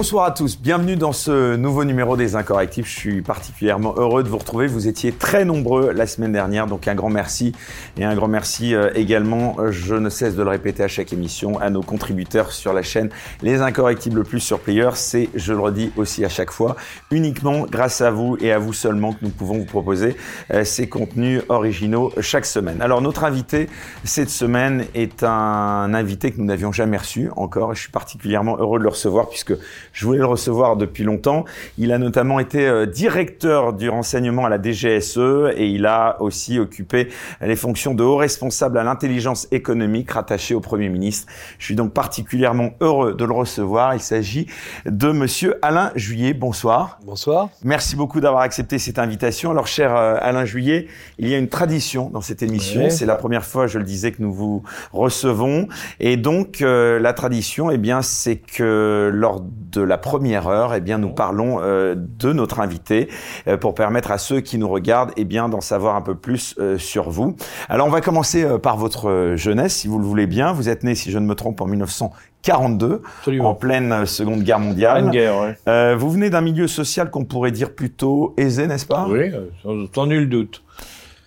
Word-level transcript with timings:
Bonsoir 0.00 0.24
à 0.24 0.30
tous, 0.30 0.58
bienvenue 0.58 0.96
dans 0.96 1.12
ce 1.12 1.56
nouveau 1.56 1.84
numéro 1.84 2.16
des 2.16 2.34
Incorrectifs. 2.34 2.86
Je 2.86 2.98
suis 2.98 3.20
particulièrement 3.20 3.92
heureux 3.98 4.22
de 4.22 4.30
vous 4.30 4.38
retrouver. 4.38 4.66
Vous 4.66 4.88
étiez 4.88 5.12
très 5.12 5.44
nombreux 5.44 5.92
la 5.92 6.06
semaine 6.06 6.32
dernière, 6.32 6.66
donc 6.66 6.88
un 6.88 6.94
grand 6.94 7.10
merci. 7.10 7.52
Et 7.98 8.04
un 8.06 8.14
grand 8.14 8.26
merci 8.26 8.74
euh, 8.74 8.88
également, 8.94 9.56
je 9.68 9.94
ne 9.94 10.08
cesse 10.08 10.36
de 10.36 10.42
le 10.42 10.48
répéter 10.48 10.82
à 10.82 10.88
chaque 10.88 11.12
émission, 11.12 11.58
à 11.58 11.68
nos 11.68 11.82
contributeurs 11.82 12.52
sur 12.52 12.72
la 12.72 12.80
chaîne 12.82 13.10
Les 13.42 13.60
Incorrectibles 13.60 14.24
Plus 14.24 14.40
sur 14.40 14.60
Player. 14.60 14.88
C'est, 14.94 15.28
je 15.34 15.52
le 15.52 15.60
redis 15.60 15.92
aussi 15.98 16.24
à 16.24 16.30
chaque 16.30 16.50
fois, 16.50 16.76
uniquement 17.10 17.66
grâce 17.70 18.00
à 18.00 18.10
vous 18.10 18.38
et 18.40 18.52
à 18.52 18.58
vous 18.58 18.72
seulement 18.72 19.12
que 19.12 19.18
nous 19.20 19.28
pouvons 19.28 19.58
vous 19.58 19.66
proposer 19.66 20.16
euh, 20.54 20.64
ces 20.64 20.88
contenus 20.88 21.42
originaux 21.50 22.10
chaque 22.22 22.46
semaine. 22.46 22.80
Alors 22.80 23.02
notre 23.02 23.24
invité 23.24 23.68
cette 24.04 24.30
semaine 24.30 24.86
est 24.94 25.24
un 25.24 25.92
invité 25.92 26.30
que 26.30 26.38
nous 26.38 26.46
n'avions 26.46 26.72
jamais 26.72 26.96
reçu 26.96 27.28
encore. 27.36 27.74
Je 27.74 27.82
suis 27.82 27.92
particulièrement 27.92 28.56
heureux 28.56 28.78
de 28.78 28.84
le 28.84 28.88
recevoir 28.88 29.28
puisque 29.28 29.52
je 29.92 30.06
voulais 30.06 30.18
le 30.18 30.26
recevoir 30.26 30.76
depuis 30.76 31.04
longtemps. 31.04 31.44
Il 31.78 31.92
a 31.92 31.98
notamment 31.98 32.38
été 32.38 32.66
euh, 32.66 32.86
directeur 32.86 33.72
du 33.72 33.88
renseignement 33.88 34.46
à 34.46 34.48
la 34.48 34.60
DGSE 34.60 35.18
et 35.56 35.66
il 35.66 35.86
a 35.86 36.16
aussi 36.20 36.58
occupé 36.58 37.08
les 37.40 37.56
fonctions 37.56 37.94
de 37.94 38.02
haut 38.02 38.16
responsable 38.16 38.78
à 38.78 38.84
l'intelligence 38.84 39.48
économique 39.50 40.10
rattaché 40.10 40.54
au 40.54 40.60
Premier 40.60 40.88
ministre. 40.88 41.26
Je 41.58 41.64
suis 41.64 41.74
donc 41.74 41.92
particulièrement 41.92 42.70
heureux 42.80 43.14
de 43.14 43.24
le 43.24 43.32
recevoir. 43.32 43.94
Il 43.94 44.00
s'agit 44.00 44.46
de 44.86 45.10
monsieur 45.10 45.58
Alain 45.62 45.92
Juillet. 45.94 46.34
Bonsoir. 46.34 46.98
Bonsoir. 47.04 47.48
Merci 47.64 47.96
beaucoup 47.96 48.20
d'avoir 48.20 48.42
accepté 48.42 48.78
cette 48.78 48.98
invitation. 48.98 49.50
Alors, 49.50 49.66
cher 49.66 49.94
euh, 49.96 50.16
Alain 50.20 50.44
Juillet, 50.44 50.86
il 51.18 51.28
y 51.28 51.34
a 51.34 51.38
une 51.38 51.48
tradition 51.48 52.10
dans 52.10 52.20
cette 52.20 52.42
émission. 52.42 52.88
C'est 52.90 53.06
la 53.06 53.16
première 53.16 53.44
fois, 53.44 53.66
je 53.66 53.78
le 53.78 53.84
disais, 53.84 54.12
que 54.12 54.22
nous 54.22 54.32
vous 54.32 54.62
recevons. 54.92 55.68
Et 55.98 56.16
donc, 56.16 56.62
euh, 56.62 56.98
la 56.98 57.12
tradition, 57.12 57.70
eh 57.70 57.78
bien, 57.78 58.02
c'est 58.02 58.36
que 58.36 59.10
lors 59.12 59.40
de 59.40 59.79
la 59.82 59.98
première 59.98 60.48
heure, 60.48 60.74
eh 60.74 60.80
bien, 60.80 60.98
nous 60.98 61.10
parlons 61.10 61.60
euh, 61.60 61.94
de 61.96 62.32
notre 62.32 62.60
invité 62.60 63.08
euh, 63.46 63.56
pour 63.56 63.74
permettre 63.74 64.10
à 64.10 64.18
ceux 64.18 64.40
qui 64.40 64.58
nous 64.58 64.68
regardent, 64.68 65.12
eh 65.16 65.24
bien, 65.24 65.48
d'en 65.48 65.60
savoir 65.60 65.96
un 65.96 66.00
peu 66.00 66.14
plus 66.14 66.54
euh, 66.58 66.78
sur 66.78 67.10
vous. 67.10 67.36
Alors, 67.68 67.86
on 67.86 67.90
va 67.90 68.00
commencer 68.00 68.46
par 68.58 68.76
votre 68.76 69.34
jeunesse, 69.36 69.76
si 69.76 69.88
vous 69.88 69.98
le 69.98 70.04
voulez 70.04 70.26
bien. 70.26 70.52
Vous 70.52 70.68
êtes 70.68 70.84
né, 70.84 70.94
si 70.94 71.10
je 71.10 71.18
ne 71.18 71.26
me 71.26 71.34
trompe, 71.34 71.60
en 71.60 71.66
1942, 71.66 73.02
en 73.40 73.54
pleine 73.54 74.06
Seconde 74.06 74.42
Guerre 74.42 74.60
mondiale. 74.60 75.10
Guerre, 75.10 75.54
ouais. 75.66 75.94
vous 75.94 76.10
venez 76.10 76.30
d'un 76.30 76.40
milieu 76.40 76.66
social 76.66 77.10
qu'on 77.10 77.24
pourrait 77.24 77.52
dire 77.52 77.74
plutôt 77.74 78.34
aisé, 78.36 78.66
n'est-ce 78.66 78.86
pas? 78.86 79.06
Oui, 79.08 79.32
sans, 79.62 79.86
sans 79.94 80.06
nul 80.06 80.28
doute. 80.28 80.62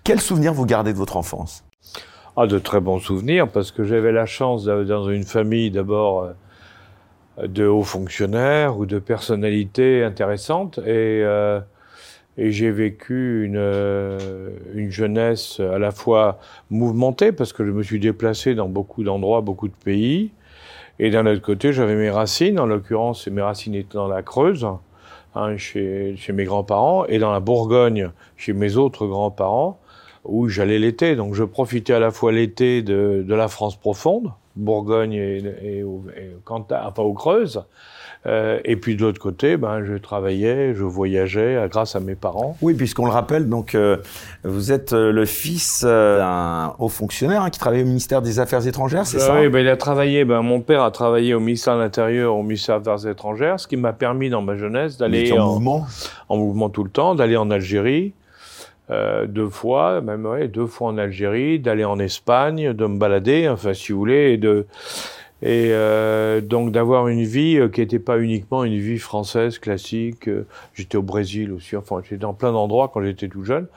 Quels 0.04 0.22
souvenirs 0.22 0.54
vous 0.54 0.66
gardez 0.66 0.94
de 0.94 0.98
votre 0.98 1.18
enfance? 1.18 1.64
Ah, 2.36 2.48
de 2.48 2.58
très 2.58 2.80
bons 2.80 3.00
souvenirs, 3.00 3.48
parce 3.48 3.72
que 3.72 3.84
j'avais 3.84 4.12
la 4.12 4.26
chance 4.26 4.66
d'avoir 4.66 4.86
dans 4.86 5.10
une 5.10 5.24
famille 5.24 5.70
d'abord 5.70 6.30
de 7.42 7.66
hauts 7.66 7.84
fonctionnaires 7.84 8.78
ou 8.78 8.86
de 8.86 9.00
personnalités 9.00 10.04
intéressantes. 10.04 10.78
Et, 10.80 11.22
euh, 11.24 11.60
et 12.38 12.52
j'ai 12.52 12.72
vécu 12.72 13.46
une, 13.46 13.58
euh, 13.58 14.50
une 14.74 14.92
jeunesse 14.92 15.60
à 15.60 15.78
la 15.80 15.92
fois 15.92 16.40
mouvementée 16.70 17.32
parce 17.32 17.54
que 17.54 17.66
je 17.66 17.72
me 17.72 17.84
suis 17.84 18.00
déplacé 18.00 18.56
dans 18.56 18.70
beaucoup 18.70 19.04
d'endroits, 19.04 19.42
beaucoup 19.42 19.68
de 19.68 19.76
pays. 19.84 20.32
Et 21.00 21.10
d'un 21.10 21.26
autre 21.26 21.42
côté 21.42 21.74
j'avais 21.74 21.96
mes 21.96 22.10
racines, 22.10 22.60
en 22.60 22.66
l'occurrence 22.66 23.28
mes 23.28 23.42
racines 23.42 23.76
étaient 23.76 23.96
dans 23.96 24.08
la 24.08 24.22
Creuse 24.22 24.68
hein, 25.36 25.58
chez, 25.58 26.16
chez 26.18 26.34
mes 26.34 26.44
grands-parents 26.44 27.06
et 27.06 27.18
dans 27.18 27.32
la 27.32 27.40
Bourgogne 27.40 28.12
chez 28.38 28.54
mes 28.54 28.78
autres 28.78 29.08
grands-parents 29.08 29.80
où 30.24 30.48
j'allais 30.50 30.80
l'été. 30.80 31.16
Donc 31.16 31.34
je 31.34 31.44
profitais 31.44 31.94
à 31.94 32.00
la 32.00 32.12
fois 32.12 32.32
l'été 32.32 32.82
de, 32.82 33.24
de 33.28 33.36
la 33.36 33.48
France 33.48 33.76
profonde 33.76 34.32
Bourgogne 34.56 35.14
et, 35.14 35.38
et, 35.38 35.80
et 35.80 36.36
Cantal, 36.44 36.84
enfin 36.86 37.04
aux 37.04 37.14
Creuses. 37.14 37.64
Euh, 38.26 38.60
et 38.64 38.78
puis 38.78 38.96
de 38.96 39.02
l'autre 39.02 39.20
côté, 39.20 39.58
ben, 39.58 39.84
je 39.84 39.96
travaillais, 39.96 40.74
je 40.74 40.84
voyageais 40.84 41.68
grâce 41.70 41.98
à 41.98 42.00
mes 42.00 42.16
parents. 42.16 42.56
Oui, 42.62 42.74
puisqu'on 42.74 43.06
le 43.06 43.12
rappelle, 43.12 43.50
donc 43.50 43.76
euh, 43.76 43.98
vous 44.46 44.72
êtes 44.72 44.94
euh, 44.94 45.12
le 45.12 45.26
fils 45.26 45.84
euh, 45.86 46.20
d'un 46.20 46.74
haut 46.80 46.88
fonctionnaire 46.88 47.42
hein, 47.42 47.50
qui 47.50 47.60
travaillait 47.60 47.84
au 47.84 47.88
ministère 47.88 48.22
des 48.22 48.40
Affaires 48.40 48.66
étrangères, 48.66 49.06
c'est 49.06 49.20
ça? 49.20 49.36
Oui, 49.36 49.50
ben, 49.50 49.60
il 49.60 49.68
a 49.68 49.76
travaillé. 49.76 50.24
Ben, 50.24 50.42
mon 50.42 50.62
père 50.62 50.84
a 50.84 50.92
travaillé 50.92 51.34
au 51.34 51.42
ministère 51.42 51.76
de 51.76 51.82
l'Intérieur, 51.82 52.34
au 52.34 52.44
ministère 52.44 52.80
des 52.80 52.90
Affaires 52.90 53.12
étrangères, 53.12 53.60
ce 53.60 53.68
qui 53.68 53.76
m'a 53.76 53.92
permis 53.92 54.30
dans 54.30 54.42
ma 54.42 54.56
jeunesse 54.56 54.96
d'aller 54.96 55.34
en, 55.34 55.40
en 55.40 55.54
mouvement, 55.54 55.86
en 56.30 56.38
mouvement 56.38 56.70
tout 56.70 56.86
le 56.86 56.92
temps, 56.92 57.16
d'aller 57.16 57.36
en 57.36 57.52
Algérie. 57.52 58.14
Euh, 58.90 59.28
deux 59.28 59.50
fois, 59.50 60.02
même 60.02 60.26
ouais, 60.26 60.50
deux 60.50 60.68
fois 60.68 60.90
en 60.90 60.98
Algérie, 60.98 61.60
d'aller 61.60 61.86
en 61.86 62.00
Espagne, 62.00 62.74
de 62.74 62.86
me 62.86 62.98
balader, 62.98 63.48
enfin 63.48 63.74
si 63.74 63.94
vous 63.94 64.00
voulez, 64.00 64.34
et 64.34 64.38
de 64.38 64.66
et 65.42 65.70
euh, 65.72 66.42
donc 66.42 66.72
d'avoir 66.72 67.08
une 67.08 67.24
vie 67.24 67.60
qui 67.74 67.82
n'était 67.82 68.00
pas 68.00 68.18
uniquement 68.20 68.64
une 68.64 68.78
vie 68.78 68.98
française 69.00 69.58
classique. 69.60 70.30
J'étais 70.74 70.98
au 70.98 71.02
Brésil 71.02 71.52
aussi, 71.54 71.78
enfin 71.78 72.02
j'étais 72.04 72.18
dans 72.18 72.34
plein 72.34 72.52
d'endroits 72.52 72.92
quand 72.94 73.02
j'étais 73.02 73.30
tout 73.30 73.44
jeune, 73.44 73.68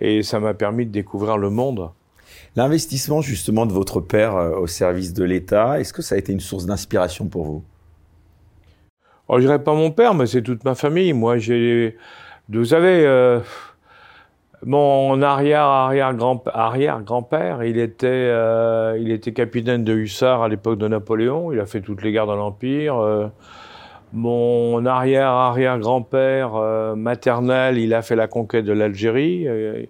et 0.00 0.22
ça 0.22 0.40
m'a 0.40 0.54
permis 0.54 0.86
de 0.86 0.92
découvrir 0.92 1.38
le 1.38 1.50
monde. 1.50 1.90
L'investissement 2.56 3.20
justement 3.20 3.64
de 3.64 3.72
votre 3.72 4.00
père 4.00 4.34
au 4.34 4.66
service 4.66 5.12
de 5.12 5.22
l'État, 5.22 5.78
est-ce 5.80 5.92
que 5.92 6.02
ça 6.02 6.16
a 6.16 6.18
été 6.18 6.32
une 6.32 6.40
source 6.40 6.66
d'inspiration 6.66 7.26
pour 7.26 7.44
vous? 7.44 7.62
Oh, 9.28 9.36
Je 9.36 9.42
dirais 9.42 9.62
pas 9.62 9.74
mon 9.74 9.92
père, 9.92 10.14
mais 10.14 10.26
c'est 10.26 10.42
toute 10.42 10.64
ma 10.64 10.74
famille. 10.74 11.12
Moi, 11.12 11.38
j'ai, 11.38 11.96
vous 12.48 12.64
savez. 12.64 13.04
Euh, 13.06 13.40
mon 14.64 15.22
arrière 15.22 15.62
arrière 15.62 16.14
grand 16.14 16.42
arrière 16.48 17.02
grand-père, 17.02 17.62
il 17.62 17.78
était 17.78 18.06
euh, 18.08 18.98
il 19.00 19.12
était 19.12 19.32
capitaine 19.32 19.84
de 19.84 19.94
hussards 19.94 20.42
à 20.42 20.48
l'époque 20.48 20.78
de 20.78 20.88
Napoléon. 20.88 21.52
Il 21.52 21.60
a 21.60 21.66
fait 21.66 21.80
toutes 21.80 22.02
les 22.02 22.10
guerres 22.10 22.26
de 22.26 22.34
l'empire. 22.34 22.96
Euh, 22.96 23.28
mon 24.12 24.84
arrière 24.84 25.28
arrière 25.28 25.78
grand-père 25.78 26.56
euh, 26.56 26.96
maternel, 26.96 27.78
il 27.78 27.94
a 27.94 28.02
fait 28.02 28.16
la 28.16 28.26
conquête 28.26 28.64
de 28.64 28.72
l'Algérie. 28.72 29.46
Euh, 29.46 29.84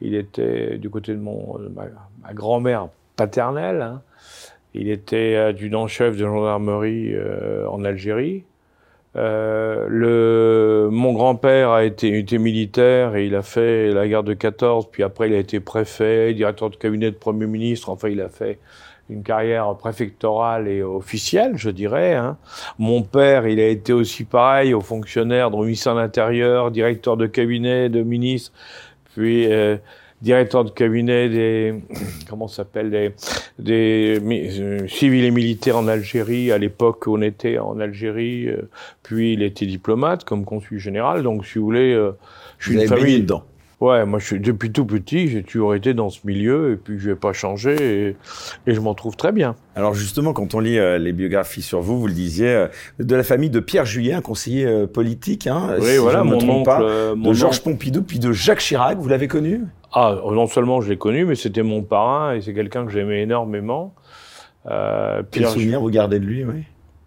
il 0.00 0.14
était 0.14 0.78
du 0.78 0.88
côté 0.88 1.14
de 1.14 1.20
mon 1.20 1.58
de 1.58 1.68
ma, 1.68 2.32
grand-mère 2.32 2.88
paternelle. 3.16 3.82
Hein. 3.82 4.02
Il 4.74 4.88
était 4.88 5.36
adjudant-chef 5.36 6.16
de 6.16 6.24
gendarmerie 6.24 7.14
en 7.68 7.84
Algérie. 7.84 8.44
Euh, 9.14 9.86
le, 9.90 10.88
mon 10.90 11.12
grand-père 11.12 11.70
a 11.70 11.84
été, 11.84 12.16
été 12.18 12.38
militaire 12.38 13.14
et 13.14 13.26
il 13.26 13.34
a 13.34 13.42
fait 13.42 13.90
la 13.90 14.08
guerre 14.08 14.22
de 14.22 14.32
14, 14.32 14.88
puis 14.90 15.02
après 15.02 15.28
il 15.28 15.34
a 15.34 15.38
été 15.38 15.60
préfet, 15.60 16.32
directeur 16.32 16.70
de 16.70 16.76
cabinet 16.76 17.10
de 17.10 17.16
Premier 17.16 17.46
ministre, 17.46 17.90
enfin 17.90 18.08
il 18.08 18.20
a 18.22 18.30
fait 18.30 18.58
une 19.10 19.22
carrière 19.22 19.74
préfectorale 19.76 20.68
et 20.68 20.82
officielle, 20.82 21.52
je 21.56 21.68
dirais. 21.68 22.14
Hein. 22.14 22.38
Mon 22.78 23.02
père, 23.02 23.46
il 23.46 23.60
a 23.60 23.68
été 23.68 23.92
aussi 23.92 24.24
pareil, 24.24 24.72
au 24.72 24.80
fonctionnaire 24.80 25.50
dans 25.50 25.60
le 25.60 25.66
ministère 25.66 25.94
de 25.94 26.00
l'Intérieur, 26.00 26.70
directeur 26.70 27.18
de 27.18 27.26
cabinet 27.26 27.90
de 27.90 28.02
ministre, 28.02 28.52
puis 29.14 29.52
euh, 29.52 29.76
directeur 30.22 30.64
de 30.64 30.70
cabinet 30.70 31.28
des 31.28 31.74
comment 32.30 32.48
s'appelle 32.48 32.90
des, 32.90 33.12
des 33.58 34.20
euh, 34.20 34.88
civils 34.88 35.24
et 35.24 35.30
militaires 35.30 35.76
en 35.76 35.88
Algérie. 35.88 36.52
À 36.52 36.58
l'époque 36.58 37.06
où 37.06 37.16
on 37.16 37.22
était 37.22 37.58
en 37.58 37.78
Algérie 37.80 38.48
euh, 38.48 38.68
puis 39.02 39.34
il 39.34 39.42
était 39.42 39.66
diplomate 39.66 40.24
comme 40.24 40.44
consul 40.44 40.78
général. 40.78 41.22
Donc 41.22 41.44
si 41.44 41.58
vous 41.58 41.64
voulez 41.64 41.92
euh, 41.92 42.12
je 42.58 42.70
suis 42.70 42.76
vous 42.76 42.82
une 42.82 42.88
famille. 42.88 43.20
dedans. 43.20 43.44
Ouais 43.80 44.06
moi 44.06 44.20
je 44.20 44.26
suis 44.26 44.40
depuis 44.40 44.70
tout 44.70 44.86
petit 44.86 45.28
j'ai 45.28 45.42
toujours 45.42 45.74
été 45.74 45.92
dans 45.92 46.08
ce 46.08 46.20
milieu 46.24 46.72
et 46.72 46.76
puis 46.76 46.98
je 46.98 47.10
vais 47.10 47.16
pas 47.16 47.32
changer 47.32 47.74
et, 48.06 48.16
et 48.70 48.74
je 48.74 48.80
m'en 48.80 48.94
trouve 48.94 49.16
très 49.16 49.32
bien. 49.32 49.56
Alors 49.74 49.94
justement, 49.94 50.34
quand 50.34 50.54
on 50.54 50.60
lit 50.60 50.78
euh, 50.78 50.98
les 50.98 51.12
biographies 51.12 51.62
sur 51.62 51.80
vous, 51.80 51.98
vous 51.98 52.06
le 52.06 52.12
disiez, 52.12 52.48
euh, 52.48 52.68
de 52.98 53.16
la 53.16 53.22
famille 53.22 53.48
de 53.48 53.60
Pierre 53.60 53.86
Juillet, 53.86 54.12
un 54.12 54.20
conseiller 54.20 54.66
euh, 54.66 54.86
politique, 54.86 55.46
hein, 55.46 55.76
oui, 55.80 55.92
si 55.92 55.96
voilà, 55.96 56.18
je 56.18 56.24
mon 56.24 56.50
oncle, 56.50 56.64
pas, 56.64 57.14
de 57.16 57.32
Georges. 57.32 57.62
Pompidou, 57.62 58.02
puis 58.02 58.18
de 58.18 58.32
Jacques 58.32 58.60
Chirac, 58.60 58.98
vous 58.98 59.08
l'avez 59.08 59.28
connu? 59.28 59.62
Ah, 59.92 60.16
non 60.24 60.46
seulement 60.46 60.80
je 60.80 60.88
l'ai 60.90 60.98
connu, 60.98 61.24
mais 61.24 61.34
c'était 61.34 61.62
mon 61.62 61.82
parrain 61.82 62.34
et 62.34 62.40
c'est 62.40 62.54
quelqu'un 62.54 62.84
que 62.86 62.92
j'aimais 62.92 63.22
énormément. 63.22 63.94
Euh, 64.70 65.22
Quel 65.30 65.46
souvenir 65.46 65.80
vous 65.80 65.90
gardez 65.90 66.18
de 66.18 66.24
lui 66.24 66.44
oui? 66.44 66.62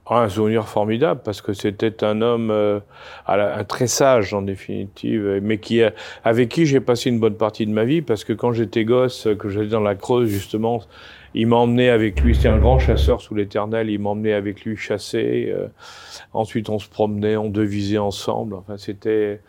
Ah, 0.08 0.20
un 0.22 0.30
souvenir 0.30 0.68
formidable 0.68 1.22
parce 1.26 1.42
que 1.42 1.54
c'était 1.54 2.04
un 2.04 2.22
homme, 2.22 2.52
euh, 2.52 2.80
à 3.26 3.38
la- 3.38 3.58
un 3.58 3.64
très 3.64 3.88
sage 3.88 4.36
en 4.36 4.44
définitive, 4.44 5.40
mais 5.42 5.58
qui 5.58 5.82
avec 6.24 6.50
qui 6.50 6.68
j'ai 6.68 6.80
passé 6.80 7.10
une 7.10 7.20
bonne 7.20 7.38
partie 7.38 7.66
de 7.66 7.72
ma 7.72 7.86
vie 7.86 8.04
parce 8.04 8.24
que 8.24 8.32
quand 8.34 8.52
j'étais 8.52 8.86
gosse, 8.86 9.28
que 9.40 9.50
j'étais 9.50 9.70
dans 9.70 9.80
la 9.80 9.96
Creuse 9.96 10.30
justement, 10.30 10.84
il 11.34 11.48
m'emmenait 11.48 11.90
avec 11.90 12.22
lui. 12.22 12.36
C'était 12.36 12.50
un 12.50 12.60
grand 12.60 12.78
chasseur 12.78 13.20
sous 13.20 13.34
l'Éternel. 13.34 13.90
Il 13.90 14.00
m'emmenait 14.00 14.34
avec 14.34 14.64
lui 14.64 14.78
chasser. 14.78 15.52
euh, 15.58 15.68
ensuite, 16.34 16.70
on 16.70 16.78
se 16.78 16.88
promenait, 16.88 17.36
on 17.36 17.50
devisait 17.50 17.98
ensemble. 17.98 18.54
Enfin, 18.56 18.78
c'était 18.78 19.42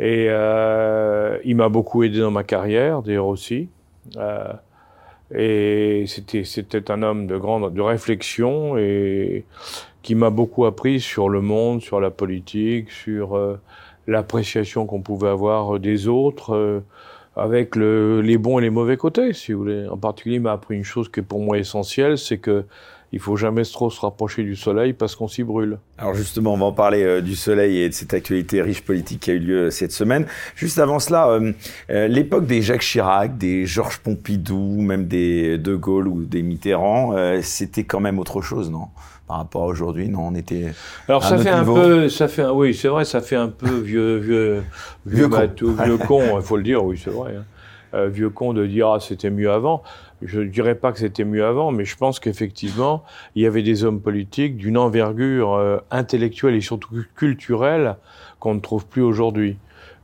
et 0.00 0.28
euh, 0.30 1.36
il 1.44 1.56
m'a 1.56 1.68
beaucoup 1.68 2.02
aidé 2.02 2.20
dans 2.20 2.30
ma 2.30 2.42
carrière, 2.42 3.02
d'ailleurs 3.02 3.26
aussi. 3.26 3.68
Euh, 4.16 4.50
et 5.34 6.06
c'était 6.06 6.90
un 6.90 7.02
homme 7.02 7.26
de 7.26 7.36
grande 7.36 7.72
de 7.74 7.80
réflexion 7.82 8.78
et 8.78 9.44
qui 10.02 10.14
m'a 10.14 10.30
beaucoup 10.30 10.64
appris 10.64 11.00
sur 11.00 11.28
le 11.28 11.42
monde, 11.42 11.82
sur 11.82 12.00
la 12.00 12.10
politique, 12.10 12.90
sur 12.90 13.36
euh, 13.36 13.60
l'appréciation 14.06 14.86
qu'on 14.86 15.02
pouvait 15.02 15.28
avoir 15.28 15.78
des 15.78 16.08
autres, 16.08 16.54
euh, 16.54 16.80
avec 17.36 17.76
le, 17.76 18.22
les 18.22 18.38
bons 18.38 18.58
et 18.58 18.62
les 18.62 18.70
mauvais 18.70 18.96
côtés, 18.96 19.34
si 19.34 19.52
vous 19.52 19.60
voulez. 19.60 19.86
En 19.86 19.98
particulier, 19.98 20.36
il 20.36 20.42
m'a 20.42 20.52
appris 20.52 20.76
une 20.76 20.84
chose 20.84 21.10
qui 21.10 21.20
est 21.20 21.22
pour 21.22 21.40
moi 21.40 21.58
essentielle, 21.58 22.16
c'est 22.16 22.38
que 22.38 22.64
il 23.12 23.18
faut 23.18 23.36
jamais 23.36 23.64
trop 23.64 23.90
se 23.90 24.00
rapprocher 24.00 24.44
du 24.44 24.54
soleil 24.54 24.92
parce 24.92 25.16
qu'on 25.16 25.26
s'y 25.26 25.42
brûle. 25.42 25.78
Alors 25.98 26.14
justement, 26.14 26.54
on 26.54 26.56
va 26.56 26.66
en 26.66 26.72
parler 26.72 27.02
euh, 27.02 27.20
du 27.20 27.34
soleil 27.34 27.80
et 27.80 27.88
de 27.88 27.94
cette 27.94 28.14
actualité 28.14 28.62
riche 28.62 28.82
politique 28.82 29.20
qui 29.20 29.30
a 29.32 29.34
eu 29.34 29.40
lieu 29.40 29.58
euh, 29.66 29.70
cette 29.70 29.90
semaine. 29.92 30.26
Juste 30.54 30.78
avant 30.78 31.00
cela, 31.00 31.28
euh, 31.28 31.52
l'époque 32.08 32.46
des 32.46 32.62
Jacques 32.62 32.82
Chirac, 32.82 33.36
des 33.36 33.66
Georges 33.66 33.98
Pompidou, 33.98 34.80
même 34.80 35.06
des 35.06 35.58
De 35.58 35.74
Gaulle 35.74 36.06
ou 36.06 36.24
des 36.24 36.42
Mitterrand, 36.42 37.14
c'était 37.42 37.84
quand 37.84 38.00
même 38.00 38.18
autre 38.18 38.42
chose, 38.42 38.70
non? 38.70 38.86
Par 39.26 39.38
rapport 39.38 39.62
à 39.62 39.66
aujourd'hui, 39.66 40.08
non, 40.08 40.28
on 40.28 40.34
était. 40.34 40.72
Alors 41.08 41.24
ça 41.24 41.38
fait 41.38 41.50
un 41.50 41.64
peu, 41.64 42.08
ça 42.08 42.28
fait, 42.28 42.46
oui, 42.46 42.74
c'est 42.74 42.88
vrai, 42.88 43.04
ça 43.04 43.20
fait 43.20 43.36
un 43.36 43.48
peu 43.48 43.78
vieux, 43.78 44.16
vieux, 44.16 44.62
vieux, 45.06 45.28
vieux 45.84 45.98
con, 45.98 46.22
il 46.38 46.42
faut 46.42 46.56
le 46.56 46.62
dire, 46.62 46.84
oui, 46.84 47.00
c'est 47.02 47.10
vrai. 47.10 47.34
Hein. 47.36 48.06
vieux 48.08 48.30
con 48.30 48.52
de 48.52 48.66
dire 48.66 48.88
ah 48.88 48.98
c'était 49.00 49.30
mieux 49.30 49.50
avant 49.50 49.82
je 50.22 50.40
ne 50.40 50.46
dirais 50.46 50.74
pas 50.74 50.92
que 50.92 50.98
c'était 50.98 51.24
mieux 51.24 51.44
avant, 51.44 51.72
mais 51.72 51.84
je 51.84 51.96
pense 51.96 52.20
qu'effectivement, 52.20 53.04
il 53.34 53.42
y 53.42 53.46
avait 53.46 53.62
des 53.62 53.84
hommes 53.84 54.00
politiques 54.00 54.56
d'une 54.56 54.76
envergure 54.76 55.54
euh, 55.54 55.78
intellectuelle 55.90 56.54
et 56.54 56.60
surtout 56.60 57.04
culturelle 57.16 57.96
qu'on 58.38 58.54
ne 58.54 58.60
trouve 58.60 58.86
plus 58.86 59.02
aujourd'hui. 59.02 59.56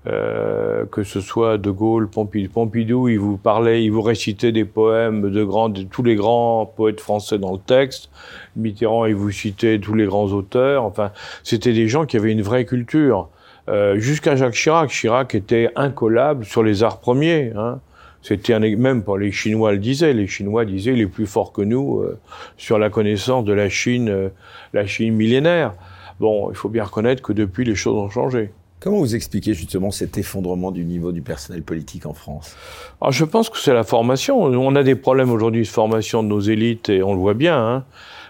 Euh, 0.06 0.84
que 0.86 1.02
ce 1.02 1.20
soit 1.20 1.58
De 1.58 1.70
Gaulle, 1.70 2.08
Pompidou, 2.08 2.52
Pompidou, 2.52 3.08
il 3.08 3.18
vous 3.18 3.36
parlait, 3.36 3.82
il 3.82 3.90
vous 3.90 4.02
récitait 4.02 4.52
des 4.52 4.64
poèmes 4.64 5.32
de, 5.32 5.42
grands, 5.42 5.68
de 5.68 5.82
tous 5.82 6.04
les 6.04 6.14
grands 6.14 6.64
poètes 6.64 7.00
français 7.00 7.38
dans 7.38 7.52
le 7.52 7.58
texte. 7.58 8.08
Mitterrand, 8.54 9.06
il 9.06 9.16
vous 9.16 9.32
citait 9.32 9.80
tous 9.80 9.94
les 9.94 10.04
grands 10.04 10.26
auteurs. 10.26 10.84
Enfin, 10.84 11.10
c'était 11.42 11.72
des 11.72 11.88
gens 11.88 12.06
qui 12.06 12.16
avaient 12.16 12.30
une 12.30 12.42
vraie 12.42 12.64
culture. 12.64 13.30
Euh, 13.68 13.98
Jusqu'à 13.98 14.36
Jacques 14.36 14.54
Chirac. 14.54 14.90
Chirac 14.90 15.34
était 15.34 15.70
incollable 15.74 16.44
sur 16.44 16.62
les 16.62 16.84
arts 16.84 17.00
premiers. 17.00 17.52
Hein. 17.56 17.80
C'était 18.26 18.58
même 18.58 19.04
pour 19.04 19.18
les 19.18 19.30
Chinois 19.30 19.70
le 19.70 19.78
disaient. 19.78 20.12
Les 20.12 20.26
Chinois 20.26 20.64
disaient 20.64 20.94
il 20.94 21.00
est 21.00 21.06
plus 21.06 21.26
fort 21.26 21.52
que 21.52 21.62
nous 21.62 22.00
euh, 22.00 22.18
sur 22.56 22.76
la 22.76 22.90
connaissance 22.90 23.44
de 23.44 23.52
la 23.52 23.68
Chine, 23.68 24.08
euh, 24.08 24.30
la 24.72 24.84
Chine 24.84 25.14
millénaire. 25.14 25.74
Bon, 26.18 26.50
il 26.50 26.56
faut 26.56 26.68
bien 26.68 26.82
reconnaître 26.82 27.22
que 27.22 27.32
depuis 27.32 27.64
les 27.64 27.76
choses 27.76 27.94
ont 27.94 28.10
changé. 28.10 28.50
Comment 28.80 28.98
vous 28.98 29.14
expliquez 29.14 29.54
justement 29.54 29.92
cet 29.92 30.18
effondrement 30.18 30.72
du 30.72 30.84
niveau 30.84 31.12
du 31.12 31.22
personnel 31.22 31.62
politique 31.62 32.04
en 32.04 32.14
France? 32.14 32.56
Alors, 33.00 33.12
Je 33.12 33.24
pense 33.24 33.48
que 33.48 33.58
c'est 33.58 33.72
la 33.72 33.84
formation. 33.84 34.42
On 34.42 34.74
a 34.74 34.82
des 34.82 34.96
problèmes 34.96 35.30
aujourd'hui 35.30 35.62
de 35.62 35.68
formation 35.68 36.24
de 36.24 36.28
nos 36.28 36.40
élites 36.40 36.88
et 36.88 37.04
on 37.04 37.14
le 37.14 37.20
voit 37.20 37.34
bien. 37.34 37.56
Hein 37.56 37.84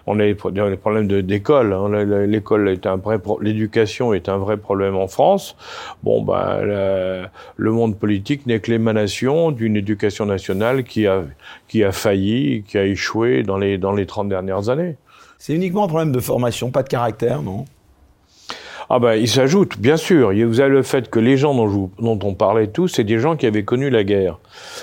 on 0.06 0.20
a 0.20 0.24
des 0.24 0.34
problèmes 0.34 1.08
d'école. 1.22 1.72
Hein. 1.72 2.26
L'école 2.26 2.68
est 2.68 2.86
un 2.86 2.96
vrai, 2.96 3.18
l'éducation 3.40 4.12
est 4.14 4.28
un 4.28 4.38
vrai 4.38 4.56
problème 4.56 4.96
en 4.96 5.08
France. 5.08 5.56
Bon, 6.02 6.22
ben, 6.22 6.60
le 7.56 7.72
monde 7.72 7.98
politique 7.98 8.46
n'est 8.46 8.60
que 8.60 8.70
l'émanation 8.70 9.50
d'une 9.50 9.76
éducation 9.76 10.26
nationale 10.26 10.84
qui 10.84 11.06
a, 11.06 11.24
qui 11.68 11.84
a 11.84 11.92
failli, 11.92 12.62
qui 12.66 12.78
a 12.78 12.84
échoué 12.84 13.42
dans 13.42 13.58
les, 13.58 13.78
dans 13.78 13.92
les 13.92 14.06
30 14.06 14.28
dernières 14.28 14.68
années. 14.68 14.96
C'est 15.38 15.54
uniquement 15.54 15.84
un 15.84 15.88
problème 15.88 16.12
de 16.12 16.20
formation, 16.20 16.70
pas 16.70 16.82
de 16.82 16.88
caractère, 16.88 17.42
non? 17.42 17.66
Ah 18.88 18.98
ben, 19.00 19.14
il 19.14 19.28
s'ajoute, 19.28 19.78
bien 19.78 19.96
sûr. 19.96 20.32
Vous 20.32 20.60
avez 20.60 20.70
le 20.70 20.82
fait 20.82 21.10
que 21.10 21.18
les 21.18 21.36
gens 21.36 21.54
dont, 21.54 21.90
dont 21.98 22.18
on 22.22 22.34
parlait 22.34 22.68
tous, 22.68 22.88
c'est 22.88 23.04
des 23.04 23.18
gens 23.18 23.36
qui 23.36 23.46
avaient 23.46 23.64
connu 23.64 23.90
la 23.90 24.04
guerre. 24.04 24.38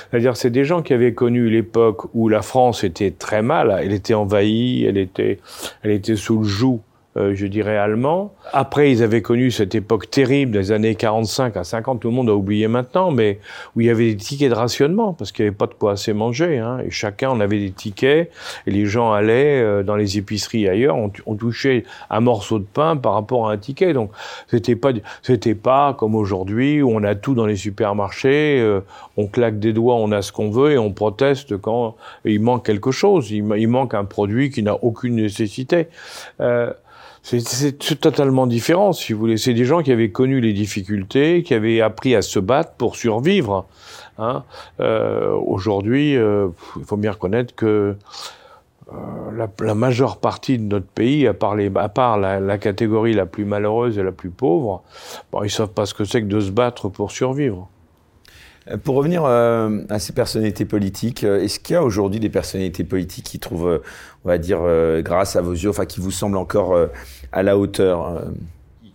C'est-à-dire, 0.10 0.36
c'est 0.36 0.50
des 0.50 0.66
gens 0.66 0.82
qui 0.82 0.94
avaient 0.94 1.14
connu 1.14 1.50
l'époque 1.50 2.14
où 2.14 2.28
la 2.28 2.42
France 2.42 2.84
était 2.84 3.12
très 3.12 3.42
mal. 3.42 3.74
Elle 3.82 3.94
était 3.94 4.14
envahie, 4.14 4.84
elle 4.86 4.98
était, 4.98 5.40
elle 5.84 5.92
était 5.92 6.18
sous 6.18 6.40
le 6.40 6.46
joug 6.46 6.82
euh, 7.18 7.36
je 7.36 7.46
dirais, 7.46 7.78
allemand. 7.78 8.34
Après, 8.54 8.92
ils 8.92 9.04
avaient 9.04 9.22
connu 9.22 9.52
cette 9.52 9.76
époque 9.76 10.10
terrible 10.10 10.52
des 10.52 10.72
années 10.72 10.96
45 10.96 11.56
à 11.58 11.64
50, 11.64 12.00
tout 12.00 12.08
le 12.08 12.14
monde 12.14 12.30
a 12.30 12.36
oublié 12.36 12.68
maintenant, 12.68 13.12
mais 13.12 13.40
où 13.76 13.82
il 13.82 13.88
y 13.88 13.90
avait 13.90 14.12
des 14.12 14.18
tickets 14.18 14.50
de 14.50 14.56
rationnement, 14.56 15.14
parce 15.14 15.32
qu'il 15.32 15.46
n'y 15.46 15.50
avait 15.50 15.58
pas 15.58 15.68
de 15.68 15.74
quoi 15.74 15.94
assez 15.94 16.14
manger. 16.14 16.58
Hein, 16.58 16.80
et 16.86 16.90
chacun, 16.90 17.30
on 17.30 17.40
avait 17.40 17.60
des 17.60 17.72
tickets, 17.72 18.32
et 18.66 18.72
les 18.72 18.86
gens 18.86 19.12
allaient 19.12 19.62
euh, 19.62 19.84
dans 19.84 19.96
les 19.96 20.18
épiceries 20.18 20.68
ailleurs, 20.68 20.96
on, 20.96 21.12
on, 21.26 21.36
touchait 21.36 21.84
un 22.10 22.20
morceau 22.20 22.60
de 22.60 22.66
pain 22.66 22.96
par 22.96 23.14
rapport 23.14 23.50
à 23.50 23.54
un 23.54 23.58
ticket. 23.58 23.94
Donc, 23.94 24.12
c'était 24.48 24.76
pas, 24.76 24.92
c'était 25.22 25.56
pas 25.56 25.94
comme 25.94 26.16
aujourd'hui, 26.16 26.82
où 26.82 26.90
on 26.92 27.04
a 27.04 27.16
tout 27.16 27.36
dans 27.36 27.46
les 27.46 27.56
supermarchés, 27.56 28.60
euh, 28.60 28.82
on 29.18 29.28
claque 29.28 29.60
des 29.60 29.74
doigts, 29.74 29.96
on 29.96 30.12
a 30.12 30.22
ce 30.22 30.32
qu'on 30.32 30.50
veut, 30.50 30.72
et 30.72 30.78
on 30.78 30.92
proteste 30.92 31.58
quand 31.58 31.96
il 32.26 32.42
manque 32.42 32.66
quelque 32.66 32.92
chose, 32.92 33.30
il, 33.32 33.46
il 33.58 33.68
manque 33.68 33.94
un 33.94 34.06
produit 34.06 34.50
qui 34.50 34.64
n'a 34.64 34.76
aucune 34.84 35.16
nécessité. 35.16 35.88
Euh, 36.40 36.72
c'est 37.24 38.00
totalement 38.02 38.48
différent, 38.48 38.92
si 38.92 39.14
vous 39.14 39.20
voulez. 39.20 39.38
C'est 39.38 39.54
des 39.54 39.64
gens 39.64 39.82
qui 39.82 39.94
avaient 39.94 40.12
connu 40.12 40.42
les 40.42 40.52
difficultés, 40.52 41.42
qui 41.44 41.54
avaient 41.54 41.80
appris 41.80 42.16
à 42.16 42.22
se 42.22 42.38
battre 42.38 42.74
pour 42.74 42.98
survivre. 42.98 43.66
Hein. 44.18 44.44
Euh, 44.82 45.32
Aujourd'hui, 45.32 46.18
euh, 46.18 46.50
il 46.78 46.84
faut 46.84 46.98
bien 46.98 47.14
reconnaître 47.14 47.56
que 47.56 47.96
euh, 48.92 48.96
la, 49.38 49.48
la, 49.62 49.74
majeure 49.74 50.18
partie 50.18 50.58
de 50.58 50.64
notre 50.64 50.86
pays, 50.86 51.26
à 51.26 51.34
part, 51.34 51.56
les, 51.56 51.72
à 51.76 51.88
part 51.88 52.18
la, 52.18 52.42
la, 52.42 52.58
catégorie 52.58 53.14
la 53.14 53.26
plus 53.26 53.46
malheureuse 53.46 53.98
et 53.98 54.04
la 54.04 54.12
plus 54.12 54.30
pauvre, 54.30 54.84
bon, 55.32 55.44
ils 55.44 55.50
savent 55.50 55.72
pas 55.72 55.86
ce 55.86 55.94
que 55.94 56.04
c'est 56.04 56.22
que 56.22 56.28
de 56.28 56.42
se 56.42 56.52
battre 56.52 56.90
pour 56.90 57.12
survivre. 57.12 57.70
Euh, 58.70 58.78
pour 58.78 58.96
revenir 58.96 59.24
euh, 59.26 59.82
à 59.90 60.00
ces 60.00 60.14
personnalités 60.14 60.66
politiques, 60.66 61.24
euh, 61.24 61.42
est-ce 61.42 61.60
qu'il 61.60 61.74
y 61.74 61.78
a 61.78 61.84
aujourd'hui 61.84 62.20
des 62.20 62.30
personnalités 62.30 62.84
politiques 62.84 63.26
qui 63.26 63.40
trouvent, 63.40 63.82
on 64.24 64.28
va 64.28 64.38
dire, 64.38 64.60
grâce 65.00 65.36
à 65.36 65.42
vos 65.42 65.54
yeux, 65.54 65.70
enfin 65.70 65.86
qui 65.86 66.00
vous 66.00 66.12
semblent 66.12 66.38
encore 66.38 66.78
à 67.32 67.44
la 67.44 67.58
hauteur 67.58 68.22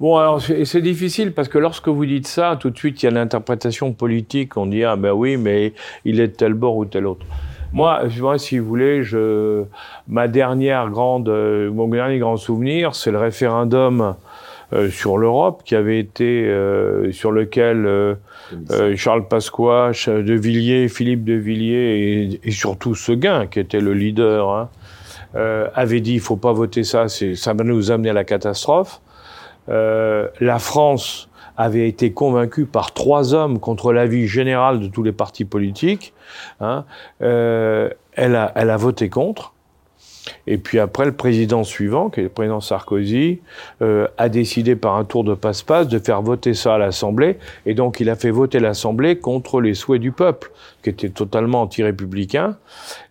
Bon, 0.01 0.17
alors 0.17 0.41
c'est 0.41 0.81
difficile 0.81 1.33
parce 1.33 1.49
que 1.49 1.59
lorsque 1.59 1.89
vous 1.89 2.07
dites 2.07 2.29
ça, 2.29 2.57
tout 2.59 2.71
de 2.71 2.79
suite 2.79 3.03
il 3.03 3.07
y 3.07 3.09
a 3.09 3.11
l'interprétation 3.11 3.93
politique. 3.93 4.57
On 4.57 4.67
dit 4.67 4.85
ah 4.85 4.97
ben 4.97 5.13
oui, 5.13 5.37
mais 5.37 5.75
il 6.05 6.21
est 6.21 6.29
de 6.29 6.33
tel 6.33 6.55
bord 6.55 6.77
ou 6.77 6.85
tel 6.85 7.07
autre. 7.07 7.27
Moi, 7.73 8.05
moi, 8.21 8.39
si 8.39 8.59
vous 8.59 8.67
voulez, 8.67 9.03
je, 9.03 9.65
ma 10.07 10.29
dernière 10.29 10.89
grande, 10.89 11.29
mon 11.29 11.89
dernier 11.89 12.19
grand 12.19 12.37
souvenir, 12.37 12.95
c'est 12.95 13.11
le 13.11 13.19
référendum 13.19 14.15
euh, 14.75 14.91
sur 14.91 15.17
l'Europe, 15.17 15.63
qui 15.65 15.75
avait 15.75 15.99
été 15.99 16.45
euh, 16.45 17.11
sur 17.11 17.33
lequel 17.33 17.87
euh, 17.87 18.17
Charles 18.97 19.27
Pasqua, 19.27 19.93
de 20.07 20.35
Villiers, 20.35 20.89
Philippe 20.89 21.25
de 21.25 21.33
Villiers 21.33 22.35
et, 22.35 22.41
et, 22.47 22.51
surtout 22.51 22.95
Seguin, 22.95 23.47
qui 23.47 23.61
était 23.61 23.81
le 23.81 23.95
leader, 23.95 24.51
hein, 24.51 24.69
avait 25.75 26.01
dit 26.01 26.13
il 26.13 26.21
faut 26.21 26.37
pas 26.37 26.53
voter 26.53 26.85
ça, 26.85 27.09
ça 27.09 27.55
va 27.55 27.65
nous 27.65 27.91
amener 27.91 28.11
à 28.11 28.13
la 28.13 28.25
catastrophe. 28.25 29.01
la 29.69 30.59
France 30.59 31.31
avait 31.57 31.89
été 31.89 32.13
convaincue 32.13 32.67
par 32.67 32.93
trois 32.93 33.33
hommes 33.33 33.61
contre 33.61 33.95
l'avis 33.95 34.29
général 34.29 34.81
de 34.81 34.89
tous 34.89 35.03
les 35.03 35.13
partis 35.13 35.47
politiques. 35.47 36.13
Hein, 36.61 36.85
elle, 37.21 38.37
a, 38.37 38.53
elle 38.55 38.69
a 38.69 38.77
voté 38.77 39.09
contre. 39.09 39.55
Et 40.47 40.59
puis 40.59 40.79
après, 40.79 41.05
le 41.05 41.13
président 41.13 41.65
suivant, 41.65 42.11
qui 42.11 42.21
est 42.21 42.25
le 42.25 42.29
président 42.29 42.61
Sarkozy, 42.61 43.41
euh, 43.83 44.07
a 44.19 44.29
décidé 44.29 44.77
par 44.77 44.97
un 44.97 45.05
tour 45.05 45.25
de 45.25 45.35
passe-passe 45.35 45.89
de 45.89 45.99
faire 45.99 46.23
voter 46.23 46.55
ça 46.55 46.75
à 46.75 46.79
l'Assemblée. 46.79 47.39
Et 47.67 47.75
donc, 47.75 48.01
il 48.01 48.11
a 48.11 48.17
fait 48.17 48.31
voter 48.31 48.61
l'Assemblée 48.61 49.19
contre 49.19 49.61
les 49.61 49.75
souhaits 49.75 50.01
du 50.01 50.13
peuple, 50.13 50.51
qui 50.83 50.91
était 50.91 51.11
totalement 51.11 51.63
anti-républicain. 51.63 52.57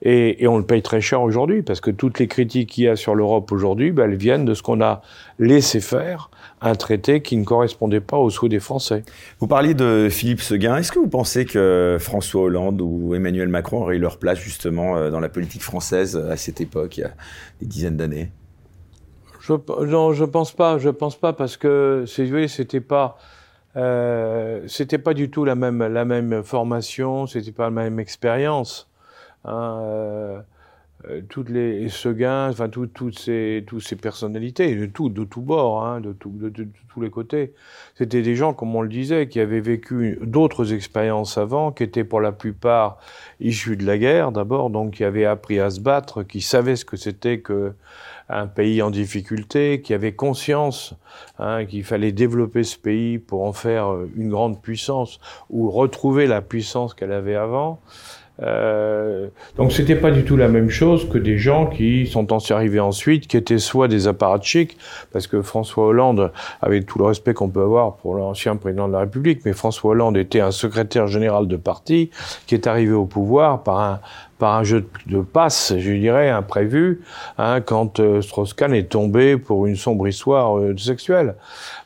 Et, 0.02 0.44
et, 0.44 0.48
on 0.48 0.58
le 0.58 0.66
paye 0.66 0.82
très 0.82 1.02
cher 1.02 1.22
aujourd'hui, 1.22 1.62
parce 1.62 1.82
que 1.82 1.92
toutes 1.92 2.20
les 2.20 2.28
critiques 2.28 2.70
qu'il 2.70 2.86
y 2.86 2.88
a 2.88 2.96
sur 2.96 3.16
l'Europe 3.16 3.52
aujourd'hui, 3.52 3.92
ben, 3.92 4.10
elles 4.10 4.18
viennent 4.18 4.46
de 4.46 4.54
ce 4.54 4.64
qu'on 4.64 4.82
a 4.82 5.02
laissé 5.40 5.80
faire 5.80 6.30
un 6.62 6.76
traité 6.76 7.22
qui 7.22 7.38
ne 7.38 7.44
correspondait 7.44 8.00
pas 8.00 8.18
aux 8.18 8.30
souhaits 8.30 8.52
des 8.52 8.60
Français. 8.60 9.04
Vous 9.40 9.48
parliez 9.48 9.74
de 9.74 10.08
Philippe 10.10 10.42
Seguin. 10.42 10.78
Est-ce 10.78 10.92
que 10.92 11.00
vous 11.00 11.08
pensez 11.08 11.46
que 11.46 11.98
François 12.00 12.44
Hollande 12.44 12.82
ou 12.82 13.14
Emmanuel 13.14 13.48
Macron 13.48 13.82
auraient 13.82 13.98
eu 13.98 14.00
leur 14.00 14.18
place 14.18 14.40
justement 14.40 14.98
euh, 14.98 15.12
dans 15.12 15.20
la 15.20 15.30
politique 15.30 15.62
française 15.62 16.18
à 16.18 16.36
cette 16.36 16.60
époque, 16.62 16.98
il 16.98 17.02
y 17.02 17.04
a 17.04 17.12
des 17.62 17.68
dizaines 17.68 17.98
d'années? 17.98 18.32
Je, 19.40 19.54
Non, 19.86 20.14
je 20.14 20.26
pense 20.26 20.52
pas. 20.52 20.78
Je 20.78 20.90
pense 20.90 21.16
pas 21.16 21.34
parce 21.34 21.58
que 21.58 22.06
c'était 22.08 22.82
pas. 22.82 23.18
Euh, 23.76 24.62
c'était 24.68 24.98
pas 24.98 25.14
du 25.14 25.30
tout 25.30 25.46
la 25.46 25.54
même 25.54 25.86
la 25.86 26.04
même 26.04 26.42
formation, 26.44 27.28
c'était 27.28 27.52
pas 27.52 27.66
la 27.66 27.72
même 27.72 28.00
expérience. 28.00 28.90
Hein, 29.46 29.80
euh, 29.84 30.40
euh, 30.40 30.42
toutes 31.30 31.50
les 31.50 31.90
Seguin, 31.90 32.50
enfin 32.50 32.70
tout, 32.70 32.88
toutes 32.88 33.18
ces 33.18 33.64
toutes 33.68 33.84
ces 33.84 33.96
personnalités 33.96 34.76
de 34.76 34.86
tout 34.88 35.10
de 35.10 35.24
tous 35.24 35.42
bords, 35.42 35.86
hein, 35.86 36.02
de, 36.02 36.12
tout, 36.12 36.32
de, 36.32 36.68
tous 36.90 37.02
les 37.02 37.10
côtés. 37.10 37.54
C'était 37.96 38.22
des 38.22 38.36
gens, 38.36 38.54
comme 38.54 38.76
on 38.76 38.82
le 38.82 38.90
disait, 38.90 39.28
qui 39.28 39.40
avaient 39.40 39.60
vécu 39.60 40.20
d'autres 40.22 40.74
expériences 40.74 41.38
avant, 41.38 41.72
qui 41.72 41.84
étaient 41.84 42.04
pour 42.04 42.20
la 42.20 42.32
plupart 42.32 42.98
issus 43.40 43.78
de 43.78 43.86
la 43.86 43.98
guerre 43.98 44.32
d'abord, 44.32 44.70
donc 44.70 44.96
qui 44.96 45.04
avaient 45.04 45.26
appris 45.26 45.60
à 45.60 45.70
se 45.70 45.80
battre, 45.80 46.24
qui 46.24 46.42
savaient 46.42 46.76
ce 46.76 46.86
que 46.86 46.98
c'était 46.98 47.40
que 47.40 47.74
un 48.30 48.48
pays 48.48 48.82
en 48.82 48.90
difficulté, 48.90 49.82
qui 49.82 49.94
avaient 49.94 50.14
conscience 50.14 50.96
hein, 51.40 51.66
qu'il 51.66 51.84
fallait 51.84 52.12
développer 52.12 52.64
ce 52.64 52.78
pays 52.78 53.20
pour 53.20 53.44
en 53.44 53.54
faire 53.54 53.96
une 54.16 54.30
grande 54.30 54.62
puissance 54.62 55.20
ou 55.50 55.72
retrouver 55.72 56.28
la 56.28 56.42
puissance 56.42 56.94
qu'elle 56.94 57.14
avait 57.14 57.36
avant. 57.36 57.80
Euh, 58.44 59.28
donc 59.58 59.72
c'était 59.72 59.96
pas 59.96 60.12
du 60.12 60.24
tout 60.24 60.38
la 60.38 60.48
même 60.48 60.70
chose 60.70 61.10
que 61.10 61.18
des 61.18 61.38
gens 61.38 61.68
qui 61.68 62.06
sont 62.06 62.28
arrivés 62.52 62.80
ensuite, 62.80 63.28
qui 63.28 63.38
étaient 63.38 63.58
soit 63.58 63.88
des 63.88 64.08
apparatchiks, 64.08 64.78
parce 65.12 65.28
que 65.28 65.42
François 65.42 65.88
Hollande, 65.88 66.32
avec 66.62 66.86
tout 66.86 67.00
le 67.00 67.06
respect 67.06 67.34
qu'on 67.34 67.50
peut 67.50 67.62
avoir 67.62 67.96
pour 67.96 68.16
l'ancien 68.16 68.56
président 68.56 68.88
de 68.88 68.94
la 68.94 69.00
République, 69.00 69.42
mais 69.46 69.54
François 69.54 69.92
Hollande 69.92 70.18
était 70.18 70.40
un 70.40 70.52
secrétaire 70.52 71.08
général 71.08 71.48
de 71.48 71.58
parti 71.58 72.12
qui 72.46 72.56
est 72.56 72.68
arrivé 72.68 72.94
au 72.94 73.06
pouvoir 73.06 73.64
par 73.64 73.80
un 73.80 74.00
par 74.40 74.56
un 74.56 74.64
jeu 74.64 74.86
de 75.08 75.20
passe, 75.22 75.74
je 75.78 75.92
dirais, 75.92 76.30
imprévu, 76.30 77.02
hein, 77.38 77.62
quand 77.62 78.00
euh, 78.00 78.22
Strauss-Kahn 78.22 78.74
est 78.74 78.90
tombé 78.90 79.38
pour 79.38 79.66
une 79.66 79.76
sombre 79.76 80.08
histoire 80.08 80.58
euh, 80.58 80.76
sexuelle. 80.78 81.36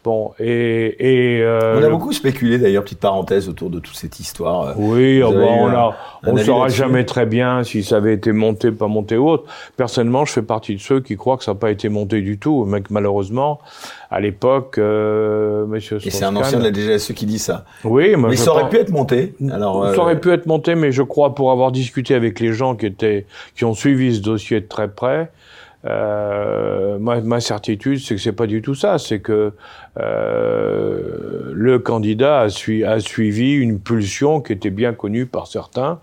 Bon, 0.03 0.31
et... 0.39 1.37
et 1.37 1.41
euh, 1.43 1.79
on 1.79 1.83
a 1.83 1.89
beaucoup 1.89 2.11
spéculé, 2.11 2.57
d'ailleurs, 2.57 2.83
petite 2.83 2.99
parenthèse, 2.99 3.47
autour 3.47 3.69
de 3.69 3.79
toute 3.79 3.95
cette 3.95 4.19
histoire. 4.19 4.73
Oui, 4.77 5.21
oh, 5.23 5.31
bon, 5.31 5.93
on 6.25 6.33
ne 6.33 6.43
saura 6.43 6.67
jamais 6.67 7.05
très 7.05 7.25
bien 7.25 7.63
si 7.63 7.83
ça 7.83 7.97
avait 7.97 8.15
été 8.15 8.31
monté, 8.31 8.71
pas 8.71 8.87
monté 8.87 9.15
ou 9.15 9.29
autre. 9.29 9.45
Personnellement, 9.77 10.25
je 10.25 10.33
fais 10.33 10.41
partie 10.41 10.75
de 10.75 10.81
ceux 10.81 10.99
qui 10.99 11.15
croient 11.15 11.37
que 11.37 11.43
ça 11.43 11.53
n'a 11.53 11.59
pas 11.59 11.71
été 11.71 11.87
monté 11.87 12.21
du 12.21 12.37
tout, 12.37 12.65
mais 12.65 12.81
que 12.81 12.91
malheureusement, 12.91 13.59
à 14.09 14.19
l'époque, 14.19 14.77
euh, 14.77 15.65
Monsieur 15.67 15.97
Et 16.05 16.09
c'est 16.09 16.25
un 16.25 16.35
ancien 16.35 16.59
de 16.59 16.65
la 16.65 16.73
DGSE 16.73 17.13
qui 17.13 17.25
dit 17.25 17.39
ça. 17.39 17.63
Oui, 17.85 18.15
mais 18.17 18.35
ça 18.35 18.51
aurait 18.51 18.67
pu 18.67 18.75
être 18.75 18.91
monté. 18.91 19.35
Alors, 19.49 19.93
ça 19.95 20.01
aurait 20.01 20.19
pu 20.19 20.31
être 20.31 20.47
monté, 20.47 20.75
mais 20.75 20.91
je 20.91 21.01
crois, 21.01 21.33
pour 21.33 21.51
avoir 21.51 21.71
discuté 21.71 22.13
avec 22.13 22.40
les 22.41 22.53
gens 22.53 22.75
qui 22.75 22.85
étaient, 22.85 23.25
qui 23.55 23.65
ont 23.65 23.73
suivi 23.73 24.15
ce 24.15 24.21
dossier 24.21 24.61
de 24.61 24.67
très 24.67 24.89
près, 24.89 25.31
euh, 25.85 26.99
ma, 26.99 27.21
ma, 27.21 27.39
certitude, 27.39 27.99
c'est 27.99 28.15
que 28.15 28.21
c'est 28.21 28.31
pas 28.31 28.47
du 28.47 28.61
tout 28.61 28.75
ça. 28.75 28.97
C'est 28.97 29.19
que 29.19 29.53
euh, 29.99 31.51
le 31.53 31.79
candidat 31.79 32.41
a, 32.41 32.45
a, 32.45 32.99
suivi 32.99 33.53
une 33.53 33.79
pulsion 33.79 34.41
qui 34.41 34.53
était 34.53 34.69
bien 34.69 34.93
connue 34.93 35.25
par 35.25 35.47
certains. 35.47 35.99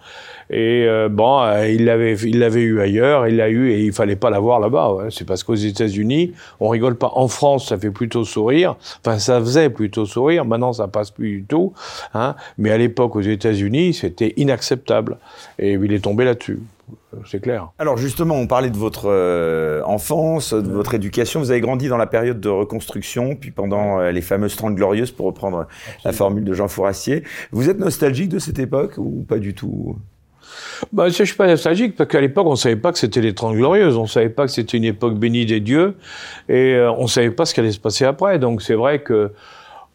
Et 0.51 0.85
euh, 0.87 1.09
bon, 1.09 1.43
euh, 1.43 1.69
il 1.69 1.85
l'avait, 1.85 2.15
il 2.15 2.39
l'avait 2.41 2.63
eu 2.63 2.81
ailleurs, 2.81 3.29
il 3.29 3.37
l'a 3.37 3.49
eu 3.49 3.71
et 3.71 3.85
il 3.85 3.93
fallait 3.93 4.17
pas 4.17 4.31
l'avoir 4.31 4.61
là-bas. 4.61 4.93
Ouais. 4.95 5.09
C'est 5.11 5.27
parce 5.27 5.45
qu'aux 5.45 5.55
États-Unis, 5.55 6.33
on 6.61 6.69
rigole 6.69 6.97
pas. 6.97 7.13
En 7.15 7.29
France, 7.29 7.69
ça 7.69 7.79
fait 7.79 7.91
plutôt 7.91 8.25
sourire. 8.25 8.77
Enfin, 9.05 9.19
ça 9.19 9.41
faisait 9.41 9.71
plutôt 9.71 10.07
sourire. 10.07 10.45
Maintenant, 10.45 10.73
ça 10.73 10.89
passe 10.89 11.11
plus 11.11 11.39
du 11.39 11.45
tout. 11.45 11.73
Hein. 12.15 12.35
Mais 12.57 12.71
à 12.71 12.79
l'époque, 12.79 13.15
aux 13.17 13.21
États-Unis, 13.21 13.95
c'était 13.95 14.35
inacceptable. 14.37 15.19
Et 15.59 15.73
il 15.73 15.93
est 15.93 16.05
tombé 16.05 16.25
là-dessus 16.25 16.59
c'est 17.27 17.41
clair. 17.41 17.71
Alors 17.79 17.97
justement, 17.97 18.37
on 18.37 18.47
parlait 18.47 18.71
de 18.71 18.77
votre 18.77 19.07
euh, 19.07 19.83
enfance, 19.85 20.55
de 20.55 20.71
votre 20.71 20.95
éducation. 20.95 21.41
Vous 21.41 21.51
avez 21.51 21.61
grandi 21.61 21.89
dans 21.89 21.97
la 21.97 22.07
période 22.07 22.41
de 22.41 22.49
reconstruction, 22.49 23.37
puis 23.37 23.51
pendant 23.51 24.01
euh, 24.01 24.11
les 24.11 24.21
fameuses 24.23 24.57
Trente 24.57 24.75
Glorieuses, 24.75 25.11
pour 25.11 25.27
reprendre 25.27 25.67
la 26.05 26.13
formule 26.13 26.45
de 26.45 26.55
Jean 26.55 26.69
Fourassier. 26.69 27.25
Vous 27.53 27.69
êtes 27.69 27.79
nostalgique 27.79 28.29
de 28.29 28.39
cette 28.39 28.59
époque 28.59 28.95
ou 28.99 29.25
pas 29.29 29.39
du 29.39 29.55
tout? 29.55 29.97
Bah, 30.93 31.09
je 31.09 31.25
suis 31.25 31.37
pas 31.37 31.47
nostalgique 31.47 31.97
parce 31.97 32.09
qu'à 32.09 32.21
l'époque, 32.21 32.47
on 32.47 32.57
savait 32.57 32.77
pas 32.77 32.93
que 32.93 32.99
c'était 32.99 33.21
les 33.21 33.35
Trente 33.35 33.55
Glorieuses. 33.55 33.97
On 33.97 34.07
savait 34.07 34.29
pas 34.29 34.47
que 34.47 34.53
c'était 34.53 34.77
une 34.77 34.85
époque 34.85 35.19
bénie 35.19 35.47
des 35.47 35.61
dieux 35.61 35.97
et 36.49 36.75
euh, 36.75 36.93
on 36.93 37.07
savait 37.07 37.31
pas 37.31 37.45
ce 37.45 37.55
qui 37.55 37.61
allait 37.61 37.73
se 37.73 37.81
passer 37.81 38.05
après. 38.05 38.39
Donc 38.39 38.63
c'est 38.63 38.75
vrai 38.75 39.03
que 39.03 39.33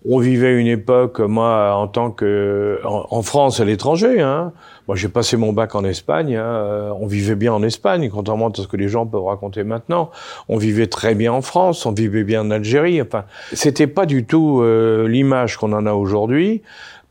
on 0.06 0.20
vivait 0.20 0.60
une 0.60 0.68
époque, 0.68 1.20
moi, 1.20 1.76
en 1.76 1.88
tant 1.88 2.12
que 2.12 2.80
en, 2.84 3.22
France 3.22 3.62
à 3.62 3.66
l'étranger. 3.66 4.20
Hein. 4.20 4.52
Moi, 4.88 4.98
j'ai 4.98 5.08
passé 5.08 5.38
mon 5.38 5.54
bac 5.54 5.76
en 5.76 5.84
Espagne. 5.86 6.36
Hein. 6.36 6.44
Euh, 6.44 6.92
on 7.00 7.08
vivait 7.08 7.36
bien 7.36 7.54
en 7.54 7.64
Espagne, 7.64 8.10
contrairement 8.10 8.50
à 8.50 8.54
ce 8.56 8.68
que 8.68 8.76
les 8.76 8.90
gens 8.90 9.06
peuvent 9.06 9.24
raconter 9.24 9.64
maintenant. 9.64 10.12
On 10.50 10.58
vivait 10.58 10.88
très 10.88 11.16
bien 11.16 11.32
en 11.32 11.42
France, 11.42 11.86
on 11.86 11.94
vivait 11.94 12.24
bien 12.24 12.42
en 12.42 12.52
Algérie. 12.52 13.02
Enfin, 13.02 13.24
c'était 13.54 13.88
pas 13.88 14.06
du 14.06 14.26
tout 14.26 14.62
euh, 14.62 15.08
l'image 15.08 15.58
qu'on 15.58 15.72
en 15.72 15.86
a 15.86 15.94
aujourd'hui. 15.94 16.62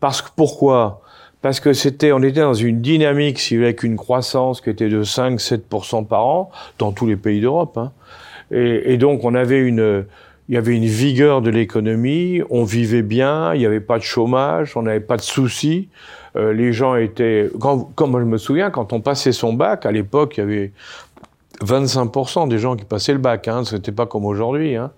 Parce 0.00 0.21
que 0.21 0.29
pourquoi? 0.37 1.00
Parce 1.41 1.61
que 1.61 1.73
c'était, 1.73 2.12
on 2.12 2.23
était 2.23 2.41
dans 2.41 2.55
une 2.55 2.81
dynamique, 2.83 3.38
si 3.38 3.57
avec 3.57 3.83
une 3.83 3.97
croissance 3.97 4.61
qui 4.61 4.71
était 4.71 4.88
de 4.88 5.02
5-7% 5.02 6.07
par 6.07 6.26
an 6.26 6.50
dans 6.79 6.93
tous 6.93 7.07
les 7.07 7.17
pays 7.17 7.41
d'Europe. 7.41 7.79
Hein. 7.79 7.93
Et, 8.50 8.93
et, 8.93 8.97
donc, 8.99 9.25
on 9.25 9.35
avait 9.35 9.59
une, 9.59 10.05
il 10.49 10.55
y 10.55 10.59
avait 10.59 10.76
une 10.76 10.85
vigueur 10.85 11.41
de 11.41 11.50
l'économie, 11.50 12.43
on 12.50 12.64
vivait 12.64 13.02
bien, 13.02 13.55
il 13.55 13.61
n'y 13.61 13.67
avait 13.67 13.81
pas 13.81 13.99
de 13.99 14.02
chômage, 14.02 14.76
on 14.76 14.83
n'avait 14.83 15.00
pas 15.00 15.17
de 15.17 15.23
soucis. 15.23 15.88
Euh, 16.37 16.53
les 16.53 16.73
gens 16.73 16.95
étaient, 16.97 17.51
quand, 17.61 17.91
comme 17.95 18.19
je 18.19 18.25
me 18.25 18.39
souviens, 18.39 18.71
quand 18.71 18.93
on 18.93 19.01
passait 19.01 19.33
son 19.33 19.53
bac, 19.53 19.85
à 19.87 19.93
l'époque, 19.93 20.37
il 20.37 20.41
y 20.41 20.43
avait 20.43 20.73
25% 21.61 22.49
des 22.49 22.59
gens 22.59 22.77
qui 22.77 22.85
passaient 22.85 23.12
le 23.12 23.19
bac, 23.19 23.49
hein, 23.49 23.65
c'était 23.65 23.93
pas 23.93 24.07
comme 24.07 24.25
aujourd'hui. 24.25 24.77
Hein. 24.77 24.91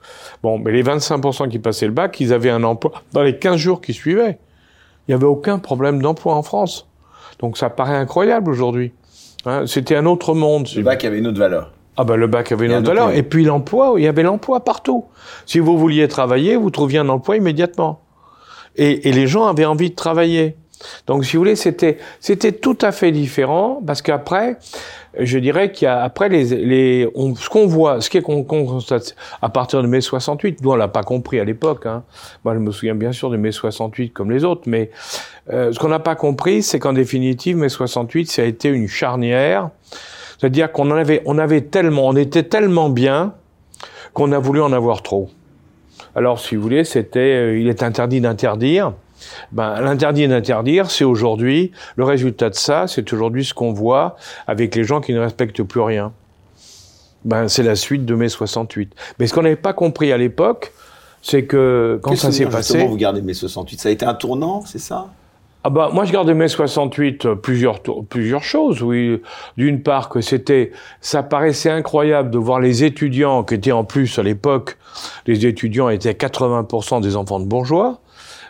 Bon, 0.43 0.59
mais 0.59 0.73
les 0.73 0.83
25% 0.83 1.49
qui 1.49 1.59
passaient 1.59 1.87
le 1.87 1.93
bac, 1.93 2.19
ils 2.21 2.33
avaient 2.33 2.51
un 2.51 2.63
emploi 2.65 3.03
dans 3.13 3.23
les 3.23 3.37
15 3.39 3.57
jours 3.57 3.81
qui 3.81 3.93
suivaient. 3.93 4.39
Il 5.07 5.11
n'y 5.11 5.15
avait 5.15 5.27
aucun 5.27 5.59
problème 5.59 6.01
d'emploi 6.01 6.35
en 6.35 6.43
France. 6.43 6.89
Donc 7.41 7.59
ça 7.59 7.69
paraît 7.69 7.97
incroyable 7.97 8.51
aujourd'hui. 8.51 8.93
Hein. 9.45 9.67
C'était 9.67 9.97
un 9.97 10.07
autre 10.07 10.35
monde. 10.35 10.69
Le 10.75 10.83
bac 10.83 11.05
avait 11.05 11.19
une 11.19 11.27
autre 11.27 11.39
valeur. 11.39 11.73
Ah 11.97 12.05
ben 12.05 12.17
le 12.17 12.27
bac 12.27 12.51
avait 12.51 12.67
une 12.67 12.73
autre 12.73 12.87
valeur. 12.87 13.11
Et 13.13 13.23
puis 13.23 13.45
l'emploi, 13.45 13.95
il 13.99 14.05
y 14.05 14.09
avait 14.09 14.23
l'emploi 14.23 14.65
partout. 14.65 15.05
Si 15.47 15.61
vous 15.61 15.79
vouliez 15.79 16.09
travailler, 16.09 16.57
vous 16.57 16.71
trouviez 16.71 16.99
un 16.99 17.09
emploi 17.09 17.37
immédiatement. 17.37 18.01
Et, 18.77 19.09
et, 19.09 19.13
les 19.13 19.29
gens 19.29 19.47
avaient 19.47 19.65
envie 19.65 19.91
de 19.91 19.95
travailler. 19.95 20.57
Donc 21.07 21.25
si 21.25 21.37
vous 21.37 21.41
voulez, 21.41 21.57
c'était 21.57 21.99
c'était 22.21 22.53
tout 22.53 22.79
à 22.81 22.93
fait 22.93 23.13
différent 23.13 23.83
parce 23.87 24.03
qu'après, 24.03 24.57
je 25.19 25.39
dirais 25.39 25.73
qu'il 25.73 25.89
les 26.31 26.45
les 26.45 27.09
on, 27.15 27.35
ce 27.35 27.49
qu'on 27.49 27.67
voit, 27.67 28.01
ce 28.01 28.19
qu'on 28.19 28.45
constate 28.45 29.15
à 29.43 29.49
partir 29.49 29.83
de 29.83 29.87
mai 29.87 30.01
68, 30.01 30.63
nous 30.63 30.71
on 30.71 30.77
l'a 30.77 30.89
pas 30.89 31.03
compris 31.03 31.41
à 31.41 31.45
l'époque. 31.45 31.87
Hein. 31.87 32.05
Moi 32.45 32.55
je 32.55 32.61
me 32.61 32.71
souviens 32.71 32.95
bien 32.95 33.13
sûr 33.13 33.31
de 33.31 33.37
mai 33.37 33.53
68 33.53 34.13
comme 34.13 34.31
les 34.31 34.45
autres, 34.45 34.63
mais 34.67 34.91
euh, 35.53 35.73
ce 35.73 35.79
qu'on 35.79 35.89
n'a 35.89 35.99
pas 35.99 36.17
compris, 36.17 36.63
c'est 36.63 36.79
qu'en 36.79 36.93
définitive 36.93 37.57
mai 37.57 37.69
68 37.69 38.31
ça 38.31 38.43
a 38.43 38.45
été 38.45 38.69
une 38.69 38.89
charnière 38.89 39.71
c'est-à-dire 40.39 40.73
qu'on 40.73 40.91
avait, 40.91 41.23
on 41.25 41.39
avait 41.39 41.63
tellement, 41.63 42.07
on 42.07 42.17
était 42.17 42.43
tellement 42.43 42.91
bien 42.91 43.35
qu'on 44.13 44.31
a 44.33 44.39
voulu 44.39 44.61
en 44.61 44.73
avoir 44.73 45.03
trop. 45.03 45.31
Alors, 46.15 46.39
si 46.39 46.55
vous 46.55 46.63
voulez, 46.63 46.85
c'était, 46.85 47.19
euh, 47.19 47.59
il 47.59 47.69
est 47.69 47.83
interdit 47.83 48.21
d'interdire. 48.21 48.93
Ben, 49.53 49.81
l'interdit 49.81 50.27
d'interdire, 50.29 50.91
c'est 50.91 51.05
aujourd'hui, 51.05 51.73
le 51.97 52.05
résultat 52.05 52.51
de 52.51 52.55
ça, 52.55 52.87
c'est 52.87 53.13
aujourd'hui 53.13 53.45
ce 53.45 53.55
qu'on 53.55 53.73
voit 53.73 54.17
avec 54.47 54.75
les 54.75 54.85
gens 54.85 55.01
qui 55.01 55.13
ne 55.13 55.21
respectent 55.21 55.63
plus 55.63 55.81
rien. 55.81 56.13
Ben, 57.25 57.49
c'est 57.49 57.63
la 57.63 57.77
suite 57.77 58.05
de 58.05 58.15
mai 58.15 58.29
68. 58.29 58.95
Mais 59.19 59.27
ce 59.27 59.35
qu'on 59.35 59.43
n'avait 59.43 59.57
pas 59.57 59.73
compris 59.73 60.13
à 60.13 60.19
l'époque, 60.19 60.73
c'est 61.23 61.45
que 61.45 61.99
quand 62.03 62.15
ça 62.17 62.31
s'est 62.31 62.47
passé. 62.47 62.87
vous 62.87 62.97
gardez 62.97 63.23
mai 63.23 63.35
68 63.35 63.81
Ça 63.81 63.89
a 63.89 63.93
été 63.93 64.05
un 64.05 64.15
tournant, 64.15 64.63
c'est 64.67 64.79
ça? 64.79 65.09
Ah 65.67 65.71
bah 65.71 65.89
moi 65.91 66.05
je 66.05 66.13
garde 66.13 66.29
mai 66.29 66.47
68 66.47 67.25
euh, 67.25 67.35
plusieurs 67.37 67.81
plusieurs 67.81 68.43
choses 68.43 68.83
oui 68.83 69.23
d'une 69.57 69.83
part 69.83 70.11
que 70.11 70.21
c'était 70.21 70.73
ça 71.01 71.23
paraissait 71.23 71.71
incroyable 71.71 72.31
de 72.31 72.37
voir 72.37 72.61
les 72.61 72.85
étudiants 72.85 73.43
qui 73.45 73.55
étaient 73.55 73.73
en 73.73 73.83
plus 73.83 74.19
à 74.19 74.23
l'époque 74.23 74.77
les 75.27 75.47
étudiants 75.47 75.89
étaient 75.89 76.13
80% 76.13 77.01
des 77.01 77.17
enfants 77.17 77.41
de 77.41 77.47
bourgeois 77.47 78.01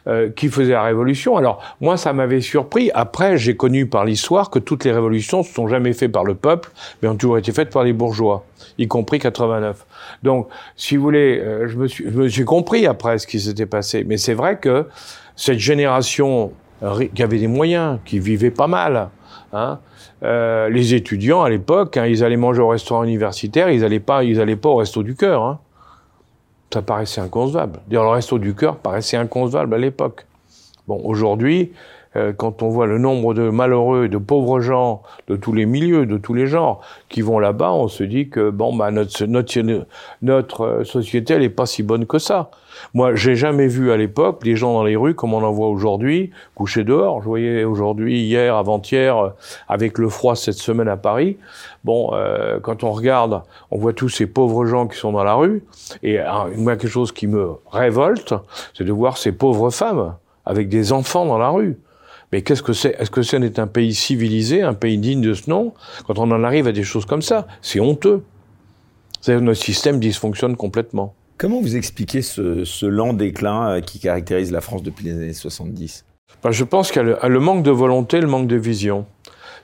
euh, 0.06 0.30
qui 0.30 0.48
faisaient 0.48 0.72
la 0.72 0.82
révolution. 0.82 1.36
Alors 1.36 1.62
moi, 1.80 1.96
ça 1.96 2.12
m'avait 2.12 2.40
surpris. 2.40 2.90
Après, 2.94 3.36
j'ai 3.38 3.56
connu 3.56 3.86
par 3.86 4.04
l'histoire 4.04 4.50
que 4.50 4.58
toutes 4.58 4.84
les 4.84 4.92
révolutions 4.92 5.38
ne 5.38 5.44
sont 5.44 5.66
jamais 5.66 5.92
faites 5.92 6.12
par 6.12 6.24
le 6.24 6.34
peuple, 6.34 6.70
mais 7.02 7.08
ont 7.08 7.16
toujours 7.16 7.38
été 7.38 7.52
faites 7.52 7.70
par 7.70 7.84
les 7.84 7.92
bourgeois, 7.92 8.44
y 8.78 8.86
compris 8.86 9.18
89. 9.18 9.86
Donc, 10.22 10.48
si 10.76 10.96
vous 10.96 11.02
voulez, 11.02 11.40
euh, 11.40 11.68
je 11.68 11.76
me 11.76 11.86
suis, 11.86 12.04
j'ai 12.28 12.44
compris 12.44 12.86
après 12.86 13.18
ce 13.18 13.26
qui 13.26 13.40
s'était 13.40 13.66
passé. 13.66 14.04
Mais 14.04 14.16
c'est 14.16 14.34
vrai 14.34 14.58
que 14.58 14.86
cette 15.36 15.58
génération 15.58 16.52
qui 17.14 17.22
avaient 17.22 17.38
des 17.38 17.48
moyens, 17.48 17.98
qui 18.04 18.18
vivaient 18.18 18.50
pas 18.50 18.66
mal. 18.66 19.08
Hein. 19.52 19.78
Euh, 20.22 20.68
les 20.68 20.94
étudiants 20.94 21.42
à 21.42 21.50
l'époque, 21.50 21.96
hein, 21.96 22.06
ils 22.06 22.24
allaient 22.24 22.36
manger 22.36 22.60
au 22.60 22.68
restaurant 22.68 23.04
universitaire, 23.04 23.70
ils 23.70 23.84
allaient 23.84 24.00
pas, 24.00 24.24
ils 24.24 24.40
allaient 24.40 24.56
pas 24.56 24.68
au 24.68 24.76
resto 24.76 25.02
du 25.02 25.14
cœur. 25.14 25.42
Hein. 25.42 25.60
Ça 26.74 26.82
paraissait 26.82 27.20
inconcevable. 27.20 27.78
Dire 27.86 28.02
le 28.02 28.08
resto 28.08 28.40
du 28.40 28.52
cœur 28.52 28.78
paraissait 28.78 29.16
inconcevable 29.16 29.74
à 29.76 29.78
l'époque. 29.78 30.26
Bon, 30.88 31.00
aujourd'hui, 31.04 31.70
euh, 32.16 32.32
quand 32.32 32.64
on 32.64 32.68
voit 32.68 32.88
le 32.88 32.98
nombre 32.98 33.32
de 33.32 33.48
malheureux, 33.48 34.08
de 34.08 34.18
pauvres 34.18 34.58
gens, 34.58 35.04
de 35.28 35.36
tous 35.36 35.52
les 35.52 35.66
milieux, 35.66 36.04
de 36.04 36.18
tous 36.18 36.34
les 36.34 36.48
genres, 36.48 36.80
qui 37.08 37.20
vont 37.20 37.38
là-bas, 37.38 37.72
on 37.72 37.86
se 37.86 38.02
dit 38.02 38.28
que 38.28 38.50
bon, 38.50 38.74
bah, 38.74 38.90
notre, 38.90 39.24
notre, 40.20 40.60
euh, 40.64 40.82
société, 40.82 41.34
elle 41.34 41.44
est 41.44 41.48
pas 41.48 41.66
si 41.66 41.84
bonne 41.84 42.06
que 42.06 42.18
ça. 42.18 42.50
Moi, 42.92 43.14
j'ai 43.14 43.34
jamais 43.36 43.66
vu 43.66 43.90
à 43.90 43.96
l'époque 43.96 44.42
des 44.44 44.56
gens 44.56 44.74
dans 44.74 44.84
les 44.84 44.96
rues 44.96 45.14
comme 45.14 45.34
on 45.34 45.42
en 45.42 45.52
voit 45.52 45.68
aujourd'hui, 45.68 46.30
couchés 46.54 46.84
dehors. 46.84 47.22
Je 47.22 47.26
voyais 47.26 47.64
aujourd'hui, 47.64 48.20
hier, 48.20 48.56
avant-hier, 48.56 49.16
euh, 49.18 49.30
avec 49.68 49.98
le 49.98 50.08
froid 50.08 50.36
cette 50.36 50.54
semaine 50.54 50.88
à 50.88 50.96
Paris. 50.96 51.36
Bon, 51.84 52.10
euh, 52.12 52.60
quand 52.60 52.84
on 52.84 52.92
regarde, 52.92 53.42
on 53.70 53.78
voit 53.78 53.92
tous 53.92 54.08
ces 54.08 54.26
pauvres 54.26 54.66
gens 54.66 54.86
qui 54.86 54.98
sont 54.98 55.12
dans 55.12 55.24
la 55.24 55.34
rue. 55.34 55.62
Et 56.02 56.18
moi, 56.56 56.76
quelque 56.76 56.90
chose 56.90 57.12
qui 57.12 57.26
me 57.26 57.52
révolte, 57.70 58.34
c'est 58.76 58.84
de 58.84 58.92
voir 58.92 59.16
ces 59.16 59.32
pauvres 59.32 59.70
femmes 59.70 60.14
avec 60.44 60.68
des 60.68 60.92
enfants 60.92 61.26
dans 61.26 61.38
la 61.38 61.48
rue. 61.48 61.78
Mais 62.32 62.42
qu'est-ce 62.42 62.62
que 62.62 62.72
c'est? 62.72 62.96
Est-ce 62.98 63.10
que 63.10 63.22
ce 63.22 63.36
n'est 63.36 63.60
un 63.60 63.66
pays 63.66 63.94
civilisé, 63.94 64.62
un 64.62 64.74
pays 64.74 64.98
digne 64.98 65.20
de 65.20 65.34
ce 65.34 65.48
nom? 65.48 65.72
Quand 66.06 66.18
on 66.18 66.30
en 66.30 66.42
arrive 66.42 66.66
à 66.66 66.72
des 66.72 66.82
choses 66.82 67.06
comme 67.06 67.22
ça, 67.22 67.46
c'est 67.62 67.80
honteux. 67.80 68.24
Notre 69.28 69.54
système 69.54 70.00
dysfonctionne 70.00 70.56
complètement. 70.56 71.14
Comment 71.36 71.60
vous 71.60 71.76
expliquez 71.76 72.22
ce, 72.22 72.86
lent 72.86 73.12
déclin 73.12 73.68
euh, 73.68 73.80
qui 73.80 73.98
caractérise 73.98 74.52
la 74.52 74.60
France 74.60 74.82
depuis 74.84 75.06
les 75.06 75.14
années 75.14 75.32
70 75.32 76.04
ben, 76.42 76.52
Je 76.52 76.64
pense 76.64 76.92
qu'il 76.92 77.02
y 77.02 77.10
a 77.10 77.28
le, 77.28 77.40
manque 77.40 77.64
de 77.64 77.72
volonté, 77.72 78.20
le 78.20 78.28
manque 78.28 78.46
de 78.46 78.56
vision. 78.56 79.04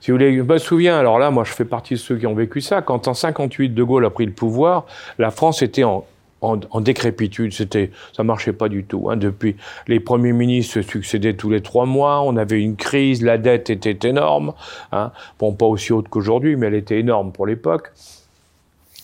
Si 0.00 0.10
vous 0.10 0.16
voulez, 0.16 0.36
je 0.36 0.42
me 0.42 0.58
souviens, 0.58 0.98
alors 0.98 1.18
là, 1.18 1.30
moi 1.30 1.44
je 1.44 1.52
fais 1.52 1.64
partie 1.64 1.94
de 1.94 1.98
ceux 1.98 2.16
qui 2.16 2.26
ont 2.26 2.34
vécu 2.34 2.60
ça, 2.60 2.82
quand 2.82 3.06
en 3.06 3.14
58 3.14 3.68
De 3.68 3.82
Gaulle 3.84 4.04
a 4.04 4.10
pris 4.10 4.26
le 4.26 4.32
pouvoir, 4.32 4.86
la 5.18 5.30
France 5.30 5.62
était 5.62 5.84
en, 5.84 6.04
en, 6.40 6.80
décrépitude, 6.80 7.52
c'était, 7.52 7.90
ça 8.16 8.24
marchait 8.24 8.52
pas 8.52 8.68
du 8.68 8.84
tout. 8.84 9.08
Hein. 9.10 9.16
Depuis, 9.16 9.56
les 9.86 10.00
premiers 10.00 10.32
ministres 10.32 10.74
se 10.74 10.82
succédaient 10.82 11.34
tous 11.34 11.50
les 11.50 11.60
trois 11.60 11.86
mois, 11.86 12.22
on 12.22 12.36
avait 12.36 12.60
une 12.60 12.76
crise, 12.76 13.22
la 13.22 13.38
dette 13.38 13.70
était 13.70 14.08
énorme, 14.08 14.54
hein. 14.90 15.12
bon 15.38 15.52
pas 15.52 15.66
aussi 15.66 15.92
haute 15.92 16.08
qu'aujourd'hui, 16.08 16.56
mais 16.56 16.66
elle 16.66 16.74
était 16.74 16.98
énorme 16.98 17.30
pour 17.30 17.46
l'époque. 17.46 17.92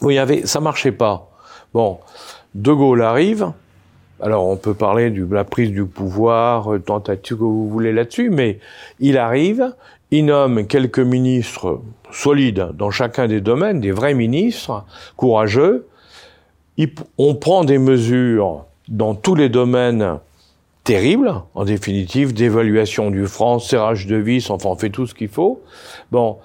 Oui, 0.03 0.15
il 0.15 0.17
y 0.17 0.21
avait, 0.21 0.47
ça 0.47 0.61
marchait 0.61 0.93
pas. 0.93 1.31
Bon, 1.73 1.99
De 2.57 2.73
Gaulle 2.73 3.03
arrive, 3.03 3.53
alors 4.19 4.49
on 4.49 4.57
peut 4.57 4.73
parler 4.73 5.11
de 5.11 5.27
la 5.31 5.45
prise 5.45 5.73
du 5.73 5.85
pouvoir, 5.85 6.73
euh, 6.73 6.79
tentative 6.79 7.37
que 7.37 7.43
vous 7.43 7.69
voulez 7.69 7.93
là-dessus, 7.93 8.31
mais 8.31 8.61
il 8.99 9.19
arrive, 9.19 9.75
il 10.11 10.25
nomme 10.25 10.67
quelques 10.67 10.99
ministres 10.99 11.83
solides 12.11 12.69
dans 12.73 12.91
chacun 12.91 13.29
des 13.29 13.43
domaines, 13.43 13.81
des 13.81 13.93
vrais 13.93 14.15
ministres, 14.15 14.87
courageux. 15.19 15.87
on 17.19 17.35
prend 17.35 17.63
des 17.63 17.77
mesures 17.77 18.65
dans 18.89 19.15
tous 19.15 19.35
les 19.35 19.51
domaines 19.51 20.19
terribles, 20.83 21.43
en 21.55 21.67
définitive, 21.67 22.33
d'évaluation 22.33 23.11
du 23.11 23.27
franc, 23.27 23.59
serrage 23.59 24.07
de 24.07 24.17
vis, 24.17 24.49
enfin 24.49 24.71
on 24.71 24.77
fait 24.77 24.89
tout 24.89 25.07
ce 25.07 25.13
qu'il 25.13 25.29
faut. 25.29 25.61
Bon, 26.11 26.39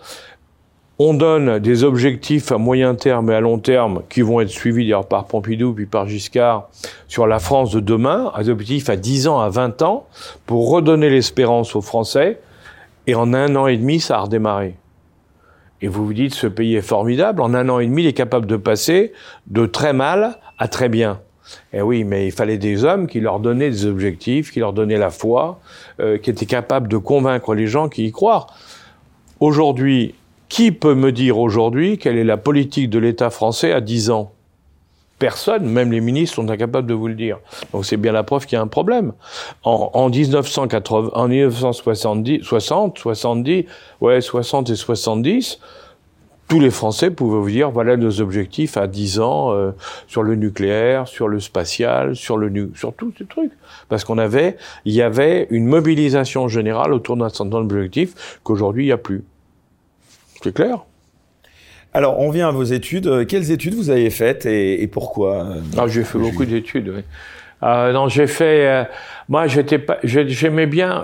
on 1.03 1.13
donne 1.13 1.60
des 1.60 1.84
objectifs 1.84 2.51
à 2.51 2.58
moyen 2.58 2.96
terme 2.96 3.31
et 3.31 3.36
à 3.36 3.39
long 3.39 3.58
terme 3.60 4.03
qui 4.10 4.22
vont 4.22 4.39
être 4.41 4.50
suivis 4.50 4.84
d'ailleurs 4.84 5.08
par 5.08 5.25
Pompidou 5.25 5.74
puis 5.74 5.86
par 5.86 6.08
Giscard 6.08 6.70
sur 7.08 7.27
la 7.27 7.39
France 7.39 7.72
de 7.72 7.79
demain, 7.79 8.31
des 8.38 8.50
objectifs 8.50 8.89
à 8.89 8.96
10 8.96 9.27
ans, 9.27 9.39
à 9.39 9.50
20 9.50 9.81
ans, 9.81 10.08
pour 10.46 10.70
redonner 10.70 11.10
l'espérance 11.10 11.75
aux 11.75 11.81
Français. 11.81 12.39
Et 13.08 13.15
en 13.15 13.34
un 13.34 13.55
an 13.55 13.67
et 13.67 13.77
demi, 13.77 14.00
ça 14.00 14.17
a 14.17 14.22
redémarré. 14.22 14.75
Et 15.81 15.88
vous 15.88 16.05
vous 16.05 16.13
dites, 16.13 16.36
ce 16.36 16.46
pays 16.46 16.75
est 16.75 16.81
formidable. 16.81 17.41
En 17.41 17.53
un 17.55 17.67
an 17.70 17.79
et 17.79 17.88
demi, 17.88 18.03
il 18.03 18.08
est 18.08 18.13
capable 18.13 18.46
de 18.46 18.58
passer 18.58 19.13
de 19.48 19.65
très 19.65 19.93
mal 19.93 20.38
à 20.60 20.67
très 20.67 20.89
bien. 20.89 21.20
Eh 21.74 21.81
oui, 21.81 22.03
mais 22.03 22.27
il 22.27 22.31
fallait 22.31 22.60
des 22.60 22.84
hommes 22.84 23.08
qui 23.08 23.20
leur 23.20 23.39
donnaient 23.39 23.72
des 23.72 23.86
objectifs, 23.86 24.51
qui 24.51 24.60
leur 24.60 24.74
donnaient 24.74 25.00
la 25.00 25.10
foi, 25.10 25.60
euh, 26.00 26.20
qui 26.20 26.29
étaient 26.29 26.46
capables 26.46 26.88
de 26.88 26.98
convaincre 26.98 27.55
les 27.55 27.65
gens 27.65 27.89
qui 27.89 28.05
y 28.05 28.12
croient. 28.12 28.46
Aujourd'hui, 29.39 30.13
qui 30.51 30.74
peut 30.74 30.96
me 30.96 31.13
dire 31.13 31.39
aujourd'hui 31.39 31.98
quelle 31.98 32.17
est 32.17 32.25
la 32.25 32.36
politique 32.36 32.89
de 32.89 33.00
l'État 33.00 33.29
français 33.29 33.72
à 33.72 33.79
10 33.79 34.10
ans? 34.10 34.34
Personne, 35.17 35.65
même 35.65 35.93
les 35.93 36.01
ministres 36.01 36.36
sont 36.36 36.50
incapables 36.50 36.88
de 36.88 36.93
vous 36.93 37.08
le 37.08 37.13
dire. 37.13 37.39
Donc 37.72 37.86
c'est 37.86 37.96
bien 37.96 38.12
la 38.12 38.24
preuve 38.24 38.46
qu'il 38.46 38.58
y 38.58 38.60
a 38.60 38.62
un 38.62 38.67
problème. 38.67 39.13
En, 39.63 39.91
en 39.93 40.10
1980, 40.10 41.12
en 41.13 41.27
1970, 41.29 42.43
60, 42.43 43.00
70, 43.00 43.65
ouais, 44.01 44.20
60 44.20 44.70
et 44.72 44.75
70, 44.75 45.60
tous 46.50 46.60
les 46.60 46.70
Français 46.72 47.12
pouvaient 47.12 47.39
vous 47.39 47.50
dire 47.50 47.72
voilà 47.72 47.96
nos 47.96 48.20
objectifs 48.20 48.75
à 48.75 48.88
10 48.88 49.22
ans 49.22 49.53
euh, 49.53 49.72
sur 50.08 50.22
le 50.22 50.36
nucléaire, 50.36 51.08
sur 51.08 51.29
le 51.29 51.39
spatial, 51.39 52.13
sur 52.13 52.36
le 52.36 52.50
nu 52.50 52.72
sur 52.75 52.93
tous 52.93 53.13
ces 53.17 53.24
trucs 53.24 53.53
parce 53.88 54.03
qu'on 54.03 54.17
avait 54.17 54.58
il 54.84 54.93
y 54.93 55.01
avait 55.01 55.48
une 55.50 55.65
mobilisation 55.65 56.50
générale 56.50 56.91
autour 56.91 57.15
d'un 57.15 57.29
certain 57.29 57.46
nombre 57.46 57.70
d'objectifs 57.70 58.39
qu'aujourd'hui 58.43 58.84
il 58.84 58.88
n'y 58.88 58.91
a 58.91 58.98
plus. 58.98 59.24
C'est 60.44 60.54
clair 60.54 60.80
alors, 61.94 62.20
on 62.20 62.30
vient 62.30 62.48
à 62.48 62.52
vos 62.52 62.64
études. 62.64 63.08
Euh, 63.08 63.26
quelles 63.26 63.52
études 63.52 63.74
vous 63.74 63.90
avez 63.90 64.10
faites 64.12 64.46
et, 64.46 64.88
pourquoi 64.88 65.44
euh, 65.44 65.62
ah, 65.78 65.88
J'ai 65.88 66.06
fait 66.06 66.18
beaucoup 66.18 66.46
d'études, 66.46 66.88
oui. 66.88 67.02
Euh, 67.64 67.92
non, 67.92 68.08
j'ai 68.08 68.28
fait. 68.28 68.68
Euh, 68.68 68.84
moi, 69.30 69.48
j'étais 69.48 69.78
pas. 69.78 69.98
J'aimais 70.04 70.66
bien. 70.66 71.04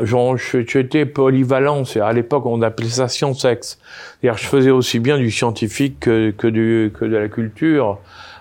J'étais 0.66 1.06
polyvalent. 1.06 1.86
C'est 1.86 2.00
à 2.00 2.14
l'époque 2.14 2.46
on 2.46 2.62
appelait 2.62 2.90
ça 2.90 3.08
science-sexe. 3.08 3.80
C'est-à-dire, 4.22 4.42
je 4.42 4.48
faisais 4.48 4.72
aussi 4.72 5.00
bien 5.00 5.18
du 5.18 5.30
scientifique 5.30 6.00
que, 6.00 6.32
que, 6.32 6.48
du, 6.48 6.92
que 6.98 7.06
de 7.06 7.18
la 7.18 7.28
culture. 7.28 8.00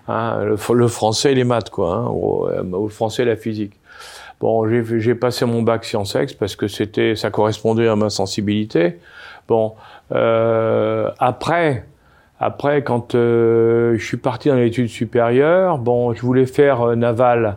Hein, 0.09 0.39
le, 0.45 0.89
français 0.89 1.33
et 1.33 1.35
les 1.35 1.45
maths, 1.45 1.71
quoi. 1.71 1.95
Hein, 1.95 2.07
au, 2.07 2.89
français 2.89 3.23
et 3.23 3.27
la 3.27 3.37
physique. 3.37 3.73
Bon, 4.41 4.69
j'ai 4.69 5.15
passé 5.15 5.47
mon 5.47 5.63
bac 5.63 5.85
science-sexe 5.85 6.35
parce 6.35 6.57
que 6.57 6.69
c'était, 6.69 7.17
ça 7.17 7.31
correspondait 7.31 7.89
à 7.89 7.97
ma 7.97 8.11
sensibilité. 8.11 8.99
Bon, 9.49 9.75
euh, 9.75 9.96
après, 10.11 11.85
après, 12.39 12.83
quand 12.83 13.15
euh, 13.15 13.97
je 13.99 14.05
suis 14.05 14.19
parti 14.19 14.49
dans 14.49 14.57
l'étude 14.57 14.89
supérieure, 14.89 15.79
bon, 15.79 16.13
je 16.13 16.21
voulais 16.21 16.45
faire 16.45 16.83
euh, 16.83 16.95
naval 16.95 17.57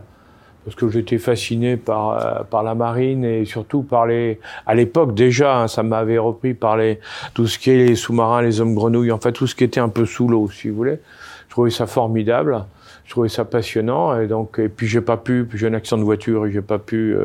parce 0.64 0.74
que 0.74 0.88
j'étais 0.88 1.18
fasciné 1.18 1.76
par 1.76 2.10
euh, 2.10 2.42
par 2.44 2.62
la 2.62 2.74
marine 2.74 3.24
et 3.24 3.44
surtout 3.44 3.82
par 3.82 4.06
les 4.06 4.40
à 4.66 4.74
l'époque 4.74 5.14
déjà 5.14 5.58
hein, 5.58 5.68
ça 5.68 5.82
m'avait 5.82 6.18
repris 6.18 6.52
par 6.52 6.76
les 6.76 7.00
tout 7.32 7.46
ce 7.46 7.58
qui 7.58 7.70
est 7.70 7.78
les 7.78 7.94
sous-marins 7.94 8.42
les 8.42 8.60
hommes 8.60 8.74
grenouilles 8.74 9.10
en 9.10 9.18
fait 9.18 9.32
tout 9.32 9.46
ce 9.46 9.54
qui 9.54 9.64
était 9.64 9.80
un 9.80 9.88
peu 9.88 10.04
sous 10.04 10.28
l'eau 10.28 10.50
si 10.50 10.68
vous 10.68 10.76
voulez. 10.76 10.98
Je 11.46 11.50
trouvais 11.50 11.70
ça 11.70 11.86
formidable 11.86 12.64
je 13.04 13.10
trouvais 13.10 13.30
ça 13.30 13.44
passionnant 13.44 14.18
et 14.20 14.26
donc 14.26 14.58
et 14.58 14.68
puis 14.68 14.86
j'ai 14.86 15.00
pas 15.00 15.16
pu 15.16 15.48
j'ai 15.54 15.66
un 15.66 15.74
accident 15.74 15.98
de 15.98 16.04
voiture 16.04 16.46
et 16.46 16.52
j'ai 16.52 16.62
pas 16.62 16.78
pu 16.78 17.16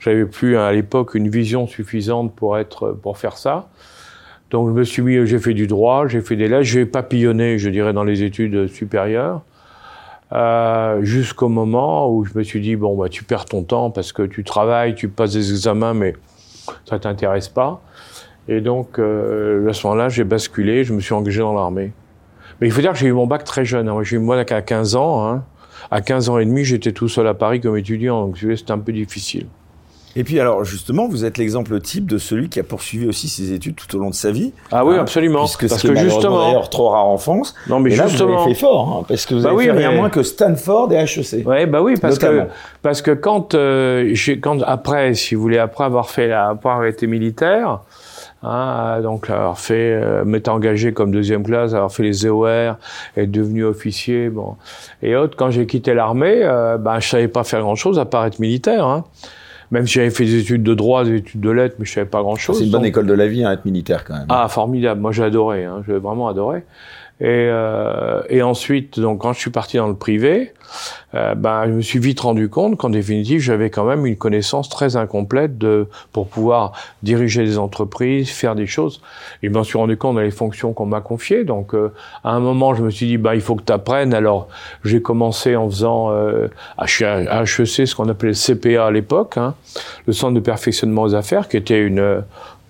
j'avais 0.00 0.24
plus 0.24 0.56
à 0.56 0.72
l'époque 0.72 1.14
une 1.14 1.28
vision 1.28 1.66
suffisante 1.66 2.34
pour 2.34 2.58
être 2.58 2.92
pour 2.92 3.18
faire 3.18 3.36
ça 3.36 3.68
donc 4.50 4.68
je 4.68 4.72
me 4.72 4.84
suis 4.84 5.02
mis, 5.02 5.26
j'ai 5.26 5.38
fait 5.38 5.54
du 5.54 5.66
droit, 5.66 6.06
j'ai 6.06 6.20
fait 6.20 6.36
des 6.36 6.48
lettres, 6.48 6.62
j'ai 6.62 6.86
papillonné, 6.86 7.58
je 7.58 7.68
dirais, 7.68 7.92
dans 7.92 8.04
les 8.04 8.22
études 8.22 8.66
supérieures, 8.68 9.42
euh, 10.32 11.02
jusqu'au 11.02 11.48
moment 11.48 12.10
où 12.10 12.24
je 12.24 12.36
me 12.36 12.42
suis 12.42 12.60
dit 12.60 12.76
bon 12.76 12.96
bah 12.96 13.08
tu 13.08 13.24
perds 13.24 13.46
ton 13.46 13.62
temps 13.62 13.90
parce 13.90 14.12
que 14.12 14.22
tu 14.22 14.44
travailles, 14.44 14.94
tu 14.94 15.08
passes 15.08 15.32
des 15.32 15.50
examens, 15.50 15.94
mais 15.94 16.14
ça 16.84 16.98
t'intéresse 16.98 17.48
pas. 17.48 17.82
Et 18.46 18.60
donc 18.60 18.98
euh, 18.98 19.68
à 19.68 19.72
ce 19.72 19.86
moment-là, 19.86 20.08
j'ai 20.08 20.24
basculé, 20.24 20.84
je 20.84 20.92
me 20.92 21.00
suis 21.00 21.14
engagé 21.14 21.40
dans 21.40 21.54
l'armée. 21.54 21.92
Mais 22.60 22.66
il 22.66 22.72
faut 22.72 22.80
dire 22.80 22.92
que 22.92 22.98
j'ai 22.98 23.06
eu 23.06 23.12
mon 23.12 23.26
bac 23.26 23.44
très 23.44 23.64
jeune. 23.64 23.88
Hein. 23.88 24.02
J'ai 24.02 24.16
eu 24.16 24.18
moi 24.18 24.38
à 24.38 24.44
15 24.44 24.96
ans. 24.96 25.28
Hein. 25.28 25.44
À 25.90 26.00
15 26.00 26.28
ans 26.28 26.38
et 26.38 26.44
demi, 26.44 26.64
j'étais 26.64 26.92
tout 26.92 27.08
seul 27.08 27.26
à 27.26 27.34
Paris 27.34 27.60
comme 27.60 27.76
étudiant, 27.76 28.26
donc 28.26 28.36
c'était 28.38 28.72
un 28.72 28.78
peu 28.78 28.92
difficile. 28.92 29.46
Et 30.18 30.24
puis 30.24 30.40
alors 30.40 30.64
justement, 30.64 31.06
vous 31.06 31.24
êtes 31.24 31.38
l'exemple 31.38 31.80
type 31.80 32.04
de 32.04 32.18
celui 32.18 32.48
qui 32.48 32.58
a 32.58 32.64
poursuivi 32.64 33.06
aussi 33.06 33.28
ses 33.28 33.52
études 33.52 33.76
tout 33.76 33.96
au 33.96 34.00
long 34.00 34.10
de 34.10 34.16
sa 34.16 34.32
vie. 34.32 34.52
Ah 34.72 34.84
oui, 34.84 34.96
hein, 34.96 35.02
absolument. 35.02 35.44
Puisque 35.44 35.68
parce 35.68 35.80
que 35.80 35.94
justement, 35.94 36.44
d'ailleurs 36.44 36.68
trop 36.70 36.88
rare 36.88 37.06
en 37.06 37.18
France. 37.18 37.54
Non, 37.68 37.78
mais 37.78 37.90
justement, 37.90 38.34
vous 38.34 38.42
avez 38.42 38.54
fait 38.54 38.60
fort, 38.60 38.98
hein, 38.98 39.04
parce 39.06 39.26
que 39.26 39.36
vous 39.36 39.42
bah 39.44 39.50
avez 39.50 39.66
fait 39.66 39.70
rien 39.70 39.92
moins 39.92 40.10
que 40.10 40.24
Stanford 40.24 40.92
et 40.92 40.96
HEC. 40.96 41.46
Ouais, 41.46 41.66
bah 41.66 41.82
oui, 41.82 41.94
parce 42.00 42.18
que 42.18 42.48
parce 42.82 43.00
que 43.00 43.12
quand 43.12 43.54
euh, 43.54 44.12
quand 44.42 44.60
après, 44.62 45.14
si 45.14 45.36
vous 45.36 45.40
voulez, 45.40 45.58
après 45.58 45.84
avoir 45.84 46.10
fait 46.10 46.26
la, 46.26 46.48
après 46.48 46.70
avoir 46.70 46.86
été 46.86 47.06
militaire. 47.06 47.78
Hein, 48.42 49.00
donc 49.02 49.30
avoir 49.30 49.58
fait, 49.58 50.00
euh, 50.00 50.24
m'être 50.24 50.46
engagé 50.46 50.92
comme 50.92 51.10
deuxième 51.10 51.42
classe, 51.42 51.74
avoir 51.74 51.90
fait 51.90 52.04
les 52.04 52.24
EOR, 52.24 52.76
être 53.16 53.30
devenu 53.32 53.64
officier, 53.64 54.28
bon, 54.28 54.54
et 55.02 55.16
autres. 55.16 55.36
Quand 55.36 55.50
j'ai 55.50 55.66
quitté 55.66 55.92
l'armée, 55.92 56.42
euh, 56.42 56.78
ben 56.78 57.00
je 57.00 57.08
savais 57.08 57.26
pas 57.26 57.42
faire 57.42 57.62
grand 57.62 57.74
chose 57.74 57.98
à 57.98 58.04
part 58.04 58.26
être 58.26 58.38
militaire. 58.38 58.86
Hein. 58.86 59.04
Même 59.70 59.86
si 59.86 59.94
j'avais 59.94 60.10
fait 60.10 60.24
des 60.24 60.40
études 60.40 60.62
de 60.62 60.74
droit, 60.74 61.04
des 61.04 61.16
études 61.16 61.40
de 61.40 61.50
lettres, 61.50 61.76
mais 61.78 61.84
je 61.84 61.92
savais 61.92 62.06
pas 62.06 62.22
grand-chose. 62.22 62.58
C'est 62.58 62.64
une 62.64 62.70
bonne 62.70 62.84
école 62.84 63.06
de 63.06 63.12
la 63.12 63.26
vie, 63.26 63.44
hein, 63.44 63.52
être 63.52 63.64
militaire 63.64 64.04
quand 64.04 64.14
même. 64.14 64.26
Ah, 64.28 64.48
formidable. 64.48 65.00
Moi, 65.00 65.12
j'ai 65.12 65.24
adoré. 65.24 65.64
Hein. 65.64 65.82
J'ai 65.86 65.98
vraiment 65.98 66.28
adoré. 66.28 66.64
Et, 67.20 67.26
euh, 67.26 68.22
et 68.28 68.42
ensuite, 68.42 69.00
donc, 69.00 69.20
quand 69.20 69.32
je 69.32 69.40
suis 69.40 69.50
parti 69.50 69.76
dans 69.76 69.88
le 69.88 69.96
privé, 69.96 70.52
euh, 71.14 71.34
ben, 71.34 71.64
je 71.66 71.72
me 71.72 71.80
suis 71.80 71.98
vite 71.98 72.20
rendu 72.20 72.48
compte 72.48 72.76
qu'en 72.76 72.90
définitive, 72.90 73.40
j'avais 73.40 73.70
quand 73.70 73.84
même 73.84 74.04
une 74.04 74.16
connaissance 74.16 74.68
très 74.68 74.96
incomplète 74.96 75.56
de, 75.56 75.88
pour 76.12 76.28
pouvoir 76.28 76.72
diriger 77.02 77.44
des 77.44 77.58
entreprises, 77.58 78.30
faire 78.30 78.54
des 78.54 78.66
choses. 78.66 79.00
Et 79.42 79.48
je 79.48 79.52
m'en 79.52 79.64
suis 79.64 79.78
rendu 79.78 79.96
compte 79.96 80.16
dans 80.16 80.20
les 80.20 80.30
fonctions 80.30 80.72
qu'on 80.72 80.86
m'a 80.86 81.00
confiées. 81.00 81.44
Donc, 81.44 81.74
euh, 81.74 81.92
à 82.24 82.32
un 82.32 82.40
moment, 82.40 82.74
je 82.74 82.82
me 82.82 82.90
suis 82.90 83.06
dit, 83.06 83.16
ben, 83.16 83.34
il 83.34 83.40
faut 83.40 83.56
que 83.56 83.64
tu 83.64 83.72
apprennes. 83.72 84.12
Alors, 84.12 84.48
j'ai 84.84 85.00
commencé 85.00 85.56
en 85.56 85.68
faisant 85.68 86.12
euh, 86.12 86.48
à 86.76 86.84
HEC, 86.84 87.86
ce 87.86 87.94
qu'on 87.94 88.08
appelait 88.08 88.32
le 88.32 88.54
CPA 88.54 88.86
à 88.86 88.90
l'époque, 88.90 89.38
hein, 89.38 89.54
le 90.06 90.12
Centre 90.12 90.34
de 90.34 90.40
perfectionnement 90.40 91.02
aux 91.02 91.14
affaires, 91.14 91.48
qui 91.48 91.56
était 91.56 91.80
une 91.80 92.22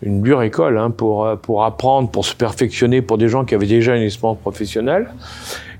une 0.03 0.23
dure 0.23 0.43
école 0.43 0.79
hein, 0.79 0.91
pour, 0.91 1.27
euh, 1.27 1.37
pour 1.37 1.65
apprendre, 1.65 2.11
pour 2.11 2.25
se 2.25 2.35
perfectionner 2.35 3.03
pour 3.03 3.19
des 3.19 3.29
gens 3.29 3.45
qui 3.45 3.55
avaient 3.55 3.67
déjà 3.67 3.97
une 3.97 4.03
expérience 4.03 4.39
professionnelle. 4.39 5.09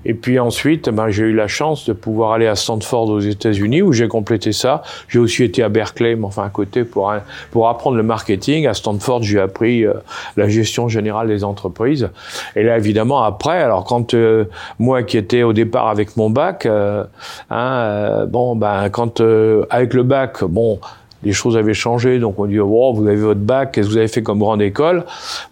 Et 0.05 0.13
puis 0.13 0.39
ensuite, 0.39 0.89
ben, 0.89 1.09
j'ai 1.09 1.25
eu 1.25 1.33
la 1.33 1.49
chance 1.49 1.85
de 1.85 1.91
pouvoir 1.91 2.31
aller 2.31 2.47
à 2.47 2.55
Stanford 2.55 3.09
aux 3.09 3.19
États-Unis 3.19 3.81
où 3.81 3.91
j'ai 3.91 4.07
complété 4.07 4.53
ça. 4.53 4.81
J'ai 5.09 5.19
aussi 5.19 5.43
été 5.43 5.61
à 5.61 5.67
Berkeley, 5.67 6.15
mais 6.15 6.23
enfin 6.23 6.45
à 6.45 6.49
côté 6.49 6.85
pour 6.85 7.13
pour 7.51 7.67
apprendre 7.67 7.97
le 7.97 8.03
marketing. 8.03 8.65
À 8.65 8.73
Stanford, 8.73 9.23
j'ai 9.23 9.41
appris 9.41 9.85
euh, 9.85 9.93
la 10.37 10.47
gestion 10.47 10.87
générale 10.87 11.27
des 11.27 11.43
entreprises. 11.43 12.09
Et 12.55 12.63
là, 12.63 12.77
évidemment, 12.77 13.23
après, 13.23 13.61
alors 13.61 13.83
quand 13.83 14.13
euh, 14.13 14.45
moi 14.79 15.03
qui 15.03 15.17
étais 15.17 15.43
au 15.43 15.51
départ 15.51 15.89
avec 15.89 16.15
mon 16.15 16.29
bac, 16.29 16.65
hein, 16.65 18.25
bon, 18.27 18.55
ben 18.55 18.89
quand 18.89 19.21
avec 19.69 19.93
le 19.93 20.03
bac, 20.03 20.45
bon 20.45 20.79
les 21.23 21.33
choses 21.33 21.57
avaient 21.57 21.73
changé, 21.73 22.19
donc 22.19 22.39
on 22.39 22.45
dit 22.45 22.59
oh, 22.59 22.93
vous 22.93 23.05
avez 23.07 23.17
votre 23.17 23.39
bac, 23.39 23.71
qu'est-ce 23.71 23.87
que 23.87 23.91
vous 23.91 23.97
avez 23.97 24.07
fait 24.07 24.23
comme 24.23 24.39
grande 24.39 24.61
école? 24.61 25.05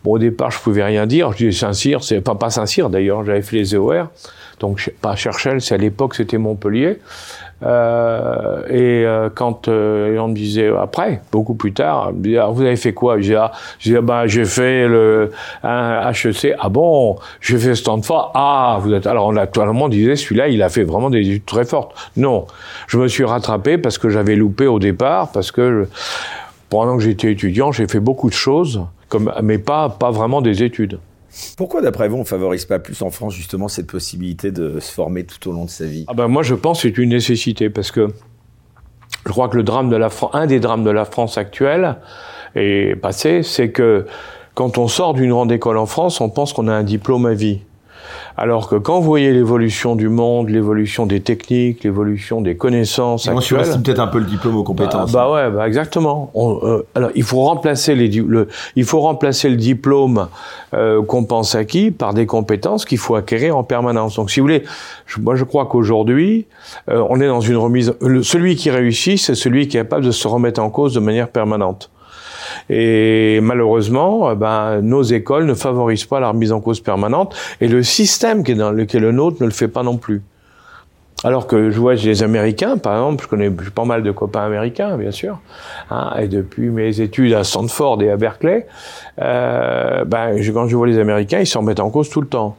Bon, 0.04 0.12
au 0.14 0.20
départ, 0.20 0.52
je 0.52 0.60
pouvais 0.60 0.84
rien 0.84 1.06
dire. 1.06 1.32
Je 1.34 1.50
dis 1.50 1.54
Saint-Cyr, 1.54 2.04
c'est 2.04 2.22
pas 2.22 2.36
pas 2.36 2.50
Saint-Cyr 2.50 2.90
d'ailleurs, 2.90 3.26
j'avais 3.26 3.42
fait 3.42 3.58
les 3.58 3.76
EOR, 3.76 4.08
donc 4.60 4.92
pas 5.02 5.16
Cherchel, 5.16 5.62
c'est 5.62 5.76
à 5.76 5.78
l'époque 5.78 6.16
c'était 6.16 6.38
Montpellier. 6.38 7.00
Euh, 7.64 8.62
et 8.70 9.04
euh, 9.06 9.30
quand 9.34 9.68
euh, 9.68 10.18
on 10.20 10.28
me 10.28 10.36
disait 10.36 10.70
après, 10.80 11.22
beaucoup 11.32 11.56
plus 11.56 11.74
tard, 11.74 12.14
me 12.14 12.22
disait, 12.22 12.40
vous 12.52 12.62
avez 12.62 12.76
fait 12.76 12.94
quoi? 12.94 13.20
J'ai 13.20 13.36
ah, 13.36 13.52
ah, 13.54 14.02
ben, 14.02 14.28
j'ai 14.28 14.46
fait 14.46 14.88
le 14.88 15.32
un 15.64 16.12
HEC. 16.12 16.56
Ah 16.60 16.70
bon, 16.70 17.18
j'ai 17.42 17.58
fait 17.58 17.76
Stanford. 17.76 18.32
Ah, 18.36 18.78
vous 18.82 18.94
êtes. 18.94 19.08
Alors 19.08 19.28
on 19.28 19.36
a 19.36 19.48
tout 19.48 19.62
le 19.62 19.74
monde 19.74 19.92
disait 19.92 20.16
celui-là, 20.16 20.50
il 20.50 20.62
a 20.62 20.70
fait 20.70 20.84
vraiment 20.84 21.10
des 21.10 21.22
études 21.22 21.46
très 21.46 21.66
fortes. 21.66 21.96
Non, 22.16 22.46
je 22.88 22.98
me 22.98 23.08
suis 23.08 23.24
rattrapé 23.24 23.78
parce 23.78 23.98
que 23.98 24.10
j'avais 24.10 24.36
loupé 24.36 24.68
au 24.68 24.80
départ, 24.80 25.32
parce 25.32 25.52
que 25.52 25.88
pendant 26.70 26.98
que 26.98 27.04
j'étais 27.04 27.32
étudiant, 27.32 27.72
j'ai 27.72 27.88
fait 27.88 28.00
beaucoup 28.00 28.30
de 28.30 28.36
choses, 28.36 28.84
comme 29.10 29.34
mais 29.42 29.58
pas 29.58 29.90
pas 29.90 30.12
vraiment 30.12 30.42
des 30.42 30.64
études. 30.64 31.00
Pourquoi, 31.58 31.82
d'après 31.82 32.08
vous, 32.08 32.16
on 32.18 32.20
ne 32.20 32.26
favorise 32.26 32.66
pas 32.66 32.80
plus 32.80 33.02
en 33.02 33.10
France 33.10 33.34
justement 33.34 33.68
cette 33.68 33.88
possibilité 33.88 34.52
de 34.52 34.80
se 34.80 34.92
former 34.92 35.26
tout 35.26 35.50
au 35.50 35.54
long 35.54 35.66
de 35.66 35.70
sa 35.70 35.86
vie? 35.86 36.06
Ah 36.08 36.14
ben 36.14 36.28
Moi, 36.28 36.44
je 36.44 36.56
pense 36.56 36.82
que 36.82 36.88
c'est 36.88 36.98
une 36.98 37.10
nécessité 37.10 37.70
parce 37.70 37.92
que 37.92 38.08
je 39.26 39.32
crois 39.32 39.50
que 39.50 39.58
le 39.58 39.64
drame 39.64 39.90
de 39.90 39.98
la 39.98 40.10
un 40.34 40.46
des 40.48 40.60
drames 40.60 40.84
de 40.84 40.90
la 40.90 41.06
France 41.06 41.38
actuelle 41.38 41.98
est 42.56 42.96
passé, 43.00 43.44
c'est 43.44 43.72
que 43.72 44.06
quand 44.54 44.78
on 44.78 44.88
sort 44.88 45.14
d'une 45.14 45.30
grande 45.30 45.52
école 45.52 45.78
en 45.78 45.86
France, 45.86 46.22
on 46.22 46.30
pense 46.30 46.54
qu'on 46.54 46.68
a 46.68 46.74
un 46.74 46.84
diplôme 46.84 47.26
à 47.26 47.34
vie. 47.34 47.62
Alors 48.40 48.70
que 48.70 48.76
quand 48.76 49.00
vous 49.00 49.06
voyez 49.06 49.34
l'évolution 49.34 49.96
du 49.96 50.10
monde, 50.10 50.50
l'évolution 50.50 51.08
des 51.08 51.22
techniques, 51.22 51.84
l'évolution 51.84 52.40
des 52.40 52.56
connaissances 52.56 53.28
on 53.28 53.36
actuelles, 53.36 53.66
on 53.74 53.82
peut-être 53.82 54.00
un 54.00 54.06
peu 54.06 54.20
le 54.20 54.26
diplôme 54.26 54.58
aux 54.58 54.64
compétences. 54.64 55.12
Bah, 55.12 55.28
bah 55.28 55.34
ouais, 55.34 55.50
bah 55.50 55.68
exactement. 55.68 56.32
Euh, 56.36 56.84
alors 56.94 57.10
il 57.16 57.24
faut 57.24 57.42
remplacer 57.42 57.96
les, 57.96 58.10
le, 58.10 58.48
il 58.76 58.86
faut 58.86 59.00
remplacer 59.00 59.50
le 59.50 59.56
diplôme 59.56 60.28
euh, 60.76 61.02
qu'on 61.02 61.24
pense 61.26 61.56
acquis 61.56 61.90
par 61.90 62.14
des 62.14 62.28
compétences 62.28 62.86
qu'il 62.86 63.00
faut 63.00 63.16
acquérir 63.16 63.58
en 63.58 63.64
permanence. 63.64 64.18
Donc 64.18 64.30
si 64.30 64.40
vous 64.40 64.44
voulez, 64.44 64.64
moi 65.20 65.36
je 65.36 65.44
crois 65.44 65.66
qu'aujourd'hui 65.66 66.46
euh, 66.90 67.04
on 67.10 67.20
est 67.20 67.28
dans 67.28 67.42
une 67.42 67.58
remise. 67.58 67.96
celui 68.22 68.56
qui 68.56 68.70
réussit, 68.70 69.18
c'est 69.18 69.34
celui 69.34 69.68
qui 69.68 69.78
est 69.78 69.82
capable 69.82 70.06
de 70.06 70.12
se 70.12 70.28
remettre 70.28 70.62
en 70.62 70.70
cause 70.70 70.94
de 70.94 71.00
manière 71.00 71.30
permanente. 71.30 71.90
Et 72.70 73.40
malheureusement, 73.42 74.30
euh, 74.30 74.36
ben, 74.36 74.82
nos 74.82 75.04
écoles 75.04 75.46
ne 75.46 75.54
favorisent 75.54 76.06
pas 76.06 76.20
la 76.20 76.30
remise 76.30 76.52
en 76.52 76.62
cause 76.62 76.80
permanente 76.80 77.36
et 77.62 77.68
le 77.68 77.84
système 77.84 78.44
qui 78.44 78.54
est, 78.54 78.56
dans 78.56 78.72
le, 78.72 78.86
qui 78.86 78.98
est 78.98 79.02
le 79.02 79.12
nôtre 79.12 79.38
ne 79.42 79.46
le 79.46 79.54
fait 79.54 79.68
pas 79.68 79.84
non 79.84 79.98
plus. 79.98 80.22
Alors 81.24 81.48
que 81.48 81.72
je 81.72 81.80
vois 81.80 81.96
les 81.96 82.22
Américains, 82.22 82.78
par 82.78 82.94
exemple, 82.94 83.24
je 83.24 83.28
connais 83.28 83.50
pas 83.50 83.86
mal 83.86 84.04
de 84.04 84.12
copains 84.12 84.46
américains, 84.46 84.98
bien 84.98 85.10
sûr, 85.10 85.40
hein, 85.90 86.14
et 86.20 86.28
depuis 86.28 86.70
mes 86.70 87.02
études 87.02 87.34
à 87.34 87.44
Stanford 87.44 88.04
et 88.04 88.12
à 88.12 88.18
Berkeley, 88.18 88.68
euh, 89.20 90.06
ben, 90.06 90.38
quand 90.54 90.68
je 90.68 90.76
vois 90.76 90.86
les 90.86 91.00
Américains, 91.00 91.40
ils 91.40 91.48
s'en 91.48 91.64
mettent 91.64 91.80
en 91.80 91.90
cause 91.90 92.10
tout 92.10 92.22
le 92.22 92.28
temps. 92.28 92.56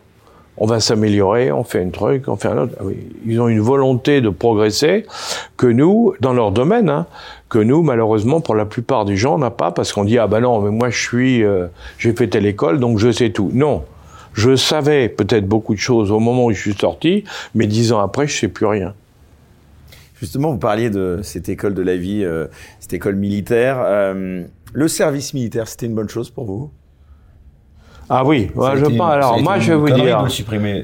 On 0.56 0.66
va 0.66 0.80
s'améliorer, 0.80 1.52
on 1.52 1.62
fait 1.62 1.84
un 1.84 1.90
truc, 1.90 2.26
on 2.26 2.34
fait 2.34 2.48
un 2.48 2.58
autre. 2.58 2.74
Ah 2.80 2.82
oui, 2.84 2.96
ils 3.24 3.40
ont 3.40 3.46
une 3.46 3.61
volonté 3.61 4.20
de 4.20 4.28
progresser 4.28 5.06
que 5.56 5.68
nous, 5.68 6.14
dans 6.18 6.32
leur 6.32 6.50
domaine, 6.50 6.88
hein, 6.88 7.06
que 7.48 7.58
nous, 7.58 7.82
malheureusement, 7.82 8.40
pour 8.40 8.54
la 8.54 8.66
plupart 8.66 9.04
des 9.04 9.16
gens, 9.16 9.37
on 9.37 9.38
n'a 9.38 9.50
pas 9.50 9.70
parce 9.70 9.92
qu'on 9.92 10.04
dit 10.04 10.18
ah 10.18 10.26
ben 10.26 10.40
non, 10.40 10.61
mais 10.61 10.70
moi 10.70 10.90
je 10.90 11.00
suis, 11.00 11.42
euh, 11.42 11.66
j'ai 11.98 12.12
fait 12.12 12.28
telle 12.28 12.46
école, 12.46 12.78
donc 12.78 12.98
je 12.98 13.11
sais 13.11 13.30
tout. 13.30 13.50
Non, 13.54 13.84
je 14.34 14.56
savais 14.56 15.08
peut-être 15.08 15.46
beaucoup 15.46 15.74
de 15.74 15.80
choses 15.80 16.11
au 16.11 16.20
moment 16.20 16.46
où 16.46 16.52
je 16.52 16.61
suis 16.61 16.74
sorti, 16.74 17.24
mais 17.54 17.66
dix 17.66 17.92
ans 17.92 18.00
après, 18.00 18.26
je 18.26 18.38
sais 18.38 18.48
plus 18.48 18.66
rien. 18.66 18.94
Justement, 20.20 20.50
vous 20.50 20.58
parliez 20.58 20.90
de 20.90 21.20
cette 21.22 21.48
école 21.48 21.74
de 21.74 21.82
la 21.82 21.96
vie, 21.96 22.24
euh, 22.24 22.46
cette 22.80 22.92
école 22.92 23.16
militaire. 23.16 23.78
Euh, 23.80 24.42
le 24.72 24.88
service 24.88 25.32
militaire, 25.32 25.68
c'était 25.68 25.87
une 25.87 25.94
bonne 25.94 26.08
chose 26.08 26.30
pour 26.30 26.44
vous? 26.44 26.70
Ah 28.11 28.25
oui, 28.25 28.49
je 28.55 28.97
pense. 28.97 29.12
Alors 29.12 29.40
moi, 29.42 29.59
je 29.59 29.73
vais 29.73 29.79
vous 29.79 29.90
dire. 29.90 30.27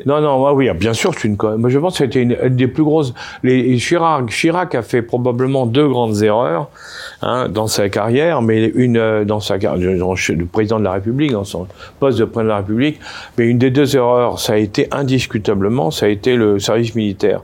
Non, 0.05 0.21
non, 0.21 0.53
oui, 0.53 0.69
bien 0.75 0.93
sûr, 0.93 1.13
c'est 1.15 1.27
une. 1.27 1.37
Moi, 1.37 1.71
je 1.71 1.79
pense 1.79 1.99
que 1.99 2.05
c'était 2.05 2.23
une, 2.23 2.37
des 2.51 2.69
plus 2.69 2.83
grosses. 2.83 3.15
Les 3.43 3.79
Chirac, 3.79 4.29
Chirac 4.29 4.75
a 4.75 4.83
fait 4.83 5.01
probablement 5.01 5.65
deux 5.65 5.89
grandes 5.89 6.23
erreurs 6.23 6.69
hein, 7.23 7.49
dans 7.49 7.67
sa 7.67 7.89
carrière, 7.89 8.43
mais 8.43 8.67
une 8.75 8.99
euh, 8.99 9.25
dans 9.25 9.41
sa 9.41 9.59
carrière, 9.59 9.91
le 9.91 10.45
président 10.45 10.79
de 10.79 10.85
la 10.85 10.93
République, 10.93 11.33
dans 11.33 11.45
son 11.45 11.67
poste 11.99 12.19
de 12.19 12.25
président 12.25 12.45
de 12.45 12.49
la 12.49 12.57
République. 12.59 13.01
Mais 13.39 13.47
une 13.47 13.59
des 13.59 13.71
deux 13.71 13.97
erreurs, 13.97 14.39
ça 14.39 14.55
a 14.55 14.57
été 14.57 14.89
indiscutablement, 14.91 15.91
ça 15.91 16.07
a 16.07 16.09
été 16.11 16.37
le 16.37 16.59
service 16.59 16.95
militaire, 16.95 17.41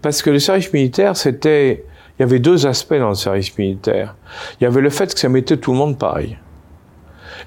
parce 0.00 0.22
que 0.22 0.30
le 0.30 0.38
service 0.38 0.72
militaire, 0.72 1.16
c'était, 1.16 1.84
il 2.18 2.22
y 2.22 2.24
avait 2.24 2.38
deux 2.38 2.66
aspects 2.66 2.94
dans 2.94 3.10
le 3.10 3.14
service 3.14 3.56
militaire. 3.58 4.14
Il 4.60 4.64
y 4.64 4.66
avait 4.66 4.80
le 4.80 4.90
fait 4.90 5.12
que 5.12 5.20
ça 5.20 5.28
mettait 5.28 5.58
tout 5.58 5.72
le 5.72 5.78
monde 5.78 5.98
pareil. 5.98 6.36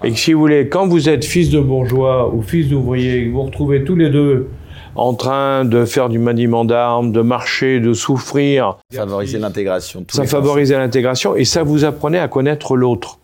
Et 0.03 0.11
que 0.11 0.17
si 0.17 0.33
vous 0.33 0.39
voulez, 0.41 0.67
quand 0.67 0.87
vous 0.87 1.07
êtes 1.07 1.23
fils 1.23 1.49
de 1.49 1.59
bourgeois 1.59 2.33
ou 2.33 2.41
fils 2.41 2.67
d'ouvrier, 2.67 3.29
vous 3.29 3.37
vous 3.37 3.43
retrouvez 3.43 3.83
tous 3.83 3.95
les 3.95 4.09
deux 4.09 4.49
en 4.95 5.13
train 5.13 5.65
de 5.65 5.85
faire 5.85 6.09
du 6.09 6.19
maniement 6.19 6.65
d'armes, 6.65 7.11
de 7.11 7.21
marcher, 7.21 7.79
de 7.79 7.93
souffrir. 7.93 8.77
Favoriser 8.93 9.39
l'intégration. 9.39 10.05
Ça 10.09 10.25
favorisait 10.25 10.77
l'intégration 10.77 11.35
et 11.35 11.45
ça 11.45 11.63
vous 11.63 11.85
apprenait 11.85 12.19
à 12.19 12.27
connaître 12.27 12.75
l'autre. 12.75 13.17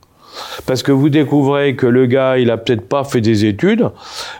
Parce 0.66 0.84
que 0.84 0.92
vous 0.92 1.10
découvrez 1.10 1.76
que 1.76 1.86
le 1.86 2.06
gars, 2.06 2.38
il 2.38 2.50
a 2.50 2.58
peut-être 2.58 2.88
pas 2.88 3.04
fait 3.04 3.20
des 3.20 3.46
études, 3.46 3.90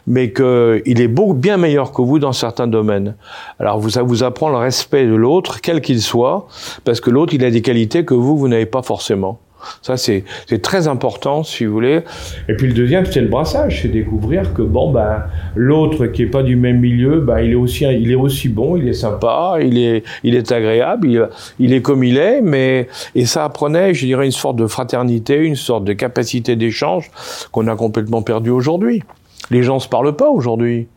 mais 0.08 0.32
qu'il 0.32 1.02
est 1.02 1.08
beaucoup 1.08 1.34
bien 1.34 1.58
meilleur 1.58 1.92
que 1.92 2.02
vous 2.02 2.20
dans 2.20 2.32
certains 2.32 2.68
domaines. 2.68 3.16
Alors 3.60 3.84
ça 3.90 4.04
vous 4.04 4.24
apprend 4.24 4.50
le 4.50 4.58
respect 4.58 5.06
de 5.06 5.16
l'autre, 5.16 5.60
quel 5.62 5.82
qu'il 5.82 6.02
soit, 6.02 6.48
parce 6.86 7.02
que 7.02 7.10
l'autre, 7.10 7.34
il 7.34 7.44
a 7.44 7.52
des 7.52 7.62
qualités 7.62 8.06
que 8.06 8.14
vous, 8.14 8.38
vous 8.38 8.48
n'avez 8.48 8.68
pas 8.68 8.82
forcément. 8.82 9.40
Ça, 9.82 9.98
c'est 9.98 10.24
très 10.62 10.88
important, 10.88 11.44
si 11.44 11.66
vous 11.66 11.74
voulez. 11.74 12.02
Et 12.48 12.54
puis 12.54 12.68
le 12.68 12.74
deuxième, 12.74 13.06
c'est 13.06 13.22
le 13.22 13.28
brassage, 13.28 13.82
c'est 13.82 13.88
découvrir 13.88 14.54
que 14.54 14.62
bon, 14.62 14.92
ben, 14.92 15.24
l'autre 15.56 16.08
qui 16.08 16.24
est 16.24 16.28
pas 16.28 16.44
du 16.44 16.56
même 16.56 16.80
milieu, 16.80 17.20
ben, 17.20 17.40
il 17.40 17.52
est 17.52 17.56
aussi, 17.56 17.86
il 17.86 18.12
est 18.12 18.16
aussi 18.16 18.50
bon, 18.50 18.78
il 18.78 18.88
est 18.88 18.94
sympa, 18.94 19.58
il 19.62 19.78
est, 19.78 20.04
il 20.24 20.36
est 20.36 20.52
agréable, 20.52 21.08
il, 21.08 21.28
il 21.60 21.74
est 21.74 21.82
comme 21.82 22.04
il 22.04 22.18
est, 22.18 22.42
mais 22.42 22.88
et 23.16 23.26
ça 23.26 23.44
apprenait, 23.46 23.94
je 23.94 24.06
dirais, 24.06 24.26
une 24.26 24.32
sorte 24.32 24.56
de 24.56 24.68
fraternité, 24.68 25.38
une 25.38 25.56
sorte 25.56 25.84
de 25.84 25.94
capacité 25.94 26.56
d'échange 26.56 27.12
qu'on 27.52 27.68
a 27.68 27.76
complètement 27.76 28.22
perdu 28.22 28.50
aujourd'hui. 28.50 29.04
Les 29.52 29.64
gens 29.64 29.80
se 29.80 29.88
parlent 29.88 30.16
pas 30.16 30.30
aujourd'hui. 30.30 30.88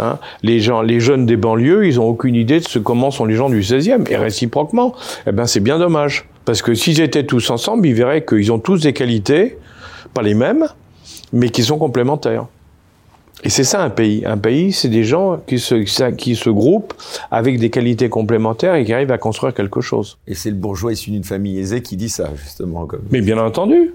Hein. 0.00 0.18
les 0.42 0.58
gens, 0.58 0.82
les 0.82 0.98
jeunes 0.98 1.24
des 1.24 1.36
banlieues, 1.36 1.86
ils 1.86 2.00
ont 2.00 2.08
aucune 2.08 2.34
idée 2.34 2.58
de 2.58 2.64
ce 2.64 2.80
comment 2.80 3.12
sont 3.12 3.26
les 3.26 3.36
gens 3.36 3.48
du 3.48 3.60
16e, 3.60 4.10
et 4.10 4.16
réciproquement. 4.16 4.92
Eh 5.26 5.32
ben, 5.32 5.46
c'est 5.46 5.60
bien 5.60 5.78
dommage. 5.78 6.26
Parce 6.44 6.62
que 6.62 6.74
s'ils 6.74 7.00
étaient 7.00 7.24
tous 7.24 7.50
ensemble, 7.50 7.86
ils 7.86 7.94
verraient 7.94 8.24
qu'ils 8.24 8.52
ont 8.52 8.58
tous 8.58 8.82
des 8.82 8.92
qualités, 8.92 9.58
pas 10.12 10.22
les 10.22 10.34
mêmes, 10.34 10.66
mais 11.32 11.50
qui 11.50 11.62
sont 11.62 11.78
complémentaires. 11.78 12.46
Et 13.42 13.50
c'est 13.50 13.64
ça 13.64 13.82
un 13.82 13.90
pays. 13.90 14.24
Un 14.24 14.38
pays, 14.38 14.72
c'est 14.72 14.88
des 14.88 15.04
gens 15.04 15.38
qui 15.46 15.58
se, 15.58 15.74
qui 16.10 16.34
se 16.34 16.50
groupent 16.50 16.94
avec 17.30 17.58
des 17.58 17.68
qualités 17.68 18.08
complémentaires 18.08 18.74
et 18.74 18.84
qui 18.84 18.92
arrivent 18.92 19.10
à 19.10 19.18
construire 19.18 19.52
quelque 19.52 19.80
chose. 19.80 20.16
Et 20.26 20.34
c'est 20.34 20.50
le 20.50 20.56
bourgeois 20.56 20.92
issu 20.92 21.10
d'une 21.10 21.24
famille 21.24 21.58
aisée 21.58 21.82
qui 21.82 21.96
dit 21.96 22.08
ça, 22.08 22.30
justement. 22.42 22.86
Comme... 22.86 23.02
Mais 23.10 23.20
bien 23.20 23.38
entendu. 23.38 23.92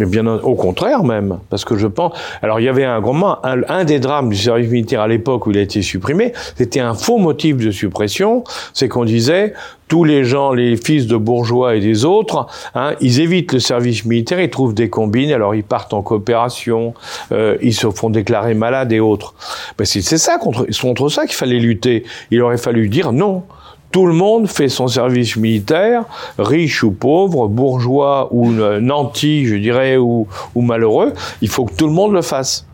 Mais 0.00 0.06
bien 0.06 0.26
au 0.26 0.54
contraire 0.54 1.04
même, 1.04 1.38
parce 1.50 1.64
que 1.64 1.76
je 1.76 1.86
pense. 1.86 2.12
Alors 2.42 2.58
il 2.58 2.64
y 2.64 2.68
avait 2.68 2.84
un 2.84 3.00
grand 3.00 3.10
un, 3.44 3.62
un 3.68 3.84
des 3.84 3.98
drames 4.00 4.30
du 4.30 4.36
service 4.36 4.70
militaire 4.70 5.02
à 5.02 5.08
l'époque 5.08 5.46
où 5.46 5.50
il 5.50 5.58
a 5.58 5.60
été 5.60 5.82
supprimé, 5.82 6.32
c'était 6.56 6.80
un 6.80 6.94
faux 6.94 7.18
motif 7.18 7.58
de 7.58 7.70
suppression, 7.70 8.44
c'est 8.72 8.88
qu'on 8.88 9.04
disait 9.04 9.52
tous 9.88 10.04
les 10.04 10.24
gens, 10.24 10.52
les 10.52 10.76
fils 10.76 11.06
de 11.06 11.16
bourgeois 11.16 11.74
et 11.74 11.80
des 11.80 12.04
autres, 12.04 12.46
hein, 12.74 12.94
ils 13.00 13.20
évitent 13.20 13.52
le 13.52 13.58
service 13.58 14.04
militaire, 14.04 14.40
ils 14.40 14.48
trouvent 14.48 14.72
des 14.72 14.88
combines, 14.88 15.32
alors 15.32 15.54
ils 15.54 15.64
partent 15.64 15.92
en 15.92 16.00
coopération, 16.00 16.94
euh, 17.32 17.58
ils 17.60 17.74
se 17.74 17.90
font 17.90 18.08
déclarer 18.08 18.54
malades 18.54 18.92
et 18.92 19.00
autres. 19.00 19.34
Mais 19.78 19.84
c'est 19.84 20.00
ça 20.00 20.38
contre, 20.38 20.66
contre 20.80 21.08
ça 21.08 21.26
qu'il 21.26 21.34
fallait 21.34 21.58
lutter. 21.58 22.04
Il 22.30 22.40
aurait 22.40 22.56
fallu 22.56 22.88
dire 22.88 23.12
non. 23.12 23.42
Tout 23.92 24.06
le 24.06 24.14
monde 24.14 24.46
fait 24.46 24.68
son 24.68 24.86
service 24.86 25.36
militaire, 25.36 26.04
riche 26.38 26.84
ou 26.84 26.92
pauvre, 26.92 27.48
bourgeois 27.48 28.28
ou 28.30 28.50
nanti, 28.50 29.46
je 29.46 29.56
dirais, 29.56 29.96
ou, 29.96 30.28
ou 30.54 30.62
malheureux. 30.62 31.12
Il 31.42 31.48
faut 31.48 31.64
que 31.64 31.74
tout 31.74 31.86
le 31.86 31.92
monde 31.92 32.12
le 32.12 32.22
fasse. 32.22 32.66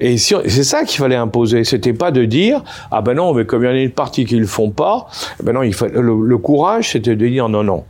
Et 0.00 0.16
c'est 0.18 0.64
ça 0.64 0.84
qu'il 0.84 0.98
fallait 0.98 1.16
imposer. 1.16 1.64
C'était 1.64 1.92
pas 1.92 2.10
de 2.10 2.24
dire 2.24 2.62
ah 2.90 3.00
ben 3.00 3.14
non, 3.14 3.34
mais 3.34 3.44
comme 3.44 3.62
il 3.62 3.66
y 3.66 3.68
en 3.68 3.74
a 3.74 3.78
une 3.78 3.90
partie 3.90 4.24
qui 4.24 4.36
le 4.36 4.46
font 4.46 4.70
pas, 4.70 5.06
eh 5.40 5.42
ben 5.42 5.52
non, 5.52 5.62
il 5.62 5.74
faut, 5.74 5.86
le, 5.86 6.38
courage, 6.38 6.92
c'était 6.92 7.16
de 7.16 7.26
dire 7.26 7.48
non 7.48 7.62
non. 7.62 7.84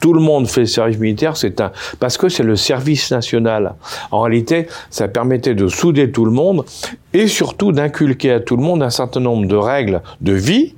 Tout 0.00 0.14
le 0.14 0.20
monde 0.20 0.48
fait 0.48 0.62
le 0.62 0.66
service 0.66 0.98
militaire, 0.98 1.36
c'est 1.36 1.60
un 1.60 1.70
parce 2.00 2.16
que 2.16 2.28
c'est 2.28 2.42
le 2.42 2.56
service 2.56 3.12
national. 3.12 3.74
En 4.10 4.22
réalité, 4.22 4.66
ça 4.90 5.06
permettait 5.06 5.54
de 5.54 5.68
souder 5.68 6.10
tout 6.10 6.24
le 6.24 6.32
monde 6.32 6.64
et 7.12 7.28
surtout 7.28 7.70
d'inculquer 7.70 8.32
à 8.32 8.40
tout 8.40 8.56
le 8.56 8.62
monde 8.62 8.82
un 8.82 8.90
certain 8.90 9.20
nombre 9.20 9.46
de 9.46 9.54
règles 9.54 10.02
de 10.20 10.32
vie 10.32 10.74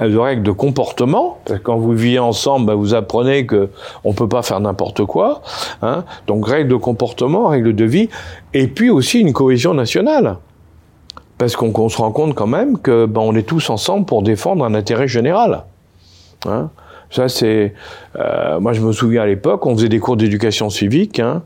de 0.00 0.16
règles 0.16 0.42
de 0.42 0.50
comportement. 0.50 1.38
Quand 1.62 1.76
vous 1.76 1.92
vivez 1.92 2.18
ensemble, 2.18 2.66
bah, 2.66 2.74
vous 2.74 2.94
apprenez 2.94 3.46
que 3.46 3.70
on 4.04 4.12
peut 4.12 4.28
pas 4.28 4.42
faire 4.42 4.60
n'importe 4.60 5.04
quoi. 5.04 5.42
Hein. 5.82 6.04
Donc 6.26 6.46
règles 6.46 6.68
de 6.68 6.76
comportement, 6.76 7.48
règles 7.48 7.74
de 7.74 7.84
vie, 7.84 8.08
et 8.54 8.66
puis 8.68 8.90
aussi 8.90 9.20
une 9.20 9.32
cohésion 9.32 9.74
nationale. 9.74 10.36
Parce 11.38 11.54
qu'on 11.54 11.88
se 11.88 11.98
rend 11.98 12.12
compte 12.12 12.34
quand 12.34 12.46
même 12.46 12.78
que 12.78 13.06
bah, 13.06 13.20
on 13.22 13.34
est 13.34 13.46
tous 13.46 13.68
ensemble 13.70 14.06
pour 14.06 14.22
défendre 14.22 14.64
un 14.64 14.74
intérêt 14.74 15.08
général. 15.08 15.64
Hein. 16.46 16.70
Ça 17.10 17.28
c'est, 17.28 17.74
euh, 18.16 18.58
moi 18.58 18.72
je 18.72 18.80
me 18.80 18.92
souviens 18.92 19.22
à 19.22 19.26
l'époque, 19.26 19.64
on 19.66 19.76
faisait 19.76 19.88
des 19.88 20.00
cours 20.00 20.16
d'éducation 20.16 20.70
civique. 20.70 21.20
Hein. 21.20 21.42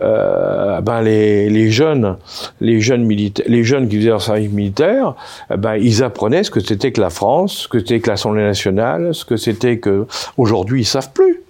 Euh, 0.00 0.80
ben 0.80 1.02
les, 1.02 1.50
les, 1.50 1.70
jeunes, 1.70 2.16
les 2.60 2.80
jeunes 2.80 3.04
militaires, 3.04 3.46
les 3.48 3.64
jeunes 3.64 3.88
qui 3.88 3.96
faisaient 3.96 4.08
leur 4.08 4.22
service 4.22 4.50
militaire, 4.50 5.14
eh 5.52 5.56
ben 5.56 5.76
ils 5.76 6.02
apprenaient 6.02 6.44
ce 6.44 6.50
que 6.50 6.60
c'était 6.60 6.92
que 6.92 7.00
la 7.00 7.10
France, 7.10 7.54
ce 7.54 7.68
que 7.68 7.78
c'était 7.78 8.00
que 8.00 8.10
l'Assemblée 8.10 8.42
nationale, 8.42 9.14
ce 9.14 9.24
que 9.24 9.36
c'était 9.36 9.78
que 9.78 10.06
aujourd'hui 10.36 10.82
ils 10.82 10.86
savent 10.86 11.12
plus. 11.12 11.42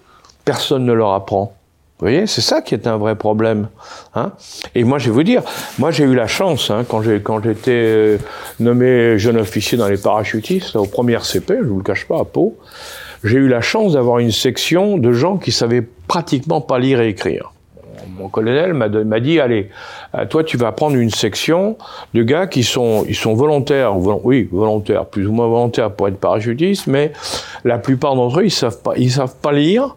Personne 0.45 0.85
ne 0.85 0.93
leur 0.93 1.13
apprend. 1.13 1.55
Vous 2.01 2.07
voyez, 2.07 2.27
c'est 2.27 2.41
ça 2.41 2.63
qui 2.63 2.75
est 2.75 2.87
un 2.87 2.97
vrai 2.97 3.15
problème. 3.15 3.69
Hein 4.15 4.33
et 4.75 4.85
moi, 4.85 4.97
je 4.97 5.07
vais 5.07 5.11
vous 5.11 5.23
dire, 5.23 5.43
moi 5.79 5.91
j'ai 5.91 6.05
eu 6.05 6.15
la 6.15 6.27
chance, 6.27 6.71
hein, 6.71 6.87
quand 6.89 7.03
j'ai 7.03 7.21
quand 7.21 7.43
j'étais 7.43 7.71
euh, 7.73 8.19
nommé 8.59 9.19
jeune 9.19 9.37
officier 9.37 9.77
dans 9.77 9.87
les 9.87 9.99
parachutistes, 9.99 10.77
au 10.77 10.87
premier 10.87 11.19
CP, 11.23 11.59
je 11.61 11.69
vous 11.69 11.77
le 11.77 11.85
cache 11.85 12.09
pas, 12.09 12.21
à 12.21 12.25
Pau, 12.25 12.57
j'ai 13.23 13.37
eu 13.37 13.49
la 13.49 13.61
chance 13.61 13.93
d'avoir 13.93 14.19
une 14.19 14.33
section 14.33 14.97
de 14.97 15.13
gens 15.13 15.37
qui 15.37 15.53
savaient 15.53 15.87
pratiquement 16.09 16.63
pas 16.63 16.79
lire 16.79 17.03
et 17.03 17.09
écrire. 17.09 17.53
Mon 18.19 18.29
colonel 18.29 18.75
m'a 18.75 19.21
dit, 19.21 19.41
allez, 19.41 19.71
euh, 20.15 20.27
toi 20.27 20.45
tu 20.45 20.57
vas 20.57 20.73
prendre 20.73 20.97
une 20.97 21.11
section 21.11 21.77
de 22.15 22.23
gars 22.23 22.47
qui 22.47 22.63
sont, 22.63 23.05
ils 23.09 23.17
sont 23.17 23.35
volontaires, 23.35 23.97
oui, 24.25 24.49
volontaires, 24.51 25.07
plus 25.07 25.27
ou 25.27 25.33
moins 25.33 25.49
volontaires 25.49 25.93
pour 25.93 26.09
être 26.09 26.19
parachutistes, 26.19 26.87
mais 26.87 27.13
la 27.65 27.79
plupart 27.79 28.15
d'entre 28.15 28.41
eux, 28.41 28.45
ils 28.45 28.51
savent 28.51 28.81
pas, 28.83 28.93
ils 28.97 29.11
savent 29.11 29.37
pas 29.37 29.53
lire 29.53 29.97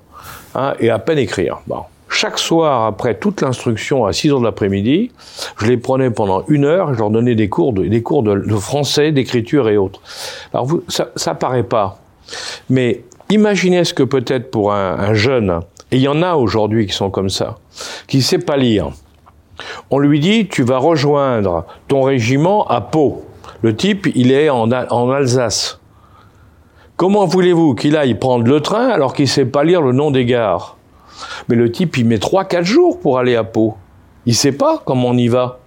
hein, 0.56 0.74
et 0.80 0.90
à 0.90 1.00
peine 1.00 1.18
écrire. 1.18 1.62
Bon. 1.68 1.84
Chaque 2.10 2.38
soir, 2.38 2.86
après 2.86 3.16
toute 3.16 3.42
l'instruction 3.42 4.06
à 4.06 4.14
6 4.14 4.32
heures 4.32 4.40
de 4.40 4.46
l'après-midi, 4.46 5.12
je 5.58 5.66
les 5.66 5.78
prenais 5.78 6.12
pendant 6.12 6.44
une 6.48 6.64
heure 6.64 6.94
je 6.94 7.00
leur 7.00 7.10
donnais 7.10 7.34
des 7.34 7.50
cours 7.50 7.74
de, 7.74 7.86
des 7.86 8.04
cours 8.04 8.22
de, 8.22 8.56
français, 8.56 9.12
d'écriture 9.12 9.68
et 9.68 9.78
autres. 9.78 10.00
Alors 10.54 10.68
vous, 10.68 10.84
ça, 10.88 11.10
ça 11.16 11.34
paraît 11.34 11.64
pas. 11.64 12.00
Mais 12.70 13.02
imaginez 13.32 13.84
ce 13.84 13.96
que 13.96 14.04
peut-être 14.04 14.52
pour 14.52 14.74
un, 14.74 14.96
un 15.00 15.14
jeune, 15.16 15.60
et 15.94 15.98
il 15.98 16.02
y 16.02 16.08
en 16.08 16.24
a 16.24 16.34
aujourd'hui 16.34 16.88
qui 16.88 16.94
sont 16.94 17.12
comme 17.12 17.30
ça, 17.30 17.58
qui 18.08 18.24
sait 18.24 18.40
pas 18.40 18.58
lire. 18.58 18.90
On 19.92 20.00
lui 20.00 20.20
dit, 20.20 20.48
tu 20.48 20.64
vas 20.64 20.80
rejoindre 20.80 21.66
ton 21.88 22.02
régiment 22.02 22.66
à 22.66 22.82
Pau. 22.82 23.24
Le 23.62 23.76
type, 23.76 24.08
il 24.16 24.32
est 24.32 24.50
en, 24.50 24.72
Alsace. 24.72 25.80
Comment 26.98 27.28
voulez-vous 27.28 27.76
qu'il 27.76 27.96
aille 27.96 28.16
prendre 28.16 28.48
le 28.48 28.60
train 28.60 28.88
alors 28.88 29.14
qu'il 29.14 29.28
sait 29.28 29.46
pas 29.46 29.64
lire 29.64 29.84
le 29.84 29.92
nom 29.92 30.10
des 30.10 30.26
gares? 30.26 30.78
Mais 31.48 31.56
le 31.56 31.72
type, 31.72 31.96
il 31.98 32.08
met 32.08 32.18
3-4 32.18 32.64
jours 32.64 33.00
pour 33.00 33.20
aller 33.20 33.36
à 33.36 33.44
Pau. 33.44 33.76
Il 34.26 34.34
sait 34.34 34.52
pas 34.52 34.82
comment 34.84 35.10
on 35.10 35.18
y 35.18 35.28
va. 35.28 35.60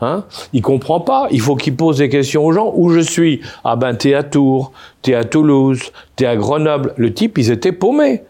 Hein? 0.00 0.22
Il 0.52 0.62
comprend 0.62 1.00
pas. 1.00 1.26
Il 1.32 1.40
faut 1.40 1.56
qu'il 1.56 1.74
pose 1.74 1.98
des 1.98 2.08
questions 2.08 2.46
aux 2.46 2.52
gens. 2.52 2.70
Où 2.76 2.90
je 2.90 3.00
suis? 3.00 3.40
Ah 3.64 3.74
ben, 3.74 3.94
t'es 3.94 4.14
à 4.14 4.22
Tours, 4.22 4.70
t'es 5.02 5.14
à 5.14 5.24
Toulouse, 5.24 5.90
t'es 6.14 6.26
à 6.26 6.36
Grenoble. 6.36 6.94
Le 6.96 7.12
type, 7.12 7.38
ils 7.38 7.50
étaient 7.50 7.72
paumés. 7.72 8.22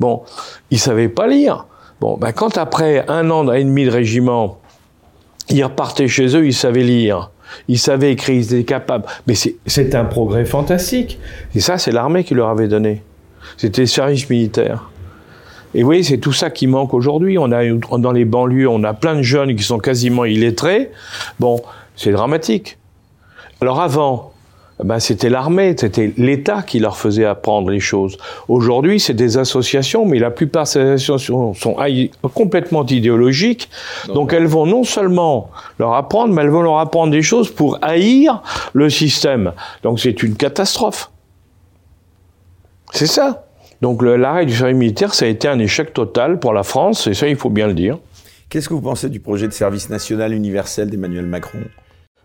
Bon, 0.00 0.22
ils 0.70 0.80
savaient 0.80 1.08
pas 1.08 1.26
lire. 1.26 1.66
Bon, 2.00 2.16
ben 2.16 2.32
quand 2.32 2.56
après 2.56 3.04
un 3.08 3.30
an 3.30 3.52
et 3.52 3.62
demi 3.62 3.84
de 3.84 3.90
régiment, 3.90 4.58
ils 5.50 5.62
repartaient 5.62 6.08
chez 6.08 6.34
eux, 6.36 6.46
ils 6.46 6.54
savaient 6.54 6.82
lire. 6.82 7.30
Ils 7.68 7.78
savaient 7.78 8.12
écrire, 8.12 8.36
ils 8.36 8.54
étaient 8.54 8.64
capables. 8.64 9.04
Mais 9.26 9.34
c'est 9.34 9.94
un 9.94 10.04
progrès 10.04 10.44
fantastique. 10.44 11.18
Et 11.54 11.60
ça, 11.60 11.78
c'est 11.78 11.90
l'armée 11.90 12.24
qui 12.24 12.34
leur 12.34 12.48
avait 12.48 12.68
donné. 12.68 13.02
C'était 13.56 13.82
le 13.82 13.86
service 13.86 14.28
militaire. 14.30 14.90
Et 15.74 15.82
vous 15.82 15.86
voyez, 15.86 16.02
c'est 16.02 16.18
tout 16.18 16.32
ça 16.32 16.50
qui 16.50 16.66
manque 16.66 16.94
aujourd'hui. 16.94 17.38
On 17.38 17.52
a 17.52 17.64
dans 17.98 18.12
les 18.12 18.24
banlieues, 18.24 18.68
on 18.68 18.82
a 18.84 18.94
plein 18.94 19.16
de 19.16 19.22
jeunes 19.22 19.54
qui 19.54 19.62
sont 19.62 19.78
quasiment 19.78 20.24
illettrés. 20.24 20.90
Bon, 21.38 21.60
c'est 21.96 22.12
dramatique. 22.12 22.78
Alors 23.60 23.80
avant, 23.80 24.29
ben 24.84 24.98
c'était 24.98 25.28
l'armée, 25.28 25.74
c'était 25.78 26.12
l'État 26.16 26.62
qui 26.62 26.78
leur 26.78 26.96
faisait 26.96 27.24
apprendre 27.24 27.70
les 27.70 27.80
choses. 27.80 28.18
Aujourd'hui, 28.48 29.00
c'est 29.00 29.14
des 29.14 29.36
associations, 29.38 30.06
mais 30.06 30.18
la 30.18 30.30
plupart 30.30 30.64
de 30.64 30.68
ces 30.68 30.80
associations 30.80 31.54
sont 31.54 31.76
complètement 32.34 32.84
idéologiques. 32.86 33.68
Donc 34.14 34.32
elles 34.32 34.46
vont 34.46 34.66
non 34.66 34.84
seulement 34.84 35.50
leur 35.78 35.94
apprendre, 35.94 36.32
mais 36.32 36.42
elles 36.42 36.50
vont 36.50 36.62
leur 36.62 36.78
apprendre 36.78 37.12
des 37.12 37.22
choses 37.22 37.50
pour 37.50 37.78
haïr 37.82 38.42
le 38.72 38.88
système. 38.90 39.52
Donc 39.82 40.00
c'est 40.00 40.22
une 40.22 40.36
catastrophe. 40.36 41.10
C'est 42.92 43.06
ça. 43.06 43.46
Donc 43.80 44.02
l'arrêt 44.02 44.46
du 44.46 44.54
service 44.54 44.76
militaire, 44.76 45.14
ça 45.14 45.24
a 45.24 45.28
été 45.28 45.48
un 45.48 45.58
échec 45.58 45.92
total 45.94 46.38
pour 46.38 46.52
la 46.52 46.62
France, 46.62 47.06
et 47.06 47.14
ça, 47.14 47.28
il 47.28 47.36
faut 47.36 47.50
bien 47.50 47.66
le 47.66 47.74
dire. 47.74 47.98
Qu'est-ce 48.48 48.68
que 48.68 48.74
vous 48.74 48.80
pensez 48.80 49.08
du 49.08 49.20
projet 49.20 49.46
de 49.46 49.52
service 49.52 49.88
national 49.90 50.32
universel 50.34 50.90
d'Emmanuel 50.90 51.24
Macron? 51.26 51.60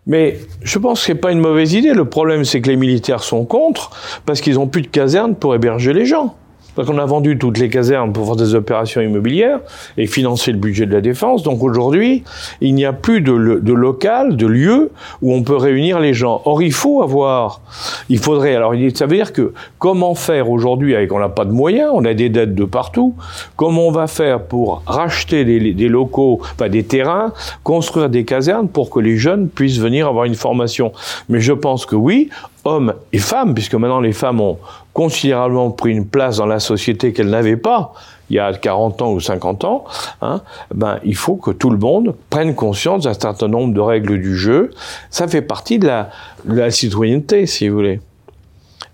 Mais 0.06 0.38
je 0.62 0.78
pense 0.78 1.00
que 1.00 1.06
c'est 1.06 1.14
pas 1.14 1.32
une 1.32 1.40
mauvaise 1.40 1.72
idée. 1.72 1.92
Le 1.92 2.04
problème, 2.04 2.44
c'est 2.44 2.60
que 2.60 2.68
les 2.68 2.76
militaires 2.76 3.22
sont 3.22 3.44
contre 3.44 3.90
parce 4.24 4.40
qu'ils 4.40 4.58
ont 4.58 4.68
plus 4.68 4.82
de 4.82 4.86
casernes 4.86 5.34
pour 5.34 5.54
héberger 5.54 5.92
les 5.92 6.06
gens. 6.06 6.36
Parce 6.76 6.86
qu'on 6.86 6.98
a 6.98 7.06
vendu 7.06 7.38
toutes 7.38 7.58
les 7.58 7.70
casernes 7.70 8.12
pour 8.12 8.26
faire 8.26 8.36
des 8.36 8.54
opérations 8.54 9.00
immobilières 9.00 9.60
et 9.96 10.06
financer 10.06 10.52
le 10.52 10.58
budget 10.58 10.86
de 10.86 10.92
la 10.92 11.00
défense. 11.00 11.42
Donc 11.42 11.62
aujourd'hui, 11.62 12.22
il 12.60 12.74
n'y 12.74 12.84
a 12.84 12.92
plus 12.92 13.22
de, 13.22 13.60
de 13.60 13.72
local, 13.72 14.36
de 14.36 14.46
lieu 14.46 14.90
où 15.22 15.32
on 15.32 15.42
peut 15.42 15.56
réunir 15.56 15.98
les 15.98 16.12
gens. 16.12 16.42
Or, 16.44 16.62
il 16.62 16.72
faut 16.72 17.02
avoir, 17.02 17.62
il 18.10 18.18
faudrait, 18.18 18.54
alors 18.54 18.74
ça 18.94 19.06
veut 19.06 19.16
dire 19.16 19.32
que 19.32 19.54
comment 19.78 20.14
faire 20.14 20.50
aujourd'hui 20.50 20.94
avec, 20.94 21.12
on 21.12 21.18
n'a 21.18 21.30
pas 21.30 21.46
de 21.46 21.52
moyens, 21.52 21.90
on 21.94 22.04
a 22.04 22.12
des 22.12 22.28
dettes 22.28 22.54
de 22.54 22.64
partout, 22.64 23.14
comment 23.56 23.88
on 23.88 23.90
va 23.90 24.06
faire 24.06 24.42
pour 24.42 24.82
racheter 24.86 25.46
des, 25.46 25.72
des 25.72 25.88
locaux, 25.88 26.40
enfin 26.42 26.68
des 26.68 26.82
terrains, 26.82 27.32
construire 27.64 28.10
des 28.10 28.24
casernes 28.24 28.68
pour 28.68 28.90
que 28.90 29.00
les 29.00 29.16
jeunes 29.16 29.48
puissent 29.48 29.78
venir 29.78 30.08
avoir 30.08 30.26
une 30.26 30.34
formation? 30.34 30.92
Mais 31.30 31.40
je 31.40 31.54
pense 31.54 31.86
que 31.86 31.96
oui, 31.96 32.28
hommes 32.66 32.94
et 33.12 33.18
femmes, 33.18 33.54
puisque 33.54 33.74
maintenant 33.74 34.00
les 34.00 34.12
femmes 34.12 34.40
ont 34.40 34.58
considérablement 34.92 35.70
pris 35.70 35.92
une 35.92 36.06
place 36.06 36.36
dans 36.36 36.46
la 36.46 36.60
société 36.60 37.12
qu'elles 37.12 37.30
n'avaient 37.30 37.56
pas 37.56 37.92
il 38.30 38.36
y 38.36 38.38
a 38.38 38.52
40 38.52 39.02
ans 39.02 39.12
ou 39.12 39.20
50 39.20 39.64
ans, 39.64 39.84
hein, 40.20 40.40
ben, 40.74 40.98
il 41.04 41.14
faut 41.14 41.36
que 41.36 41.50
tout 41.50 41.70
le 41.70 41.78
monde 41.78 42.14
prenne 42.30 42.54
conscience 42.54 43.04
d'un 43.04 43.14
certain 43.14 43.48
nombre 43.48 43.72
de 43.72 43.80
règles 43.80 44.20
du 44.20 44.36
jeu. 44.36 44.70
Ça 45.10 45.28
fait 45.28 45.42
partie 45.42 45.78
de 45.78 45.86
la, 45.86 46.10
de 46.44 46.56
la 46.56 46.70
citoyenneté, 46.70 47.46
si 47.46 47.68
vous 47.68 47.76
voulez. 47.76 48.00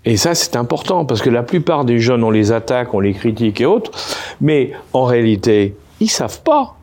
Et 0.05 0.17
ça, 0.17 0.35
c'est 0.35 0.55
important, 0.55 1.05
parce 1.05 1.21
que 1.21 1.29
la 1.29 1.43
plupart 1.43 1.85
des 1.85 1.99
jeunes, 1.99 2.23
on 2.23 2.31
les 2.31 2.51
attaque, 2.51 2.93
on 2.93 2.99
les 2.99 3.13
critique 3.13 3.61
et 3.61 3.65
autres, 3.65 3.91
mais 4.41 4.73
en 4.91 5.05
réalité, 5.05 5.75
ils 5.99 6.09
savent 6.09 6.41
pas. 6.41 6.75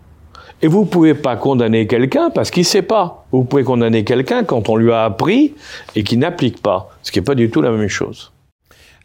Et 0.63 0.69
vous 0.69 0.85
pouvez 0.85 1.15
pas 1.15 1.37
condamner 1.37 1.87
quelqu'un 1.87 2.31
parce 2.31 2.51
qu'il 2.51 2.65
sait 2.65 2.83
pas. 2.83 3.27
Vous 3.33 3.45
pouvez 3.45 3.65
condamner 3.65 4.05
quelqu'un 4.05 4.45
quand 4.45 4.69
on 4.69 4.77
lui 4.77 4.93
a 4.93 5.05
appris 5.05 5.55
et 5.97 6.05
qui 6.05 6.17
n'applique 6.19 6.61
pas, 6.61 6.91
ce 7.03 7.11
qui 7.11 7.19
n'est 7.19 7.25
pas 7.25 7.35
du 7.35 7.51
tout 7.51 7.63
la 7.63 7.71
même 7.71 7.89
chose. 7.89 8.33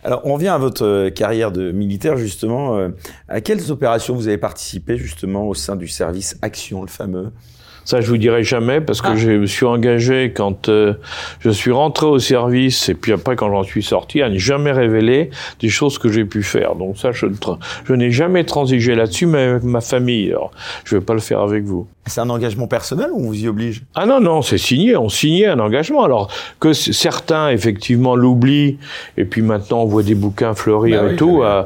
Alors, 0.03 0.21
on 0.25 0.35
revient 0.35 0.49
à 0.49 0.59
votre 0.59 1.09
carrière 1.09 1.51
de 1.51 1.71
militaire, 1.71 2.15
justement. 2.17 2.77
Euh, 2.77 2.89
à 3.27 3.41
quelles 3.41 3.71
opérations 3.71 4.13
vous 4.13 4.27
avez 4.27 4.37
participé, 4.37 4.97
justement, 4.97 5.47
au 5.47 5.55
sein 5.55 5.75
du 5.75 5.87
service 5.87 6.37
Action, 6.43 6.81
le 6.83 6.89
fameux? 6.89 7.31
Ça, 7.85 8.01
je 8.01 8.07
vous 8.07 8.17
dirai 8.17 8.43
jamais 8.43 8.81
parce 8.81 9.01
que 9.01 9.09
ah. 9.09 9.15
je 9.15 9.31
me 9.31 9.45
suis 9.45 9.65
engagé 9.65 10.33
quand 10.35 10.69
euh, 10.69 10.95
je 11.39 11.51
suis 11.51 11.71
rentré 11.71 12.07
au 12.07 12.19
service 12.19 12.89
et 12.89 12.95
puis 12.95 13.13
après 13.13 13.35
quand 13.35 13.49
j'en 13.49 13.63
suis 13.63 13.83
sorti 13.83 14.21
à 14.21 14.29
ne 14.29 14.37
jamais 14.37 14.71
révéler 14.71 15.29
des 15.59 15.69
choses 15.69 15.99
que 15.99 16.09
j'ai 16.09 16.25
pu 16.25 16.43
faire. 16.43 16.75
Donc 16.75 16.97
ça, 16.97 17.11
je, 17.11 17.27
je 17.85 17.93
n'ai 17.93 18.11
jamais 18.11 18.43
transigé 18.43 18.95
là-dessus, 18.95 19.27
mais 19.27 19.43
avec 19.43 19.63
ma 19.63 19.81
famille. 19.81 20.31
Alors, 20.31 20.51
je 20.83 20.95
vais 20.95 21.01
pas 21.01 21.13
le 21.13 21.19
faire 21.19 21.41
avec 21.41 21.63
vous. 21.63 21.87
C'est 22.07 22.21
un 22.21 22.29
engagement 22.29 22.67
personnel 22.67 23.09
ou 23.11 23.19
on 23.19 23.27
vous 23.27 23.43
y 23.43 23.47
oblige? 23.47 23.83
Ah 23.95 24.05
non, 24.05 24.19
non, 24.19 24.43
c'est 24.43 24.59
signé. 24.59 24.95
On 24.95 25.09
signait 25.09 25.47
un 25.47 25.59
engagement. 25.59 26.03
Alors 26.03 26.31
que 26.59 26.73
certains, 26.73 27.49
effectivement, 27.49 28.15
l'oublient, 28.15 28.77
et 29.17 29.25
puis 29.25 29.41
maintenant 29.41 29.81
on 29.81 29.85
voit 29.85 30.03
des 30.03 30.13
bouquins 30.13 30.53
fleurir 30.53 31.03
bah 31.03 31.11
et 31.11 31.15
tout, 31.15 31.41
euh, 31.41 31.63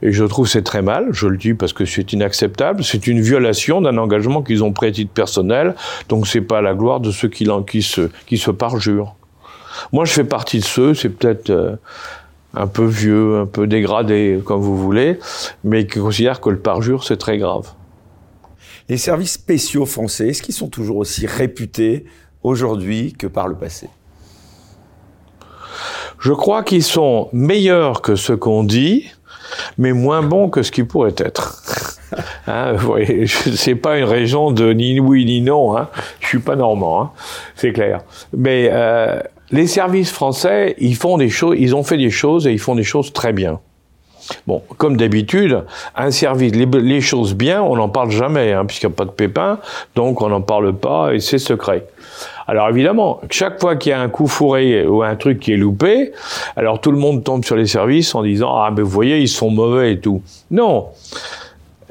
et 0.00 0.12
je 0.12 0.24
trouve 0.24 0.48
c'est 0.48 0.62
très 0.62 0.80
mal. 0.80 1.08
Je 1.12 1.26
le 1.26 1.36
dis 1.36 1.52
parce 1.54 1.72
que 1.72 1.84
c'est 1.84 2.12
inacceptable. 2.12 2.84
C'est 2.84 3.06
une 3.06 3.20
violation 3.20 3.80
d'un 3.82 3.98
engagement 3.98 4.42
qu'ils 4.42 4.64
ont 4.64 4.72
pris 4.72 4.86
à 4.88 4.92
titre 4.92 5.12
personnel. 5.12 5.61
Donc 6.08 6.26
c'est 6.26 6.40
pas 6.40 6.60
la 6.60 6.74
gloire 6.74 7.00
de 7.00 7.10
ceux 7.10 7.28
qui, 7.28 7.48
qui 7.68 7.82
se, 7.82 8.10
qui 8.26 8.38
se 8.38 8.50
parjurent. 8.50 9.14
Moi, 9.92 10.04
je 10.04 10.12
fais 10.12 10.24
partie 10.24 10.58
de 10.58 10.64
ceux, 10.64 10.94
c'est 10.94 11.08
peut-être 11.08 11.50
euh, 11.50 11.76
un 12.54 12.66
peu 12.66 12.84
vieux, 12.84 13.38
un 13.38 13.46
peu 13.46 13.66
dégradé, 13.66 14.40
comme 14.44 14.60
vous 14.60 14.76
voulez, 14.76 15.18
mais 15.64 15.86
qui 15.86 15.98
considèrent 15.98 16.40
que 16.40 16.50
le 16.50 16.58
parjure, 16.58 17.04
c'est 17.04 17.16
très 17.16 17.38
grave. 17.38 17.68
Les 18.88 18.98
services 18.98 19.32
spéciaux 19.32 19.86
français, 19.86 20.28
est-ce 20.28 20.42
qu'ils 20.42 20.54
sont 20.54 20.68
toujours 20.68 20.98
aussi 20.98 21.26
réputés 21.26 22.04
aujourd'hui 22.42 23.12
que 23.12 23.26
par 23.26 23.48
le 23.48 23.54
passé? 23.54 23.88
Je 26.18 26.32
crois 26.32 26.62
qu'ils 26.62 26.84
sont 26.84 27.28
meilleurs 27.32 28.02
que 28.02 28.14
ce 28.14 28.32
qu'on 28.32 28.64
dit, 28.64 29.08
mais 29.78 29.92
moins 29.92 30.22
bons 30.22 30.50
que 30.50 30.62
ce 30.62 30.70
qu'ils 30.70 30.86
pourraient 30.86 31.14
être. 31.16 31.91
Hein, 32.46 32.72
voyez, 32.72 33.26
c'est 33.26 33.74
pas 33.74 33.98
une 33.98 34.04
région 34.04 34.50
de 34.50 34.72
ni 34.72 35.00
oui 35.00 35.24
ni 35.24 35.40
non. 35.40 35.76
Hein. 35.76 35.88
Je 36.20 36.26
suis 36.26 36.38
pas 36.40 36.56
normand, 36.56 37.02
hein, 37.02 37.10
c'est 37.54 37.72
clair. 37.72 38.00
Mais 38.36 38.68
euh, 38.72 39.20
les 39.50 39.66
services 39.66 40.10
français, 40.10 40.74
ils 40.78 40.96
font 40.96 41.18
des 41.18 41.28
choses, 41.28 41.56
ils 41.58 41.74
ont 41.74 41.84
fait 41.84 41.96
des 41.96 42.10
choses 42.10 42.46
et 42.46 42.52
ils 42.52 42.58
font 42.58 42.74
des 42.74 42.84
choses 42.84 43.12
très 43.12 43.32
bien. 43.32 43.60
Bon, 44.46 44.62
comme 44.78 44.96
d'habitude, 44.96 45.64
un 45.96 46.10
service, 46.10 46.52
les, 46.54 47.00
choses 47.00 47.34
bien, 47.34 47.62
on 47.62 47.76
n'en 47.76 47.88
parle 47.88 48.10
jamais, 48.10 48.52
hein, 48.52 48.64
puisqu'il 48.64 48.86
n'y 48.86 48.92
a 48.92 48.96
pas 48.96 49.04
de 49.04 49.10
pépin, 49.10 49.58
donc 49.94 50.22
on 50.22 50.28
n'en 50.28 50.40
parle 50.40 50.72
pas 50.74 51.12
et 51.12 51.20
c'est 51.20 51.38
secret. 51.38 51.86
Alors 52.46 52.68
évidemment, 52.68 53.20
chaque 53.30 53.60
fois 53.60 53.76
qu'il 53.76 53.90
y 53.90 53.92
a 53.92 54.00
un 54.00 54.08
coup 54.08 54.26
fourré 54.26 54.86
ou 54.86 55.02
un 55.02 55.16
truc 55.16 55.40
qui 55.40 55.52
est 55.52 55.56
loupé, 55.56 56.12
alors 56.56 56.80
tout 56.80 56.90
le 56.90 56.98
monde 56.98 57.24
tombe 57.24 57.44
sur 57.44 57.56
les 57.56 57.66
services 57.66 58.14
en 58.14 58.22
disant 58.22 58.54
ah 58.56 58.70
mais 58.74 58.82
vous 58.82 58.90
voyez 58.90 59.20
ils 59.20 59.28
sont 59.28 59.50
mauvais 59.50 59.92
et 59.92 60.00
tout. 60.00 60.22
Non, 60.50 60.88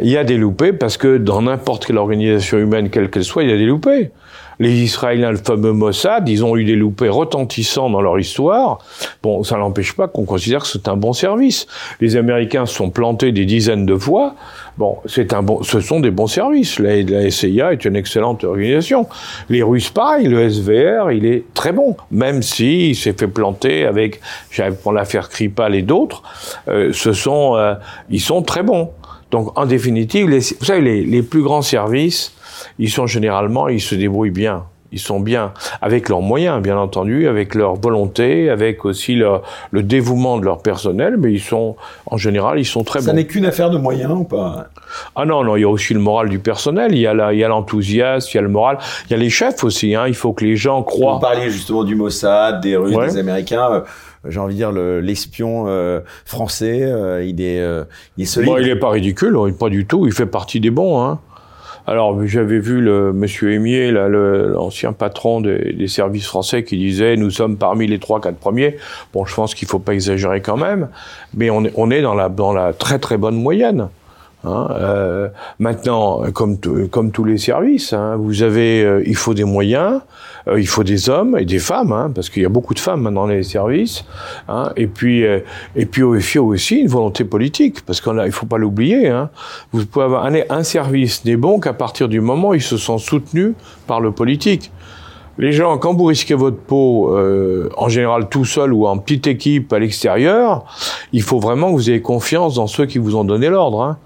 Il 0.02 0.10
y 0.10 0.18
a 0.18 0.24
des 0.24 0.38
loupés 0.38 0.74
parce 0.74 0.98
que 0.98 1.18
dans 1.18 1.44
n'importe 1.44 1.86
quelle 1.86 1.98
organisation 1.98 2.58
humaine, 2.58 2.90
quelle 2.90 3.10
qu'elle 3.10 3.24
soit, 3.24 3.44
il 3.44 3.50
y 3.50 3.54
a 3.54 3.58
des 3.58 3.66
loupés. 3.66 4.12
Les 4.60 4.82
Israéliens, 4.84 5.32
le 5.32 5.38
fameux 5.38 5.74
Mossad, 5.74 6.30
ils 6.30 6.46
ont 6.46 6.56
eu 6.56 6.64
des 6.64 6.76
loupés 6.76 7.10
retentissants 7.10 7.90
dans 7.90 8.02
leur 8.02 8.20
histoire. 8.20 8.80
Bon, 9.24 9.44
ça 9.44 9.58
n'empêche 9.58 9.94
pas 9.94 10.08
qu'on 10.08 10.26
considère 10.26 10.62
que 10.62 10.68
c'est 10.68 10.88
un 10.88 10.98
bon 10.98 11.14
service. 11.14 11.66
Les 12.00 12.16
Américains 12.16 12.68
se 12.68 12.76
sont 12.76 12.92
plantés 12.92 13.32
des 13.32 13.46
dizaines 13.46 13.88
de 13.88 13.96
fois. 13.98 14.36
Bon, 14.78 14.98
c'est 15.06 15.34
un 15.34 15.42
bon, 15.42 15.64
ce 15.64 15.80
sont 15.80 16.00
des 16.00 16.12
bons 16.12 16.28
services. 16.28 16.80
La, 16.80 17.02
la 17.02 17.32
SIA 17.32 17.74
est 17.74 17.86
une 17.86 17.96
excellente 17.96 18.44
organisation. 18.44 19.08
Les 19.50 19.64
Russes, 19.64 19.90
pareil, 19.90 20.28
le 20.28 20.48
SVR, 20.48 21.12
il 21.12 21.26
est 21.26 21.44
très 21.56 21.72
bon. 21.72 21.96
Même 22.12 22.44
s'il 22.44 22.96
s'est 22.96 23.14
fait 23.14 23.28
planter 23.28 23.86
avec, 23.86 24.22
j'avais 24.52 24.76
pour 24.76 24.94
l'affaire 24.94 25.30
Kripal 25.30 25.74
et 25.74 25.82
d'autres, 25.82 26.22
euh, 26.68 26.92
ce 26.94 27.14
sont, 27.14 27.56
euh, 27.56 27.74
ils 28.12 28.22
sont 28.22 28.44
très 28.44 28.62
bons. 28.62 28.92
Donc, 29.32 29.58
en 29.58 29.65
définitive, 29.65 30.30
les, 30.30 30.39
vous 30.39 30.65
savez, 30.65 30.82
les, 30.82 31.04
les 31.04 31.24
plus 31.24 31.41
grands 31.41 31.62
services, 31.62 32.34
ils 32.80 32.89
sont 32.89 33.08
généralement, 33.08 33.67
ils 33.70 33.82
se 33.82 33.96
débrouillent 33.96 34.30
bien. 34.30 34.65
Ils 34.94 35.00
sont 35.00 35.22
bien 35.22 35.54
avec 35.82 36.10
leurs 36.10 36.20
moyens, 36.20 36.62
bien 36.62 36.78
entendu, 36.78 37.26
avec 37.30 37.56
leur 37.56 37.76
volonté, 37.76 38.50
avec 38.50 38.84
aussi 38.84 39.15
leur, 39.15 39.41
le 39.72 39.84
dévouement 39.84 40.38
de 40.38 40.44
leur 40.44 40.62
personnel, 40.62 41.15
mais 41.17 41.32
ils 41.32 41.39
sont, 41.39 41.78
en 42.08 42.17
général, 42.17 42.60
ils 42.60 42.65
sont 42.65 42.84
très 42.84 43.00
Ça 43.00 43.06
bons. 43.06 43.12
Ça 43.12 43.13
n'est 43.13 43.26
qu'une 43.26 43.46
affaire 43.46 43.70
de 43.70 43.78
moyens 43.78 44.12
ou 44.12 44.26
pas? 44.26 44.65
Ah 45.15 45.24
non, 45.24 45.46
non, 45.46 45.56
il 45.56 45.62
y 45.62 45.63
a 45.63 45.70
aussi 45.70 45.94
le 45.94 46.02
moral 46.02 46.28
du 46.28 46.39
personnel, 46.39 46.91
il 46.94 47.00
y 47.00 47.08
a 47.08 47.13
la, 47.13 47.32
il 47.32 47.39
y 47.39 47.44
a 47.46 47.48
l'enthousiasme, 47.48 48.30
il 48.34 48.36
y 48.36 48.39
a 48.39 48.41
le 48.41 48.50
moral, 48.50 48.80
il 49.08 49.12
y 49.12 49.13
a 49.13 49.17
les 49.17 49.30
chefs 49.30 49.63
aussi, 49.63 49.96
hein, 49.96 50.08
il 50.10 50.13
faut 50.13 50.34
que 50.34 50.44
les 50.44 50.58
gens 50.58 50.84
croient. 50.84 51.13
Vous 51.13 51.20
parliez 51.22 51.50
justement 51.50 51.86
du 51.86 51.96
Mossad, 51.96 52.60
des 52.60 52.76
Russes, 52.76 52.94
Ouais. 52.94 53.08
des 53.08 53.17
Américains. 53.17 53.72
euh, 53.72 53.82
J'ai 54.28 54.40
envie 54.40 54.54
de 54.54 54.58
dire 54.58 54.72
le- 54.72 55.00
l'espion 55.02 55.66
euh, 55.68 56.02
français, 56.26 56.82
euh, 56.84 57.24
il 57.24 57.42
est, 57.42 57.60
euh, 57.60 57.84
il 58.18 58.24
est 58.24 58.26
solide. 58.26 58.50
Bon, 58.50 58.58
il 58.60 58.68
est 58.70 58.76
pas 58.76 58.90
ridicule, 58.92 59.36
hein, 59.38 59.52
pas 59.58 59.70
du 59.70 59.86
tout. 59.86 60.06
Il 60.06 60.14
fait 60.14 60.28
partie 60.28 60.60
des 60.60 60.70
bons. 60.70 61.02
Hein. 61.04 61.20
Alors, 61.88 62.24
j'avais 62.28 62.60
vu 62.60 62.80
le 62.80 63.12
Monsieur 63.12 63.52
Aimier, 63.54 63.90
le- 63.92 64.50
l'ancien 64.54 64.94
patron 64.94 65.42
des, 65.42 65.74
des 65.74 65.88
services 65.88 66.28
français, 66.28 66.64
qui 66.64 66.78
disait 66.78 67.16
nous 67.18 67.32
sommes 67.32 67.58
parmi 67.58 67.88
les 67.88 67.98
trois, 67.98 68.22
quatre 68.22 68.38
premiers. 68.38 68.78
Bon, 69.14 69.26
je 69.26 69.34
pense 69.34 69.56
qu'il 69.56 69.68
faut 69.68 69.80
pas 69.80 69.94
exagérer 69.96 70.42
quand 70.42 70.58
même, 70.58 70.90
mais 71.36 71.50
on 71.50 71.66
est, 71.66 71.74
on 71.76 71.90
est 71.90 72.04
dans 72.04 72.14
la 72.14 72.30
dans 72.30 72.54
la 72.54 72.74
très 72.74 73.00
très 73.00 73.18
bonne 73.18 73.36
moyenne. 73.42 73.88
Hein. 74.44 74.68
Euh, 74.72 75.30
maintenant, 75.58 76.22
comme 76.34 76.58
comme 76.92 77.12
tous 77.12 77.24
les 77.24 77.40
services, 77.40 77.94
hein, 77.94 78.16
vous 78.18 78.44
avez, 78.44 78.84
euh, 78.84 79.04
il 79.08 79.16
faut 79.16 79.34
des 79.34 79.44
moyens, 79.44 80.02
euh, 80.48 80.60
il 80.60 80.68
faut 80.68 80.84
des 80.84 81.10
hommes 81.10 81.38
et 81.38 81.46
des 81.46 81.60
femmes, 81.60 81.92
hein, 81.92 82.12
parce 82.14 82.30
qu'il 82.30 82.44
y 82.44 82.46
a 82.46 82.50
beaucoup 82.50 82.74
de 82.74 82.80
femmes 82.80 83.14
dans 83.14 83.28
les 83.28 83.44
services. 83.44 84.06
Hein, 84.48 84.72
et 84.76 84.88
puis, 84.88 85.26
euh, 85.26 85.40
et 85.76 85.86
puis 85.86 86.02
il 86.02 86.22
faut 86.22 86.40
aussi 86.40 86.78
une 86.78 86.88
volonté 86.88 87.24
politique, 87.24 87.86
parce 87.86 88.02
qu'on 88.02 88.18
a, 88.18 88.26
il 88.26 88.32
faut 88.32 88.46
pas 88.46 88.58
l'oublier. 88.58 89.10
Hein, 89.10 89.30
vous 89.72 89.86
pouvez 89.86 90.06
avoir 90.06 90.26
un, 90.26 90.34
un 90.50 90.64
service 90.64 91.26
n'est 91.26 91.38
bon 91.38 91.60
qu'à 91.60 91.74
partir 91.74 92.10
du 92.10 92.22
moment 92.22 92.50
où 92.50 92.54
ils 92.54 92.62
se 92.62 92.78
sont 92.78 92.98
soutenus 92.98 93.54
par 93.88 94.02
le 94.02 94.12
politique. 94.12 94.72
Les 95.38 95.54
gens, 95.54 95.78
quand 95.78 95.94
vous 95.94 96.06
risquez 96.06 96.36
votre 96.36 96.58
peau, 96.58 97.16
euh, 97.16 97.70
en 97.78 97.90
général 97.90 98.28
tout 98.30 98.46
seul 98.46 98.74
ou 98.74 98.86
en 98.86 98.98
petite 98.98 99.28
équipe 99.28 99.72
à 99.72 99.80
l'extérieur, 99.80 100.66
il 101.14 101.22
faut 101.22 101.40
vraiment 101.40 101.72
que 101.72 101.78
vous 101.78 101.90
ayez 101.90 102.02
confiance 102.02 102.56
dans 102.56 102.68
ceux 102.68 102.86
qui 102.86 103.00
vous 103.00 103.16
ont 103.16 103.24
donné 103.24 103.48
l'ordre. 103.48 103.82
Hein, 103.82 103.98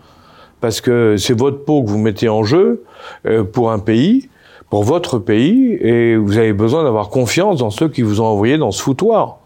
parce 0.62 0.82
que 0.82 1.17
c'est 1.17 1.38
votre 1.38 1.63
peau 1.63 1.84
que 1.84 1.89
vous 1.89 1.98
mettez 1.98 2.30
en 2.30 2.43
jeu 2.43 2.84
euh, 3.26 3.43
pour 3.43 3.71
un 3.71 3.80
pays, 3.80 4.30
pour 4.69 4.84
votre 4.84 5.19
pays, 5.19 5.73
et 5.80 6.15
vous 6.15 6.38
avez 6.38 6.54
besoin 6.54 6.84
d'avoir 6.84 7.10
confiance 7.10 7.60
dans 7.60 7.69
ceux 7.69 7.88
qui 7.88 8.01
vous 8.01 8.21
ont 8.21 8.25
envoyé 8.25 8.58
dans 8.58 8.71
ce 8.71 8.82
foutoir. 8.82 9.39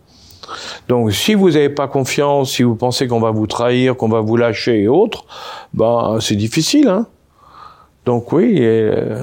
Donc, 0.87 1.11
si 1.13 1.35
vous 1.35 1.51
n'avez 1.51 1.69
pas 1.69 1.87
confiance, 1.87 2.51
si 2.51 2.63
vous 2.63 2.75
pensez 2.75 3.07
qu'on 3.07 3.19
va 3.19 3.31
vous 3.31 3.47
trahir, 3.47 3.95
qu'on 3.95 4.09
va 4.09 4.21
vous 4.21 4.37
lâcher 4.37 4.81
et 4.81 4.87
autres, 4.87 5.25
ben 5.73 6.17
c'est 6.19 6.35
difficile. 6.35 6.87
Hein 6.87 7.07
Donc 8.05 8.31
oui, 8.31 8.57
euh, 8.59 9.21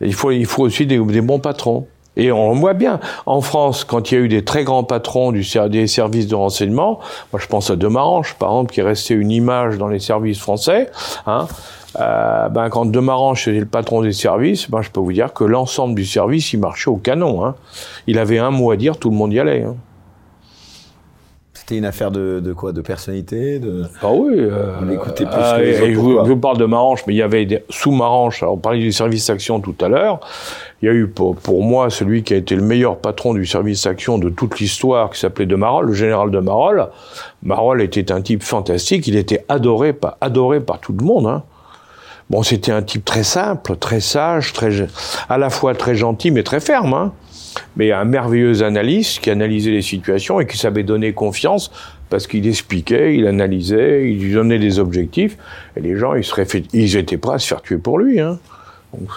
il 0.00 0.14
faut 0.14 0.30
il 0.30 0.46
faut 0.46 0.62
aussi 0.62 0.86
des, 0.86 0.98
bons 0.98 1.38
patrons. 1.38 1.86
Et 2.18 2.32
on 2.32 2.54
le 2.54 2.58
voit 2.58 2.72
bien. 2.72 2.98
En 3.26 3.42
France, 3.42 3.84
quand 3.84 4.10
il 4.10 4.14
y 4.14 4.16
a 4.16 4.20
eu 4.22 4.28
des 4.28 4.42
très 4.42 4.64
grands 4.64 4.84
patrons 4.84 5.32
des 5.32 5.42
services 5.86 6.26
de 6.26 6.34
renseignement, 6.34 6.98
moi 7.30 7.40
je 7.40 7.46
pense 7.46 7.68
à 7.70 7.76
Demarange, 7.76 8.36
par 8.38 8.48
exemple, 8.50 8.72
qui 8.72 8.80
est 8.80 8.84
resté 8.84 9.12
une 9.12 9.30
image 9.30 9.76
dans 9.76 9.88
les 9.88 9.98
services 9.98 10.38
français. 10.38 10.90
Hein, 11.26 11.46
euh, 11.98 12.48
ben, 12.48 12.68
quand 12.68 12.86
Demarange 12.86 13.48
était 13.48 13.58
le 13.60 13.66
patron 13.66 14.02
des 14.02 14.12
services, 14.12 14.70
ben, 14.70 14.82
je 14.82 14.90
peux 14.90 15.00
vous 15.00 15.12
dire 15.12 15.32
que 15.32 15.44
l'ensemble 15.44 15.94
du 15.94 16.04
service, 16.04 16.52
il 16.52 16.60
marchait 16.60 16.90
au 16.90 16.96
canon. 16.96 17.44
Hein. 17.44 17.54
Il 18.06 18.18
avait 18.18 18.38
un 18.38 18.50
mot 18.50 18.70
à 18.70 18.76
dire, 18.76 18.96
tout 18.98 19.10
le 19.10 19.16
monde 19.16 19.32
y 19.32 19.40
allait. 19.40 19.62
Hein. 19.62 19.76
C'était 21.52 21.78
une 21.78 21.84
affaire 21.86 22.12
de, 22.12 22.38
de 22.38 22.52
quoi? 22.52 22.72
De 22.72 22.80
personnalité 22.80 23.58
de... 23.58 23.86
Ah 24.00 24.12
oui. 24.12 24.34
Euh, 24.36 24.76
On 24.80 24.84
l'écoutait 24.84 25.24
plus 25.24 25.34
ah, 25.36 25.56
que 25.58 25.62
les 25.62 25.70
et- 25.70 25.74
autres, 25.74 25.84
et 25.84 25.94
je, 25.94 25.98
vous, 25.98 26.04
pourquoi? 26.10 26.24
je 26.24 26.28
vous 26.30 26.36
parle 26.38 26.58
de 26.58 26.64
Marange, 26.64 27.02
mais 27.08 27.14
il 27.14 27.16
y 27.16 27.22
avait 27.22 27.44
des 27.44 27.64
sous 27.70 27.90
Marange. 27.90 28.40
Alors, 28.42 28.54
on 28.54 28.58
parlait 28.58 28.78
du 28.78 28.92
service 28.92 29.28
action 29.30 29.58
tout 29.58 29.74
à 29.80 29.88
l'heure. 29.88 30.20
Il 30.80 30.86
y 30.86 30.88
a 30.88 30.92
eu 30.94 31.08
pour, 31.08 31.34
pour 31.34 31.64
moi 31.64 31.90
celui 31.90 32.22
qui 32.22 32.34
a 32.34 32.36
été 32.36 32.54
le 32.54 32.62
meilleur 32.62 32.98
patron 32.98 33.34
du 33.34 33.46
service 33.46 33.84
action 33.86 34.18
de 34.18 34.28
toute 34.28 34.60
l'histoire, 34.60 35.10
qui 35.10 35.18
s'appelait 35.18 35.46
de 35.46 35.56
Marolles, 35.56 35.86
le 35.86 35.94
général 35.94 36.30
de 36.30 36.38
Marolles. 36.38 36.86
Marolles 37.42 37.80
était 37.80 38.12
un 38.12 38.20
type 38.20 38.44
fantastique. 38.44 39.08
Il 39.08 39.16
était 39.16 39.44
adoré 39.48 39.92
par, 39.92 40.18
adoré 40.20 40.60
par 40.60 40.78
tout 40.78 40.92
le 40.96 41.04
monde. 41.04 41.26
Hein. 41.26 41.42
Bon, 42.28 42.42
c'était 42.42 42.72
un 42.72 42.82
type 42.82 43.04
très 43.04 43.22
simple, 43.22 43.76
très 43.76 44.00
sage, 44.00 44.52
très, 44.52 44.88
à 45.28 45.38
la 45.38 45.48
fois 45.48 45.74
très 45.74 45.94
gentil, 45.94 46.30
mais 46.30 46.42
très 46.42 46.60
ferme. 46.60 46.94
Hein. 46.94 47.12
Mais 47.76 47.92
un 47.92 48.04
merveilleux 48.04 48.62
analyste 48.62 49.20
qui 49.20 49.30
analysait 49.30 49.70
les 49.70 49.82
situations 49.82 50.40
et 50.40 50.46
qui 50.46 50.58
savait 50.58 50.82
donner 50.82 51.12
confiance 51.12 51.70
parce 52.10 52.26
qu'il 52.26 52.46
expliquait, 52.46 53.16
il 53.16 53.26
analysait, 53.26 54.10
il 54.10 54.20
lui 54.20 54.32
donnait 54.32 54.58
des 54.58 54.78
objectifs. 54.78 55.36
Et 55.76 55.80
les 55.80 55.96
gens, 55.96 56.14
ils, 56.14 56.24
seraient 56.24 56.44
fait, 56.44 56.64
ils 56.72 56.96
étaient 56.96 57.16
prêts 57.16 57.34
à 57.34 57.38
se 57.38 57.46
faire 57.46 57.62
tuer 57.62 57.78
pour 57.78 57.98
lui. 57.98 58.20
Hein. 58.20 58.38
Donc, 58.92 59.10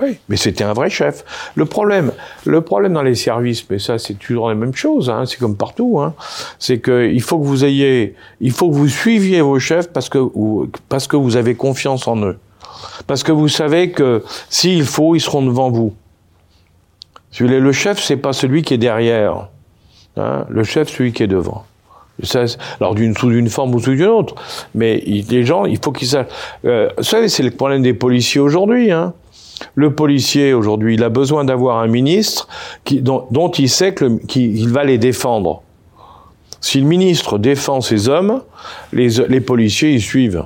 ouais. 0.00 0.18
Mais 0.28 0.36
c'était 0.36 0.64
un 0.64 0.72
vrai 0.72 0.90
chef. 0.90 1.24
Le 1.54 1.64
problème, 1.64 2.12
le 2.44 2.60
problème 2.60 2.94
dans 2.94 3.02
les 3.02 3.14
services, 3.14 3.68
mais 3.70 3.78
ça 3.78 3.98
c'est 3.98 4.14
toujours 4.14 4.48
la 4.48 4.54
même 4.54 4.74
chose, 4.74 5.10
hein, 5.10 5.24
c'est 5.26 5.38
comme 5.38 5.56
partout, 5.56 6.00
hein, 6.00 6.14
c'est 6.58 6.78
que 6.78 7.06
il 7.06 7.22
faut 7.22 7.38
que 7.38 7.44
vous 7.44 7.64
ayez, 7.64 8.14
il 8.40 8.50
faut 8.50 8.70
que 8.70 8.74
vous 8.74 8.88
suiviez 8.88 9.40
vos 9.40 9.58
chefs 9.58 9.92
parce 9.92 10.08
que 10.08 10.18
parce 10.88 11.06
que 11.06 11.16
vous 11.16 11.36
avez 11.36 11.54
confiance 11.54 12.08
en 12.08 12.16
eux, 12.24 12.38
parce 13.06 13.22
que 13.22 13.32
vous 13.32 13.48
savez 13.48 13.90
que 13.90 14.24
s'il 14.48 14.84
faut, 14.84 15.14
ils 15.14 15.20
seront 15.20 15.42
devant 15.42 15.70
vous. 15.70 15.94
Le 17.38 17.72
chef, 17.72 18.00
c'est 18.02 18.16
pas 18.16 18.32
celui 18.32 18.62
qui 18.62 18.74
est 18.74 18.78
derrière. 18.78 19.48
Hein, 20.16 20.44
le 20.48 20.64
chef, 20.64 20.88
celui 20.88 21.12
qui 21.12 21.22
est 21.22 21.28
devant. 21.28 21.64
Alors 22.80 22.94
d'une 22.94 23.16
sous 23.16 23.30
d'une 23.30 23.48
forme 23.48 23.74
ou 23.74 23.80
sous 23.80 23.92
une 23.92 24.04
autre, 24.04 24.34
mais 24.74 24.98
les 24.98 25.44
gens, 25.44 25.64
il 25.64 25.78
faut 25.82 25.92
qu'ils 25.92 26.08
sachent. 26.08 26.26
Euh, 26.64 26.90
vous 26.98 27.04
savez, 27.04 27.28
c'est 27.28 27.42
le 27.42 27.50
problème 27.50 27.82
des 27.82 27.94
policiers 27.94 28.40
aujourd'hui. 28.40 28.90
Hein. 28.90 29.14
Le 29.74 29.94
policier 29.94 30.52
aujourd'hui, 30.52 30.94
il 30.94 31.04
a 31.04 31.08
besoin 31.08 31.44
d'avoir 31.44 31.78
un 31.78 31.86
ministre 31.86 32.48
dont, 32.90 33.50
il 33.52 33.68
sait 33.68 33.94
qu'il 33.94 34.56
il 34.56 34.68
va 34.68 34.84
les 34.84 34.98
défendre. 34.98 35.62
Si 36.60 36.80
le 36.80 36.86
ministre 36.86 37.38
défend 37.38 37.80
ses 37.80 38.08
hommes, 38.08 38.42
les 38.92 39.40
policiers 39.40 39.92
ils 39.92 40.02
suivent. 40.02 40.44